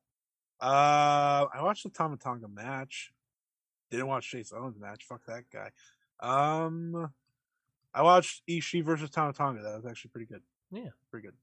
Uh, 0.62 1.48
I 1.54 1.62
watched 1.62 1.84
the 1.84 1.90
Tama 1.90 2.18
Tonga 2.18 2.48
match. 2.48 3.12
Didn't 3.90 4.08
watch 4.08 4.30
Chase 4.30 4.54
Owens 4.56 4.78
match. 4.80 5.04
Fuck 5.06 5.22
that 5.26 5.44
guy. 5.52 5.72
Um, 6.20 7.12
I 7.94 8.04
watched 8.04 8.44
Ishii 8.48 8.84
versus 8.84 9.10
Tama 9.10 9.34
Tonga. 9.34 9.64
That 9.64 9.76
was 9.78 9.86
actually 9.86 10.12
pretty 10.12 10.28
good. 10.28 10.42
Yeah. 10.72 10.90
pretty 11.10 11.28
good. 11.28 11.36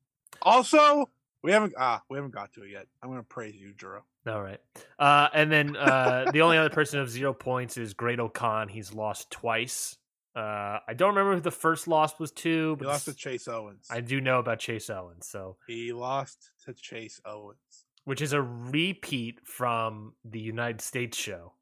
Also, 0.42 1.10
we 1.42 1.52
haven't 1.52 1.74
ah 1.78 2.02
we 2.10 2.16
haven't 2.18 2.32
got 2.34 2.52
to 2.54 2.62
it 2.64 2.70
yet. 2.70 2.86
I'm 3.02 3.10
gonna 3.10 3.22
praise 3.22 3.54
you, 3.56 3.72
Juro. 3.74 4.00
All 4.26 4.42
right. 4.42 4.60
Uh, 4.98 5.28
and 5.32 5.50
then 5.50 5.76
uh, 5.76 6.30
the 6.32 6.42
only 6.42 6.58
other 6.58 6.68
person 6.70 7.00
of 7.00 7.08
zero 7.08 7.32
points 7.32 7.76
is 7.78 7.94
Great 7.94 8.18
Khan. 8.34 8.68
He's 8.68 8.92
lost 8.92 9.30
twice. 9.30 9.96
Uh, 10.36 10.78
I 10.86 10.92
don't 10.94 11.08
remember 11.14 11.34
who 11.34 11.40
the 11.40 11.50
first 11.50 11.88
loss 11.88 12.18
was 12.20 12.30
to, 12.32 12.76
He 12.78 12.84
lost 12.84 13.06
to 13.06 13.14
Chase 13.14 13.48
Owens. 13.48 13.86
I 13.90 14.00
do 14.00 14.20
know 14.20 14.38
about 14.38 14.58
Chase 14.60 14.88
Owens, 14.90 15.26
so 15.26 15.56
He 15.66 15.92
lost 15.92 16.50
to 16.66 16.74
Chase 16.74 17.20
Owens. 17.24 17.86
which 18.04 18.20
is 18.22 18.32
a 18.34 18.42
repeat 18.42 19.40
from 19.44 20.12
the 20.24 20.38
United 20.40 20.80
States 20.80 21.16
show. 21.16 21.54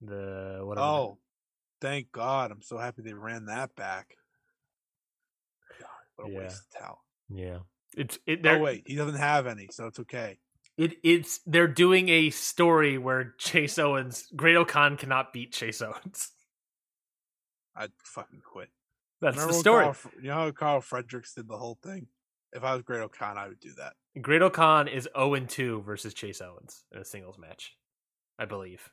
The 0.00 0.62
the- 0.74 0.80
Oh, 0.80 1.18
thank 1.80 2.12
God! 2.12 2.50
I'm 2.52 2.62
so 2.62 2.78
happy 2.78 3.02
they 3.02 3.12
ran 3.12 3.46
that 3.46 3.74
back. 3.74 4.14
God, 5.80 5.88
what 6.16 6.28
a 6.28 6.32
Yeah. 6.32 6.38
waste 6.38 6.60
of 6.60 6.70
talent. 6.80 6.98
yeah. 7.28 7.58
It's 7.96 8.18
it. 8.26 8.46
Oh 8.46 8.58
wait, 8.58 8.84
he 8.86 8.96
doesn't 8.96 9.18
have 9.18 9.46
any, 9.46 9.68
so 9.70 9.86
it's 9.86 9.98
okay. 10.00 10.38
It 10.76 10.96
it's 11.02 11.40
they're 11.46 11.68
doing 11.68 12.08
a 12.08 12.30
story 12.30 12.98
where 12.98 13.34
Chase 13.38 13.78
Owens, 13.78 14.28
Great 14.36 14.68
Khan 14.68 14.96
cannot 14.96 15.32
beat 15.32 15.52
Chase 15.52 15.82
Owens. 15.82 16.30
I'd 17.74 17.92
fucking 18.04 18.42
quit. 18.44 18.68
That's 19.20 19.36
Remember 19.36 19.52
the 19.52 19.58
story. 19.58 19.84
Carl 19.84 19.96
you 20.20 20.28
know 20.28 20.34
how 20.34 20.50
Karl 20.50 20.80
Fredericks 20.80 21.34
did 21.34 21.48
the 21.48 21.56
whole 21.56 21.78
thing? 21.82 22.06
If 22.52 22.64
I 22.64 22.74
was 22.74 22.82
Great-O-Khan, 22.82 23.36
I 23.36 23.48
would 23.48 23.60
do 23.60 23.72
that. 23.76 23.92
Great 24.22 24.52
Khan 24.52 24.88
is 24.88 25.08
0 25.16 25.38
2 25.38 25.82
versus 25.82 26.14
Chase 26.14 26.40
Owens 26.40 26.84
in 26.92 26.98
a 26.98 27.04
singles 27.04 27.38
match, 27.38 27.76
I 28.38 28.46
believe. 28.46 28.90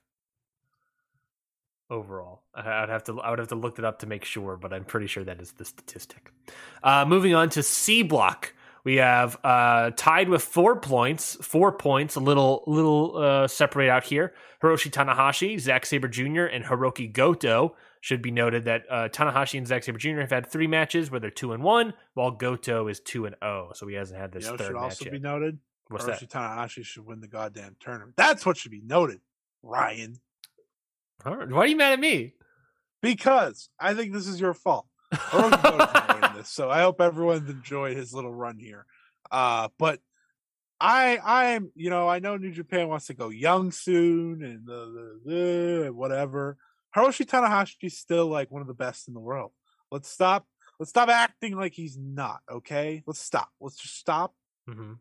Overall, 1.90 2.44
I'd 2.54 2.90
have 2.90 3.04
to 3.06 3.22
I 3.22 3.30
would 3.30 3.40
have 3.40 3.50
to 3.50 3.56
look 3.56 3.78
it 3.78 3.86
up 3.86 4.00
to 4.00 4.08
make 4.08 4.26
sure, 4.26 4.58
but 4.58 4.74
I'm 4.74 4.84
pretty 4.84 5.06
sure 5.06 5.24
that 5.24 5.40
is 5.40 5.52
the 5.52 5.66
statistic. 5.66 6.32
Uh, 6.84 7.06
moving 7.06 7.36
on 7.36 7.50
to 7.52 7.62
C 7.62 8.02
block, 8.02 8.54
we 8.86 8.98
have 8.98 9.38
uh, 9.44 9.92
tied 9.98 10.30
with 10.30 10.44
four 10.44 10.80
points. 10.80 11.36
Four 11.42 11.72
points, 11.74 12.16
a 12.16 12.20
little 12.20 12.64
little 12.68 13.18
uh, 13.18 13.48
separate 13.48 13.90
out 13.90 14.06
here. 14.06 14.34
Hiroshi 14.64 14.92
Tanahashi, 14.92 15.60
Zack 15.60 15.86
Sabre 15.86 16.08
Jr., 16.08 16.46
and 16.46 16.64
Hiroki 16.64 17.12
Goto. 17.12 17.76
Should 18.00 18.22
be 18.22 18.30
noted 18.30 18.66
that 18.66 18.84
uh, 18.88 19.10
Tanahashi 19.10 19.58
and 19.58 19.66
Zack 19.66 19.84
Sabre 19.84 19.98
Jr. 19.98 20.20
have 20.20 20.30
had 20.30 20.46
three 20.46 20.68
matches 20.68 21.10
where 21.10 21.20
they're 21.20 21.32
two 21.32 21.54
and 21.54 21.64
one, 21.64 21.96
while 22.14 22.30
Goto 22.30 22.88
is 22.88 23.00
two 23.00 23.26
and 23.26 23.36
zero. 23.44 23.72
So 23.74 23.88
he 23.88 23.96
hasn't 23.96 24.20
had 24.20 24.32
this 24.32 24.46
you 24.46 24.52
know, 24.52 24.58
third 24.58 24.68
should 24.68 24.74
match 24.76 24.84
also 24.84 25.06
yet. 25.06 25.12
be 25.14 25.20
noted. 25.20 25.58
What's 25.88 26.06
Hiroshi 26.06 26.20
that? 26.20 26.30
Tanahashi 26.30 26.86
should 26.86 27.06
win 27.06 27.20
the 27.20 27.28
goddamn 27.28 27.76
tournament. 27.80 28.14
That's 28.16 28.46
what 28.46 28.58
should 28.58 28.72
be 28.72 28.84
noted, 28.86 29.20
Ryan. 29.64 30.20
Right. 31.26 31.50
Why 31.50 31.60
are 31.62 31.68
you 31.68 31.76
mad 31.76 31.94
at 31.94 32.00
me? 32.00 32.34
Because 33.02 33.70
I 33.80 33.96
think 33.96 34.14
this 34.14 34.28
is 34.28 34.40
your 34.40 34.54
fault. 34.54 34.86
Hiroki 35.16 35.52
Goto's 35.62 35.94
not 35.94 36.16
winning 36.22 36.38
this, 36.38 36.50
so 36.50 36.70
I 36.70 36.82
hope 36.82 37.02
everyone's 37.02 37.50
enjoyed 37.50 37.96
his 37.98 38.14
little 38.14 38.34
run 38.34 38.58
here. 38.60 38.86
Uh, 39.32 39.70
but 39.78 40.00
I, 40.80 41.20
I'm, 41.24 41.72
you 41.76 41.90
know, 41.90 42.08
I 42.08 42.20
know 42.20 42.38
New 42.38 42.52
Japan 42.52 42.88
wants 42.90 43.08
to 43.08 43.14
go 43.14 43.30
young 43.30 43.72
soon 43.72 44.44
and 44.44 44.66
the, 44.66 45.20
the, 45.26 45.32
the 45.32 45.84
and 45.88 45.96
whatever. 45.96 46.58
Hiroshi 46.96 47.26
Tanahashi 47.26 47.76
is 47.84 47.98
still 47.98 48.28
like 48.28 48.52
one 48.52 48.62
of 48.62 48.68
the 48.68 48.74
best 48.74 49.08
in 49.08 49.14
the 49.14 49.20
world. 49.20 49.52
Let's 49.92 50.10
stop. 50.10 50.46
Let's 50.80 50.90
stop 50.90 51.10
acting 51.10 51.56
like 51.56 51.74
he's 51.74 51.98
not. 51.98 52.40
Okay, 52.52 53.04
let's 53.08 53.20
stop. 53.20 53.50
Let's 53.60 53.78
just 53.78 53.98
stop 53.98 54.34
Mm-hmm. 54.70 54.94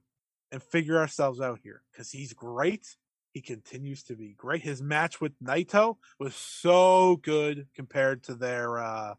and 0.52 0.62
figure 0.62 0.98
ourselves 0.98 1.40
out 1.40 1.58
here 1.62 1.82
because 1.90 2.10
he's 2.10 2.34
great. 2.34 2.86
He 3.32 3.40
continues 3.40 4.02
to 4.04 4.14
be 4.14 4.34
great. 4.36 4.62
His 4.62 4.82
match 4.82 5.20
with 5.20 5.32
Naito 5.42 5.96
was 6.20 6.34
so 6.34 7.16
good 7.16 7.66
compared 7.74 8.24
to 8.24 8.34
their 8.34 8.78
uh 8.78 9.14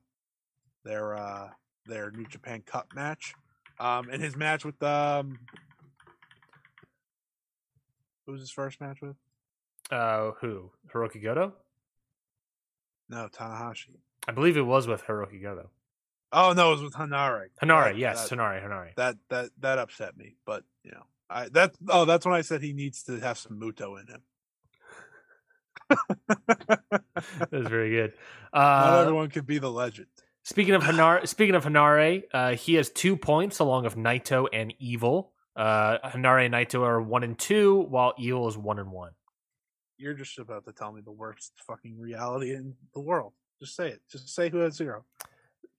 their 0.86 1.16
uh 1.16 1.50
their 1.86 2.12
New 2.12 2.26
Japan 2.28 2.62
Cup 2.66 2.88
match. 2.96 3.34
Um 3.80 4.10
and 4.10 4.22
his 4.22 4.38
match 4.38 4.64
with 4.64 4.82
um 4.82 5.40
who 8.26 8.32
was 8.32 8.42
his 8.42 8.52
first 8.52 8.80
match 8.82 9.02
with? 9.02 9.16
Uh, 9.92 10.32
who? 10.42 10.72
Hiroki 10.92 11.22
Goto? 11.22 11.54
No, 13.08 13.28
Tanahashi. 13.32 13.98
I 14.28 14.32
believe 14.32 14.58
it 14.58 14.62
was 14.66 14.88
with 14.88 15.04
Hiroki 15.04 15.40
Goto. 15.42 15.70
Oh 16.32 16.54
no, 16.54 16.70
it 16.70 16.72
was 16.74 16.82
with 16.84 16.94
Henare. 16.96 17.48
Henare, 17.62 17.84
That- 17.92 17.98
yes, 17.98 18.30
that, 18.30 18.36
Henare, 18.40 18.64
Henare. 18.66 18.96
that 18.96 19.18
that 19.30 19.50
that 19.60 19.78
upset 19.78 20.18
me. 20.18 20.38
But 20.46 20.64
you 20.84 20.92
know, 20.92 21.04
I 21.30 21.50
that 21.50 21.76
oh 21.90 22.06
that's 22.06 22.26
when 22.26 22.34
I 22.34 22.42
said 22.42 22.64
he 22.64 22.74
needs 22.74 23.04
to 23.04 23.20
have 23.20 23.38
some 23.38 23.60
Muto 23.60 24.00
in 24.02 24.08
him. 24.08 24.22
that 26.28 27.52
was 27.52 27.68
very 27.68 27.92
good. 27.92 28.14
Not 28.54 28.94
Uh, 28.94 29.02
everyone 29.02 29.30
could 29.30 29.46
be 29.46 29.60
the 29.60 29.72
legend. 29.72 30.08
Speaking 30.46 30.76
of 30.76 30.84
Henare, 30.84 31.28
speaking 31.28 31.56
of 31.56 31.66
Henare, 31.66 32.24
uh, 32.32 32.52
he 32.54 32.76
has 32.76 32.92
two 32.92 33.18
points 33.18 33.58
along 33.58 33.84
with 33.84 33.96
Naito 33.96 34.48
and 34.54 34.76
Evil. 34.78 35.32
Uh, 35.56 35.98
Henare 36.08 36.46
and 36.46 36.54
Naito 36.54 36.82
are 36.84 37.02
one 37.02 37.24
and 37.24 37.38
two, 37.38 37.82
while 37.90 38.14
Evil 38.20 38.48
is 38.48 38.56
one 38.56 38.78
and 38.78 38.92
one. 38.92 39.12
You're 39.98 40.14
just 40.14 40.38
about 40.38 40.66
to 40.66 40.72
tell 40.72 40.92
me 40.92 41.02
the 41.04 41.12
worst 41.12 41.52
fucking 41.66 42.00
reality 42.00 42.54
in 42.54 42.76
the 42.94 43.02
world. 43.02 43.34
Just 43.60 43.76
say 43.76 43.88
it. 43.90 44.02
Just 44.12 44.30
say 44.36 44.50
who 44.50 44.60
has 44.60 44.76
zero. 44.76 45.04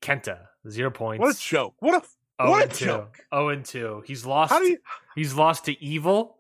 Kenta 0.03 0.39
zero 0.69 0.91
points. 0.91 1.21
What 1.21 1.37
a 1.37 1.39
joke. 1.39 1.75
What 1.79 2.03
a 2.03 2.07
Oh 2.39 2.51
what 2.51 2.65
a 2.65 2.69
two. 2.69 2.85
joke. 2.87 3.19
Oh 3.31 3.49
and 3.51 3.65
two. 3.65 4.03
He's 4.05 4.27
lost. 4.27 4.53
how 4.53 4.59
do 4.59 4.67
you 4.67 4.79
He's 5.15 5.33
lost 5.35 5.67
to 5.67 5.83
Evil, 5.83 6.39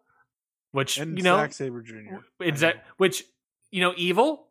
which 0.73 0.99
and 0.99 1.17
you 1.17 1.23
know 1.23 1.37
Zack 1.37 1.53
Sabre 1.53 1.81
Jr. 1.81 2.17
Is 2.43 2.63
I 2.65 2.67
that 2.67 2.77
know. 2.77 2.83
which 2.97 3.23
you 3.71 3.83
know 3.83 3.95
evil? 3.97 4.49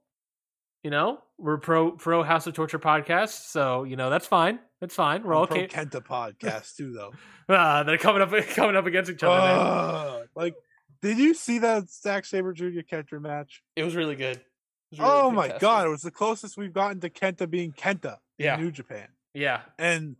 You 0.84 0.91
know 0.91 1.19
we're 1.38 1.57
pro 1.57 1.91
pro 1.91 2.24
House 2.24 2.48
of 2.48 2.53
Torture 2.53 2.80
podcast, 2.80 3.49
so 3.49 3.84
you 3.84 3.95
know 3.95 4.10
that's 4.10 4.28
fine. 4.28 4.60
That's 4.82 4.95
fine. 4.95 5.24
We're 5.24 5.36
I'm 5.36 5.48
pro 5.48 5.57
okay. 5.57 5.68
Kenta 5.68 6.02
podcast 6.06 6.76
too 6.76 6.91
though. 6.94 7.14
Ah, 7.48 7.84
they're 7.84 7.99
coming 7.99 8.24
up 8.24 8.32
coming 8.56 8.76
up 8.76 8.88
against 8.88 9.12
each 9.12 9.22
other. 9.22 9.38
man. 9.40 9.57
Ugh. 9.60 10.28
like 10.36 10.56
did 11.03 11.20
you 11.20 11.36
see 11.36 11.60
that 11.60 11.90
Zack 11.91 12.26
Sabre 12.26 12.53
Jr. 12.53 12.80
Kenta 12.82 13.22
match? 13.22 13.62
It 13.76 13.84
was 13.84 13.95
really 13.95 14.16
good. 14.16 14.41
Was 14.91 14.99
really 14.99 15.12
oh 15.12 15.30
my 15.32 15.56
god, 15.60 15.86
it 15.86 15.90
was 15.90 16.02
the 16.02 16.10
closest 16.12 16.57
we've 16.57 16.74
gotten 16.74 16.99
to 17.02 17.10
Kenta 17.12 17.48
being 17.49 17.72
Kenta 17.72 18.18
Yeah. 18.40 18.56
in 18.56 18.62
New 18.64 18.72
Japan. 18.72 19.07
Yeah, 19.36 19.62
And 19.78 20.16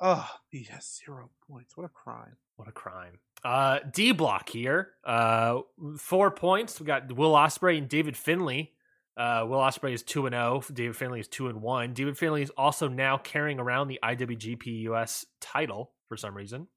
oh, 0.00 0.28
he 0.50 0.64
has 0.64 1.00
zero 1.04 1.30
points. 1.48 1.76
What 1.76 1.84
a 1.86 1.88
crime. 1.88 2.36
what 2.56 2.68
a 2.68 2.72
crime. 2.72 3.20
Uh, 3.44 3.78
D 3.90 4.10
block 4.12 4.48
here. 4.50 4.90
Uh, 5.04 5.60
four 5.96 6.30
points. 6.32 6.80
We 6.80 6.86
got 6.86 7.10
Will 7.12 7.32
Ospreay 7.32 7.78
and 7.78 7.88
David 7.88 8.16
Finlay. 8.16 8.72
Uh, 9.18 9.44
Will 9.48 9.58
Ospreay 9.58 9.92
is 9.92 10.04
two 10.04 10.26
and 10.26 10.34
zero. 10.34 10.62
David 10.72 10.94
Finlay 10.96 11.20
is 11.20 11.28
two 11.28 11.48
and 11.48 11.60
one. 11.60 11.92
David 11.92 12.16
Finlay 12.16 12.42
is 12.42 12.50
also 12.56 12.86
now 12.86 13.18
carrying 13.18 13.58
around 13.58 13.88
the 13.88 13.98
IWGP 14.02 14.82
US 14.82 15.26
title 15.40 15.90
for 16.08 16.16
some 16.16 16.36
reason. 16.36 16.68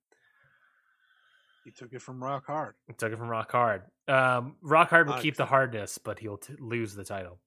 He 1.63 1.69
took 1.69 1.93
it 1.93 2.01
from 2.01 2.23
Rock 2.23 2.47
Hard. 2.47 2.73
He 2.88 2.93
took 2.93 3.13
it 3.13 3.18
from 3.19 3.30
Rock 3.30 3.51
Hard. 3.51 3.84
Um, 4.07 4.55
Rock 4.63 4.89
Hard 4.89 5.07
will 5.07 5.19
keep 5.19 5.35
the 5.35 5.45
hardness, 5.45 5.99
but 5.99 6.18
he'll 6.18 6.38
t- 6.38 6.55
lose 6.59 6.95
the 6.95 7.03
title. 7.03 7.39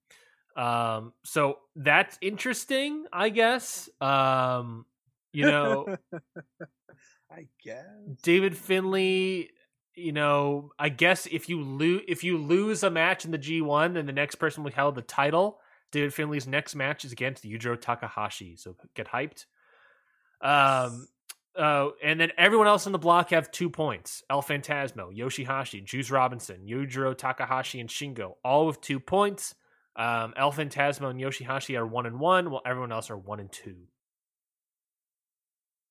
Um, 0.56 1.12
so 1.24 1.58
that's 1.74 2.16
interesting, 2.20 3.06
I 3.12 3.30
guess. 3.30 3.88
Um, 4.00 4.86
you 5.32 5.46
know, 5.46 5.96
I 7.30 7.46
guess. 7.64 7.84
David 8.22 8.56
Finlay. 8.56 9.50
You 9.96 10.12
know, 10.12 10.70
I 10.78 10.88
guess 10.88 11.26
if 11.26 11.48
you 11.48 11.62
lose 11.62 12.02
if 12.08 12.24
you 12.24 12.38
lose 12.38 12.82
a 12.82 12.90
match 12.90 13.24
in 13.24 13.30
the 13.30 13.38
G 13.38 13.60
one, 13.60 13.94
then 13.94 14.06
the 14.06 14.12
next 14.12 14.36
person 14.36 14.64
will 14.64 14.72
hold 14.72 14.96
the 14.96 15.02
title. 15.02 15.60
David 15.92 16.12
Finlay's 16.12 16.48
next 16.48 16.74
match 16.74 17.04
is 17.04 17.12
against 17.12 17.44
Yujiro 17.44 17.80
Takahashi, 17.80 18.56
so 18.56 18.74
get 18.94 19.06
hyped. 19.06 19.46
Um, 20.40 21.06
uh, 21.56 21.90
and 22.02 22.20
then 22.20 22.32
everyone 22.36 22.66
else 22.66 22.86
on 22.86 22.92
the 22.92 22.98
block 22.98 23.30
have 23.30 23.52
two 23.52 23.70
points. 23.70 24.24
El 24.28 24.42
Phantasmo, 24.42 25.16
Yoshihashi, 25.16 25.84
Juice 25.84 26.10
Robinson, 26.10 26.66
Yujiro 26.66 27.16
Takahashi, 27.16 27.78
and 27.78 27.88
Shingo, 27.88 28.34
all 28.44 28.66
with 28.66 28.80
two 28.80 28.98
points. 28.98 29.54
Um, 29.94 30.34
El 30.36 30.50
Phantasmo 30.50 31.10
and 31.10 31.20
Yoshihashi 31.20 31.78
are 31.78 31.86
one 31.86 32.06
and 32.06 32.18
one, 32.18 32.50
while 32.50 32.62
everyone 32.66 32.90
else 32.90 33.10
are 33.10 33.16
one 33.16 33.38
and 33.38 33.52
two. 33.52 33.86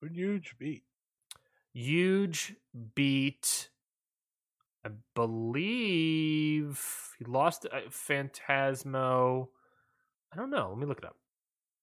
Who'd 0.01 0.17
Huge 0.17 0.55
beat? 0.59 0.84
Huge 1.73 2.55
beat, 2.93 3.69
I 4.85 4.89
believe 5.15 6.81
he 7.18 7.26
lost 7.26 7.65
uh, 7.72 7.89
Phantasmo. 7.89 9.47
I 10.31 10.35
don't 10.35 10.49
know. 10.49 10.69
Let 10.69 10.77
me 10.77 10.85
look 10.85 10.97
it 10.97 11.05
up. 11.05 11.15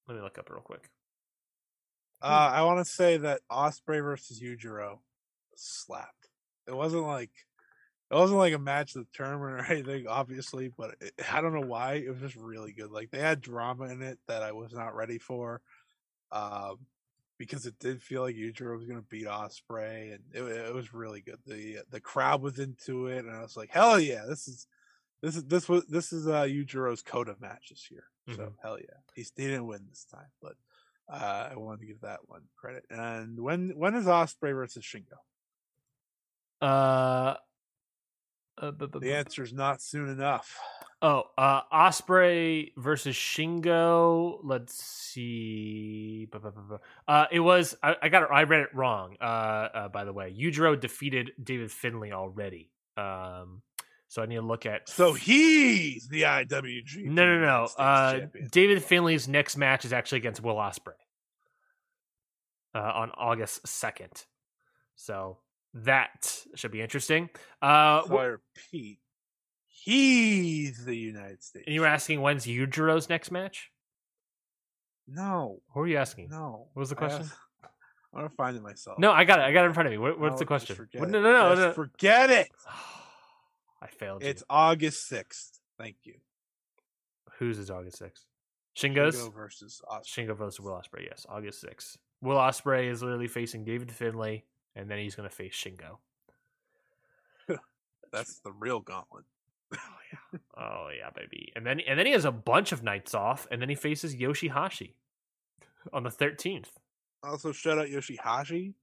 Let 0.06 0.16
me 0.16 0.22
look 0.22 0.39
up 0.39 0.51
real 0.51 0.60
quick. 0.60 0.90
Uh, 2.22 2.51
I 2.52 2.62
want 2.62 2.85
to 2.85 2.85
say 2.85 3.16
that 3.18 3.40
Ospreay 3.51 4.02
versus 4.02 4.40
Yujiro 4.40 4.98
slapped. 5.56 6.28
It 6.66 6.77
wasn't 6.77 7.06
like 7.06 7.31
it 8.10 8.14
wasn't 8.14 8.40
like 8.40 8.52
a 8.52 8.59
match 8.59 8.97
of 8.97 9.02
the 9.02 9.09
tournament 9.12 9.52
or 9.52 9.64
anything, 9.72 10.06
obviously, 10.06 10.68
but 10.68 10.97
it, 11.01 11.14
I 11.32 11.40
don't 11.40 11.55
know 11.55 11.66
why. 11.66 11.94
It 11.94 12.10
was 12.10 12.20
just 12.20 12.36
really 12.36 12.72
good. 12.72 12.90
Like 12.90 13.10
they 13.10 13.20
had 13.20 13.40
drama 13.40 13.85
in 13.85 14.02
it 14.02 14.18
that 14.28 14.43
I 14.43 14.52
was 14.52 14.72
not 14.72 14.94
ready 14.94 15.18
for. 15.18 15.62
Um, 16.32 16.78
because 17.41 17.65
it 17.65 17.79
did 17.79 18.03
feel 18.03 18.21
like 18.21 18.37
Yujiro 18.37 18.77
was 18.77 18.85
going 18.85 19.01
to 19.01 19.09
beat 19.09 19.27
Ospreay, 19.27 20.12
and 20.15 20.23
it, 20.35 20.43
it 20.43 20.75
was 20.75 20.93
really 20.93 21.23
good. 21.23 21.39
the 21.47 21.79
The 21.89 21.99
crowd 22.01 22.43
was 22.43 22.59
into 22.59 23.07
it, 23.07 23.25
and 23.25 23.35
I 23.35 23.41
was 23.41 23.57
like, 23.57 23.71
"Hell 23.71 23.99
yeah, 23.99 24.27
this 24.29 24.47
is 24.47 24.67
this 25.23 25.37
is 25.37 25.45
this 25.47 25.69
was 25.69 25.87
this 25.87 26.12
is 26.12 26.29
uh 26.29 26.43
Yujiro's 26.45 27.03
code 27.03 27.29
of 27.29 27.41
match 27.41 27.69
this 27.71 27.91
year." 27.91 28.05
So 28.31 28.51
Mhm. 28.51 28.57
hell 28.62 28.79
yeah, 28.79 28.99
He's, 29.15 29.33
he 29.37 29.45
didn't 29.47 29.67
win 29.67 29.87
this 29.89 30.05
time, 30.05 30.29
but 30.43 30.57
uh, 31.09 31.51
I 31.53 31.57
wanted 31.57 31.81
to 31.81 31.87
give 31.87 32.01
that 32.03 32.29
one 32.29 32.49
credit. 32.57 32.85
And 32.91 33.41
when 33.41 33.71
when 33.77 33.95
is 33.95 34.07
Ospreay 34.07 34.55
versus 34.55 34.85
Shingo? 34.85 35.19
Uh, 36.61 37.37
uh, 38.59 38.70
bu- 38.70 38.89
bu- 38.89 39.01
The 39.01 39.14
answer 39.14 39.43
is 39.43 39.52
not 39.52 39.81
soon 39.82 40.09
enough. 40.09 40.59
Oh, 41.02 41.24
uh, 41.39 41.62
Ospreay 41.72 42.72
versus 42.77 43.16
Shingo. 43.16 44.39
Let's 44.43 44.74
see. 44.74 46.28
Uh, 47.09 47.27
it 47.32 47.40
was. 47.40 47.74
I, 47.82 47.97
I 48.02 48.09
got 48.10 48.24
it. 48.24 48.28
I 48.31 48.43
read 48.43 48.60
it 48.60 48.74
wrong. 48.74 49.16
Uh, 49.20 49.24
uh, 49.24 49.89
by 49.89 50.05
the 50.05 50.12
way, 50.12 50.35
Yujiro 50.39 50.78
defeated 50.78 51.32
David 51.43 51.70
Finlay 51.72 52.12
already. 52.12 52.70
Um, 52.98 53.62
so 54.09 54.22
I 54.22 54.27
need 54.27 54.35
to 54.36 54.43
look 54.43 54.66
at. 54.66 54.89
So 54.90 55.14
he's 55.14 56.09
the 56.09 56.22
IWG. 56.22 57.05
no, 57.05 57.24
no, 57.24 57.40
no. 57.40 57.68
Uh. 57.78 58.20
David 58.51 58.82
Finlay's 58.85 59.27
next 59.27 59.56
match 59.56 59.85
is 59.86 59.93
actually 59.94 60.18
against 60.18 60.43
Will 60.43 60.56
Ospreay 60.56 60.93
uh, 62.74 62.78
on 62.78 63.10
August 63.16 63.66
second. 63.66 64.27
So 64.97 65.39
that 65.74 66.36
should 66.55 66.70
be 66.72 66.80
interesting. 66.82 67.30
Uh, 67.62 68.02
So 68.06 68.16
I 68.18 68.24
repeat, 68.24 68.98
he's 69.68 70.84
the 70.84 70.97
United 70.97 71.42
States. 71.42 71.64
and 71.66 71.74
you 71.74 71.80
were 71.80 71.86
asking 71.86 72.20
when's 72.20 72.47
Yujiro's 72.47 73.09
next 73.09 73.30
match? 73.30 73.70
No, 75.06 75.60
Who 75.74 75.80
are 75.80 75.86
you 75.86 75.97
asking? 75.97 76.28
no. 76.30 76.68
What 76.72 76.80
was 76.80 76.90
the 76.90 76.97
I 76.97 76.98
question? 76.98 77.22
asked- 77.22 77.34
I'm 78.12 78.20
gonna 78.22 78.28
find 78.30 78.56
it 78.56 78.62
myself. 78.62 78.98
No, 78.98 79.12
I 79.12 79.24
got 79.24 79.38
it. 79.38 79.42
I 79.44 79.52
got 79.52 79.64
it 79.64 79.68
in 79.68 79.72
front 79.74 79.86
of 79.86 79.92
me. 79.92 79.98
What, 79.98 80.18
what's 80.18 80.32
No, 80.34 80.38
the 80.38 80.44
question? 80.47 80.76
forget 80.76 81.01
What- 81.01 81.10
no, 81.10 81.20
no, 81.22 81.32
no, 81.32 81.55
no. 81.55 81.72
Forget 81.72 82.30
it. 82.30 82.48
I 83.82 83.86
failed. 83.86 84.22
It's 84.22 84.42
you. 84.42 84.47
August 84.51 85.06
sixth. 85.06 85.60
Thank 85.78 85.97
you. 86.05 86.14
whose 87.38 87.59
is 87.59 87.70
August 87.70 87.98
sixth? 87.98 88.24
Shingo's. 88.76 89.16
Shingo 89.16 89.32
versus 89.34 89.80
Ospreay. 89.90 90.06
Shingo 90.28 90.36
versus 90.36 90.60
Will 90.60 90.72
Ospreay. 90.72 91.06
Yes, 91.06 91.24
August 91.28 91.60
sixth. 91.60 91.97
Will 92.20 92.36
Ospreay 92.36 92.90
is 92.90 93.02
literally 93.02 93.28
facing 93.28 93.64
David 93.64 93.90
Finlay, 93.90 94.44
and 94.74 94.90
then 94.90 94.98
he's 94.98 95.14
going 95.14 95.28
to 95.28 95.34
face 95.34 95.55
Shingo. 95.55 95.98
That's 98.12 98.40
the 98.40 98.52
real 98.52 98.80
gauntlet. 98.80 99.24
Oh 99.72 99.78
yeah, 100.12 100.38
oh 100.56 100.88
yeah, 100.97 101.10
baby. 101.14 101.52
And 101.55 101.64
then 101.64 101.78
and 101.78 101.97
then 101.97 102.05
he 102.05 102.10
has 102.10 102.24
a 102.24 102.32
bunch 102.32 102.72
of 102.72 102.82
nights 102.82 103.14
off, 103.14 103.47
and 103.52 103.62
then 103.62 103.68
he 103.68 103.76
faces 103.76 104.16
Yoshihashi 104.16 104.94
on 105.92 106.02
the 106.02 106.10
thirteenth. 106.10 106.72
Also, 107.22 107.52
shout 107.52 107.78
out 107.78 107.86
Yoshihashi 107.86 108.74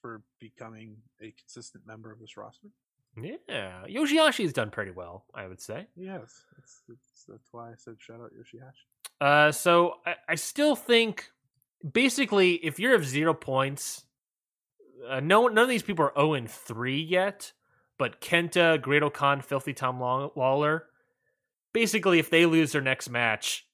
for 0.00 0.22
becoming 0.40 0.96
a 1.22 1.32
consistent 1.38 1.86
member 1.86 2.10
of 2.10 2.18
this 2.18 2.36
roster. 2.36 2.66
Yeah, 3.16 3.84
Yoshihashi's 3.88 4.52
done 4.52 4.70
pretty 4.70 4.90
well, 4.90 5.26
I 5.34 5.46
would 5.46 5.60
say. 5.60 5.86
Yes, 5.96 6.44
it's, 6.58 6.82
it's, 6.88 7.24
that's 7.28 7.48
why 7.52 7.70
I 7.70 7.74
said 7.76 7.96
shout 7.98 8.20
out 8.20 8.32
Yoshihashi. 8.32 8.72
Uh, 9.20 9.52
so 9.52 9.96
I, 10.06 10.14
I 10.30 10.34
still 10.34 10.74
think, 10.74 11.30
basically, 11.92 12.54
if 12.54 12.80
you're 12.80 12.94
of 12.94 13.06
zero 13.06 13.34
points, 13.34 14.04
uh, 15.08 15.20
no 15.20 15.48
none 15.48 15.64
of 15.64 15.68
these 15.68 15.82
people 15.82 16.04
are 16.06 16.12
zero 16.14 16.34
and 16.34 16.50
three 16.50 17.00
yet. 17.00 17.52
But 17.98 18.20
Kenta, 18.20 18.80
Great 18.80 19.02
Khan, 19.12 19.42
Filthy 19.42 19.74
Tom 19.74 20.00
Lawler, 20.00 20.86
basically, 21.72 22.18
if 22.18 22.30
they 22.30 22.46
lose 22.46 22.72
their 22.72 22.80
next 22.80 23.08
match, 23.08 23.66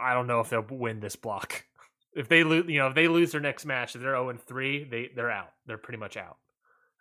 I 0.00 0.14
don't 0.14 0.26
know 0.26 0.40
if 0.40 0.50
they'll 0.50 0.66
win 0.68 1.00
this 1.00 1.16
block. 1.16 1.64
If 2.14 2.30
they 2.30 2.44
lose, 2.44 2.64
you 2.66 2.78
know, 2.78 2.86
if 2.86 2.94
they 2.94 3.08
lose 3.08 3.32
their 3.32 3.42
next 3.42 3.66
match, 3.66 3.94
if 3.94 4.00
they're 4.00 4.12
zero 4.12 4.30
and 4.30 4.40
three, 4.40 4.84
they 4.84 5.10
they're 5.14 5.30
out. 5.30 5.50
They're 5.66 5.76
pretty 5.76 5.98
much 5.98 6.16
out. 6.16 6.38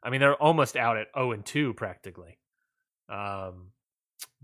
I 0.04 0.10
mean, 0.10 0.20
they're 0.20 0.36
almost 0.36 0.76
out 0.76 0.98
at 0.98 1.08
zero 1.16 1.32
and 1.32 1.46
two 1.46 1.74
practically. 1.74 2.38
Um, 3.08 3.72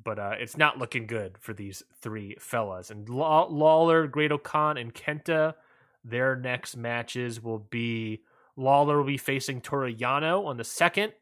but 0.02 0.18
uh, 0.18 0.36
it's 0.40 0.56
not 0.56 0.78
looking 0.78 1.08
good 1.08 1.38
for 1.40 1.54
these 1.54 1.84
three 2.02 2.38
fellas. 2.40 2.90
And 2.90 3.10
Law- 3.10 3.50
Lawler, 3.50 4.08
Great 4.08 4.32
Khan, 4.44 4.78
and 4.78 4.94
Kenta, 4.94 5.56
their 6.06 6.38
next 6.38 6.78
matches 6.78 7.44
will 7.44 7.60
be 7.60 8.22
Lawler 8.62 8.98
will 8.98 9.04
be 9.06 9.18
facing 9.18 9.60
Toru 9.60 9.94
Yano 9.94 10.46
on 10.46 10.58
the 10.58 10.64
second. 10.64 11.14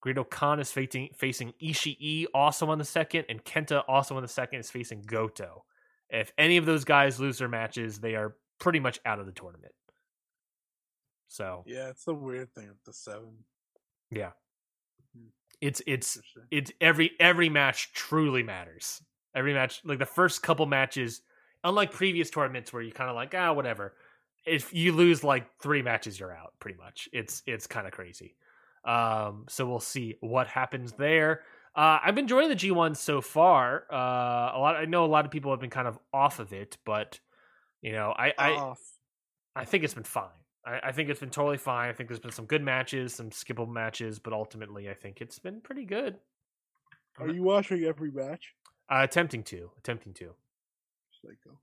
Great 0.00 0.18
Khan 0.30 0.60
is 0.60 0.70
facing 0.70 1.08
facing 1.16 1.52
Ishii 1.62 2.26
also 2.34 2.68
on 2.68 2.78
the 2.78 2.84
second, 2.84 3.24
and 3.28 3.42
Kenta 3.42 3.82
also 3.88 4.16
on 4.16 4.22
the 4.22 4.28
second 4.28 4.60
is 4.60 4.70
facing 4.70 5.02
Goto. 5.02 5.64
If 6.10 6.32
any 6.36 6.58
of 6.58 6.66
those 6.66 6.84
guys 6.84 7.18
lose 7.18 7.38
their 7.38 7.48
matches, 7.48 7.98
they 7.98 8.14
are 8.14 8.36
pretty 8.60 8.80
much 8.80 9.00
out 9.06 9.18
of 9.18 9.26
the 9.26 9.32
tournament. 9.32 9.72
So 11.28 11.64
Yeah, 11.66 11.88
it's 11.88 12.04
the 12.04 12.14
weird 12.14 12.52
thing 12.54 12.68
with 12.68 12.84
the 12.84 12.92
seven. 12.92 13.44
yeah, 14.10 14.32
it's 15.60 15.80
it's 15.86 16.18
it's 16.50 16.70
every 16.80 17.12
every 17.18 17.48
match 17.48 17.92
truly 17.94 18.42
matters. 18.42 19.02
Every 19.34 19.54
match, 19.54 19.80
like 19.84 19.98
the 19.98 20.06
first 20.06 20.42
couple 20.42 20.66
matches, 20.66 21.22
unlike 21.64 21.90
previous 21.90 22.30
tournaments 22.30 22.72
where 22.72 22.82
you 22.82 22.92
kind 22.92 23.10
of 23.10 23.16
like 23.16 23.34
ah 23.34 23.52
whatever. 23.52 23.94
If 24.46 24.74
you 24.74 24.92
lose 24.92 25.24
like 25.24 25.46
three 25.60 25.82
matches, 25.82 26.18
you're 26.18 26.34
out. 26.34 26.54
Pretty 26.60 26.78
much, 26.78 27.08
it's 27.12 27.42
it's 27.46 27.66
kind 27.66 27.86
of 27.86 27.92
crazy. 27.92 28.36
Um, 28.84 29.46
so 29.48 29.66
we'll 29.66 29.80
see 29.80 30.16
what 30.20 30.46
happens 30.46 30.92
there. 30.92 31.42
Uh, 31.74 31.98
I've 32.04 32.14
been 32.14 32.24
enjoying 32.24 32.50
the 32.50 32.54
G1 32.54 32.96
so 32.96 33.20
far. 33.20 33.84
Uh, 33.90 33.96
a 34.54 34.58
lot. 34.58 34.76
I 34.76 34.84
know 34.84 35.04
a 35.04 35.06
lot 35.06 35.24
of 35.24 35.30
people 35.30 35.50
have 35.50 35.60
been 35.60 35.70
kind 35.70 35.88
of 35.88 35.98
off 36.12 36.38
of 36.38 36.52
it, 36.52 36.76
but 36.84 37.18
you 37.82 37.92
know, 37.92 38.14
I 38.16 38.32
I. 38.38 38.74
I 39.56 39.64
think 39.64 39.84
it's 39.84 39.94
been 39.94 40.02
fine. 40.02 40.30
I, 40.66 40.80
I 40.88 40.92
think 40.92 41.08
it's 41.08 41.20
been 41.20 41.30
totally 41.30 41.58
fine. 41.58 41.88
I 41.88 41.92
think 41.92 42.08
there's 42.08 42.20
been 42.20 42.32
some 42.32 42.46
good 42.46 42.62
matches, 42.62 43.14
some 43.14 43.30
skippable 43.30 43.72
matches, 43.72 44.18
but 44.18 44.32
ultimately, 44.32 44.88
I 44.88 44.94
think 44.94 45.20
it's 45.20 45.38
been 45.38 45.60
pretty 45.60 45.84
good. 45.84 46.16
Are 47.18 47.28
you 47.28 47.42
watching 47.42 47.84
every 47.84 48.10
match? 48.10 48.54
Uh, 48.90 49.00
attempting 49.02 49.44
to, 49.44 49.70
attempting 49.78 50.12
to. 50.14 50.30
Psycho. 51.22 51.58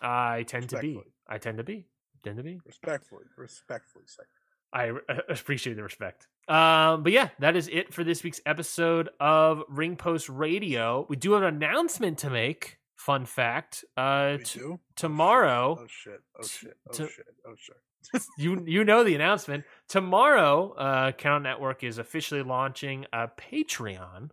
I 0.00 0.44
tend 0.44 0.70
to 0.70 0.78
be. 0.78 1.00
I 1.28 1.38
tend 1.38 1.58
to 1.58 1.64
be. 1.64 1.86
Be. 2.24 2.60
Respectfully, 2.66 3.24
respectfully, 3.36 4.04
psycho. 4.06 4.28
I 4.72 4.92
appreciate 5.28 5.74
the 5.74 5.82
respect. 5.82 6.26
Um, 6.48 7.02
but 7.02 7.12
yeah, 7.12 7.28
that 7.38 7.56
is 7.56 7.68
it 7.68 7.94
for 7.94 8.04
this 8.04 8.22
week's 8.22 8.40
episode 8.44 9.08
of 9.20 9.62
Ring 9.68 9.96
Post 9.96 10.28
Radio. 10.28 11.06
We 11.08 11.16
do 11.16 11.32
have 11.32 11.42
an 11.42 11.54
announcement 11.54 12.18
to 12.18 12.30
make. 12.30 12.78
Fun 12.96 13.26
fact. 13.26 13.84
Uh, 13.98 14.38
t- 14.42 14.60
tomorrow, 14.96 15.78
Oh 15.80 15.86
shit! 15.88 16.20
Oh 16.38 16.42
t- 16.42 16.48
shit! 16.48 16.76
Oh 16.88 16.92
to- 16.94 17.08
shit! 17.08 17.26
Oh 17.46 17.54
shit! 17.58 18.22
you 18.38 18.62
you 18.66 18.84
know 18.84 19.04
the 19.04 19.14
announcement. 19.14 19.64
Tomorrow, 19.88 20.72
uh, 20.72 21.12
Count 21.12 21.42
Network 21.44 21.84
is 21.84 21.98
officially 21.98 22.42
launching 22.42 23.04
a 23.12 23.28
Patreon. 23.28 24.30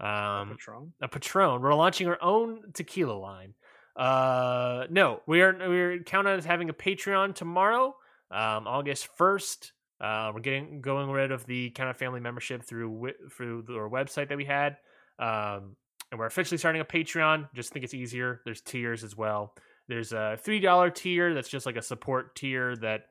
Um, 0.00 0.48
Patron. 0.50 0.92
a 1.00 1.08
Patron. 1.08 1.60
We're 1.60 1.74
launching 1.74 2.08
our 2.08 2.18
own 2.22 2.72
tequila 2.72 3.12
line. 3.12 3.54
Uh, 3.96 4.86
no, 4.90 5.20
we 5.26 5.42
are 5.42 5.56
we're 5.58 5.98
counting 6.02 6.32
as 6.32 6.44
having 6.44 6.70
a 6.70 6.74
Patreon 6.74 7.34
tomorrow, 7.34 7.96
um, 8.30 8.66
August 8.66 9.08
first. 9.16 9.72
Uh, 10.00 10.30
we're 10.34 10.40
getting 10.40 10.80
going 10.80 11.10
rid 11.10 11.30
of 11.30 11.44
the 11.46 11.70
kind 11.70 11.90
of 11.90 11.96
Family 11.96 12.20
membership 12.20 12.62
through 12.62 13.12
through 13.30 13.64
our 13.70 13.90
website 13.90 14.28
that 14.28 14.38
we 14.38 14.46
had, 14.46 14.76
um, 15.18 15.76
and 16.10 16.18
we're 16.18 16.26
officially 16.26 16.56
starting 16.58 16.80
a 16.80 16.84
Patreon. 16.84 17.48
Just 17.54 17.72
think 17.72 17.84
it's 17.84 17.94
easier. 17.94 18.40
There's 18.44 18.62
tiers 18.62 19.04
as 19.04 19.16
well. 19.16 19.54
There's 19.88 20.12
a 20.12 20.38
three 20.40 20.60
dollar 20.60 20.90
tier 20.90 21.34
that's 21.34 21.48
just 21.48 21.66
like 21.66 21.76
a 21.76 21.82
support 21.82 22.36
tier 22.36 22.76
that, 22.76 23.02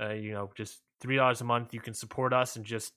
uh, 0.00 0.12
you 0.14 0.32
know, 0.32 0.50
just 0.56 0.80
three 1.00 1.16
dollars 1.16 1.40
a 1.40 1.44
month. 1.44 1.72
You 1.72 1.80
can 1.80 1.94
support 1.94 2.32
us 2.32 2.56
and 2.56 2.64
just, 2.64 2.92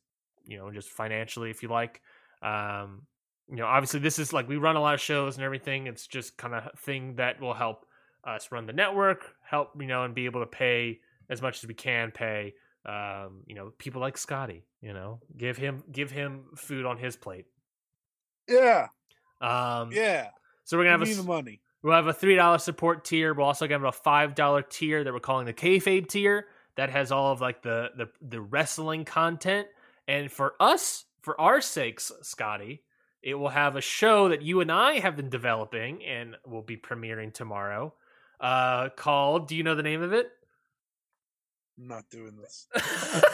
you 0.46 0.58
know, 0.58 0.72
just 0.72 0.90
financially 0.90 1.52
if 1.52 1.62
you 1.62 1.70
like. 1.70 2.02
Um, 2.42 3.04
you 3.50 3.58
know, 3.58 3.66
obviously 3.66 4.00
this 4.00 4.20
is 4.20 4.34
like 4.34 4.48
we 4.48 4.58
run 4.58 4.76
a 4.76 4.82
lot 4.82 4.94
of 4.94 5.02
shows 5.02 5.36
and 5.36 5.44
everything. 5.44 5.88
It's 5.88 6.08
just 6.08 6.38
kind 6.38 6.54
of 6.54 6.80
thing 6.80 7.16
that 7.16 7.40
will 7.40 7.54
help 7.54 7.86
us 8.24 8.52
run 8.52 8.66
the 8.66 8.74
network, 8.74 9.36
help 9.44 9.72
you 9.80 9.88
know, 9.88 10.04
and 10.04 10.14
be 10.14 10.26
able 10.26 10.42
to 10.42 10.48
pay 10.48 11.00
as 11.30 11.42
much 11.42 11.64
as 11.64 11.68
we 11.68 11.74
can 11.74 12.12
pay. 12.12 12.54
Um, 12.86 13.44
you 13.46 13.56
know, 13.56 13.72
people 13.78 14.02
like 14.02 14.18
Scotty. 14.18 14.66
You 14.82 14.94
know, 14.94 15.20
give 15.36 15.58
him 15.58 15.84
give 15.92 16.12
him 16.12 16.46
food 16.56 16.86
on 16.86 16.98
his 16.98 17.16
plate. 17.16 17.46
Yeah, 18.48 18.88
Um, 19.42 19.92
yeah. 19.92 20.30
So 20.64 20.78
we're 20.78 20.84
gonna 20.84 21.00
have 21.00 21.10
a 21.10 21.14
the 21.14 21.24
money. 21.24 21.62
We'll 21.82 21.96
have 21.96 22.08
a 22.08 22.14
three 22.14 22.36
dollar 22.36 22.58
support 22.58 23.06
tier. 23.06 23.34
We'll 23.34 23.46
also 23.48 23.68
have 23.68 23.84
a 23.84 23.92
five 23.92 24.36
dollar 24.36 24.62
tier 24.62 25.04
that 25.04 25.14
we're 25.14 25.20
calling 25.20 25.46
the 25.46 25.54
kayfabe 25.54 26.08
tier. 26.08 26.48
That 26.76 26.90
has 26.90 27.12
all 27.12 27.32
of 27.32 27.42
like 27.42 27.62
the 27.62 27.90
the 27.96 28.10
the 28.22 28.42
wrestling 28.42 29.06
content. 29.06 29.68
And 30.08 30.32
for 30.32 30.54
us, 30.60 31.06
for 31.22 31.40
our 31.40 31.60
sakes, 31.60 32.12
Scotty, 32.22 32.84
it 33.28 33.36
will 33.36 33.50
have 33.50 33.76
a 33.76 33.82
show 33.82 34.30
that 34.30 34.42
you 34.42 34.62
and 34.62 34.72
I 34.72 35.00
have 35.00 35.18
been 35.18 35.30
developing 35.30 36.02
and 36.06 36.38
will 36.46 36.62
be 36.62 36.78
premiering 36.78 37.34
tomorrow. 37.34 37.94
Uh, 38.40 38.88
called. 38.96 39.50
Do 39.50 39.56
you 39.58 39.64
know 39.64 39.76
the 39.76 39.84
name 39.84 40.02
of 40.02 40.14
it? 40.14 40.30
I'm 41.78 41.90
not 41.90 42.10
doing 42.10 42.38
this. 42.38 42.68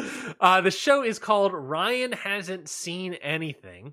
uh, 0.40 0.62
the 0.62 0.70
show 0.70 1.02
is 1.04 1.18
called 1.18 1.52
Ryan 1.52 2.12
Hasn't 2.12 2.70
Seen 2.70 3.12
Anything. 3.14 3.92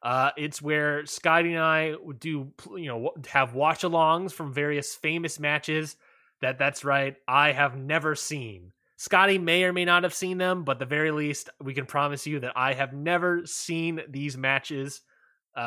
Uh, 0.00 0.30
it's 0.36 0.62
where 0.62 1.04
Scotty 1.04 1.54
and 1.54 1.64
I 1.64 1.94
do, 2.20 2.52
you 2.76 2.86
know, 2.86 3.10
have 3.26 3.54
watch 3.54 3.82
alongs 3.82 4.30
from 4.30 4.54
various 4.54 4.94
famous 4.94 5.40
matches 5.40 5.96
that 6.42 6.58
that's 6.58 6.84
right. 6.84 7.16
I 7.26 7.50
have 7.50 7.76
never 7.76 8.14
seen. 8.14 8.70
Scotty 8.96 9.38
may 9.38 9.64
or 9.64 9.72
may 9.72 9.84
not 9.84 10.04
have 10.04 10.14
seen 10.14 10.38
them, 10.38 10.64
but 10.64 10.78
the 10.78 10.86
very 10.86 11.10
least, 11.10 11.50
we 11.60 11.74
can 11.74 11.86
promise 11.86 12.26
you 12.26 12.40
that 12.40 12.52
I 12.56 12.74
have 12.74 12.92
never 12.92 13.44
seen 13.44 14.00
these 14.08 14.36
matches 14.36 15.00
uh, 15.56 15.60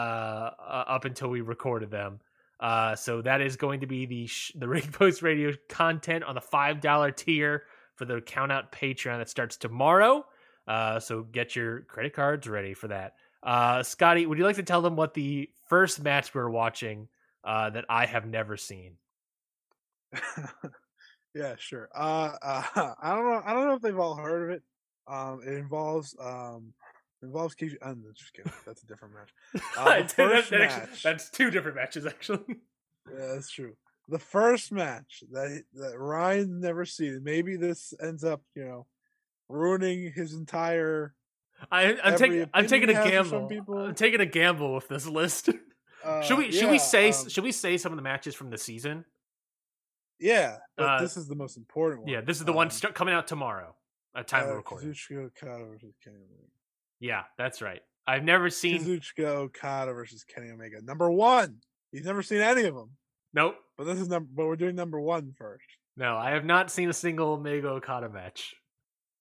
up 0.68 1.06
until 1.06 1.30
we 1.30 1.42
recorded 1.42 1.92
them. 1.92 2.20
Uh, 2.60 2.96
so 2.96 3.22
that 3.22 3.42
is 3.42 3.56
going 3.56 3.82
to 3.82 3.88
be 3.88 4.06
the 4.06 4.28
sh- 4.28 4.54
the 4.56 4.68
Ring 4.68 4.90
Post 4.92 5.22
Radio 5.22 5.54
content 5.70 6.24
on 6.24 6.36
the 6.36 6.42
five 6.42 6.82
dollar 6.82 7.12
tier 7.12 7.64
for 7.96 8.06
the 8.06 8.22
Count 8.22 8.52
Out 8.52 8.72
Patreon 8.72 9.20
that 9.20 9.30
starts 9.30 9.58
tomorrow. 9.58 10.26
Uh, 10.68 11.00
so 11.00 11.24
get 11.24 11.56
your 11.56 11.82
credit 11.82 12.14
cards 12.14 12.48
ready 12.48 12.74
for 12.74 12.88
that. 12.90 13.14
Uh, 13.44 13.84
Scotty, 13.84 14.26
would 14.26 14.38
you 14.38 14.44
like 14.44 14.56
to 14.58 14.64
tell 14.64 14.82
them 14.82 14.96
what 14.96 15.14
the 15.14 15.50
first 15.70 16.02
match 16.02 16.34
we're 16.34 16.50
watching 16.50 17.08
uh, 17.44 17.70
that 17.70 17.86
I 17.90 18.06
have 18.06 18.26
never 18.26 18.58
seen? 18.58 18.98
yeah, 21.38 21.56
sure. 21.58 21.90
Uh, 21.96 22.32
uh, 22.42 22.94
I 23.02 23.16
don't 23.16 23.26
know. 23.26 23.42
I 23.46 23.54
don't 23.54 23.68
know 23.68 23.76
if 23.76 23.82
they've 23.82 24.00
all 24.00 24.16
heard 24.16 24.50
of 24.50 24.56
it. 24.56 24.64
Um, 25.08 25.42
it 25.46 25.54
involves 25.54 26.16
um, 26.20 26.74
involves 27.22 27.56
Keisha. 27.56 27.76
I'm 27.82 28.04
just 28.14 28.34
kidding. 28.34 28.52
That's 28.66 28.84
a 28.84 28.88
different 28.88 29.14
match. 29.14 29.64
Uh, 29.78 29.86
that, 29.86 30.10
that 30.18 30.52
match. 30.52 30.72
actually, 30.72 31.00
that's 31.04 31.30
two 31.30 31.52
different 31.52 31.78
matches, 31.78 32.06
actually. 32.08 32.44
Yeah, 33.12 33.34
that's 33.34 33.50
true. 33.50 33.74
The 34.10 34.20
first 34.20 34.72
match 34.72 35.24
that 35.32 35.64
that 35.76 35.98
Ryan 35.98 36.60
never 36.60 36.86
seen. 36.86 37.22
Maybe 37.24 37.56
this 37.56 37.94
ends 38.02 38.24
up, 38.24 38.42
you 38.56 38.66
know, 38.66 38.88
ruining 39.50 40.12
his 40.14 40.34
entire. 40.34 41.14
I, 41.72 41.98
I'm 42.04 42.18
taking. 42.18 42.50
I'm 42.54 42.68
taking 42.68 42.90
a 42.90 43.00
opinion 43.00 43.24
has 43.24 43.28
for 43.28 43.36
some 43.36 43.48
gamble. 43.48 43.78
I'm 43.80 43.96
taking 43.96 44.22
a 44.22 44.26
gamble 44.26 44.76
with 44.76 44.88
this 44.88 45.08
list. 45.08 45.50
Uh, 46.04 46.22
should 46.22 46.38
we? 46.38 46.52
Should 46.52 46.72
we 46.72 46.80
say? 46.80 47.10
um, 47.10 47.30
should 47.30 47.44
we 47.44 47.52
say 47.52 47.78
some 47.78 47.92
of 47.92 47.96
the 47.98 48.04
matches 48.04 48.36
from 48.36 48.50
the 48.50 48.58
season? 48.58 49.06
Yeah, 50.20 50.58
but 50.78 50.84
uh, 50.90 51.02
this 51.02 51.18
is 51.18 51.28
the 51.28 51.36
most 51.36 51.58
important 51.58 52.02
one. 52.04 52.12
Yeah, 52.12 52.22
this 52.22 52.38
is 52.40 52.46
the 52.46 52.54
one 52.54 52.68
Um, 52.68 52.72
start, 52.72 52.96
coming 52.96 53.14
out 53.14 53.28
tomorrow. 53.28 53.76
At 54.16 54.28
time 54.28 54.46
of 54.46 54.52
uh, 54.52 54.56
recording. 54.56 54.90
Kazuchika 54.90 55.26
Okada 55.26 55.66
versus 55.66 55.94
Kenny 56.04 56.16
Omega. 56.18 56.48
Yeah, 57.00 57.24
that's 57.38 57.62
right. 57.62 57.82
I've 58.08 58.24
never 58.24 58.50
seen. 58.50 58.84
Kazuchika 58.84 59.26
Okada 59.26 59.94
versus 59.94 60.24
Kenny 60.24 60.50
Omega. 60.50 60.82
Number 60.82 61.12
one. 61.12 61.58
He's 61.92 62.06
never 62.06 62.22
seen 62.24 62.42
any 62.42 62.64
of 62.64 62.74
them, 62.76 62.92
Nope. 63.34 63.56
but 63.78 63.86
this 63.86 64.00
is 64.00 64.08
number. 64.10 64.28
But 64.36 64.48
we're 64.48 64.56
doing 64.56 64.76
number 64.76 65.00
one 65.00 65.34
first. 65.38 65.66
No, 65.96 66.18
I 66.18 66.32
have 66.32 66.46
not 66.46 66.70
seen 66.72 66.90
a 66.90 66.94
single 66.94 67.30
Omega 67.34 67.70
Okada 67.70 68.10
match. 68.10 68.56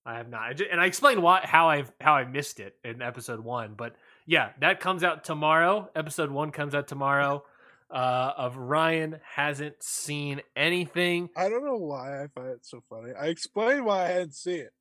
I 0.04 0.16
have 0.18 0.28
not, 0.28 0.42
I 0.42 0.52
ju- 0.52 0.66
and 0.70 0.80
I 0.80 0.86
explained 0.86 1.22
why 1.22 1.40
how 1.44 1.68
I've 1.68 1.90
how 2.00 2.14
I 2.14 2.24
missed 2.24 2.58
it 2.60 2.74
in 2.84 3.02
episode 3.02 3.40
one. 3.40 3.74
But 3.76 3.96
yeah, 4.26 4.50
that 4.60 4.80
comes 4.80 5.04
out 5.04 5.24
tomorrow. 5.24 5.90
Episode 5.96 6.30
one 6.30 6.50
comes 6.52 6.74
out 6.74 6.86
tomorrow. 6.88 7.44
Uh, 7.88 8.32
of 8.36 8.56
Ryan 8.56 9.20
hasn't 9.22 9.80
seen 9.80 10.40
anything. 10.56 11.28
I 11.36 11.48
don't 11.48 11.64
know 11.64 11.76
why 11.76 12.22
I 12.22 12.26
find 12.34 12.48
it 12.48 12.66
so 12.66 12.82
funny. 12.90 13.12
I 13.14 13.26
explained 13.26 13.84
why 13.84 14.06
I 14.06 14.08
hadn't 14.08 14.34
seen 14.34 14.60
it. 14.60 14.72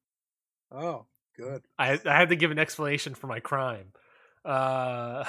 Oh, 0.71 1.05
good. 1.37 1.61
I 1.77 1.99
I 2.03 2.17
had 2.17 2.29
to 2.29 2.35
give 2.35 2.49
an 2.49 2.57
explanation 2.57 3.13
for 3.13 3.27
my 3.27 3.39
crime. 3.39 3.93
Uh, 4.43 5.25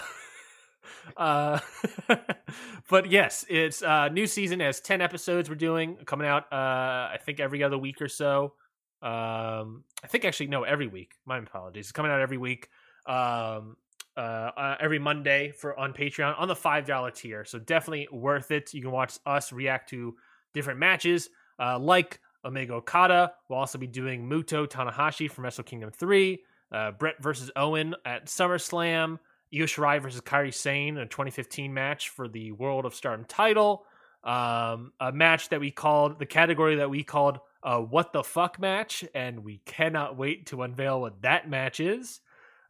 uh, 1.16 1.61
but 2.89 3.11
yes, 3.11 3.44
it's 3.48 3.82
uh 3.82 4.09
new 4.09 4.27
season 4.27 4.61
has 4.61 4.81
ten 4.81 5.03
episodes. 5.03 5.51
We're 5.51 5.57
doing 5.57 5.97
coming 6.07 6.27
out. 6.27 6.44
Uh, 6.53 7.12
I 7.12 7.19
think 7.24 7.40
every 7.40 7.62
other 7.62 7.78
week 7.78 8.01
or 8.01 8.09
so. 8.09 8.55
Um, 9.03 9.85
I 10.03 10.09
think 10.09 10.24
actually 10.24 10.47
no, 10.47 10.62
every 10.62 10.86
week. 10.86 11.12
My 11.27 11.39
apologies. 11.39 11.86
It's 11.86 11.93
coming 11.93 12.11
out 12.11 12.20
every 12.20 12.39
week. 12.39 12.69
Um, 13.07 13.77
uh, 14.16 14.20
uh 14.56 14.76
every 14.80 14.98
Monday 14.98 15.51
for 15.51 15.78
on 15.78 15.93
Patreon 15.93 16.38
on 16.38 16.48
the 16.48 16.56
five 16.56 16.86
dollar 16.86 17.10
tier. 17.10 17.44
So 17.44 17.59
definitely 17.59 18.09
worth 18.10 18.51
it. 18.51 18.72
You 18.74 18.82
can 18.82 18.90
watch 18.90 19.18
us 19.26 19.52
react 19.52 19.90
to 19.90 20.16
different 20.55 20.80
matches, 20.80 21.28
uh, 21.59 21.78
like 21.78 22.20
Omega 22.44 22.74
Okada. 22.74 23.32
We'll 23.48 23.59
also 23.59 23.78
be 23.78 23.86
doing 23.86 24.28
Muto 24.28 24.66
Tanahashi 24.66 25.30
from 25.30 25.44
Wrestle 25.44 25.64
Kingdom 25.64 25.90
3, 25.90 26.40
uh, 26.72 26.93
Brett 26.93 27.22
versus 27.22 27.51
Owen 27.56 27.94
at 28.05 28.26
SummerSlam, 28.26 29.18
Io 29.55 29.64
Shirai 29.64 30.01
versus 30.01 30.20
Kairi 30.20 30.55
Sane, 30.55 30.97
in 30.97 31.02
a 31.02 31.07
2015 31.07 31.74
match 31.74 32.08
for 32.08 32.28
the 32.28 32.52
World 32.52 32.86
of 32.86 32.94
Stardom 32.94 33.26
title. 33.26 33.84
Um, 34.24 34.92
a 34.99 35.12
match 35.12 35.50
that 35.50 35.60
we 35.60 35.70
called, 35.70 36.18
the 36.18 36.26
category 36.26 36.76
that 36.76 36.91
we 36.91 37.05
called 37.05 37.39
a 37.62 37.81
What 37.81 38.12
the 38.12 38.24
Fuck 38.24 38.58
match, 38.58 39.05
and 39.15 39.44
we 39.44 39.60
cannot 39.66 40.16
wait 40.16 40.47
to 40.47 40.62
unveil 40.62 41.00
what 41.00 41.23
that 41.23 41.49
match 41.49 41.81
is. 41.81 42.20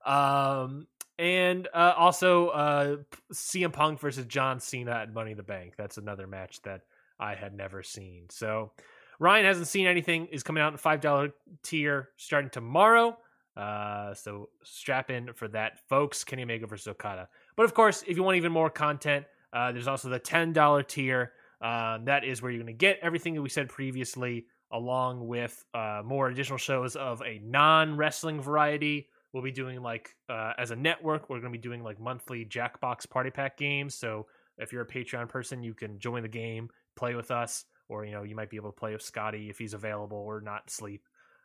Um, 0.05 0.87
and 1.19 1.69
uh, 1.73 1.95
also 1.97 2.49
uh, 2.49 2.97
CM 3.33 3.73
Punk 3.73 4.01
versus 4.01 4.27
John 4.27 4.61
Cena 4.61 4.93
at 4.93 5.13
Money 5.13 5.33
in 5.33 5.37
the 5.37 5.43
Bank. 5.43 5.75
That's 5.77 5.99
another 5.99 6.27
match 6.27 6.63
that 6.63 6.83
I 7.19 7.35
had 7.35 7.55
never 7.55 7.83
seen. 7.83 8.25
So 8.29 8.73
Ryan 9.19 9.47
hasn't 9.47 9.69
seen 9.69 9.87
anything. 9.87 10.27
Is 10.27 10.43
coming 10.43 10.63
out 10.63 10.73
in 10.73 10.79
five 10.79 11.01
dollar 11.01 11.31
tier 11.63 12.11
starting 12.17 12.51
tomorrow. 12.51 13.17
Uh, 13.57 14.13
so 14.13 14.51
strap 14.63 15.11
in 15.11 15.33
for 15.33 15.49
that, 15.49 15.79
folks. 15.89 16.25
Kenny 16.25 16.43
Omega 16.43 16.67
versus 16.67 16.89
Okada. 16.89 17.29
But 17.57 17.65
of 17.65 17.73
course, 17.73 18.05
if 18.07 18.17
you 18.17 18.23
want 18.23 18.37
even 18.37 18.53
more 18.53 18.69
content, 18.69 19.25
uh, 19.53 19.73
there's 19.73 19.89
also 19.89 20.09
the 20.09 20.19
ten 20.19 20.53
dollar 20.53 20.83
tier. 20.83 21.33
Um, 21.63 22.05
that 22.05 22.25
is 22.25 22.43
where 22.43 22.51
you're 22.51 22.63
going 22.63 22.75
to 22.75 22.79
get 22.79 22.99
everything 23.01 23.35
that 23.35 23.43
we 23.43 23.49
said 23.49 23.71
previously, 23.71 24.47
along 24.71 25.27
with 25.27 25.65
uh, 25.73 26.03
more 26.05 26.29
additional 26.29 26.59
shows 26.59 26.97
of 26.97 27.23
a 27.23 27.41
non 27.43 27.97
wrestling 27.97 28.43
variety. 28.43 29.09
We'll 29.37 29.43
be 29.45 29.53
doing 29.53 29.83
like 29.83 30.15
uh, 30.31 30.55
as 30.57 30.71
a 30.71 30.77
network, 30.77 31.29
we're 31.29 31.41
going 31.41 31.53
to 31.53 31.59
be 31.59 31.63
doing 31.63 31.83
like 31.85 32.01
monthly 32.01 32.47
Jackbox 32.47 33.07
Party 33.11 33.29
Pack 33.29 33.59
games. 33.59 33.95
So 33.95 34.25
if 34.57 34.73
you're 34.73 34.81
a 34.81 34.87
Patreon 34.87 35.29
person, 35.29 35.63
you 35.63 35.75
can 35.75 35.99
join 35.99 36.23
the 36.23 36.29
game, 36.31 36.71
play 36.97 37.15
with 37.15 37.31
us, 37.31 37.67
or 37.91 38.07
you 38.07 38.13
know 38.13 38.23
you 38.23 38.35
might 38.35 38.49
be 38.49 38.57
able 38.57 38.73
to 38.73 38.79
play 38.81 38.95
with 38.95 39.03
Scotty 39.03 39.51
if 39.51 39.59
he's 39.59 39.75
available 39.75 40.17
or 40.17 40.41
not 40.41 40.71
sleep. 40.71 41.03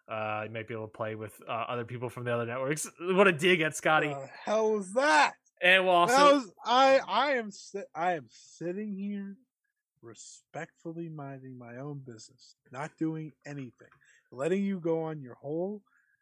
Uh, 0.10 0.44
you 0.46 0.52
might 0.54 0.70
be 0.70 0.74
able 0.74 0.88
to 0.88 0.94
play 0.94 1.16
with 1.16 1.34
uh, 1.50 1.52
other 1.68 1.84
people 1.84 2.08
from 2.08 2.24
the 2.24 2.34
other 2.34 2.46
networks. 2.46 2.90
What 3.02 3.28
a 3.28 3.34
dig 3.34 3.60
at 3.60 3.76
Scotty! 3.76 4.08
The 4.08 4.30
hell 4.46 4.72
was 4.72 4.94
that? 4.94 5.34
and 5.62 5.84
we'll 5.84 5.94
also 5.94 6.36
was- 6.36 6.52
I 6.64 7.02
I 7.06 7.32
am 7.34 7.52
si- 7.52 7.84
I 7.94 8.14
am 8.14 8.28
sitting 8.30 8.94
here 8.94 9.36
respectfully 10.02 11.10
minding 11.10 11.58
my 11.58 11.76
own 11.76 12.00
business, 12.06 12.56
not 12.72 12.92
doing 12.98 13.34
anything, 13.46 13.92
letting 14.32 14.64
you 14.64 14.80
go 14.80 15.04
on 15.04 15.22
your 15.22 15.36
whole 15.36 15.82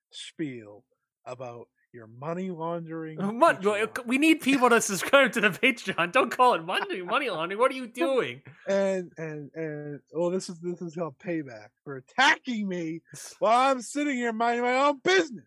spiel 0.10 0.84
about 1.32 1.68
your 1.92 2.08
money 2.08 2.52
laundering. 2.52 3.18
Mon- 3.40 3.60
we 4.06 4.18
need 4.18 4.42
people 4.42 4.70
to 4.70 4.80
subscribe 4.82 5.32
to 5.34 5.42
the 5.42 5.50
Patreon. 5.50 6.12
Don't 6.12 6.30
call 6.32 6.54
it 6.54 6.64
money 6.64 7.02
money 7.02 7.30
laundering. 7.30 7.60
What 7.60 7.72
are 7.72 7.76
you 7.76 7.88
doing? 7.94 8.42
and 8.68 9.12
and 9.18 9.50
and 9.56 10.00
well, 10.14 10.30
this 10.30 10.50
is 10.50 10.60
this 10.60 10.82
is 10.82 10.96
called 10.96 11.16
payback 11.20 11.70
for 11.84 11.98
attacking 11.98 12.68
me 12.68 13.02
while 13.40 13.72
I'm 13.72 13.82
sitting 13.82 14.16
here 14.16 14.34
minding 14.34 14.64
my 14.64 14.76
own 14.76 15.00
business. 15.04 15.46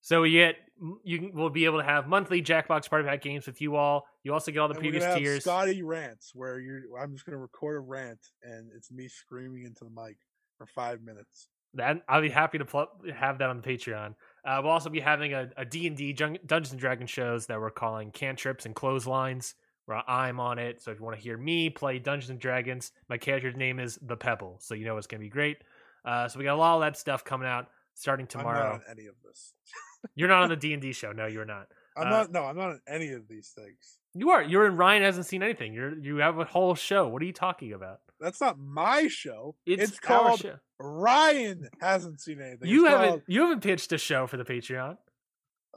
So 0.00 0.22
we 0.22 0.32
get 0.32 0.56
you 1.04 1.30
will 1.34 1.50
be 1.50 1.64
able 1.64 1.78
to 1.78 1.84
have 1.84 2.06
monthly 2.06 2.40
Jackbox 2.40 2.88
Party 2.88 3.06
Pack 3.06 3.20
games 3.22 3.46
with 3.46 3.60
you 3.60 3.76
all. 3.76 4.06
You 4.22 4.32
also 4.32 4.52
get 4.52 4.60
all 4.60 4.68
the 4.68 4.74
And 4.74 4.82
previous 4.82 5.14
tiers. 5.16 5.42
Scotty 5.42 5.82
rants 5.82 6.30
where 6.34 6.60
you're. 6.60 6.82
I'm 7.00 7.12
just 7.12 7.26
gonna 7.26 7.38
record 7.38 7.76
a 7.76 7.80
rant 7.80 8.20
and 8.42 8.70
it's 8.76 8.90
me 8.90 9.08
screaming 9.08 9.64
into 9.64 9.84
the 9.84 9.90
mic 9.90 10.16
for 10.56 10.66
five 10.66 11.02
minutes. 11.02 11.48
That 11.74 12.02
I'll 12.08 12.22
be 12.22 12.30
happy 12.30 12.58
to 12.58 12.64
pl- 12.64 12.88
have 13.14 13.38
that 13.38 13.50
on 13.50 13.60
the 13.60 13.62
Patreon. 13.62 14.14
Uh, 14.44 14.60
we'll 14.62 14.72
also 14.72 14.90
be 14.90 15.00
having 15.00 15.34
a, 15.34 15.50
a 15.56 15.64
D&D 15.64 16.12
Jun- 16.14 16.38
Dungeons 16.46 16.72
and 16.72 16.80
Dragons 16.80 17.10
shows 17.10 17.46
that 17.46 17.60
we're 17.60 17.70
calling 17.70 18.10
Cantrips 18.10 18.66
and 18.66 18.74
Clotheslines, 18.74 19.54
where 19.86 20.02
I'm 20.08 20.40
on 20.40 20.58
it. 20.58 20.80
So 20.82 20.90
if 20.90 20.98
you 20.98 21.04
want 21.04 21.16
to 21.16 21.22
hear 21.22 21.36
me 21.36 21.70
play 21.70 21.98
Dungeons 21.98 22.30
and 22.30 22.38
Dragons, 22.38 22.92
my 23.08 23.18
character's 23.18 23.56
name 23.56 23.78
is 23.78 23.98
The 24.02 24.16
Pebble, 24.16 24.56
so 24.60 24.74
you 24.74 24.84
know 24.84 24.96
it's 24.96 25.06
going 25.06 25.20
to 25.20 25.24
be 25.24 25.30
great. 25.30 25.58
Uh, 26.04 26.28
so 26.28 26.38
we 26.38 26.44
got 26.44 26.54
a 26.54 26.56
lot 26.56 26.76
of 26.76 26.80
that 26.82 26.96
stuff 26.96 27.24
coming 27.24 27.48
out 27.48 27.68
starting 27.94 28.24
I'm 28.24 28.28
tomorrow. 28.40 28.64
not 28.64 28.74
on 28.74 28.80
any 28.90 29.06
of 29.06 29.14
this. 29.24 29.52
You're 30.14 30.28
not 30.28 30.42
on 30.44 30.48
the 30.48 30.56
D&D 30.56 30.92
show. 30.92 31.10
No, 31.12 31.26
you're 31.26 31.44
not. 31.44 31.66
I'm 31.96 32.06
Uh, 32.06 32.10
not. 32.10 32.32
No, 32.32 32.44
I'm 32.44 32.56
not 32.56 32.70
on 32.70 32.80
any 32.86 33.10
of 33.10 33.26
these 33.28 33.48
things. 33.48 33.98
You 34.14 34.30
are. 34.30 34.42
You're 34.42 34.66
in 34.66 34.76
Ryan 34.76 35.02
hasn't 35.02 35.26
seen 35.26 35.42
anything. 35.42 35.74
You're 35.74 35.98
you 35.98 36.16
have 36.18 36.38
a 36.38 36.44
whole 36.44 36.76
show. 36.76 37.08
What 37.08 37.20
are 37.20 37.24
you 37.24 37.32
talking 37.32 37.72
about? 37.72 37.98
That's 38.20 38.40
not 38.40 38.58
my 38.58 39.08
show. 39.08 39.56
It's, 39.66 39.82
It's, 39.90 39.98
called 39.98 40.38
show. 40.40 40.56
Ryan 40.80 41.68
hasn't 41.80 42.20
seen 42.20 42.40
anything. 42.40 42.68
You 42.68 42.84
It's 42.86 42.90
haven't 42.94 43.08
called- 43.08 43.22
you 43.26 43.40
haven't 43.42 43.62
pitched 43.62 43.92
a 43.92 43.98
show 43.98 44.26
for 44.26 44.36
the 44.36 44.44
Patreon. 44.44 44.96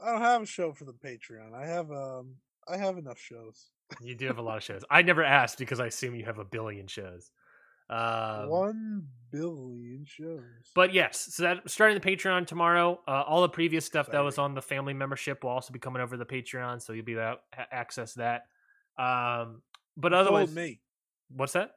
I 0.02 0.12
don't 0.12 0.20
have 0.20 0.42
a 0.42 0.46
show 0.46 0.72
for 0.72 0.84
the 0.84 0.92
Patreon. 0.94 1.54
I 1.54 1.66
have 1.66 1.90
um. 1.90 2.36
I 2.68 2.76
have 2.76 2.96
enough 2.96 3.18
shows. 3.18 3.70
You 4.00 4.14
do 4.14 4.26
have 4.26 4.38
a 4.38 4.42
lot 4.42 4.56
of 4.56 4.62
shows. 4.62 4.84
I 4.88 5.02
never 5.02 5.24
asked 5.24 5.58
because 5.58 5.80
I 5.80 5.86
assume 5.86 6.14
you 6.14 6.24
have 6.24 6.38
a 6.38 6.44
billion 6.44 6.86
shows. 6.86 7.30
Um, 7.90 8.48
One 8.48 9.08
billion 9.32 10.04
shows. 10.06 10.40
But 10.74 10.94
yes, 10.94 11.34
so 11.34 11.42
that 11.42 11.68
starting 11.68 11.98
the 12.00 12.08
Patreon 12.08 12.46
tomorrow. 12.46 13.00
Uh, 13.06 13.22
all 13.26 13.42
the 13.42 13.48
previous 13.48 13.84
stuff 13.84 14.10
that 14.12 14.20
was 14.20 14.38
on 14.38 14.54
the 14.54 14.62
family 14.62 14.94
membership 14.94 15.42
will 15.42 15.50
also 15.50 15.72
be 15.72 15.78
coming 15.80 16.00
over 16.00 16.16
the 16.16 16.24
Patreon, 16.24 16.80
so 16.80 16.92
you'll 16.92 17.04
be 17.04 17.12
able 17.14 17.36
to 17.52 17.74
access 17.74 18.14
that. 18.14 18.46
Um, 18.96 19.62
but 19.96 20.12
You 20.12 20.18
otherwise, 20.18 20.54
me. 20.54 20.80
what's 21.28 21.52
that? 21.54 21.74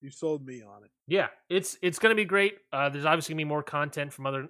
You 0.00 0.10
sold 0.10 0.46
me 0.46 0.62
on 0.62 0.84
it. 0.84 0.90
Yeah, 1.06 1.28
it's 1.48 1.76
it's 1.82 1.98
going 1.98 2.10
to 2.10 2.16
be 2.16 2.24
great. 2.24 2.58
Uh, 2.72 2.88
there's 2.88 3.04
obviously 3.04 3.34
going 3.34 3.40
to 3.40 3.44
be 3.44 3.48
more 3.48 3.62
content 3.62 4.12
from 4.12 4.26
other 4.26 4.48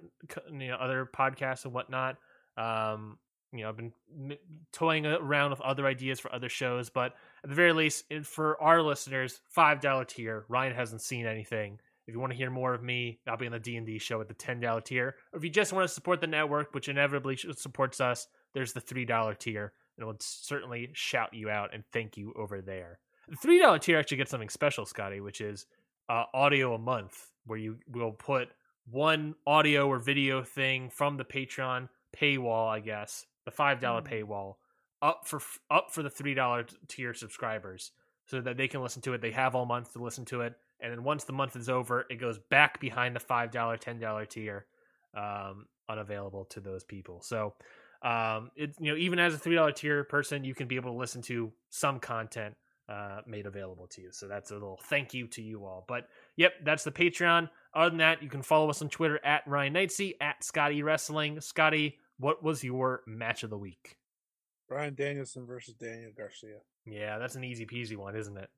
you 0.51 0.67
know 0.69 0.75
other 0.75 1.09
podcasts 1.13 1.65
and 1.65 1.73
whatnot. 1.73 2.17
Um, 2.57 3.17
you 3.53 3.63
know, 3.63 3.69
I've 3.69 3.77
been 3.77 3.91
toying 4.71 5.05
around 5.05 5.51
with 5.51 5.61
other 5.61 5.85
ideas 5.85 6.19
for 6.19 6.33
other 6.33 6.47
shows, 6.47 6.89
but 6.89 7.15
at 7.43 7.49
the 7.49 7.55
very 7.55 7.73
least, 7.73 8.05
for 8.23 8.61
our 8.61 8.81
listeners, 8.81 9.41
five 9.49 9.81
dollar 9.81 10.05
tier. 10.05 10.45
Ryan 10.47 10.73
hasn't 10.73 11.01
seen 11.01 11.25
anything. 11.25 11.73
If 12.07 12.11
If 12.11 12.15
you 12.15 12.19
want 12.21 12.31
to 12.31 12.37
hear 12.37 12.49
more 12.49 12.73
of 12.73 12.81
me, 12.81 13.19
I'll 13.27 13.37
be 13.37 13.45
on 13.45 13.51
the 13.51 13.59
D 13.59 13.75
and 13.75 13.85
D 13.85 13.99
show 13.99 14.21
at 14.21 14.27
the 14.27 14.33
ten 14.33 14.59
dollar 14.59 14.81
tier. 14.81 15.15
Or 15.33 15.37
if 15.37 15.43
you 15.43 15.49
just 15.49 15.73
want 15.73 15.87
to 15.87 15.93
support 15.93 16.21
the 16.21 16.27
network, 16.27 16.73
which 16.73 16.87
inevitably 16.87 17.37
supports 17.37 17.99
us, 17.99 18.27
there's 18.53 18.73
the 18.73 18.81
three 18.81 19.05
dollar 19.05 19.33
tier, 19.33 19.73
and 19.97 20.07
we'll 20.07 20.17
certainly 20.19 20.89
shout 20.93 21.33
you 21.33 21.49
out 21.49 21.73
and 21.73 21.83
thank 21.91 22.15
you 22.15 22.33
over 22.37 22.61
there. 22.61 22.99
The 23.27 23.35
three 23.35 23.59
dollar 23.59 23.79
tier 23.79 23.97
actually 23.97 24.17
gets 24.17 24.31
something 24.31 24.49
special, 24.49 24.85
Scotty, 24.85 25.21
which 25.21 25.41
is 25.41 25.65
uh, 26.09 26.25
audio 26.33 26.73
a 26.73 26.79
month, 26.79 27.31
where 27.45 27.57
you 27.57 27.77
will 27.91 28.11
put 28.11 28.49
one 28.89 29.35
audio 29.47 29.87
or 29.87 29.99
video 29.99 30.43
thing 30.43 30.89
from 30.89 31.17
the 31.17 31.23
Patreon 31.23 31.87
paywall, 32.15 32.67
I 32.69 32.79
guess, 32.79 33.25
the 33.45 33.51
five 33.51 33.79
dollar 33.79 34.01
Mm. 34.01 34.11
paywall, 34.11 34.55
up 35.01 35.27
for 35.27 35.41
up 35.69 35.91
for 35.91 36.03
the 36.03 36.09
three 36.09 36.33
dollar 36.33 36.65
tier 36.87 37.13
subscribers, 37.13 37.91
so 38.25 38.41
that 38.41 38.57
they 38.57 38.67
can 38.67 38.81
listen 38.81 39.01
to 39.03 39.13
it. 39.13 39.21
They 39.21 39.31
have 39.31 39.55
all 39.55 39.65
month 39.65 39.93
to 39.93 40.03
listen 40.03 40.25
to 40.25 40.41
it, 40.41 40.55
and 40.79 40.91
then 40.91 41.03
once 41.03 41.23
the 41.23 41.33
month 41.33 41.55
is 41.55 41.69
over, 41.69 42.05
it 42.09 42.15
goes 42.19 42.37
back 42.49 42.79
behind 42.79 43.15
the 43.15 43.19
five 43.19 43.51
dollar, 43.51 43.77
ten 43.77 43.99
dollar 43.99 44.25
tier, 44.25 44.65
um, 45.15 45.67
unavailable 45.87 46.45
to 46.45 46.59
those 46.59 46.83
people. 46.83 47.21
So, 47.21 47.53
um, 48.01 48.51
it 48.55 48.75
you 48.79 48.91
know 48.91 48.97
even 48.97 49.19
as 49.19 49.33
a 49.33 49.37
three 49.37 49.55
dollar 49.55 49.71
tier 49.71 50.03
person, 50.03 50.43
you 50.43 50.55
can 50.55 50.67
be 50.67 50.75
able 50.75 50.91
to 50.91 50.97
listen 50.97 51.21
to 51.23 51.53
some 51.69 51.99
content 51.99 52.55
uh, 52.89 53.21
made 53.25 53.45
available 53.45 53.87
to 53.87 54.01
you. 54.01 54.09
So 54.11 54.27
that's 54.27 54.51
a 54.51 54.53
little 54.53 54.79
thank 54.85 55.13
you 55.13 55.27
to 55.27 55.41
you 55.41 55.65
all. 55.65 55.85
But 55.87 56.07
yep, 56.35 56.53
that's 56.63 56.83
the 56.83 56.91
Patreon. 56.91 57.49
Other 57.73 57.89
than 57.89 57.99
that, 57.99 58.21
you 58.21 58.29
can 58.29 58.41
follow 58.41 58.69
us 58.69 58.81
on 58.81 58.89
Twitter 58.89 59.19
at 59.25 59.43
Ryan 59.47 59.73
Knightsey, 59.73 60.15
at 60.21 60.43
Scotty 60.43 60.83
Wrestling. 60.83 61.39
Scotty, 61.41 61.97
what 62.17 62.43
was 62.43 62.63
your 62.63 63.01
match 63.07 63.43
of 63.43 63.49
the 63.49 63.57
week? 63.57 63.97
Bryan 64.67 64.95
Danielson 64.95 65.45
versus 65.45 65.73
Daniel 65.73 66.11
Garcia. 66.17 66.57
Yeah, 66.85 67.17
that's 67.19 67.35
an 67.35 67.43
easy 67.43 67.65
peasy 67.65 67.95
one, 67.97 68.15
isn't 68.15 68.37
it? 68.37 68.49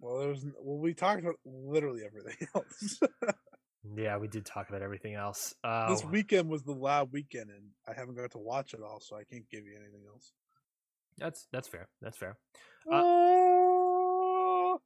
Well, 0.00 0.18
there 0.18 0.28
was 0.28 0.44
well, 0.60 0.78
we 0.78 0.92
talked 0.94 1.20
about 1.20 1.36
literally 1.44 2.02
everything 2.04 2.46
else. 2.54 3.00
Yeah, 3.96 4.16
we 4.18 4.28
did 4.28 4.44
talk 4.46 4.68
about 4.68 4.82
everything 4.82 5.14
else. 5.14 5.54
Uh, 5.62 5.88
this 5.90 6.04
weekend 6.04 6.48
was 6.48 6.62
the 6.62 6.72
loud 6.72 7.12
weekend, 7.12 7.50
and 7.50 7.62
I 7.88 7.92
haven't 7.92 8.16
got 8.16 8.30
to 8.32 8.38
watch 8.38 8.72
it 8.74 8.80
all, 8.82 8.98
so 9.00 9.14
I 9.16 9.24
can't 9.24 9.48
give 9.50 9.64
you 9.66 9.74
anything 9.78 10.02
else. 10.08 10.32
that's 11.18 11.46
that's 11.52 11.68
fair. 11.68 11.88
That's 12.00 12.16
fair. 12.16 12.36
Uh, 12.90 14.78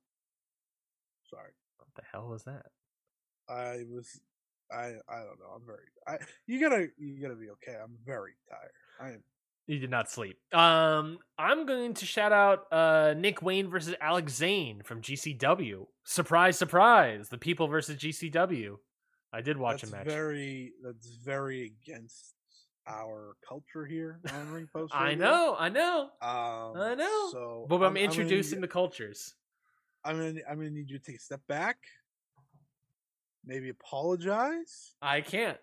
sorry, 1.30 1.52
What 1.76 1.86
the 1.98 2.02
hell 2.12 2.28
was 2.28 2.44
that? 2.44 2.66
I 3.48 3.84
was. 3.90 4.20
I 4.70 4.92
I 5.08 5.18
don't 5.18 5.38
know. 5.38 5.52
I'm 5.56 5.62
very. 5.66 5.78
I 6.06 6.18
you 6.46 6.60
gotta 6.60 6.88
you 6.98 7.20
gotta 7.20 7.34
be 7.36 7.50
okay. 7.50 7.76
I'm 7.82 7.96
very 8.06 8.32
tired. 8.50 8.70
I 9.00 9.14
am. 9.14 9.22
You 9.66 9.78
did 9.78 9.90
not 9.90 10.10
sleep. 10.10 10.38
Um, 10.54 11.18
I'm 11.38 11.66
going 11.66 11.92
to 11.94 12.06
shout 12.06 12.32
out 12.32 12.72
uh, 12.72 13.12
Nick 13.14 13.42
Wayne 13.42 13.68
versus 13.68 13.94
Alex 14.00 14.32
Zayne 14.34 14.80
from 14.82 15.02
GCW. 15.02 15.86
Surprise, 16.04 16.56
surprise! 16.58 17.28
The 17.28 17.36
people 17.36 17.68
versus 17.68 17.96
GCW. 17.96 18.76
I 19.32 19.42
did 19.42 19.58
watch 19.58 19.82
that's 19.82 19.92
a 19.92 19.96
match. 19.96 20.06
Very. 20.06 20.72
That's 20.82 21.06
very 21.22 21.66
against 21.84 22.34
our 22.86 23.34
culture 23.46 23.84
here 23.84 24.20
on 24.32 24.50
Ring 24.54 24.68
Post. 24.72 24.94
I 24.94 25.14
know, 25.14 25.54
I 25.58 25.68
know. 25.68 26.04
Um, 26.22 26.80
I 26.80 26.94
know. 26.96 27.28
So, 27.32 27.66
But 27.68 27.76
I'm, 27.76 27.80
gonna 27.94 28.00
introducing 28.00 28.58
need- 28.60 28.64
the 28.64 28.68
cultures. 28.68 29.34
I'm 30.04 30.16
gonna. 30.16 30.40
I'm 30.48 30.56
gonna 30.56 30.70
need 30.70 30.90
you 30.90 30.98
to 30.98 31.04
take 31.04 31.16
a 31.16 31.20
step 31.20 31.40
back. 31.48 31.76
Maybe 33.44 33.68
apologize. 33.70 34.94
I 35.00 35.20
can't. 35.20 35.58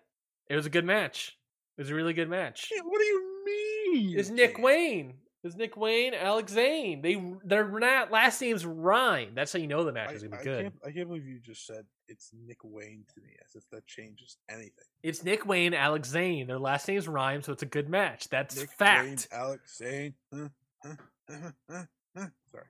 It 0.48 0.56
was 0.56 0.66
a 0.66 0.70
good 0.70 0.84
match. 0.84 1.36
It 1.76 1.82
was 1.82 1.90
a 1.90 1.94
really 1.94 2.14
good 2.14 2.28
match. 2.28 2.70
What 2.82 2.98
do 2.98 3.04
you 3.04 3.44
mean? 3.44 4.18
It's 4.18 4.30
Nick? 4.30 4.58
Wayne. 4.58 5.14
It's 5.46 5.54
Nick 5.54 5.76
Wayne, 5.76 6.12
Alex 6.12 6.52
Zayne. 6.52 7.02
They 7.02 7.22
their 7.44 7.68
not 7.78 8.10
last 8.10 8.40
names 8.40 8.66
rhyme. 8.66 9.30
That's 9.34 9.52
how 9.52 9.60
you 9.60 9.68
know 9.68 9.84
the 9.84 9.92
match 9.92 10.10
I, 10.10 10.12
is 10.14 10.22
gonna 10.24 10.34
I 10.34 10.38
be 10.38 10.44
good. 10.44 10.62
Can't, 10.62 10.74
I 10.84 10.90
can't 10.90 11.06
believe 11.06 11.24
you 11.24 11.38
just 11.38 11.66
said 11.66 11.84
it's 12.08 12.32
Nick 12.46 12.58
Wayne 12.64 13.04
to 13.14 13.20
me, 13.20 13.30
as 13.44 13.54
if 13.54 13.62
that 13.70 13.86
changes 13.86 14.38
anything. 14.48 14.72
It's 15.04 15.22
Nick 15.22 15.46
Wayne, 15.46 15.72
Alex 15.72 16.08
Zayne. 16.08 16.48
Their 16.48 16.58
last 16.58 16.88
names 16.88 17.06
rhyme, 17.06 17.42
so 17.42 17.52
it's 17.52 17.62
a 17.62 17.66
good 17.66 17.88
match. 17.88 18.28
That's 18.28 18.58
Nick 18.58 18.72
fact. 18.72 19.06
Wayne, 19.06 19.18
Alex 19.40 19.78
Zayne. 19.78 20.14
Huh, 20.34 20.48
huh, 20.82 20.94
huh, 21.30 21.50
huh, 21.70 21.82
huh. 22.16 22.26
Sorry. 22.50 22.64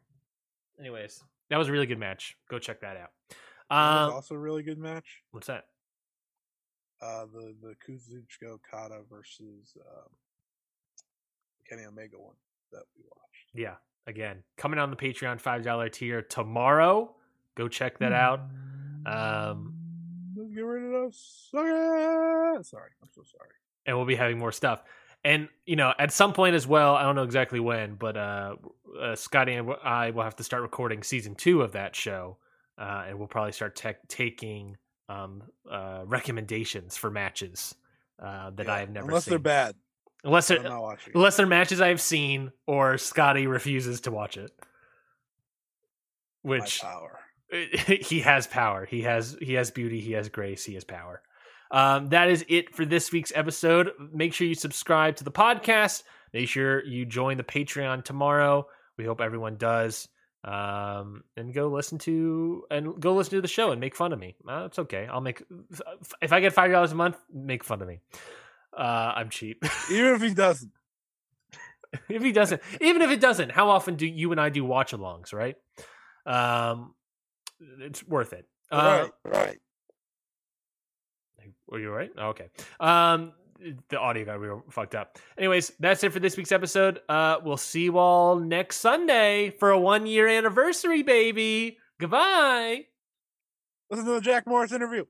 Anyways, 0.78 1.24
that 1.50 1.57
was 1.58 1.68
a 1.68 1.73
really 1.73 1.86
good 1.86 1.99
match. 1.99 2.36
Go 2.50 2.58
check 2.58 2.81
that 2.81 2.97
out. 2.97 3.10
That 3.70 3.76
Um, 3.76 4.12
also 4.15 4.34
a 4.34 4.39
really 4.39 4.62
good 4.62 4.78
match. 4.78 5.23
what's 5.33 5.47
that? 5.49 5.65
Uh, 7.02 7.26
the 7.26 7.55
the 7.60 7.75
Kazuchika 7.86 8.49
Okada 8.52 9.02
versus 9.10 9.76
um, 9.81 10.08
Kenny 11.68 11.84
Omega 11.84 12.18
one 12.18 12.36
that 12.73 12.84
we 12.97 13.02
watched. 13.05 13.50
Yeah, 13.55 13.75
again, 14.07 14.42
coming 14.57 14.78
on 14.78 14.91
the 14.91 14.97
Patreon 14.97 15.41
five 15.41 15.62
dollar 15.62 15.89
tier 15.89 16.23
tomorrow. 16.23 17.15
Go 17.57 17.68
check 17.68 17.99
that 17.99 18.12
out. 18.12 18.41
Um, 19.07 19.75
Let's 20.36 20.50
get 20.55 20.60
rid 20.60 20.84
of 20.84 20.91
those. 20.92 21.49
Okay. 21.55 22.62
Sorry, 22.62 22.91
I'm 23.02 23.08
so 23.15 23.23
sorry. 23.25 23.50
and 23.86 23.97
we'll 23.97 24.07
be 24.07 24.16
having 24.16 24.39
more 24.39 24.52
stuff. 24.52 24.83
And 25.26 25.48
you 25.66 25.74
know, 25.74 25.92
at 25.98 26.12
some 26.12 26.32
point 26.32 26.55
as 26.55 26.68
well, 26.68 26.94
I 26.94 27.02
don't 27.02 27.16
know 27.16 27.24
exactly 27.24 27.58
when, 27.58 27.96
but 27.96 28.16
uh, 28.16 28.55
uh 28.98 29.16
Scotty 29.16 29.55
and 29.55 29.68
I 29.82 30.10
will 30.10 30.22
have 30.22 30.36
to 30.36 30.44
start 30.44 30.62
recording 30.62 31.02
season 31.02 31.34
two 31.34 31.62
of 31.62 31.72
that 31.72 31.96
show, 31.96 32.36
uh, 32.78 33.06
and 33.08 33.18
we'll 33.18 33.26
probably 33.26 33.50
start 33.50 33.74
tech 33.74 34.06
taking 34.06 34.76
um, 35.08 35.42
uh, 35.68 36.02
recommendations 36.06 36.96
for 36.96 37.10
matches 37.10 37.74
uh, 38.22 38.50
that 38.50 38.68
I 38.68 38.78
have 38.78 38.90
never 38.90 39.08
unless 39.08 39.24
seen. 39.24 39.32
they're 39.32 39.38
bad. 39.40 39.74
unless 40.22 40.46
they're 40.46 40.62
not 40.62 40.80
watching. 40.80 41.10
it. 41.10 41.16
unless 41.16 41.36
they're 41.36 41.44
matches 41.44 41.80
I've 41.80 42.00
seen 42.00 42.52
or 42.68 42.96
Scotty 42.96 43.48
refuses 43.48 44.02
to 44.02 44.12
watch 44.12 44.36
it, 44.36 44.52
which 46.42 46.82
power. 46.82 47.18
he 47.50 48.20
has 48.20 48.46
power. 48.46 48.86
He 48.86 49.02
has 49.02 49.36
he 49.42 49.55
has 49.55 49.72
beauty. 49.72 50.00
He 50.00 50.12
has 50.12 50.28
grace. 50.28 50.64
He 50.64 50.74
has 50.74 50.84
power. 50.84 51.20
Um, 51.70 52.08
that 52.10 52.28
is 52.28 52.44
it 52.48 52.74
for 52.74 52.84
this 52.84 53.12
week's 53.12 53.32
episode. 53.34 53.90
Make 54.12 54.32
sure 54.32 54.46
you 54.46 54.54
subscribe 54.54 55.16
to 55.16 55.24
the 55.24 55.32
podcast. 55.32 56.02
Make 56.32 56.48
sure 56.48 56.84
you 56.84 57.04
join 57.06 57.36
the 57.36 57.44
Patreon 57.44 58.04
tomorrow. 58.04 58.66
We 58.96 59.04
hope 59.04 59.20
everyone 59.20 59.56
does. 59.56 60.08
Um, 60.44 61.24
and 61.36 61.52
go 61.52 61.68
listen 61.68 61.98
to 61.98 62.64
and 62.70 63.00
go 63.00 63.14
listen 63.14 63.32
to 63.32 63.40
the 63.40 63.48
show 63.48 63.72
and 63.72 63.80
make 63.80 63.96
fun 63.96 64.12
of 64.12 64.18
me. 64.18 64.36
Uh, 64.48 64.64
it's 64.66 64.78
okay. 64.78 65.08
I'll 65.10 65.20
make 65.20 65.42
if 66.22 66.32
I 66.32 66.40
get 66.40 66.52
five 66.52 66.70
dollars 66.70 66.92
a 66.92 66.94
month, 66.94 67.16
make 67.32 67.64
fun 67.64 67.82
of 67.82 67.88
me. 67.88 67.98
Uh, 68.76 69.12
I'm 69.16 69.28
cheap. 69.28 69.64
Even 69.90 70.14
if 70.14 70.22
he 70.22 70.34
doesn't. 70.34 70.70
if 72.08 72.22
he 72.22 72.30
doesn't, 72.32 72.60
even 72.80 73.00
if 73.00 73.10
it 73.10 73.20
doesn't, 73.20 73.50
how 73.52 73.70
often 73.70 73.94
do 73.94 74.06
you 74.06 74.32
and 74.32 74.40
I 74.40 74.50
do 74.50 74.64
watch 74.64 74.92
alongs, 74.92 75.32
right? 75.32 75.56
Um, 76.26 76.94
it's 77.80 78.04
worth 78.04 78.32
it. 78.32 78.46
Uh, 78.70 79.08
right, 79.24 79.32
right. 79.32 79.58
Were 81.76 81.80
you 81.82 81.90
all 81.90 81.96
right? 81.96 82.10
Oh, 82.16 82.28
okay. 82.28 82.46
Um, 82.80 83.32
the 83.90 83.98
audio 83.98 84.24
got 84.24 84.40
real 84.40 84.64
fucked 84.70 84.94
up. 84.94 85.18
Anyways, 85.36 85.72
that's 85.78 86.02
it 86.05 86.10
for 86.10 86.20
this 86.20 86.34
week's 86.34 86.50
episode. 86.52 87.00
Uh, 87.06 87.36
we'll 87.44 87.58
see 87.58 87.82
you 87.82 87.98
all 87.98 88.36
next 88.36 88.78
Sunday 88.78 89.50
for 89.50 89.72
a 89.72 89.78
one 89.78 90.06
year 90.06 90.26
anniversary, 90.26 91.02
baby. 91.02 91.76
Goodbye. 92.00 92.86
Listen 93.90 94.06
to 94.06 94.12
the 94.12 94.20
Jack 94.22 94.46
Morris 94.46 94.72
interview. 94.72 95.05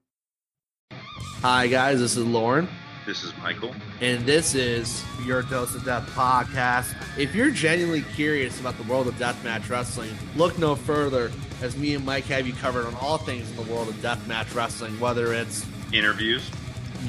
Hi, 1.42 1.68
guys. 1.68 2.00
This 2.00 2.16
is 2.16 2.24
Lauren, 2.24 2.68
This 3.06 3.22
is 3.22 3.32
Michael. 3.40 3.72
and 4.00 4.26
this 4.26 4.56
is 4.56 5.04
your 5.24 5.42
Dose 5.42 5.72
of 5.76 5.84
Death 5.84 6.08
podcast. 6.16 6.96
If 7.16 7.32
you're 7.32 7.52
genuinely 7.52 8.02
curious 8.16 8.58
about 8.58 8.76
the 8.76 8.82
world 8.92 9.06
of 9.06 9.14
deathmatch 9.14 9.68
wrestling, 9.70 10.10
look 10.34 10.58
no 10.58 10.74
further 10.74 11.30
as 11.62 11.76
me 11.76 11.94
and 11.94 12.04
Mike 12.04 12.24
have 12.24 12.44
you 12.44 12.54
covered 12.54 12.86
on 12.86 12.94
all 12.96 13.18
things 13.18 13.48
in 13.48 13.54
the 13.56 13.72
world 13.72 13.88
of 13.88 13.94
deathmatch 13.96 14.52
wrestling, 14.52 14.98
whether 14.98 15.32
it's 15.32 15.64
Interviews. 15.92 16.50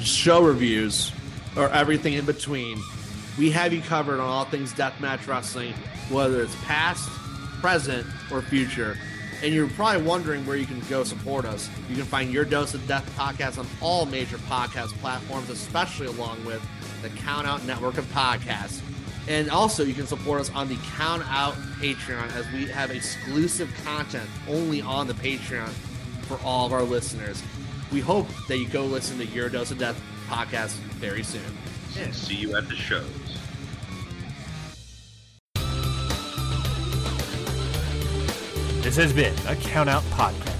show 0.00 0.42
reviews 0.42 1.12
or 1.56 1.68
everything 1.70 2.14
in 2.14 2.24
between. 2.24 2.78
We 3.36 3.50
have 3.50 3.72
you 3.72 3.80
covered 3.82 4.20
on 4.20 4.28
all 4.28 4.44
things 4.44 4.72
deathmatch 4.72 5.26
wrestling, 5.26 5.74
whether 6.10 6.42
it's 6.42 6.54
past, 6.64 7.08
present, 7.60 8.06
or 8.30 8.42
future. 8.42 8.96
And 9.42 9.54
you're 9.54 9.68
probably 9.68 10.02
wondering 10.02 10.44
where 10.46 10.56
you 10.56 10.66
can 10.66 10.80
go 10.88 11.04
support 11.04 11.44
us. 11.44 11.68
You 11.88 11.96
can 11.96 12.04
find 12.04 12.32
your 12.32 12.44
Dose 12.44 12.74
of 12.74 12.86
Death 12.88 13.08
podcast 13.16 13.58
on 13.58 13.66
all 13.80 14.06
major 14.06 14.38
podcast 14.38 14.88
platforms, 14.98 15.50
especially 15.50 16.06
along 16.06 16.44
with 16.44 16.64
the 17.02 17.08
Count 17.10 17.46
Out 17.46 17.64
network 17.64 17.98
of 17.98 18.04
podcasts. 18.06 18.80
And 19.28 19.50
also, 19.50 19.84
you 19.84 19.94
can 19.94 20.06
support 20.06 20.40
us 20.40 20.50
on 20.50 20.68
the 20.68 20.78
Count 20.96 21.22
Out 21.26 21.54
Patreon 21.80 22.34
as 22.34 22.50
we 22.52 22.66
have 22.66 22.90
exclusive 22.90 23.72
content 23.84 24.28
only 24.48 24.80
on 24.80 25.06
the 25.06 25.14
Patreon 25.14 25.68
for 26.22 26.38
all 26.44 26.66
of 26.66 26.72
our 26.72 26.82
listeners. 26.82 27.42
We 27.90 28.00
hope 28.00 28.28
that 28.48 28.58
you 28.58 28.68
go 28.68 28.84
listen 28.84 29.18
to 29.18 29.26
Your 29.26 29.48
Dose 29.48 29.70
of 29.70 29.78
Death 29.78 30.00
podcast 30.28 30.72
very 31.00 31.22
soon. 31.22 31.40
And 31.98 32.14
see 32.14 32.34
you 32.34 32.56
at 32.56 32.68
the 32.68 32.76
shows. 32.76 33.06
This 38.82 38.96
has 38.96 39.12
been 39.12 39.34
a 39.46 39.56
Count 39.56 39.88
Out 39.88 40.02
Podcast. 40.04 40.57